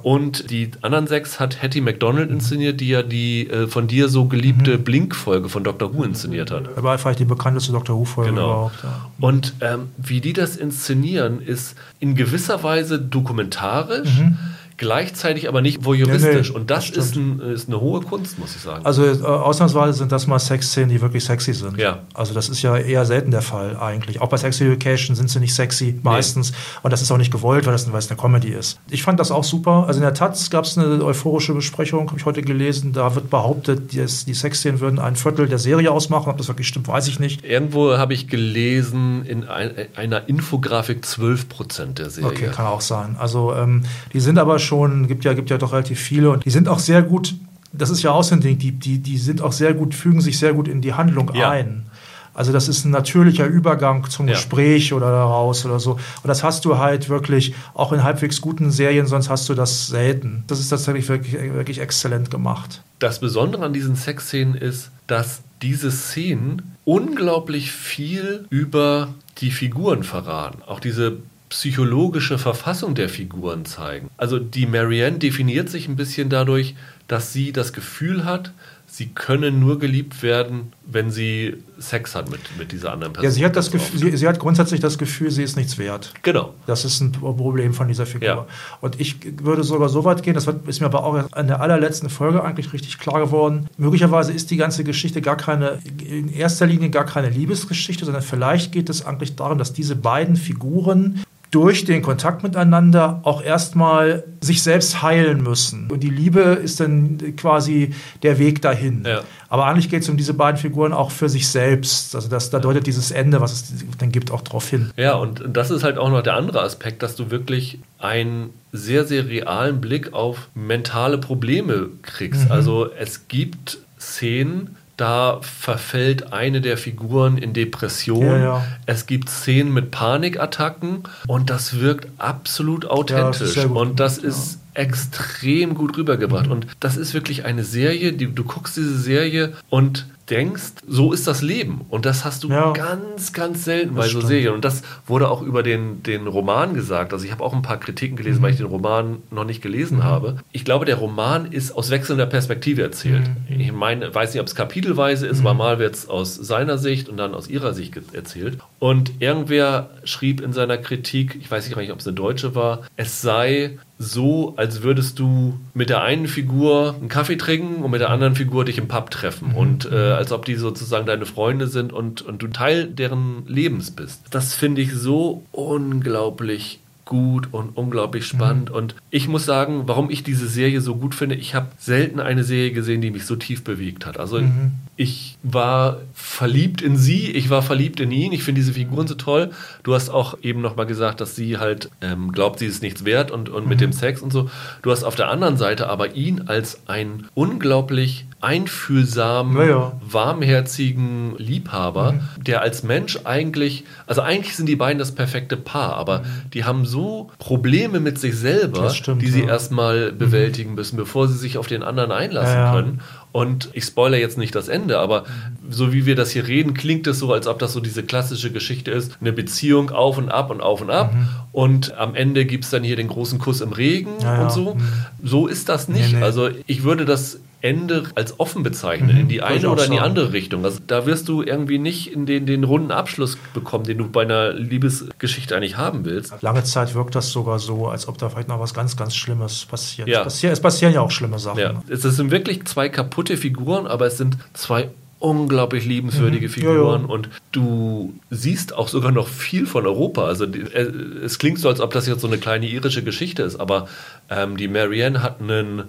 Und 0.04 0.52
die 0.52 0.72
anderen 0.82 1.08
sechs 1.08 1.40
hat 1.40 1.62
Hattie 1.62 1.82
McDonald 1.82 2.30
inszeniert, 2.30 2.82
die 2.82 2.90
ja 2.90 3.02
die 3.02 3.50
äh, 3.50 3.68
von 3.68 3.88
dir 3.88 4.10
so 4.10 4.26
geliebte 4.26 4.78
mhm. 4.78 4.84
Blink-Folge 4.84 5.50
von 5.50 5.64
Doctor 5.64 5.94
Who 5.94 6.04
inszeniert 6.04 6.52
hat. 6.52 6.78
Aber 6.78 6.98
vielleicht 6.98 7.20
die 7.20 7.26
bekannteste 7.26 7.72
Doctor 7.72 7.98
Who-Folge 7.98 8.32
genau. 8.32 8.44
überhaupt. 8.44 8.84
Und 9.20 9.54
ähm, 9.62 9.90
wie 9.98 10.22
die 10.22 10.34
das 10.34 10.58
inszenieren, 10.58 11.42
ist 11.42 11.76
in 12.00 12.16
gewisser 12.16 12.64
Weise 12.64 13.00
dokumentarisch. 13.00 14.20
Mhm 14.20 14.38
gleichzeitig 14.80 15.48
aber 15.48 15.62
nicht 15.62 15.86
voyeuristisch. 15.86 16.48
Nee, 16.48 16.54
nee, 16.54 16.56
und 16.56 16.72
das, 16.72 16.92
das 16.92 17.08
ist, 17.08 17.16
ein, 17.18 17.40
ist, 17.42 17.68
eine 17.68 17.80
hohe 17.80 18.00
Kunst, 18.00 18.40
muss 18.40 18.56
ich 18.56 18.62
sagen. 18.62 18.86
Also 18.86 19.06
äh, 19.06 19.22
ausnahmsweise 19.22 19.94
sind 19.94 20.12
das 20.12 20.26
mal 20.26 20.40
Sexszenen, 20.40 20.90
die 20.90 21.02
wirklich 21.02 21.26
sexy 21.26 21.54
sind. 21.54 21.78
Ja. 21.78 22.00
Also 22.14 22.34
das 22.34 22.50
ist 22.50 22.62
ja 22.62 22.78
eher 22.78 23.06
selten 23.06 23.30
der 23.30 23.42
Fall 23.42 23.78
eigentlich. 23.78 24.22
Auch 24.22 24.30
bei 24.30 24.38
Sex 24.38 24.60
Education 24.62 25.16
sind 25.16 25.30
sie 25.30 25.40
nicht 25.40 25.54
sexy 25.54 26.00
meistens. 26.02 26.52
Nee. 26.52 26.58
Und 26.84 26.92
das 26.92 27.02
ist 27.02 27.12
auch 27.12 27.18
nicht 27.18 27.32
gewollt, 27.32 27.66
weil, 27.66 27.74
das, 27.74 27.92
weil 27.92 28.00
es 28.00 28.10
eine 28.10 28.20
Comedy 28.20 28.50
ist. 28.50 28.80
Ich 28.90 29.04
fand 29.04 29.20
das 29.20 29.32
auch 29.32 29.44
super. 29.44 29.84
Also 29.86 30.00
in 30.00 30.04
der 30.04 30.14
Taz 30.14 30.50
gab 30.50 30.64
es 30.64 30.78
eine 30.78 31.04
euphorische 31.04 31.54
Besprechung, 31.54 32.08
habe 32.08 32.18
ich 32.18 32.26
heute 32.26 32.42
gelesen. 32.42 32.94
Da 32.94 33.14
wird 33.16 33.30
behauptet, 33.30 33.92
die, 33.92 33.98
die 33.98 34.34
Sexszenen 34.34 34.80
würden 34.80 34.98
ein 34.98 35.18
Viertel 35.18 35.48
der 35.48 35.60
Serie 35.60 35.92
ausmachen. 35.92 36.30
Ob 36.30 36.38
das 36.38 36.48
wirklich 36.48 36.70
stimmt, 36.70 36.88
weiß 36.88 37.10
ich 37.10 37.20
nicht. 37.20 37.44
Irgendwo 37.44 37.98
habe 37.98 38.14
ich 38.14 38.30
gelesen, 38.30 39.26
in 39.26 39.44
ein, 39.44 39.72
einer 39.98 40.30
Infografik 40.30 41.04
12 41.06 41.50
Prozent 41.50 42.00
der 42.00 42.10
Serie. 42.10 42.30
Okay, 42.30 42.48
kann 42.48 42.66
auch 42.66 42.82
sein. 42.82 43.18
Also 43.20 43.54
ähm, 43.54 43.84
die 44.14 44.22
sind 44.22 44.40
aber 44.40 44.58
schon 44.58 44.69
schon, 44.70 45.08
gibt 45.08 45.26
ja, 45.26 45.34
gibt 45.34 45.50
ja 45.50 45.58
doch 45.58 45.74
relativ 45.74 46.00
viele 46.00 46.30
und 46.30 46.46
die 46.46 46.50
sind 46.50 46.68
auch 46.68 46.80
sehr 46.80 47.02
gut, 47.02 47.36
das 47.74 47.90
ist 47.90 48.04
ja 48.04 48.12
auch 48.12 48.24
so 48.24 48.36
ein 48.36 48.42
Ding, 48.42 48.58
die, 48.58 48.72
die, 48.72 49.00
die 49.00 49.18
sind 49.18 49.42
auch 49.42 49.52
sehr 49.52 49.74
gut, 49.74 49.94
fügen 49.94 50.22
sich 50.22 50.40
sehr 50.40 50.54
gut 50.54 50.68
in 50.68 50.82
die 50.82 50.94
Handlung 50.94 51.32
ja. 51.34 51.50
ein. 51.50 51.86
Also 52.34 52.54
das 52.54 52.70
ist 52.70 52.86
ein 52.86 52.92
natürlicher 52.92 53.46
Übergang 53.46 54.10
zum 54.10 54.28
ja. 54.28 54.34
Gespräch 54.34 54.94
oder 54.94 55.12
daraus 55.12 55.66
oder 55.66 55.80
so. 55.80 55.94
Und 55.94 56.28
das 56.28 56.44
hast 56.44 56.64
du 56.64 56.78
halt 56.78 57.10
wirklich 57.10 57.54
auch 57.74 57.92
in 57.92 58.04
halbwegs 58.04 58.40
guten 58.40 58.72
Serien, 58.72 59.08
sonst 59.08 59.30
hast 59.30 59.50
du 59.50 59.56
das 59.56 59.88
selten. 59.88 60.44
Das 60.48 60.60
ist 60.60 60.70
tatsächlich 60.70 61.10
wirklich, 61.10 61.34
wirklich 61.34 61.80
exzellent 61.80 62.32
gemacht. 62.32 62.82
Das 63.00 63.20
Besondere 63.20 63.66
an 63.66 63.74
diesen 63.74 63.96
Sexszenen 63.96 64.56
ist, 64.56 64.92
dass 65.08 65.42
diese 65.62 65.92
Szenen 65.92 66.76
unglaublich 66.86 67.72
viel 67.72 68.46
über 68.50 69.10
die 69.40 69.52
Figuren 69.52 70.04
verraten. 70.04 70.62
Auch 70.66 70.80
diese 70.80 71.18
psychologische 71.50 72.38
Verfassung 72.38 72.96
der 72.96 73.10
Figuren 73.10 73.66
zeigen. 73.66 74.10
Also 74.18 74.40
die 74.40 74.66
Marianne 74.66 75.18
definiert 75.18 75.70
sich 75.70 75.88
ein 75.88 75.96
bisschen 75.96 76.30
dadurch, 76.30 76.76
dass 77.08 77.34
sie 77.34 77.52
das 77.52 77.74
Gefühl 77.74 78.24
hat, 78.24 78.52
sie 78.86 79.08
können 79.08 79.60
nur 79.60 79.80
geliebt 79.80 80.24
werden, 80.24 80.74
wenn 80.86 81.12
sie 81.12 81.58
Sex 81.78 82.16
hat 82.16 82.30
mit, 82.30 82.40
mit 82.58 82.72
dieser 82.72 82.92
anderen 82.92 83.14
Person. 83.14 83.24
Ja, 83.24 83.32
sie 83.32 83.46
hat, 83.46 83.56
das 83.56 83.72
Gefühl, 83.72 84.12
sie, 84.12 84.18
sie, 84.18 84.28
hat 84.28 84.40
grundsätzlich 84.40 84.80
das 84.80 84.98
Gefühl, 84.98 85.30
sie 85.32 85.44
ist 85.44 85.56
nichts 85.56 85.78
wert. 85.78 86.12
Genau. 86.24 86.54
Das 86.66 86.86
ist 86.86 87.00
ein 87.00 87.12
Problem 87.12 87.74
von 87.74 87.88
dieser 87.88 88.06
Figur. 88.06 88.28
Ja. 88.28 88.48
Und 88.82 89.00
ich 89.00 89.18
würde 89.44 89.64
sogar 89.64 89.90
so 89.90 90.06
weit 90.06 90.24
gehen, 90.24 90.34
das 90.34 90.48
ist 90.68 90.82
mir 90.82 90.88
aber 90.88 91.04
auch 91.04 91.36
in 91.36 91.48
der 91.48 91.62
allerletzten 91.62 92.10
Folge 92.10 92.44
eigentlich 92.44 92.74
richtig 92.74 92.98
klar 92.98 93.20
geworden. 93.20 93.68
Möglicherweise 93.78 94.34
ist 94.34 94.50
die 94.52 94.58
ganze 94.58 94.84
Geschichte 94.84 95.22
gar 95.22 95.38
keine, 95.38 95.80
in 96.04 96.30
erster 96.30 96.66
Linie 96.66 96.90
gar 96.90 97.06
keine 97.06 97.30
Liebesgeschichte, 97.30 98.06
sondern 98.06 98.24
vielleicht 98.24 98.72
geht 98.72 98.90
es 98.90 99.06
eigentlich 99.06 99.36
darum, 99.36 99.58
dass 99.58 99.72
diese 99.72 99.96
beiden 99.96 100.36
Figuren 100.36 101.24
durch 101.52 101.84
den 101.84 102.04
Kontakt 102.04 102.44
miteinander 102.44 103.22
auch 103.24 103.42
erstmal 103.42 104.24
sich 104.40 104.62
selbst 104.62 105.02
heilen 105.02 105.42
müssen. 105.42 105.90
Und 105.90 106.02
die 106.02 106.10
Liebe 106.10 106.42
ist 106.42 106.80
dann 106.80 107.18
quasi 107.38 107.94
der 108.22 108.38
Weg 108.38 108.62
dahin. 108.62 109.04
Ja. 109.06 109.22
Aber 109.48 109.66
eigentlich 109.66 109.90
geht 109.90 110.04
es 110.04 110.10
um 110.10 110.18
diese 110.18 110.36
beiden 110.36 110.60
Figuren 110.60 110.94
auch 110.94 111.10
für 111.10 111.28
sich 111.28 111.48
selbst. 111.48 112.16
Also 112.16 112.30
das, 112.30 112.52
da 112.52 112.60
deutet 112.60 112.86
dieses 112.86 113.10
Ende, 113.10 113.42
was 113.42 113.52
es 113.52 113.74
dann 113.98 114.12
gibt, 114.12 114.30
auch 114.30 114.42
darauf 114.42 114.70
hin. 114.70 114.92
Ja, 114.96 115.16
und 115.16 115.44
das 115.48 115.72
ist 115.72 115.84
halt 115.84 115.98
auch 115.98 116.10
noch 116.10 116.22
der 116.22 116.36
andere 116.36 116.62
Aspekt, 116.62 117.02
dass 117.02 117.16
du 117.16 117.32
wirklich 117.32 117.80
einen 117.98 118.52
sehr, 118.72 119.06
sehr 119.06 119.28
realen 119.28 119.82
Blick 119.82 120.14
auf 120.14 120.50
mentale 120.54 121.18
Probleme 121.18 121.90
kriegst. 122.04 122.46
Mhm. 122.46 122.52
Also 122.52 122.90
es 122.92 123.28
gibt 123.28 123.80
Szenen, 124.00 124.78
da 125.00 125.40
verfällt 125.42 126.34
eine 126.34 126.62
der 126.62 126.78
Figuren 126.78 127.38
in 127.38 127.54
Depression. 127.54 128.26
Ja, 128.26 128.38
ja. 128.38 128.66
Es 128.86 129.06
gibt 129.06 129.30
Szenen 129.30 129.74
mit 129.74 129.92
Panikattacken 129.92 131.04
und 131.28 131.50
das 131.50 131.80
wirkt 131.80 132.10
absolut 132.18 132.86
authentisch. 132.86 133.56
Ja, 133.56 133.64
das 133.64 133.72
und 133.72 134.00
das 134.00 134.18
ist 134.18 134.60
extrem 134.74 135.76
gut 135.76 135.98
rübergebracht. 135.98 136.48
Mhm. 136.48 136.52
Und 136.52 136.68
das 136.80 136.98
ist 136.98 137.14
wirklich 137.14 137.46
eine 137.46 137.64
Serie, 137.64 138.14
die, 138.14 138.34
du 138.34 138.44
guckst 138.44 138.78
diese 138.78 138.98
Serie 138.98 139.54
und 139.70 140.08
denkst, 140.30 140.74
so 140.88 141.14
ist 141.14 141.28
das 141.28 141.42
Leben. 141.42 141.82
Und 141.90 142.06
das 142.06 142.26
hast 142.26 142.44
du 142.44 142.50
ja. 142.50 142.72
ganz, 142.74 143.34
ganz 143.34 143.66
selten 143.66 143.96
bei 143.96 144.08
so 144.08 144.22
Serien. 144.22 144.54
Und 144.54 144.66
das 144.66 144.84
wurde 145.06 145.30
auch 145.30 145.42
über 145.42 145.64
den, 145.64 146.04
den 146.04 146.28
Roman 146.28 146.74
gesagt. 146.74 147.14
Also 147.14 147.26
ich 147.26 147.32
habe 147.32 147.44
auch 147.44 147.54
ein 147.54 147.62
paar 147.62 147.80
Kritiken 147.80 148.16
gelesen, 148.16 148.40
mhm. 148.40 148.44
weil 148.44 148.52
ich 148.52 148.58
den 148.58 148.68
Roman 148.68 149.18
noch 149.32 149.46
nicht 149.46 149.62
gelesen 149.62 149.98
mhm. 149.98 150.04
habe. 150.04 150.38
Ich 150.52 150.66
glaube, 150.66 150.86
der 150.86 150.96
Roman 150.96 151.52
ist 151.52 151.72
aus 151.72 151.90
wechselnder 151.90 152.26
Perspektive 152.26 152.82
erzählt. 152.82 153.30
Mhm. 153.50 153.60
Ich 153.60 153.72
meine, 153.72 154.14
weiß 154.14 154.34
nicht, 154.34 154.42
ob 154.42 154.48
es 154.48 154.56
kapitelweise 154.56 155.28
ist, 155.28 155.40
aber 155.42 155.54
mhm. 155.54 155.58
mal 155.60 155.80
wird 155.80 155.96
es 155.96 156.10
aus 156.10 156.36
seiner 156.36 156.78
Sicht 156.78 157.10
und 157.10 157.18
dann 157.18 157.34
aus 157.34 157.48
ihrer 157.48 157.74
Sicht 157.74 158.00
erzählt. 158.14 158.58
Und 158.80 159.14
irgendwer 159.20 159.90
schrieb 160.04 160.42
in 160.42 160.54
seiner 160.54 160.78
Kritik, 160.78 161.38
ich 161.40 161.50
weiß 161.50 161.68
nicht, 161.68 161.92
ob 161.92 162.00
es 162.00 162.08
eine 162.08 162.16
deutsche 162.16 162.56
war, 162.56 162.84
es 162.96 163.22
sei 163.22 163.78
so, 164.02 164.54
als 164.56 164.82
würdest 164.82 165.20
du 165.20 165.60
mit 165.74 165.90
der 165.90 166.02
einen 166.02 166.28
Figur 166.28 166.96
einen 166.98 167.10
Kaffee 167.10 167.36
trinken 167.36 167.84
und 167.84 167.92
mit 167.92 168.00
der 168.00 168.10
anderen 168.10 168.34
Figur 168.34 168.64
dich 168.64 168.78
im 168.78 168.88
Pub 168.88 169.12
treffen. 169.12 169.50
Mhm. 169.50 169.56
Und 169.56 169.92
äh, 169.92 169.96
als 169.96 170.32
ob 170.32 170.46
die 170.46 170.56
sozusagen 170.56 171.06
deine 171.06 171.26
Freunde 171.26 171.68
sind 171.68 171.92
und, 171.92 172.22
und 172.22 172.42
du 172.42 172.48
Teil 172.48 172.86
deren 172.86 173.46
Lebens 173.46 173.92
bist. 173.92 174.22
Das 174.32 174.54
finde 174.54 174.82
ich 174.82 174.94
so 174.94 175.44
unglaublich 175.52 176.80
gut 177.10 177.50
und 177.52 177.76
unglaublich 177.76 178.26
spannend. 178.26 178.70
Mhm. 178.70 178.76
Und 178.76 178.96
ich 179.10 179.28
muss 179.28 179.44
sagen, 179.44 179.84
warum 179.88 180.12
ich 180.12 180.24
diese 180.24 180.48
Serie 180.48 180.80
so 180.80 180.96
gut 180.96 181.16
finde, 181.16 181.34
ich 181.34 181.56
habe 181.56 181.70
selten 181.80 182.20
eine 182.20 182.44
Serie 182.44 182.72
gesehen, 182.72 183.02
die 183.02 183.10
mich 183.10 183.26
so 183.26 183.36
tief 183.36 183.64
bewegt 183.64 184.06
hat. 184.06 184.20
Also 184.20 184.40
mhm. 184.40 184.74
ich 184.96 185.36
war 185.42 186.02
verliebt 186.14 186.84
in 186.84 186.98
sie, 186.98 187.32
ich 187.32 187.50
war 187.50 187.64
verliebt 187.64 188.00
in 188.00 188.12
ihn, 188.12 188.32
ich 188.32 188.44
finde 188.44 188.62
diese 188.62 188.74
Figuren 188.74 189.08
so 189.08 189.16
toll. 189.16 189.50
Du 189.82 189.96
hast 189.96 190.10
auch 190.10 190.38
eben 190.44 190.62
nochmal 190.62 190.86
gesagt, 190.86 191.20
dass 191.20 191.36
sie 191.36 191.58
halt 191.58 191.90
ähm, 192.02 192.32
glaubt, 192.32 192.60
sie 192.60 192.68
ist 192.68 192.84
nichts 192.84 193.06
wert 193.06 193.32
und, 193.32 193.50
und 193.50 193.64
mhm. 193.64 193.70
mit 193.70 193.82
dem 193.82 193.92
Sex 193.92 194.22
und 194.22 194.32
so. 194.32 194.48
Du 194.84 194.92
hast 194.92 195.04
auf 195.04 195.16
der 195.16 195.30
anderen 195.30 195.58
Seite 195.58 195.90
aber 195.90 196.16
ihn 196.16 196.44
als 196.46 196.88
ein 196.88 197.26
unglaublich 197.34 198.28
einfühlsamen, 198.40 199.68
ja. 199.68 199.94
warmherzigen 200.02 201.36
Liebhaber, 201.38 202.14
mhm. 202.14 202.44
der 202.44 202.62
als 202.62 202.84
Mensch 202.84 203.20
eigentlich, 203.24 203.84
also 204.06 204.22
eigentlich 204.22 204.56
sind 204.56 204.68
die 204.70 204.76
beiden 204.76 205.00
das 205.00 205.14
perfekte 205.14 205.58
Paar, 205.58 205.96
aber 205.96 206.20
mhm. 206.20 206.50
die 206.54 206.64
haben 206.64 206.86
so 206.86 206.99
Probleme 207.40 208.00
mit 208.00 208.20
sich 208.20 208.36
selber, 208.36 208.90
stimmt, 208.90 209.22
die 209.22 209.28
sie 209.28 209.42
ja. 209.42 209.48
erstmal 209.48 210.12
mhm. 210.12 210.18
bewältigen 210.18 210.76
müssen, 210.76 210.98
bevor 210.98 211.28
sie 211.28 211.38
sich 211.38 211.58
auf 211.58 211.68
den 211.68 211.84
anderen 211.84 212.12
einlassen 212.12 212.58
ja, 212.58 212.74
können. 212.74 213.02
Und 213.32 213.70
ich 213.74 213.84
spoilere 213.84 214.20
jetzt 214.20 214.38
nicht 214.38 214.56
das 214.56 214.70
Ende, 214.70 214.98
aber 214.98 215.26
so 215.70 215.94
wie 215.94 216.06
wir 216.06 216.16
das 216.16 216.32
hier 216.32 216.48
reden, 216.48 216.74
klingt 216.74 217.06
es 217.06 217.20
so, 217.20 217.32
als 217.32 217.46
ob 217.48 217.60
das 217.60 217.74
so 217.74 217.80
diese 217.80 218.04
klassische 218.04 218.52
Geschichte 218.52 218.92
ist. 218.92 219.18
Eine 219.22 219.34
Beziehung 219.34 219.92
auf 219.92 220.18
und 220.18 220.30
ab 220.30 220.50
und 220.50 220.62
auf 220.62 220.82
und 220.82 220.90
ab. 220.90 221.14
Mhm. 221.14 221.28
Und 221.52 221.98
am 221.98 222.16
Ende 222.16 222.46
gibt 222.46 222.64
es 222.64 222.72
dann 222.72 222.84
hier 222.84 222.96
den 222.96 223.08
großen 223.08 223.38
Kuss 223.38 223.62
im 223.62 223.72
Regen 223.72 224.12
ja, 224.22 224.44
und 224.44 224.52
so. 224.52 224.76
Mhm. 224.76 224.82
So 225.24 225.48
ist 225.48 225.70
das 225.70 225.88
nicht. 225.88 226.12
Nee, 226.12 226.18
nee. 226.18 226.24
Also 226.24 226.50
ich 226.66 226.84
würde 226.84 227.06
das 227.06 227.40
Ende 227.62 228.06
als 228.16 228.40
offen 228.40 228.64
bezeichnen, 228.64 229.16
mhm, 229.16 229.22
in 229.22 229.28
die 229.28 229.42
eine 229.42 229.70
oder 229.70 229.84
in 229.84 229.92
die 229.92 230.00
andere 230.00 230.32
Richtung. 230.32 230.64
Also 230.64 230.80
da 230.86 231.06
wirst 231.06 231.28
du 231.28 231.42
irgendwie 231.42 231.78
nicht 231.78 232.12
in 232.14 232.26
den, 232.26 232.46
den 232.46 232.64
runden 232.64 232.92
Abschluss 232.92 233.38
bekommen, 233.54 233.84
den 233.84 233.98
du 233.98 234.10
bei 234.10 234.22
einer 234.22 234.54
Liebesgeschichte 234.54 235.58
eigentlich 235.58 235.76
haben 235.76 236.06
willst. 236.06 236.42
Lange 236.42 236.64
Zeit 236.64 236.96
wirkt 236.96 237.16
das 237.16 237.32
sogar 237.32 237.60
so, 237.60 237.88
als 237.88 238.08
ob 238.08 238.18
da 238.18 238.30
vielleicht 238.30 238.48
noch 238.48 238.62
was 238.62 238.74
ganz, 238.74 238.96
ganz 238.96 239.14
Schlimmes 239.14 239.66
passiert. 239.66 240.08
Ja. 240.08 240.20
Es, 240.20 240.24
passieren, 240.24 240.54
es 240.54 240.62
passieren 240.62 240.94
ja 240.94 241.02
auch 241.02 241.12
schlimme 241.12 241.38
Sachen. 241.38 241.60
Ja. 241.60 241.84
Es 241.90 242.04
sind 242.04 242.32
wirklich 242.32 242.64
zwei 242.64 242.88
kaputte 242.88 243.19
Figuren, 243.26 243.88
aber 243.88 244.08
es 244.08 244.18
sind 244.18 244.38
zwei 244.54 244.90
unglaublich 245.20 245.86
liebenswürdige 245.86 246.48
mhm. 246.48 246.52
Figuren 246.52 247.02
ja, 247.02 247.08
ja. 247.08 247.14
und 247.14 247.30
du 247.52 248.14
siehst 248.30 248.74
auch 248.74 248.88
sogar 248.88 249.12
noch 249.12 249.28
viel 249.28 249.66
von 249.66 249.86
Europa. 249.86 250.24
Also 250.24 250.46
die, 250.46 250.62
äh, 250.62 250.92
es 251.24 251.40
klingt 251.40 251.60
so, 251.60 251.68
als 251.68 251.82
ob 251.82 251.92
das 251.92 252.08
jetzt 252.08 252.22
so 252.22 252.28
eine 252.28 252.38
kleine 252.38 252.66
irische 252.66 253.04
Geschichte 253.04 253.44
ist, 253.44 253.60
aber 253.60 253.88
ähm, 254.30 254.56
die 254.56 254.70
Marianne 254.70 255.22
hat 255.22 255.42
einen 255.42 255.84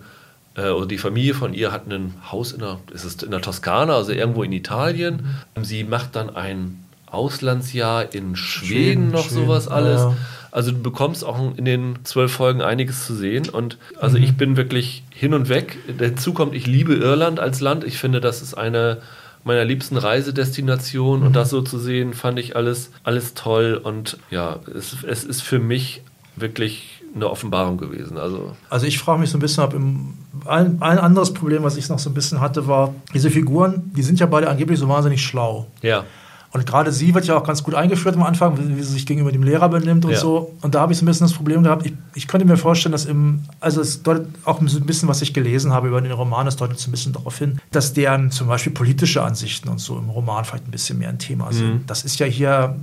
äh, 0.56 0.70
oder 0.70 0.86
die 0.86 0.98
Familie 0.98 1.34
von 1.34 1.54
ihr 1.54 1.70
hat 1.70 1.88
ein 1.88 2.14
Haus 2.30 2.52
in 2.52 2.60
der, 2.60 2.80
ist 2.92 3.04
es 3.04 3.22
in 3.22 3.30
der 3.30 3.40
Toskana, 3.40 3.94
also 3.94 4.12
irgendwo 4.12 4.42
in 4.42 4.52
Italien. 4.52 5.26
Mhm. 5.56 5.64
Sie 5.64 5.84
macht 5.84 6.16
dann 6.16 6.34
ein 6.34 6.84
Auslandsjahr 7.06 8.12
in 8.12 8.36
Schweden, 8.36 8.66
Schweden 8.66 9.10
noch 9.10 9.28
Schweden, 9.28 9.46
sowas 9.46 9.68
alles. 9.68 10.00
Ja. 10.00 10.16
Also 10.52 10.72
du 10.72 10.78
bekommst 10.78 11.24
auch 11.24 11.56
in 11.56 11.64
den 11.64 11.98
zwölf 12.04 12.32
Folgen 12.32 12.62
einiges 12.62 13.06
zu 13.06 13.14
sehen. 13.14 13.48
Und 13.48 13.78
also 14.00 14.18
mhm. 14.18 14.24
ich 14.24 14.36
bin 14.36 14.56
wirklich 14.56 15.04
hin 15.10 15.34
und 15.34 15.48
weg. 15.48 15.78
Dazu 15.98 16.32
kommt, 16.32 16.54
ich 16.54 16.66
liebe 16.66 16.94
Irland 16.94 17.40
als 17.40 17.60
Land. 17.60 17.84
Ich 17.84 17.98
finde, 17.98 18.20
das 18.20 18.42
ist 18.42 18.54
eine 18.54 18.98
meiner 19.44 19.64
liebsten 19.64 19.96
Reisedestinationen. 19.96 21.20
Mhm. 21.20 21.26
Und 21.28 21.36
das 21.36 21.50
so 21.50 21.62
zu 21.62 21.78
sehen, 21.78 22.14
fand 22.14 22.38
ich 22.38 22.56
alles, 22.56 22.90
alles 23.04 23.34
toll. 23.34 23.80
Und 23.82 24.18
ja, 24.30 24.60
es, 24.74 24.96
es 25.04 25.24
ist 25.24 25.42
für 25.42 25.58
mich 25.58 26.02
wirklich 26.36 27.02
eine 27.14 27.28
Offenbarung 27.28 27.76
gewesen. 27.76 28.18
Also, 28.18 28.56
also 28.68 28.86
ich 28.86 28.98
frage 28.98 29.20
mich 29.20 29.30
so 29.30 29.38
ein 29.38 29.40
bisschen, 29.40 29.64
ob 29.64 29.74
im, 29.74 30.14
ein, 30.46 30.80
ein 30.80 30.98
anderes 30.98 31.34
Problem, 31.34 31.62
was 31.62 31.76
ich 31.76 31.88
noch 31.88 31.98
so 31.98 32.10
ein 32.10 32.14
bisschen 32.14 32.40
hatte, 32.40 32.66
war, 32.66 32.94
diese 33.12 33.30
Figuren, 33.30 33.90
die 33.96 34.02
sind 34.02 34.20
ja 34.20 34.26
beide 34.26 34.48
angeblich 34.48 34.78
so 34.78 34.88
wahnsinnig 34.88 35.22
schlau. 35.22 35.66
Ja. 35.82 36.04
Und 36.52 36.66
gerade 36.66 36.90
sie 36.90 37.14
wird 37.14 37.26
ja 37.26 37.36
auch 37.36 37.44
ganz 37.44 37.62
gut 37.62 37.74
eingeführt 37.74 38.16
am 38.16 38.24
Anfang, 38.24 38.58
wie 38.58 38.82
sie 38.82 38.92
sich 38.92 39.06
gegenüber 39.06 39.30
dem 39.30 39.44
Lehrer 39.44 39.68
benimmt 39.68 40.04
und 40.04 40.12
ja. 40.12 40.18
so. 40.18 40.52
Und 40.62 40.74
da 40.74 40.80
habe 40.80 40.92
ich 40.92 40.98
so 40.98 41.04
ein 41.04 41.06
bisschen 41.06 41.26
das 41.26 41.36
Problem 41.36 41.62
gehabt. 41.62 41.86
Ich, 41.86 41.92
ich 42.14 42.26
könnte 42.26 42.44
mir 42.44 42.56
vorstellen, 42.56 42.92
dass 42.92 43.04
im, 43.04 43.44
also 43.60 43.80
es 43.80 44.02
deutet 44.02 44.26
auch 44.44 44.60
ein 44.60 44.66
bisschen, 44.66 45.08
was 45.08 45.22
ich 45.22 45.32
gelesen 45.32 45.72
habe 45.72 45.88
über 45.88 46.00
den 46.00 46.10
Roman, 46.10 46.48
es 46.48 46.56
deutet 46.56 46.78
so 46.78 46.88
ein 46.88 46.90
bisschen 46.90 47.12
darauf 47.12 47.38
hin, 47.38 47.60
dass 47.70 47.92
deren 47.92 48.32
zum 48.32 48.48
Beispiel 48.48 48.72
politische 48.72 49.22
Ansichten 49.22 49.68
und 49.68 49.78
so 49.78 49.96
im 49.96 50.10
Roman 50.10 50.44
vielleicht 50.44 50.66
ein 50.66 50.72
bisschen 50.72 50.98
mehr 50.98 51.10
ein 51.10 51.20
Thema 51.20 51.52
sind. 51.52 51.74
Mhm. 51.74 51.86
Das 51.86 52.04
ist 52.04 52.18
ja 52.18 52.26
hier 52.26 52.74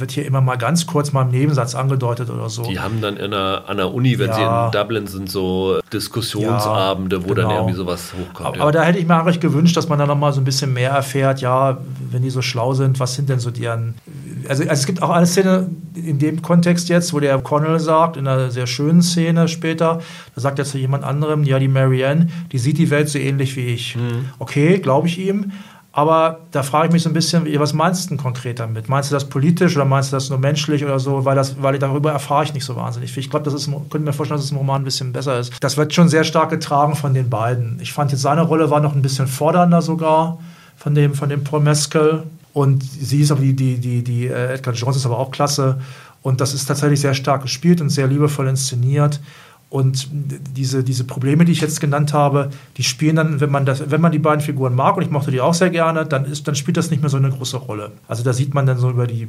wird 0.00 0.10
hier 0.10 0.26
immer 0.26 0.40
mal 0.40 0.56
ganz 0.56 0.86
kurz 0.86 1.12
mal 1.12 1.22
im 1.22 1.30
Nebensatz 1.30 1.74
angedeutet 1.74 2.30
oder 2.30 2.48
so. 2.48 2.62
Die 2.62 2.78
haben 2.78 3.00
dann 3.00 3.16
in 3.16 3.32
einer, 3.32 3.64
an 3.66 3.76
der 3.76 3.92
Uni, 3.92 4.18
wenn 4.18 4.28
ja. 4.28 4.34
sie 4.34 4.42
in 4.78 4.82
Dublin 4.82 5.06
sind, 5.06 5.30
so 5.30 5.80
Diskussionsabende, 5.92 7.16
ja, 7.16 7.22
wo 7.24 7.34
genau. 7.34 7.48
dann 7.48 7.56
irgendwie 7.56 7.76
sowas 7.76 8.12
hochkommt. 8.12 8.46
Aber, 8.46 8.56
ja. 8.56 8.62
aber, 8.62 8.72
da 8.72 8.82
hätte 8.82 8.98
ich 8.98 9.06
mir 9.06 9.16
eigentlich 9.16 9.40
gewünscht, 9.40 9.76
dass 9.76 9.88
man 9.88 9.98
dann 9.98 10.08
noch 10.08 10.18
mal 10.18 10.32
so 10.32 10.40
ein 10.40 10.44
bisschen 10.44 10.72
mehr 10.72 10.90
erfährt, 10.90 11.40
ja, 11.40 11.78
wenn 12.10 12.22
die 12.22 12.30
so 12.30 12.42
schlau 12.42 12.74
sind, 12.74 13.00
was 13.00 13.14
sind 13.14 13.28
denn 13.28 13.38
so 13.38 13.50
deren... 13.50 13.94
Also, 14.48 14.62
also 14.62 14.72
es 14.72 14.86
gibt 14.86 15.02
auch 15.02 15.10
eine 15.10 15.26
Szene 15.26 15.68
in 15.94 16.18
dem 16.18 16.42
Kontext 16.42 16.88
jetzt, 16.88 17.12
wo 17.14 17.20
der 17.20 17.38
Connell 17.38 17.80
sagt, 17.80 18.16
in 18.16 18.26
einer 18.26 18.50
sehr 18.50 18.66
schönen 18.66 19.02
Szene 19.02 19.48
später, 19.48 20.00
da 20.34 20.40
sagt 20.40 20.58
er 20.58 20.64
zu 20.64 20.78
jemand 20.78 21.04
anderem, 21.04 21.44
ja, 21.44 21.58
die 21.58 21.68
Marianne, 21.68 22.28
die 22.52 22.58
sieht 22.58 22.78
die 22.78 22.90
Welt 22.90 23.08
so 23.08 23.18
ähnlich 23.18 23.56
wie 23.56 23.66
ich. 23.66 23.96
Mhm. 23.96 24.30
Okay, 24.38 24.78
glaube 24.78 25.08
ich 25.08 25.18
ihm. 25.18 25.52
Aber 25.96 26.40
da 26.50 26.64
frage 26.64 26.88
ich 26.88 26.92
mich 26.92 27.04
so 27.04 27.08
ein 27.08 27.12
bisschen, 27.12 27.46
was 27.60 27.72
meinst 27.72 28.06
du 28.06 28.08
denn 28.08 28.18
konkret 28.18 28.58
damit? 28.58 28.88
Meinst 28.88 29.12
du 29.12 29.14
das 29.14 29.26
politisch 29.28 29.76
oder 29.76 29.84
meinst 29.84 30.10
du 30.10 30.16
das 30.16 30.28
nur 30.28 30.40
menschlich 30.40 30.84
oder 30.84 30.98
so? 30.98 31.24
Weil, 31.24 31.36
das, 31.36 31.62
weil 31.62 31.78
darüber 31.78 32.10
erfahre 32.10 32.42
ich 32.42 32.52
nicht 32.52 32.64
so 32.64 32.74
wahnsinnig 32.74 33.12
viel. 33.12 33.22
Ich 33.22 33.30
glaube, 33.30 33.44
das 33.44 33.54
ist, 33.54 33.70
könnte 33.70 34.00
mir 34.00 34.12
vorstellen, 34.12 34.38
dass 34.38 34.46
es 34.46 34.50
im 34.50 34.56
Roman 34.56 34.82
ein 34.82 34.84
bisschen 34.84 35.12
besser 35.12 35.38
ist. 35.38 35.52
Das 35.60 35.76
wird 35.76 35.94
schon 35.94 36.08
sehr 36.08 36.24
stark 36.24 36.50
getragen 36.50 36.96
von 36.96 37.14
den 37.14 37.30
beiden. 37.30 37.78
Ich 37.80 37.92
fand 37.92 38.10
jetzt 38.10 38.22
seine 38.22 38.42
Rolle 38.42 38.70
war 38.70 38.80
noch 38.80 38.92
ein 38.92 39.02
bisschen 39.02 39.28
fordernder 39.28 39.82
sogar 39.82 40.38
von 40.76 40.96
dem, 40.96 41.14
von 41.14 41.28
dem 41.28 41.44
Paul 41.44 41.60
Mescal. 41.60 42.24
Und 42.52 42.82
sie 42.82 43.20
ist 43.20 43.30
aber 43.30 43.42
die, 43.42 43.54
die, 43.54 43.78
die, 43.78 44.02
die 44.02 44.26
äh, 44.26 44.54
Edgar 44.54 44.74
Jones 44.74 44.96
ist 44.96 45.06
aber 45.06 45.20
auch 45.20 45.30
klasse. 45.30 45.78
Und 46.22 46.40
das 46.40 46.54
ist 46.54 46.66
tatsächlich 46.66 47.00
sehr 47.00 47.14
stark 47.14 47.42
gespielt 47.42 47.80
und 47.80 47.90
sehr 47.90 48.08
liebevoll 48.08 48.48
inszeniert. 48.48 49.20
Und 49.74 50.06
diese, 50.12 50.84
diese 50.84 51.02
Probleme, 51.02 51.44
die 51.44 51.50
ich 51.50 51.60
jetzt 51.60 51.80
genannt 51.80 52.12
habe, 52.12 52.50
die 52.76 52.84
spielen 52.84 53.16
dann, 53.16 53.40
wenn 53.40 53.50
man, 53.50 53.66
das, 53.66 53.90
wenn 53.90 54.00
man 54.00 54.12
die 54.12 54.20
beiden 54.20 54.40
Figuren 54.40 54.72
mag, 54.72 54.96
und 54.96 55.02
ich 55.02 55.10
mochte 55.10 55.32
die 55.32 55.40
auch 55.40 55.52
sehr 55.52 55.68
gerne, 55.68 56.06
dann, 56.06 56.26
ist, 56.26 56.46
dann 56.46 56.54
spielt 56.54 56.76
das 56.76 56.92
nicht 56.92 57.00
mehr 57.00 57.10
so 57.10 57.16
eine 57.16 57.28
große 57.28 57.56
Rolle. 57.56 57.90
Also 58.06 58.22
da 58.22 58.32
sieht 58.32 58.54
man 58.54 58.66
dann 58.66 58.78
so 58.78 58.88
über 58.88 59.08
die 59.08 59.26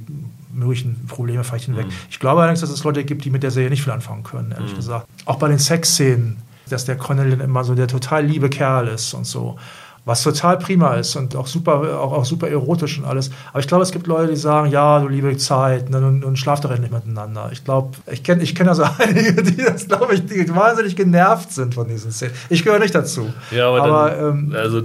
möglichen 0.53 1.07
Probleme 1.07 1.43
vielleicht 1.43 1.65
hinweg. 1.65 1.87
Mhm. 1.87 1.93
Ich 2.11 2.19
glaube 2.19 2.41
allerdings, 2.41 2.59
dass 2.59 2.69
es 2.69 2.83
Leute 2.83 3.03
gibt, 3.03 3.25
die 3.25 3.31
mit 3.31 3.41
der 3.41 3.49
Serie 3.49 3.71
nicht 3.71 3.81
viel 3.81 3.91
anfangen 3.91 4.21
können, 4.21 4.51
ehrlich 4.51 4.73
mhm. 4.73 4.75
gesagt. 4.75 5.07
Auch 5.25 5.37
bei 5.37 5.47
den 5.47 5.57
Sexszenen, 5.57 6.37
dass 6.69 6.85
der 6.85 6.95
Connell 6.95 7.41
immer 7.41 7.63
so 7.63 7.73
der 7.73 7.87
total 7.87 8.23
liebe 8.23 8.47
Kerl 8.47 8.89
ist 8.89 9.15
und 9.15 9.25
so. 9.25 9.57
Was 10.05 10.21
total 10.21 10.59
prima 10.59 10.93
ist 10.95 11.15
und 11.15 11.35
auch 11.35 11.47
super, 11.47 11.99
auch, 11.99 12.13
auch 12.13 12.25
super 12.25 12.47
erotisch 12.47 12.99
und 12.99 13.05
alles. 13.05 13.31
Aber 13.49 13.59
ich 13.59 13.67
glaube, 13.67 13.83
es 13.83 13.91
gibt 13.91 14.05
Leute, 14.05 14.31
die 14.31 14.37
sagen, 14.37 14.69
ja, 14.69 14.99
du 14.99 15.07
liebe 15.07 15.35
Zeit, 15.37 15.89
ne, 15.89 15.97
und, 15.97 16.23
und 16.23 16.37
schlaf 16.37 16.61
doch 16.61 16.69
endlich 16.69 16.91
miteinander. 16.91 17.49
Ich 17.51 17.63
glaube, 17.63 17.97
ich 18.11 18.23
kenne 18.23 18.43
ich 18.43 18.53
kenn 18.53 18.69
also 18.69 18.83
einige, 18.99 19.41
die 19.41 19.57
das, 19.57 19.87
glaube 19.87 20.13
ich, 20.13 20.25
die 20.25 20.55
wahnsinnig 20.55 20.95
genervt 20.95 21.51
sind 21.51 21.73
von 21.73 21.87
diesen 21.87 22.11
Szenen. 22.11 22.33
Ich 22.49 22.63
gehöre 22.63 22.79
nicht 22.79 22.93
dazu. 22.93 23.33
Ja, 23.49 23.69
aber, 23.69 23.83
aber 23.83 24.11
dann, 24.11 24.29
ähm, 24.29 24.55
also 24.55 24.83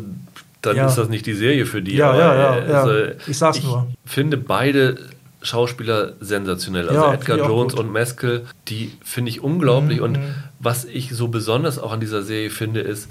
dann 0.62 0.76
ja. 0.76 0.86
ist 0.86 0.96
das 0.96 1.08
nicht 1.10 1.26
die 1.26 1.34
Serie 1.34 1.66
für 1.66 1.82
die. 1.82 1.96
Ja, 1.96 2.10
aber, 2.10 2.18
ja, 2.18 2.34
ja, 2.34 2.80
also, 2.80 2.94
ja. 2.94 3.06
Ich 3.26 3.38
sag's 3.38 3.58
ich 3.58 3.64
nur. 3.64 3.86
finde 4.06 4.38
beide 4.38 4.96
Schauspieler 5.42 6.14
sensationell. 6.20 6.88
Also 6.88 7.00
ja, 7.00 7.14
Edgar 7.14 7.38
Jones 7.38 7.74
und 7.74 7.92
Meskel, 7.92 8.46
die 8.68 8.92
finde 9.02 9.30
ich 9.30 9.42
unglaublich. 9.42 9.98
Mhm. 9.98 10.04
Und 10.04 10.18
was 10.58 10.84
ich 10.86 11.14
so 11.14 11.28
besonders 11.28 11.78
auch 11.78 11.92
an 11.92 12.00
dieser 12.00 12.22
Serie 12.22 12.50
finde, 12.50 12.80
ist, 12.80 13.08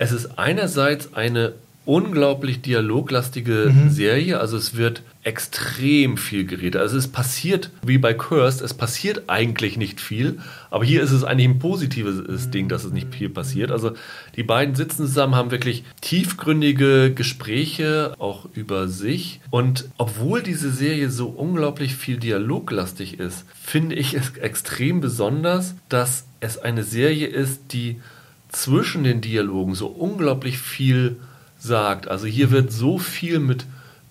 es 0.00 0.12
ist 0.12 0.38
einerseits 0.38 1.12
eine 1.12 1.52
unglaublich 1.84 2.62
dialoglastige 2.62 3.70
mhm. 3.70 3.90
Serie. 3.90 4.40
Also 4.40 4.56
es 4.56 4.74
wird 4.74 5.02
extrem 5.24 6.16
viel 6.16 6.46
geredet. 6.46 6.80
Also 6.80 6.96
es 6.96 7.08
passiert, 7.08 7.70
wie 7.82 7.98
bei 7.98 8.14
Cursed, 8.14 8.62
es 8.62 8.72
passiert 8.72 9.24
eigentlich 9.26 9.76
nicht 9.76 10.00
viel, 10.00 10.38
aber 10.70 10.86
hier 10.86 11.02
ist 11.02 11.10
es 11.10 11.22
eigentlich 11.22 11.48
ein 11.48 11.58
positives 11.58 12.48
Ding, 12.50 12.70
dass 12.70 12.84
es 12.84 12.92
nicht 12.92 13.14
viel 13.14 13.28
passiert. 13.28 13.70
Also 13.70 13.92
die 14.36 14.42
beiden 14.42 14.74
sitzen 14.74 15.06
zusammen, 15.06 15.34
haben 15.34 15.50
wirklich 15.50 15.84
tiefgründige 16.00 17.12
Gespräche, 17.12 18.14
auch 18.18 18.48
über 18.54 18.88
sich. 18.88 19.40
Und 19.50 19.90
obwohl 19.98 20.42
diese 20.42 20.70
Serie 20.70 21.10
so 21.10 21.28
unglaublich 21.28 21.94
viel 21.94 22.16
dialoglastig 22.16 23.20
ist, 23.20 23.44
finde 23.62 23.96
ich 23.96 24.14
es 24.14 24.30
extrem 24.38 25.02
besonders, 25.02 25.74
dass 25.90 26.24
es 26.40 26.56
eine 26.56 26.84
Serie 26.84 27.26
ist, 27.26 27.74
die 27.74 28.00
zwischen 28.50 29.04
den 29.04 29.20
Dialogen 29.20 29.74
so 29.74 29.86
unglaublich 29.86 30.58
viel 30.58 31.16
sagt. 31.58 32.08
Also 32.08 32.26
hier 32.26 32.50
wird 32.50 32.72
so 32.72 32.98
viel 32.98 33.38
mit 33.38 33.66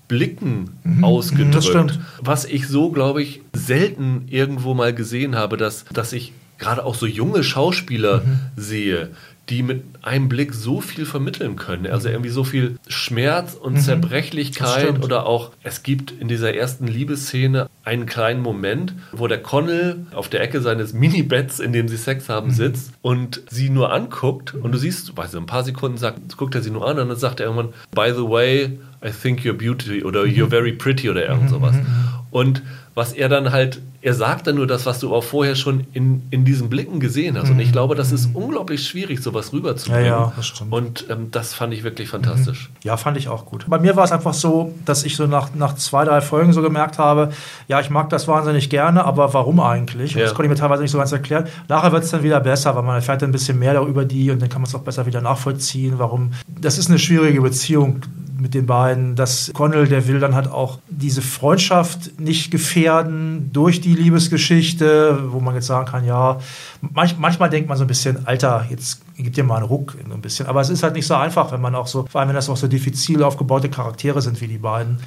Blicken 0.08 0.72
mhm, 0.84 1.04
ausgedrückt, 1.04 2.00
was 2.20 2.46
ich 2.46 2.68
so, 2.68 2.90
glaube 2.92 3.22
ich, 3.22 3.42
selten 3.54 4.24
irgendwo 4.28 4.74
mal 4.74 4.94
gesehen 4.94 5.36
habe, 5.36 5.56
dass, 5.56 5.86
dass 5.86 6.14
ich 6.14 6.34
gerade 6.58 6.84
auch 6.84 6.96
so 6.96 7.06
junge 7.06 7.44
Schauspieler 7.44 8.22
mhm. 8.22 8.40
sehe, 8.56 9.12
die 9.50 9.64
mit 9.64 9.84
einem 10.02 10.30
Blick 10.30 10.54
so 10.54 10.80
viel 10.82 11.06
vermitteln 11.06 11.56
können. 11.56 11.88
Also 11.88 12.08
mhm. 12.08 12.16
irgendwie 12.16 12.30
so 12.30 12.44
viel 12.44 12.78
Schmerz 12.88 13.56
und 13.56 13.74
mhm. 13.74 13.80
Zerbrechlichkeit 13.80 15.04
oder 15.04 15.26
auch, 15.26 15.52
es 15.64 15.84
gibt 15.84 16.12
in 16.12 16.28
dieser 16.28 16.54
ersten 16.54 16.88
Liebesszene 16.88 17.70
einen 17.84 18.06
kleinen 18.06 18.42
Moment, 18.42 18.94
wo 19.12 19.28
der 19.28 19.42
Connell 19.42 20.06
auf 20.14 20.30
der 20.30 20.42
Ecke 20.42 20.62
seines 20.62 20.94
Mini-Betts, 20.94 21.60
in 21.60 21.74
dem 21.74 21.88
sie 21.88 21.98
Sex 21.98 22.30
haben, 22.30 22.48
mhm. 22.48 22.54
sitzt 22.54 22.92
und 23.02 23.42
sie 23.50 23.70
nur 23.70 23.92
anguckt 23.92 24.54
und 24.54 24.72
du 24.72 24.78
siehst, 24.78 25.18
weiß 25.18 25.36
ein 25.36 25.46
paar 25.46 25.64
Sekunden 25.64 25.98
sagt, 25.98 26.38
guckt 26.38 26.56
er 26.56 26.62
sie 26.62 26.72
nur 26.72 26.88
an 26.88 27.00
und 27.00 27.10
dann 27.10 27.18
sagt 27.18 27.40
er 27.40 27.48
irgendwann, 27.48 27.74
by 27.94 28.12
the 28.16 28.24
way, 28.24 28.80
I 29.04 29.12
think 29.12 29.42
you're 29.42 29.54
beauty 29.54 30.04
oder 30.04 30.24
you're 30.24 30.46
mhm. 30.46 30.50
very 30.50 30.74
pretty 30.74 31.10
oder 31.10 31.28
irgend 31.28 31.46
mhm. 31.46 31.50
sowas. 31.50 31.76
Und 32.32 32.62
was 33.00 33.14
er 33.14 33.30
dann 33.30 33.54
halt, 33.54 33.82
er 34.02 34.14
sagt 34.14 34.46
dann 34.46 34.56
nur 34.56 34.68
das, 34.68 34.86
was 34.86 35.00
du 35.00 35.16
auch 35.16 35.24
vorher 35.24 35.56
schon 35.56 35.88
in, 35.94 36.22
in 36.32 36.44
diesen 36.44 36.70
Blicken 36.70 37.00
gesehen 37.00 37.38
hast. 37.38 37.46
Mhm. 37.46 37.54
Und 37.54 37.60
ich 37.62 37.72
glaube, 37.72 37.96
das 37.96 38.12
ist 38.12 38.30
unglaublich 38.34 38.86
schwierig, 38.86 39.24
sowas 39.24 39.54
rüberzubringen. 39.54 40.06
Ja, 40.06 40.20
ja, 40.20 40.34
das 40.36 40.48
stimmt. 40.48 40.74
Und 40.74 41.06
ähm, 41.10 41.32
das 41.32 41.54
fand 41.54 41.74
ich 41.74 41.84
wirklich 41.86 42.10
fantastisch. 42.10 42.70
Mhm. 42.70 42.76
Ja, 42.84 42.98
fand 42.98 43.16
ich 43.16 43.30
auch 43.30 43.46
gut. 43.46 43.66
Bei 43.70 43.80
mir 43.80 43.96
war 43.96 44.04
es 44.04 44.12
einfach 44.12 44.34
so, 44.34 44.76
dass 44.84 45.06
ich 45.06 45.16
so 45.16 45.28
nach, 45.28 45.56
nach 45.56 45.76
zwei, 45.76 46.04
drei 46.04 46.20
Folgen 46.20 46.52
so 46.52 46.62
gemerkt 46.62 47.00
habe, 47.00 47.32
ja, 47.70 47.80
ich 47.80 47.90
mag 47.90 48.10
das 48.10 48.28
wahnsinnig 48.28 48.70
gerne, 48.70 49.06
aber 49.06 49.34
warum 49.34 49.62
eigentlich? 49.62 50.14
Ja. 50.14 50.24
Das 50.24 50.34
konnte 50.34 50.48
ich 50.48 50.50
mir 50.50 50.62
teilweise 50.62 50.82
nicht 50.82 50.92
so 50.92 50.98
ganz 50.98 51.14
erklären. 51.14 51.48
Nachher 51.70 51.94
wird 51.94 52.04
es 52.04 52.12
dann 52.12 52.22
wieder 52.22 52.42
besser, 52.42 52.76
weil 52.76 52.84
man 52.84 52.96
erfährt 52.96 53.24
ein 53.24 53.32
bisschen 53.32 53.58
mehr 53.58 53.76
darüber 53.76 54.04
die 54.04 54.30
und 54.30 54.42
dann 54.42 54.50
kann 54.50 54.62
man 54.62 54.68
es 54.68 54.76
auch 54.76 54.84
besser 54.84 55.06
wieder 55.06 55.22
nachvollziehen, 55.22 56.00
warum. 56.00 56.34
Das 56.50 56.78
ist 56.78 56.90
eine 56.90 57.00
schwierige 57.00 57.40
Beziehung 57.40 58.02
mit 58.42 58.54
den 58.54 58.66
beiden, 58.66 59.16
dass 59.16 59.52
Connell, 59.54 59.88
der 59.88 60.08
will 60.08 60.20
dann 60.20 60.34
halt 60.34 60.50
auch 60.50 60.80
diese 60.90 61.22
Freundschaft 61.22 62.20
nicht 62.20 62.52
gefährden 62.52 62.89
durch 63.52 63.82
die 63.82 63.96
Liebesgeschichte, 63.96 65.32
wo 65.32 65.40
man 65.40 65.56
jetzt 65.56 65.68
sagen 65.68 65.86
kann, 65.86 66.06
ja, 66.06 66.40
manch, 66.82 67.18
manchmal 67.18 67.50
denkt 67.50 67.70
man 67.70 67.78
so 67.78 67.84
ein 67.84 67.88
bisschen, 67.88 68.26
Alter, 68.26 68.66
jetzt 68.70 69.02
gibt 69.18 69.38
dir 69.38 69.44
mal 69.44 69.58
einen 69.58 69.66
Ruck 69.66 69.96
ein 69.98 70.22
bisschen. 70.22 70.48
Aber 70.48 70.62
es 70.62 70.70
ist 70.70 70.84
halt 70.84 70.96
nicht 70.96 71.08
so 71.08 71.16
einfach, 71.16 71.52
wenn 71.52 71.62
man 71.62 71.76
auch 71.76 71.88
so, 71.88 72.06
vor 72.10 72.22
allem 72.22 72.30
wenn 72.30 72.36
das 72.36 72.50
auch 72.50 72.58
so 72.58 72.68
diffizil 72.68 73.24
aufgebaute 73.24 73.70
Charaktere 73.70 74.22
sind 74.22 74.40
wie 74.42 74.48
die 74.48 74.58
beiden. 74.58 75.00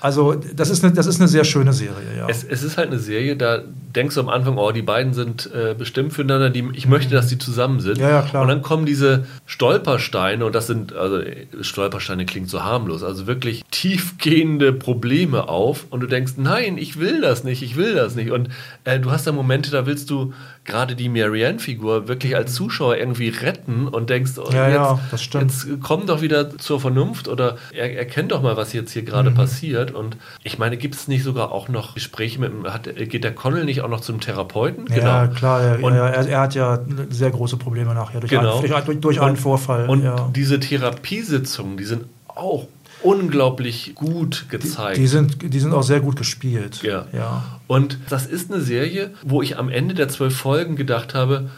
Also 0.00 0.34
das 0.34 0.70
ist 0.70 0.84
eine, 0.84 0.92
das 0.92 1.06
ist 1.06 1.20
eine 1.20 1.28
sehr 1.28 1.44
schöne 1.44 1.72
Serie, 1.72 2.16
ja. 2.16 2.26
Es, 2.28 2.44
es 2.44 2.62
ist 2.62 2.76
halt 2.76 2.88
eine 2.88 2.98
Serie, 2.98 3.36
da 3.36 3.62
denkst 3.94 4.14
du 4.14 4.20
am 4.20 4.28
Anfang, 4.28 4.56
oh, 4.56 4.72
die 4.72 4.82
beiden 4.82 5.12
sind 5.12 5.50
äh, 5.52 5.74
bestimmt 5.74 6.12
füreinander, 6.12 6.50
die, 6.50 6.68
ich 6.74 6.86
möchte, 6.86 7.14
dass 7.14 7.26
die 7.26 7.38
zusammen 7.38 7.80
sind. 7.80 7.98
Ja, 7.98 8.08
ja, 8.08 8.22
klar. 8.22 8.42
Und 8.42 8.48
dann 8.48 8.62
kommen 8.62 8.86
diese 8.86 9.26
Stolpersteine 9.46 10.44
und 10.44 10.54
das 10.54 10.66
sind, 10.66 10.94
also 10.94 11.20
Stolpersteine 11.60 12.24
klingt 12.26 12.48
so 12.48 12.62
harmlos, 12.62 13.02
also 13.02 13.26
wirklich 13.26 13.64
tiefgehende 13.70 14.72
Probleme 14.72 15.48
auf 15.48 15.86
und 15.90 16.00
du 16.00 16.06
denkst, 16.06 16.34
nein, 16.36 16.78
ich 16.78 16.98
will 16.98 17.20
das 17.20 17.44
nicht, 17.44 17.62
ich 17.62 17.76
will 17.76 17.94
das 17.94 18.14
nicht. 18.14 18.30
Und 18.30 18.48
äh, 18.84 19.00
du 19.00 19.10
hast 19.10 19.26
da 19.26 19.32
Momente, 19.32 19.70
da 19.70 19.86
willst 19.86 20.10
du 20.10 20.32
gerade 20.70 20.94
die 20.94 21.08
Marianne-Figur 21.08 22.08
wirklich 22.08 22.36
als 22.36 22.54
Zuschauer 22.54 22.96
irgendwie 22.96 23.28
retten 23.28 23.88
und 23.88 24.08
denkst, 24.08 24.32
oh, 24.38 24.48
ja, 24.52 24.68
jetzt, 24.68 25.34
ja, 25.34 25.40
jetzt 25.40 25.66
komm 25.82 26.06
doch 26.06 26.22
wieder 26.22 26.56
zur 26.58 26.80
Vernunft 26.80 27.28
oder 27.28 27.56
er, 27.72 27.96
erkennt 27.96 28.32
doch 28.32 28.40
mal, 28.40 28.56
was 28.56 28.72
jetzt 28.72 28.92
hier 28.92 29.02
gerade 29.02 29.30
mhm. 29.30 29.34
passiert. 29.34 29.90
Und 29.90 30.16
ich 30.44 30.58
meine, 30.58 30.76
gibt 30.76 30.94
es 30.94 31.08
nicht 31.08 31.24
sogar 31.24 31.52
auch 31.52 31.68
noch 31.68 31.94
Gespräche 31.94 32.40
mit, 32.40 32.52
hat, 32.64 32.84
geht 32.84 33.24
der 33.24 33.34
Connell 33.34 33.64
nicht 33.64 33.82
auch 33.82 33.88
noch 33.88 34.00
zum 34.00 34.20
Therapeuten? 34.20 34.86
Ja, 34.88 35.24
genau. 35.24 35.34
klar, 35.34 35.60
er, 35.62 35.82
und, 35.82 35.94
er, 35.94 36.28
er, 36.28 36.40
hat 36.40 36.54
ja 36.54 36.78
sehr 37.10 37.30
große 37.30 37.56
Probleme 37.56 37.92
nachher 37.92 38.20
durch, 38.20 38.30
genau. 38.30 38.60
einen, 38.60 38.68
durch, 38.68 39.00
durch 39.00 39.20
einen 39.20 39.36
Vorfall. 39.36 39.88
Und 39.88 40.04
ja. 40.04 40.30
diese 40.34 40.60
Therapiesitzungen, 40.60 41.76
die 41.76 41.84
sind 41.84 42.04
auch 42.28 42.68
unglaublich 43.02 43.94
gut 43.94 44.46
gezeigt. 44.48 44.96
Die, 44.96 45.02
die, 45.02 45.06
sind, 45.06 45.54
die 45.54 45.60
sind 45.60 45.72
auch 45.72 45.82
sehr 45.82 46.00
gut 46.00 46.16
gespielt. 46.16 46.82
Ja. 46.82 47.06
ja. 47.12 47.44
Und 47.66 47.98
das 48.08 48.26
ist 48.26 48.52
eine 48.52 48.60
Serie, 48.60 49.10
wo 49.22 49.42
ich 49.42 49.58
am 49.58 49.68
Ende 49.68 49.94
der 49.94 50.08
zwölf 50.08 50.36
Folgen 50.36 50.76
gedacht 50.76 51.14
habe, 51.14 51.50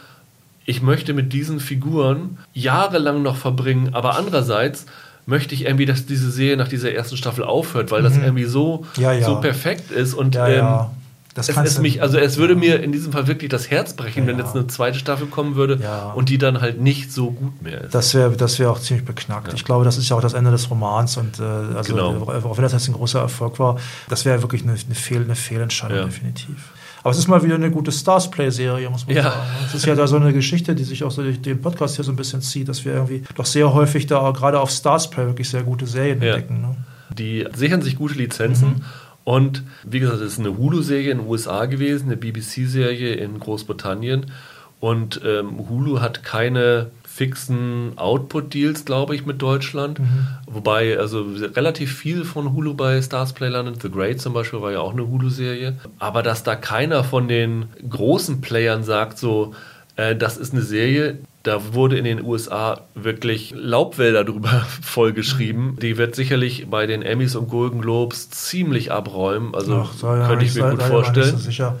ich 0.65 0.81
möchte 0.81 1.13
mit 1.13 1.33
diesen 1.33 1.59
Figuren 1.59 2.37
jahrelang 2.53 3.21
noch 3.21 3.35
verbringen, 3.35 3.93
aber 3.93 4.17
andererseits 4.17 4.85
möchte 5.25 5.55
ich 5.55 5.65
irgendwie, 5.65 5.85
dass 5.85 6.05
diese 6.05 6.31
Serie 6.31 6.57
nach 6.57 6.67
dieser 6.67 6.93
ersten 6.93 7.17
Staffel 7.17 7.43
aufhört, 7.43 7.91
weil 7.91 8.01
das 8.01 8.15
mhm. 8.15 8.23
irgendwie 8.23 8.45
so, 8.45 8.85
ja, 8.97 9.13
ja. 9.13 9.25
so 9.25 9.37
perfekt 9.37 9.91
ist 9.91 10.13
und 10.13 10.35
ja, 10.35 10.47
ähm, 10.47 10.89
das 11.33 11.49
es, 11.49 11.57
es 11.57 11.79
mich, 11.79 12.01
also 12.01 12.17
es 12.19 12.37
würde 12.37 12.55
mir 12.55 12.83
in 12.83 12.91
diesem 12.91 13.11
Fall 13.11 13.27
wirklich 13.27 13.49
das 13.49 13.71
Herz 13.71 13.93
brechen, 13.93 14.23
ja. 14.23 14.27
wenn 14.27 14.37
jetzt 14.37 14.55
eine 14.55 14.67
zweite 14.67 14.99
Staffel 14.99 15.25
kommen 15.27 15.55
würde 15.55 15.79
ja. 15.81 16.11
und 16.11 16.29
die 16.29 16.37
dann 16.37 16.61
halt 16.61 16.79
nicht 16.79 17.11
so 17.11 17.31
gut 17.31 17.61
mehr 17.63 17.81
ist. 17.81 17.95
Das 17.95 18.13
wäre 18.13 18.37
das 18.37 18.59
wär 18.59 18.69
auch 18.69 18.79
ziemlich 18.79 19.03
beknackt. 19.03 19.47
Ja. 19.47 19.53
Ich 19.55 19.65
glaube, 19.65 19.83
das 19.83 19.97
ist 19.97 20.09
ja 20.09 20.15
auch 20.15 20.21
das 20.21 20.33
Ende 20.33 20.51
des 20.51 20.69
Romans 20.69 21.17
und 21.17 21.39
äh, 21.39 21.43
also 21.43 21.95
genau. 21.95 22.27
auch 22.27 22.57
wenn 22.57 22.63
das 22.63 22.73
jetzt 22.73 22.87
ein 22.87 22.93
großer 22.93 23.19
Erfolg 23.19 23.57
war, 23.57 23.79
das 24.09 24.25
wäre 24.25 24.43
wirklich 24.43 24.61
eine, 24.61 24.73
eine, 24.73 24.95
Fehl, 24.95 25.23
eine 25.23 25.35
Fehlentscheidung, 25.35 26.05
definitiv. 26.05 26.71
Aber 27.01 27.11
es 27.11 27.17
ist 27.17 27.27
mal 27.27 27.43
wieder 27.43 27.55
eine 27.55 27.69
gute 27.69 27.91
Stars 27.91 28.31
Play-Serie, 28.31 28.89
muss 28.89 29.05
man 29.07 29.15
sagen. 29.15 29.39
Es 29.65 29.73
ist 29.73 29.85
ja 29.85 29.95
da 29.95 30.07
so 30.07 30.15
eine 30.15 30.31
Geschichte, 30.31 30.73
die 30.73 30.85
sich 30.85 31.03
auch 31.03 31.11
so 31.11 31.21
durch 31.21 31.41
den 31.41 31.59
Podcast 31.59 31.95
hier 31.95 32.05
so 32.05 32.11
ein 32.11 32.15
bisschen 32.15 32.41
zieht, 32.41 32.69
dass 32.69 32.85
wir 32.85 32.93
irgendwie 32.93 33.23
doch 33.35 33.45
sehr 33.45 33.73
häufig 33.73 34.05
da 34.05 34.31
gerade 34.31 34.59
auf 34.59 34.69
Stars 34.69 35.09
Play 35.09 35.25
wirklich 35.25 35.49
sehr 35.49 35.63
gute 35.63 35.85
Serien 35.85 36.21
entdecken. 36.21 36.61
Ne? 36.61 36.77
Die 37.17 37.45
sichern 37.53 37.81
sich 37.81 37.97
gute 37.97 38.13
Lizenzen. 38.13 38.69
Mhm 38.69 38.85
und 39.23 39.63
wie 39.83 39.99
gesagt, 39.99 40.19
es 40.19 40.33
ist 40.33 40.39
eine 40.39 40.57
Hulu-Serie 40.57 41.11
in 41.11 41.19
den 41.19 41.27
USA 41.27 41.65
gewesen, 41.65 42.07
eine 42.07 42.17
BBC-Serie 42.17 43.13
in 43.15 43.39
Großbritannien. 43.39 44.31
Und 44.79 45.21
ähm, 45.23 45.69
Hulu 45.69 46.01
hat 46.01 46.23
keine 46.23 46.91
fixen 47.05 47.93
Output-Deals, 47.95 48.83
glaube 48.83 49.15
ich, 49.15 49.25
mit 49.25 49.41
Deutschland. 49.41 49.99
Mhm. 49.99 50.27
Wobei 50.45 50.97
also 50.97 51.25
relativ 51.55 51.95
viel 51.95 52.25
von 52.25 52.53
Hulu 52.53 52.73
bei 52.73 53.01
Stars 53.01 53.31
Play 53.31 53.47
landet. 53.47 53.81
The 53.81 53.89
Great 53.89 54.19
zum 54.19 54.33
Beispiel 54.33 54.61
war 54.61 54.73
ja 54.73 54.79
auch 54.79 54.91
eine 54.91 55.07
Hulu-Serie. 55.07 55.77
Aber 55.99 56.21
dass 56.21 56.43
da 56.43 56.55
keiner 56.57 57.05
von 57.05 57.29
den 57.29 57.67
großen 57.87 58.41
Playern 58.41 58.83
sagt, 58.83 59.19
so, 59.19 59.53
das 59.95 60.37
ist 60.37 60.53
eine 60.53 60.63
Serie, 60.63 61.19
da 61.43 61.73
wurde 61.73 61.97
in 61.97 62.05
den 62.05 62.23
USA 62.23 62.81
wirklich 62.95 63.53
Laubwälder 63.55 64.23
drüber 64.23 64.49
vollgeschrieben. 64.81 65.77
Die 65.81 65.97
wird 65.97 66.15
sicherlich 66.15 66.67
bei 66.69 66.87
den 66.87 67.01
Emmys 67.01 67.35
und 67.35 67.49
Golden 67.49 67.81
Globes 67.81 68.29
ziemlich 68.29 68.91
abräumen. 68.91 69.53
Also 69.53 69.85
Ach, 69.85 70.27
könnte 70.27 70.45
ich 70.45 70.55
mir 70.55 70.71
gut 70.71 70.83
vorstellen. 70.83 71.31
So 71.31 71.37
sicher. 71.37 71.75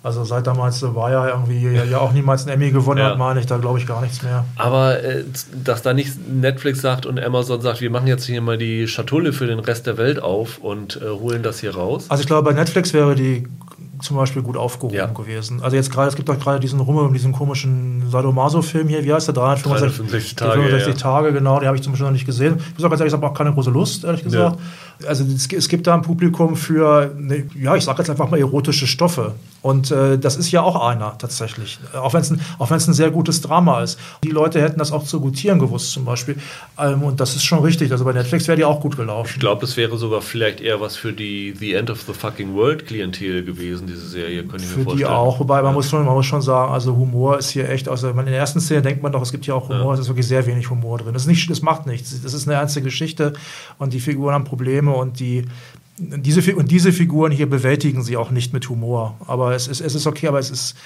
Also 0.00 0.22
seit 0.22 0.46
damals 0.46 0.80
war 0.94 1.10
ja 1.10 1.28
irgendwie 1.28 1.66
ja 1.66 1.98
auch 1.98 2.12
niemals 2.12 2.46
ein 2.46 2.50
Emmy 2.50 2.70
gewonnen 2.70 3.00
ja. 3.00 3.10
hat, 3.10 3.18
meine 3.18 3.40
ich, 3.40 3.46
da 3.46 3.56
glaube 3.56 3.80
ich 3.80 3.86
gar 3.86 4.00
nichts 4.00 4.22
mehr. 4.22 4.44
Aber 4.54 5.02
äh, 5.02 5.24
dass 5.64 5.82
da 5.82 5.92
nicht 5.92 6.16
Netflix 6.28 6.80
sagt 6.80 7.04
und 7.04 7.18
Amazon 7.18 7.60
sagt, 7.60 7.80
wir 7.80 7.90
machen 7.90 8.06
jetzt 8.06 8.24
hier 8.24 8.40
mal 8.40 8.56
die 8.56 8.86
Schatulle 8.86 9.32
für 9.32 9.48
den 9.48 9.58
Rest 9.58 9.88
der 9.88 9.98
Welt 9.98 10.22
auf 10.22 10.58
und 10.58 11.00
äh, 11.02 11.08
holen 11.10 11.42
das 11.42 11.58
hier 11.58 11.74
raus. 11.74 12.06
Also 12.08 12.20
ich 12.20 12.28
glaube, 12.28 12.48
bei 12.48 12.52
Netflix 12.52 12.94
wäre 12.94 13.16
die 13.16 13.48
zum 14.00 14.16
Beispiel 14.16 14.42
gut 14.42 14.56
aufgehoben 14.56 14.96
ja. 14.96 15.06
gewesen. 15.06 15.62
Also 15.62 15.76
jetzt 15.76 15.90
gerade, 15.90 16.08
es 16.08 16.16
gibt 16.16 16.28
doch 16.28 16.38
gerade 16.38 16.60
diesen 16.60 16.80
Rummel 16.80 17.04
um 17.04 17.12
diesen 17.12 17.32
komischen 17.32 18.08
Sadomaso-Film 18.10 18.88
hier, 18.88 19.04
wie 19.04 19.12
heißt 19.12 19.28
der? 19.28 19.34
365 19.34 20.36
Tage. 20.36 20.52
65 20.62 20.88
ja. 20.88 21.00
Tage, 21.00 21.32
genau, 21.32 21.58
den 21.58 21.66
habe 21.66 21.76
ich 21.76 21.82
zum 21.82 21.92
Beispiel 21.92 22.06
noch 22.06 22.12
nicht 22.12 22.26
gesehen. 22.26 22.56
Ich 22.58 22.74
muss 22.74 22.84
auch 22.84 22.90
ganz 22.90 23.00
ehrlich 23.00 23.10
sagen, 23.10 23.22
ich 23.22 23.26
habe 23.26 23.34
auch 23.34 23.38
keine 23.38 23.52
große 23.52 23.70
Lust, 23.70 24.04
ehrlich 24.04 24.22
gesagt. 24.22 24.56
Ja. 24.56 24.62
Also 25.06 25.24
es, 25.24 25.68
gibt 25.68 25.86
da 25.86 25.94
ein 25.94 26.02
Publikum 26.02 26.56
für, 26.56 27.14
ne, 27.16 27.46
ja, 27.60 27.76
ich 27.76 27.84
sage 27.84 27.98
jetzt 27.98 28.10
einfach 28.10 28.30
mal 28.30 28.38
erotische 28.38 28.86
Stoffe. 28.86 29.34
Und 29.60 29.90
äh, 29.90 30.18
das 30.18 30.36
ist 30.36 30.52
ja 30.52 30.62
auch 30.62 30.88
einer 30.88 31.18
tatsächlich, 31.18 31.80
auch 31.92 32.14
wenn 32.14 32.20
es 32.20 32.30
ein, 32.30 32.40
auch 32.58 32.70
ein 32.70 32.78
sehr 32.78 33.10
gutes 33.10 33.40
Drama 33.40 33.82
ist. 33.82 33.98
Die 34.22 34.30
Leute 34.30 34.60
hätten 34.60 34.78
das 34.78 34.92
auch 34.92 35.04
zu 35.04 35.20
gutieren 35.20 35.58
gewusst 35.58 35.92
zum 35.92 36.04
Beispiel. 36.04 36.36
Ähm, 36.78 37.02
und 37.02 37.18
das 37.18 37.34
ist 37.34 37.44
schon 37.44 37.60
richtig. 37.60 37.90
Also 37.90 38.04
bei 38.04 38.12
Netflix 38.12 38.46
wäre 38.46 38.56
die 38.56 38.64
auch 38.64 38.80
gut 38.80 38.96
gelaufen. 38.96 39.30
Ich 39.34 39.40
glaube, 39.40 39.64
es 39.64 39.76
wäre 39.76 39.98
sogar 39.98 40.22
vielleicht 40.22 40.60
eher 40.60 40.80
was 40.80 40.96
für 40.96 41.12
die 41.12 41.54
The 41.58 41.74
End 41.74 41.90
of 41.90 42.02
the 42.02 42.12
Fucking 42.12 42.54
World 42.54 42.86
Klientel 42.86 43.44
gewesen, 43.44 43.86
diese 43.88 44.08
Serie, 44.08 44.44
könnte 44.44 44.64
ich 44.64 44.70
Für 44.70 44.78
mir 44.78 44.84
vorstellen. 44.84 45.10
die 45.10 45.16
auch, 45.16 45.40
wobei 45.40 45.60
man, 45.62 45.74
muss 45.74 45.90
schon, 45.90 46.04
man 46.04 46.14
muss 46.14 46.26
schon 46.26 46.42
sagen, 46.42 46.72
also 46.72 46.96
Humor 46.96 47.38
ist 47.38 47.50
hier 47.50 47.68
echt, 47.68 47.88
also 47.88 48.08
in 48.08 48.16
der 48.16 48.38
ersten 48.38 48.60
Szene 48.60 48.82
denkt 48.82 49.02
man 49.02 49.10
doch, 49.10 49.22
es 49.22 49.32
gibt 49.32 49.44
hier 49.44 49.56
auch 49.56 49.68
Humor, 49.68 49.94
es 49.94 50.00
ist 50.00 50.08
wirklich 50.08 50.26
sehr 50.26 50.46
wenig 50.46 50.70
Humor 50.70 50.98
drin. 50.98 51.12
Das, 51.12 51.22
ist 51.22 51.28
nicht, 51.28 51.50
das 51.50 51.62
macht 51.62 51.86
nichts. 51.86 52.22
Das 52.22 52.32
ist 52.32 52.46
eine 52.46 52.56
ernste 52.56 52.80
Geschichte 52.80 53.32
und 53.78 53.92
die 53.92 54.00
Figuren 54.00 54.34
haben 54.34 54.44
Probleme 54.44 54.87
und 54.96 55.20
die 55.20 55.44
diese, 56.00 56.54
und 56.54 56.70
diese 56.70 56.92
Figuren 56.92 57.32
hier 57.32 57.50
bewältigen 57.50 58.02
sie 58.02 58.16
auch 58.16 58.30
nicht 58.30 58.52
mit 58.52 58.68
Humor. 58.68 59.16
Aber 59.26 59.54
es 59.54 59.66
ist, 59.66 59.80
es 59.80 59.94
ist 59.94 60.06
okay, 60.06 60.28
aber 60.28 60.38
es 60.38 60.50
ist, 60.50 60.76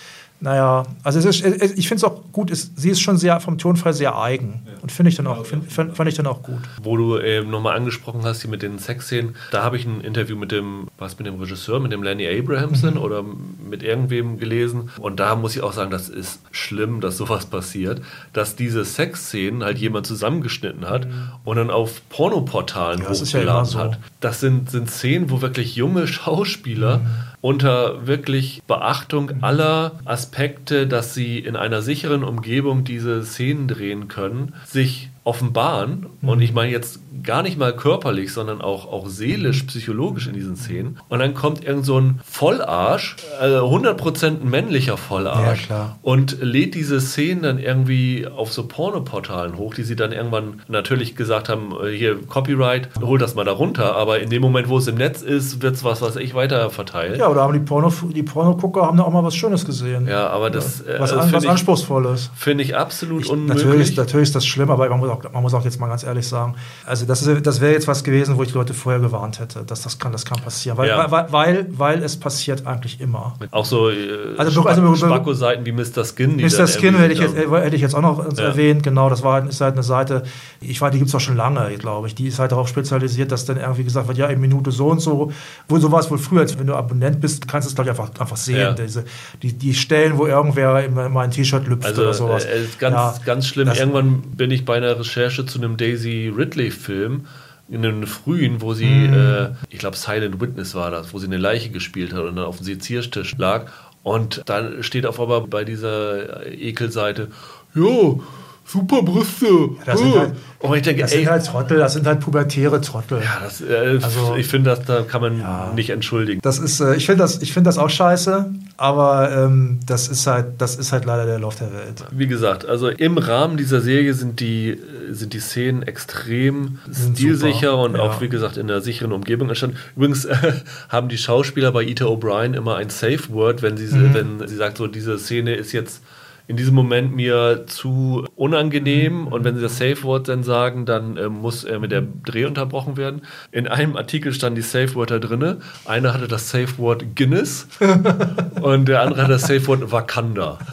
naja, 0.43 0.83
also 1.05 1.21
es 1.21 1.25
ist, 1.25 1.45
ich 1.79 1.87
finde 1.87 1.99
es 1.99 2.05
auch 2.05 2.21
gut, 2.33 2.51
es, 2.51 2.73
sie 2.75 2.91
ist 2.91 3.01
schon 3.01 3.17
sehr 3.17 3.39
vom 3.39 3.59
Tonfall 3.59 3.93
sehr 3.93 4.19
eigen. 4.19 4.67
Und 4.83 4.91
finde 4.91 5.11
ich 5.11 5.17
dann 5.17 5.29
auch, 5.29 5.47
find, 5.47 5.73
fand, 5.73 5.97
fand 5.97 6.09
ich 6.09 6.17
dann 6.17 6.27
auch 6.27 6.43
gut. 6.43 6.59
Wo 6.83 6.97
du 6.97 7.21
eben 7.21 7.49
nochmal 7.49 7.77
angesprochen 7.77 8.23
hast, 8.25 8.43
hier 8.43 8.51
mit 8.51 8.61
den 8.61 8.81
Sexszenen, 8.81 9.37
da 9.53 9.63
habe 9.63 9.77
ich 9.77 9.87
ein 9.87 10.01
Interview 10.01 10.37
mit 10.37 10.51
dem, 10.51 10.89
was 10.99 11.17
mit 11.17 11.29
dem 11.29 11.39
Regisseur, 11.39 11.79
mit 11.79 11.93
dem 11.93 12.03
Lenny 12.03 12.27
Abrahamson 12.27 12.99
oder 12.99 13.23
mit 13.23 13.85
irgendwem 13.85 14.37
gelesen. 14.39 14.91
Und 14.99 15.21
da 15.21 15.37
muss 15.37 15.55
ich 15.55 15.63
auch 15.63 15.73
sagen, 15.73 15.93
das 15.93 16.09
ist 16.09 16.41
schlimm, 16.51 17.01
dass 17.01 17.17
sowas 17.17 17.47
passiert, 17.47 18.03
dass 18.33 18.57
diese 18.57 18.85
Sexszenen 18.85 19.63
halt 19.63 19.79
jemand 19.79 20.09
zusammengeschnitten 20.09 20.89
hat 20.89 21.07
und 21.45 21.57
dann 21.57 21.71
auf 21.71 22.03
Pornoportalen 22.09 23.03
Ja, 23.03 23.09
das 23.09 23.21
ist 23.21 23.33
ja 23.33 23.39
hochgeladen 23.39 23.71
immer 23.73 23.85
so. 23.85 23.93
hat. 23.93 23.99
Das 24.19 24.41
sind, 24.41 24.71
sind 24.73 24.91
Szenen, 24.91 25.31
wo 25.31 25.41
wirklich 25.41 25.77
junge 25.77 26.09
Schauspieler 26.09 27.01
unter 27.43 28.07
wirklich 28.07 28.63
Beachtung 28.67 29.43
aller 29.43 30.01
Aspekte, 30.07 30.87
dass 30.87 31.13
sie 31.13 31.39
in 31.39 31.57
einer 31.57 31.83
sicheren 31.83 32.25
Umgebung 32.25 32.85
diese 32.85 33.25
Szenen 33.25 33.69
drehen 33.69 34.09
können, 34.09 34.55
sich 34.65 35.11
offenbaren. 35.25 36.07
Und 36.23 36.41
ich 36.41 36.53
meine 36.53 36.71
jetzt 36.73 37.01
gar 37.23 37.43
nicht 37.43 37.57
mal 37.57 37.75
körperlich, 37.77 38.33
sondern 38.33 38.61
auch, 38.61 38.91
auch 38.91 39.07
seelisch, 39.07 39.63
psychologisch 39.65 40.27
in 40.27 40.33
diesen 40.35 40.57
Szenen. 40.57 40.99
Und 41.09 41.21
dann 41.21 41.35
kommt 41.35 41.63
irgend 41.65 41.85
so 41.87 41.99
ein 42.01 42.19
Vollarsch, 42.25 43.17
äh, 43.41 43.45
100% 43.61 44.43
ein 44.43 44.51
männlicher 44.51 44.97
Vollarsch 44.97 45.61
Ja, 45.63 45.67
klar. 45.67 45.99
und 46.03 46.39
lädt 46.43 46.75
diese 46.75 47.01
Szenen 47.01 47.43
dann 47.43 47.59
irgendwie 47.61 48.27
auf 48.27 48.53
so 48.53 48.65
Pornoportalen 48.67 49.57
hoch, 49.57 49.75
die 49.75 49.85
sie 49.85 49.95
dann 49.95 50.11
irgendwann 50.11 50.63
natürlich 50.67 51.15
gesagt 51.15 51.49
haben, 51.49 51.73
äh, 51.85 51.91
hier 51.97 52.17
Copyright, 52.27 52.89
hol 53.01 53.19
das 53.19 53.37
mal 53.37 53.45
da 53.45 53.53
runter, 53.53 53.95
aber 53.95 54.19
in 54.19 54.29
dem 54.31 54.43
Moment, 54.43 54.69
wo 54.69 54.79
es 54.79 54.89
im 54.89 54.97
Netz 54.97 55.23
ist, 55.23 55.63
wird 55.63 55.77
es 55.77 55.85
was, 55.85 56.03
was 56.03 56.17
ich 56.17 56.35
weiter 56.35 56.71
verteilt. 56.71 57.19
Ja, 57.19 57.29
oder 57.29 57.43
haben 57.43 57.53
die, 57.53 57.61
Porno, 57.61 57.93
die 58.13 58.23
Pornogucker 58.25 58.83
haben 58.87 58.97
da 58.99 59.05
auch 59.05 59.13
mal 59.13 59.23
was 59.23 59.37
Schönes 59.37 59.65
gesehen. 59.65 60.09
Ja, 60.09 60.29
aber 60.31 60.51
das, 60.51 60.81
äh, 60.81 60.97
was, 60.99 61.11
das 61.11 61.27
an, 61.27 61.33
was 61.33 61.45
ich- 61.45 61.51
Anspruchsvolles. 61.51 62.31
Finde 62.35 62.65
ich 62.65 62.77
absolut 62.77 63.21
Natürlich, 63.29 63.63
unmöglich. 63.65 63.97
natürlich 63.97 64.29
ist 64.29 64.35
das 64.35 64.45
schlimm, 64.47 64.71
aber 64.71 64.89
man 64.89 64.99
muss, 64.99 65.12
auch, 65.13 65.23
man 65.33 65.43
muss 65.43 65.55
auch 65.55 65.65
jetzt 65.65 65.79
mal 65.81 65.89
ganz 65.89 66.03
ehrlich 66.05 66.27
sagen, 66.27 66.55
also 66.87 67.07
das, 67.07 67.23
ist- 67.27 67.47
das 67.47 67.61
wäre 67.61 67.73
jetzt 67.73 67.87
was 67.89 68.03
gewesen, 68.05 68.37
wo 68.37 68.43
ich 68.43 68.49
die 68.51 68.55
Leute 68.55 68.75
vorher 68.75 69.01
gewarnt 69.01 69.39
hätte, 69.41 69.63
dass 69.65 69.83
das 69.83 69.99
kann, 69.99 70.13
das 70.13 70.25
kann 70.25 70.41
passieren. 70.41 70.77
Weil, 70.79 70.89
Ja. 70.89 71.11
weil, 71.11 71.27
weil, 71.33 71.67
weil 71.71 72.03
es 72.03 72.17
passiert 72.19 72.67
eigentlich 72.67 73.01
immer. 73.01 73.35
Auch 73.51 73.65
so 73.65 73.91
äh, 73.91 73.95
Also, 74.39 74.63
also- 74.63 74.95
Spacko-Seiten 74.97 75.65
wie 75.67 75.73
Mr. 75.73 76.05
Skin. 76.05 76.39
die 76.39 76.45
Mr. 76.45 76.67
Skin 76.67 76.97
hätte 76.97 77.13
ich, 77.15 77.21
jetzt, 77.21 77.37
äh, 77.37 77.49
hätte 77.51 77.77
ich 77.77 77.83
jetzt 77.83 77.95
auch 77.95 78.01
noch 78.01 78.37
Ja. 78.39 78.45
erwähnt, 78.45 78.83
genau, 78.83 79.09
das 79.11 79.23
war, 79.23 79.47
ist 79.47 79.61
halt 79.61 79.75
eine 79.75 79.83
Seite, 79.83 80.23
ich 80.61 80.81
weiß, 80.81 80.91
die 80.93 80.99
gibt 80.99 81.09
es 81.09 81.15
auch 81.15 81.21
schon 81.21 81.37
lange, 81.37 81.69
glaube 81.79 82.07
ich, 82.09 82.15
die 82.15 82.27
ist 82.29 82.39
halt 82.39 82.53
darauf 82.53 82.69
spezialisiert, 82.69 83.33
dass 83.33 83.45
dann 83.45 83.57
irgendwie 83.59 83.85
gesagt 83.85 84.09
wird, 84.09 84.19
ja, 84.19 84.27
in 84.27 84.41
Minute 84.41 84.71
so 84.73 84.89
und 84.89 85.01
so, 85.01 85.33
wo 85.69 85.79
so 85.79 85.91
war 85.93 86.01
es 86.01 86.11
wohl 86.11 86.19
früher, 86.19 86.41
als 86.41 86.59
wenn 86.59 86.67
du 86.67 86.75
Abonnent 86.75 87.21
bist, 87.21 87.49
kannst 87.49 87.67
du 87.67 87.71
es, 87.71 87.75
glaube 87.75 87.91
ich, 87.91 87.99
einfach, 87.99 88.21
einfach 88.21 88.37
sehen, 88.37 88.59
Ja. 88.59 88.73
diese, 88.73 89.05
die, 89.43 89.53
die 89.53 89.75
Stellen, 89.75 90.19
wo 90.19 90.27
irgendwer 90.27 90.85
in 90.85 90.95
mein 91.13 91.31
T-Shirt 91.31 91.67
lüpft 91.67 91.87
Also 91.87 92.03
oder 92.03 92.15
sowas. 92.15 92.45
äh, 92.45 92.63
ist 92.65 92.79
ganz, 92.79 92.95
Ja, 92.95 93.15
ganz 93.25 93.47
schlimm. 93.47 93.69
Irgendwann 93.69 94.23
bin 94.23 94.51
ich 94.51 94.65
bei 94.65 94.77
einer 94.77 95.02
Recherche 95.03 95.47
zu 95.47 95.59
einem 95.59 95.77
Daisy 95.77 96.33
Ridley-Film, 96.35 97.27
in 97.69 97.87
einem 97.87 98.07
frühen, 98.07 98.61
wo 98.61 98.75
sie, 98.75 98.85
Mhm. 99.09 99.15
äh, 99.15 99.49
ich 99.71 99.79
glaube 99.79 99.97
Silent 99.97 100.41
Witness 100.41 100.75
war 100.75 100.91
das, 100.91 101.13
wo 101.15 101.19
sie 101.19 101.27
eine 101.27 101.39
Leiche 101.39 101.71
gespielt 101.71 102.13
hat 102.13 102.21
und 102.21 102.37
dann 102.37 102.45
auf 102.45 102.57
dem 102.59 102.65
Seziertisch 102.67 103.37
lag. 103.39 103.67
Und 104.03 104.43
dann 104.47 104.83
steht 104.83 105.07
auf 105.07 105.21
einmal 105.21 105.43
bei 105.43 105.65
dieser 105.65 106.45
Ekelseite, 106.53 107.29
ja, 107.75 108.19
super 108.65 109.03
Brüste. 109.03 109.47
das 109.85 109.99
sind 109.99 110.15
äh." 110.15 110.19
halt- 110.19 110.33
ich 110.77 110.83
denke, 110.83 111.03
Das 111.03 111.11
sind 111.11 111.29
halt 111.29 111.45
Trottel, 111.45 111.79
das 111.79 111.95
sind 111.95 112.07
halt 112.07 112.21
pubertäre 112.21 112.81
Trottel. 112.81 113.19
ja, 113.21 113.41
das, 113.43 113.61
äh, 113.61 113.99
Also- 114.01 114.37
ich 114.37 114.47
finde, 114.47 114.71
das 114.71 114.85
da 114.85 115.03
kann 115.03 115.21
man 115.21 115.41
Ja. 115.41 115.73
nicht 115.75 115.91
entschuldigen. 115.91 116.41
Das 116.41 116.59
ist, 116.61 116.79
äh, 116.81 116.95
ich 116.95 117.07
finde 117.07 117.23
das, 117.25 117.43
ich 117.43 117.53
finde 117.53 117.67
das 117.69 117.79
auch 117.79 117.91
scheiße, 117.91 118.49
aber 118.77 119.33
ähm, 119.33 119.81
das 119.87 120.07
ist 120.07 120.27
halt, 120.29 120.47
das 120.59 120.77
ist 120.77 120.93
halt 120.93 121.05
leider 121.05 121.27
der 121.27 121.41
Lauf 121.41 121.57
der 121.57 121.73
Welt. 121.73 122.05
Wie 122.13 122.29
gesagt, 122.29 122.65
also 122.65 122.89
im 122.89 123.19
Rahmen 123.19 123.57
dieser 123.57 123.81
Serie 123.81 124.15
sind 124.15 124.39
die, 124.39 124.79
sind 125.11 125.33
die 125.33 125.41
Szenen 125.41 125.83
extrem 125.83 126.79
Sind 126.89 127.19
stilsicher 127.19 127.73
super, 127.73 127.79
und 127.83 127.97
ja. 127.97 128.03
auch, 128.03 128.21
wie 128.21 128.29
gesagt, 128.29 128.57
in 128.57 128.71
einer 128.71 128.81
sicheren 128.81 129.11
Umgebung 129.13 129.49
entstanden. 129.49 129.77
Übrigens 129.97 130.25
äh, 130.27 130.37
haben 130.89 131.09
die 131.09 131.19
Schauspieler 131.19 131.73
bei 131.73 131.83
Ita 131.83 132.05
O'Brien 132.05 132.55
immer 132.55 132.77
ein 132.77 132.89
Safe 132.89 133.19
Word, 133.31 133.63
wenn 133.63 133.77
sie, 133.77 133.87
Mhm. 133.93 134.15
wenn 134.39 134.49
sie 134.49 134.57
sagt, 134.57 134.77
so 134.79 134.87
diese 134.87 135.19
Szene 135.19 135.55
ist 135.57 135.73
jetzt 135.73 136.03
in 136.49 136.57
diesem 136.57 136.75
Moment 136.75 137.15
mir 137.15 137.65
zu 137.67 138.27
unangenehm 138.37 139.27
und 139.27 139.45
wenn 139.45 139.55
sie 139.57 139.63
das 139.63 139.79
Safe 139.79 140.03
Word 140.03 140.29
dann 140.29 140.43
sagen, 140.43 140.87
dann 140.87 141.17
äh, 141.17 141.29
muss 141.29 141.65
äh, 141.65 141.79
mit 141.79 141.93
der 141.93 142.03
Dreh 142.03 142.45
unterbrochen 142.45 142.97
werden. 142.97 143.23
In 143.53 143.69
einem 143.69 143.97
Artikel 143.97 144.33
standen 144.33 144.57
die 144.57 144.63
Safe 144.63 144.95
Wörter 144.95 145.21
drinne. 145.21 145.59
Einer 145.85 146.13
hatte 146.15 146.29
das 146.29 146.51
Safe 146.51 146.79
Word 146.79 147.17
Guinness 147.17 147.69
und 148.61 148.89
der 148.89 149.03
andere 149.03 149.23
hatte 149.23 149.33
das 149.33 149.43
Safe 149.43 149.67
Word 149.67 149.93
Wakanda. 149.93 150.59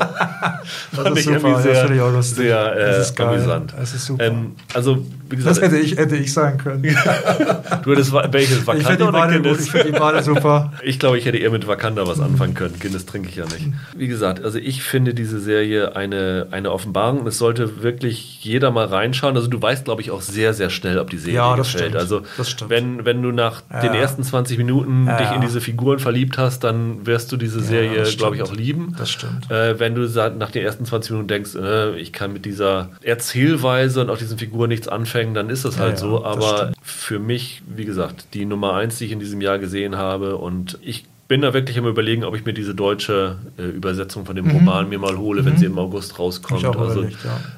Fand 0.92 1.10
ist 1.10 1.18
ich 1.20 1.26
super, 1.26 1.38
irgendwie 1.38 1.54
das 1.54 1.64
sehr, 1.64 1.92
ich 1.92 1.98
lustig. 2.14 2.38
sehr 2.38 2.76
Das 2.76 2.98
äh, 2.98 3.02
ist 3.02 3.16
geil. 3.16 3.28
amüsant. 3.28 3.74
Das 3.78 3.94
ist 3.94 4.06
super. 4.06 4.26
Ähm, 4.26 4.52
also, 4.74 5.06
wie 5.30 5.36
Das 5.36 5.46
gesagt, 5.46 5.62
hätte 5.62 5.78
ich, 5.78 5.98
hätte 5.98 6.16
ich 6.16 6.34
sagen 6.34 6.58
können. 6.58 6.82
du 7.84 7.92
hättest 7.92 8.14
welches 8.14 8.60
ich 8.60 8.68
Wakanda 8.68 8.88
finde 8.90 9.06
die, 9.06 9.38
gut, 9.38 9.44
Guinness? 9.44 9.66
ich 9.66 9.72
find 9.72 9.86
die 9.88 9.92
beide 9.92 10.24
super. 10.24 10.74
Ich 10.84 11.00
glaube, 11.00 11.18
ich 11.18 11.26
hätte 11.26 11.38
eher 11.38 11.52
mit 11.52 11.68
Wakanda 11.68 12.08
was 12.08 12.20
anfangen 12.20 12.54
können. 12.54 12.76
Guinness 12.80 13.06
trinke 13.06 13.30
ich 13.30 13.36
ja 13.36 13.46
nicht. 13.46 13.68
Wie 13.96 14.08
gesagt, 14.08 14.44
also 14.44 14.58
ich 14.58 14.84
finde 14.84 15.14
diese 15.14 15.40
Serie 15.40 15.59
eine, 15.62 16.47
eine 16.51 16.72
Offenbarung. 16.72 17.26
Es 17.28 17.38
sollte 17.38 17.82
wirklich 17.84 18.43
jeder 18.43 18.72
mal 18.72 18.86
reinschauen. 18.86 19.36
Also 19.36 19.47
du 19.47 19.62
weißt, 19.62 19.86
glaube 19.86 20.01
ich, 20.01 20.12
auch 20.12 20.22
sehr, 20.22 20.53
sehr 20.53 20.70
schnell, 20.70 20.99
ob 20.99 21.10
die 21.10 21.18
Serie 21.18 21.36
Ja, 21.36 21.55
das 21.55 21.72
gefällt. 21.72 21.89
stimmt. 21.91 22.01
Also 22.01 22.22
Das 22.38 22.49
stimmt. 22.49 22.70
Wenn, 22.70 23.05
wenn 23.05 23.22
du 23.22 23.32
nach 23.32 23.62
den 23.82 23.93
Ja. 23.93 23.99
ersten 23.99 24.24
20 24.24 24.57
Minuten 24.57 25.07
Ja, 25.07 25.18
dich 25.18 25.32
in 25.32 25.41
diese 25.41 25.62
Figuren 25.62 25.99
verliebt 25.99 26.38
hast, 26.38 26.64
dann 26.64 27.05
wirst 27.05 27.32
du 27.32 27.38
diese 27.38 27.62
Serie, 27.62 28.03
glaube 28.18 28.36
ich, 28.36 28.41
auch 28.43 28.53
lieben. 28.53 28.95
Das 28.97 29.10
stimmt. 29.12 29.49
Äh, 29.51 29.80
wenn 29.80 29.95
du 29.95 30.01
nach 30.38 30.51
den 30.51 30.64
ersten 30.64 30.86
20 30.86 31.12
Minuten 31.12 31.28
denkst, 31.28 31.55
äh, 31.55 31.97
ich 31.99 32.14
kann 32.14 32.34
mit 32.34 32.45
dieser 32.45 32.89
Erzählweise 33.01 34.01
und 34.01 34.10
auch 34.10 34.18
diesen 34.18 34.38
Figuren 34.38 34.70
nichts 34.70 34.88
anfangen, 34.88 35.34
dann 35.34 35.49
ist 35.49 35.66
das 35.66 35.78
halt 35.80 35.97
so. 35.99 36.24
Aber 36.26 36.72
für 36.82 37.20
mich, 37.20 37.62
wie 37.68 37.86
gesagt, 37.86 38.34
die 38.34 38.45
Nummer 38.45 38.74
eins, 38.76 38.97
die 38.97 39.05
ich 39.05 39.12
in 39.12 39.20
diesem 39.20 39.41
Jahr 39.41 39.60
gesehen 39.60 39.97
habe 39.97 40.38
und 40.38 40.78
ich 40.82 41.05
bin 41.30 41.42
da 41.42 41.54
wirklich 41.54 41.78
am 41.78 41.86
überlegen, 41.86 42.24
ob 42.24 42.36
ich 42.36 42.44
mir 42.44 42.54
diese 42.54 42.74
deutsche 42.74 43.38
äh, 43.60 43.62
Übersetzung 43.62 44.26
von 44.26 44.36
dem 44.36 44.50
Roman 44.50 44.90
mir 44.90 44.98
mal 44.98 45.16
hole, 45.16 45.46
wenn 45.46 45.58
sie 45.58 45.66
im 45.66 45.78
August 45.78 46.18
rauskommt. 46.18 46.64
Mhm. 46.64 46.70
Also 46.70 47.02
überlegt, 47.02 47.18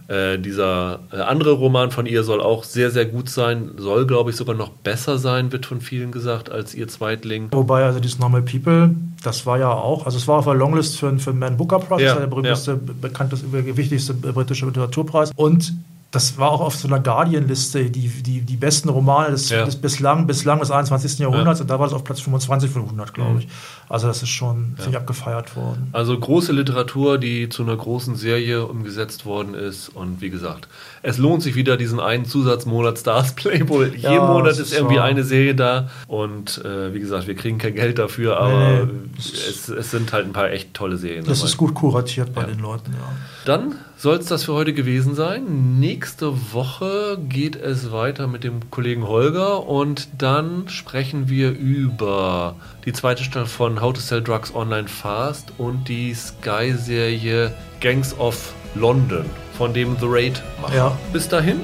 äh, 0.09 0.38
dieser 0.38 0.99
äh, 1.11 1.22
andere 1.22 1.53
Roman 1.53 1.89
von 1.89 2.05
ihr 2.05 2.24
soll 2.24 2.41
auch 2.41 2.65
sehr, 2.65 2.91
sehr 2.91 3.05
gut 3.05 3.30
sein, 3.30 3.72
soll, 3.78 4.05
glaube 4.05 4.30
ich, 4.30 4.36
sogar 4.36 4.55
noch 4.55 4.72
besser 4.72 5.17
sein, 5.17 5.53
wird 5.53 5.65
von 5.65 5.80
vielen 5.80 6.11
gesagt, 6.11 6.51
als 6.51 6.76
ihr 6.76 6.89
Zweitling. 6.89 7.47
Wobei, 7.51 7.86
also 7.86 8.01
dieses 8.01 8.19
Normal 8.19 8.41
People, 8.41 8.93
das 9.24 9.45
war 9.45 9.57
ja 9.57 9.72
auch, 9.72 10.05
also 10.05 10.17
es 10.17 10.28
war 10.28 10.39
auf 10.39 10.45
der 10.45 10.55
Longlist 10.55 10.99
für, 10.99 11.17
für 11.17 11.32
den 11.32 11.39
Man 11.39 11.55
Booker 11.55 11.80
Prize, 11.80 12.03
Ja, 12.03 12.15
ja 12.15 12.19
der 12.19 12.28
berühmteste, 12.28 12.76
bekannteste, 12.76 13.45
wichtigste 13.78 14.13
britische 14.13 14.65
Literaturpreis. 14.65 15.32
Und 15.38 15.74
das 16.12 16.38
war 16.38 16.51
auch 16.51 16.59
auf 16.59 16.76
so 16.76 16.89
einer 16.89 16.99
Guardian-Liste, 16.99 17.89
die, 17.89 18.09
die, 18.09 18.41
die 18.41 18.57
besten 18.57 18.89
Romane 18.89 19.32
des, 19.32 19.49
Ja. 19.49 19.64
des 19.64 19.78
bislang, 19.78 20.28
bislang 20.28 20.59
des 20.59 20.70
21. 20.70 21.20
Jahrhunderts. 21.20 21.62
Und 21.62 21.70
da 21.70 21.80
war 21.80 21.88
es 21.88 21.93
auf 21.93 22.03
Platz 22.03 22.20
25 22.20 22.70
von 22.70 22.84
100, 22.84 23.14
glaube 23.14 23.32
Mhm. 23.32 23.39
ich. 23.39 23.47
Also 23.88 24.07
das 24.07 24.22
ist 24.22 24.30
schon 24.30 24.76
ziemlich 24.78 24.97
abgefeiert 24.97 25.55
worden. 25.55 25.88
Also 25.93 26.18
große 26.20 26.51
Literatur, 26.51 27.18
die 27.18 27.47
zu 27.47 27.64
einer 27.64 27.78
großen 27.78 28.16
Serie 28.18 28.66
umgesetzt 28.66 29.26
worden 29.26 29.53
ist. 29.53 29.88
Und 29.89 30.20
wie 30.20 30.30
gesagt, 30.30 30.68
es 31.01 31.18
lohnt 31.18 31.43
sich 31.43 31.55
wieder, 31.55 31.78
diesen 31.78 32.01
einen 32.01 32.26
Zusatzmonat 32.26 32.99
Stars 32.99 33.32
Playboy. 33.36 33.97
Ja, 33.97 34.12
Jeden 34.12 34.28
Monat 34.28 34.57
ist 34.59 34.74
irgendwie 34.74 34.97
wahr. 34.97 35.05
eine 35.05 35.24
Serie 35.24 35.55
da. 35.55 35.89
Und 36.07 36.57
äh, 36.66 36.93
wie 36.93 36.99
gesagt, 36.99 37.28
wir 37.28 37.36
kriegen 37.36 37.57
kein 37.57 37.74
Geld 37.76 37.99
dafür, 37.99 38.38
aber 38.38 38.86
Nee, 38.86 38.91
es, 39.18 39.70
es 39.70 39.91
sind 39.91 40.12
halt 40.12 40.26
ein 40.26 40.34
paar 40.34 40.51
echt 40.51 40.74
tolle 40.74 40.97
Serien. 40.97 41.24
Das 41.24 41.39
dabei. 41.39 41.49
ist 41.51 41.57
gut 41.57 41.74
kuratiert 41.74 42.34
bei 42.34 42.41
Ja. 42.41 42.47
den 42.47 42.59
Leuten, 42.59 42.91
ja. 42.91 43.07
Dann 43.45 43.76
soll 44.01 44.17
es 44.17 44.25
das 44.25 44.45
für 44.45 44.53
heute 44.53 44.73
gewesen 44.73 45.13
sein. 45.13 45.79
Nächste 45.79 46.33
Woche 46.53 47.19
geht 47.29 47.55
es 47.55 47.91
weiter 47.91 48.25
mit 48.25 48.43
dem 48.43 48.71
Kollegen 48.71 49.07
Holger 49.07 49.67
und 49.67 50.07
dann 50.17 50.67
sprechen 50.69 51.29
wir 51.29 51.51
über 51.51 52.55
die 52.85 52.93
zweite 52.93 53.23
Staffel 53.23 53.47
von 53.47 53.81
How 53.81 53.93
to 53.93 53.99
Sell 53.99 54.23
Drugs 54.23 54.55
Online 54.55 54.87
Fast 54.87 55.53
und 55.59 55.87
die 55.87 56.15
Sky-Serie 56.15 57.53
Gangs 57.79 58.17
of 58.17 58.53
London 58.73 59.25
von 59.55 59.71
dem 59.71 59.95
The 59.99 60.07
Raid 60.07 60.41
macht. 60.61 60.73
Ja. 60.73 60.97
Bis 61.13 61.27
dahin, 61.27 61.61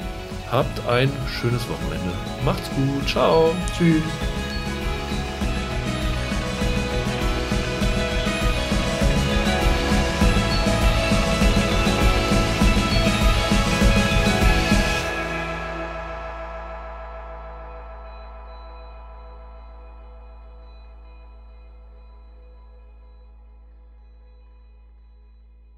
Habt 0.50 0.86
ein 0.88 1.12
schönes 1.40 1.60
Wochenende. 1.68 2.14
Macht's 2.42 2.70
gut. 2.70 3.06
Ciao. 3.06 3.54
Tschüss. 3.76 4.02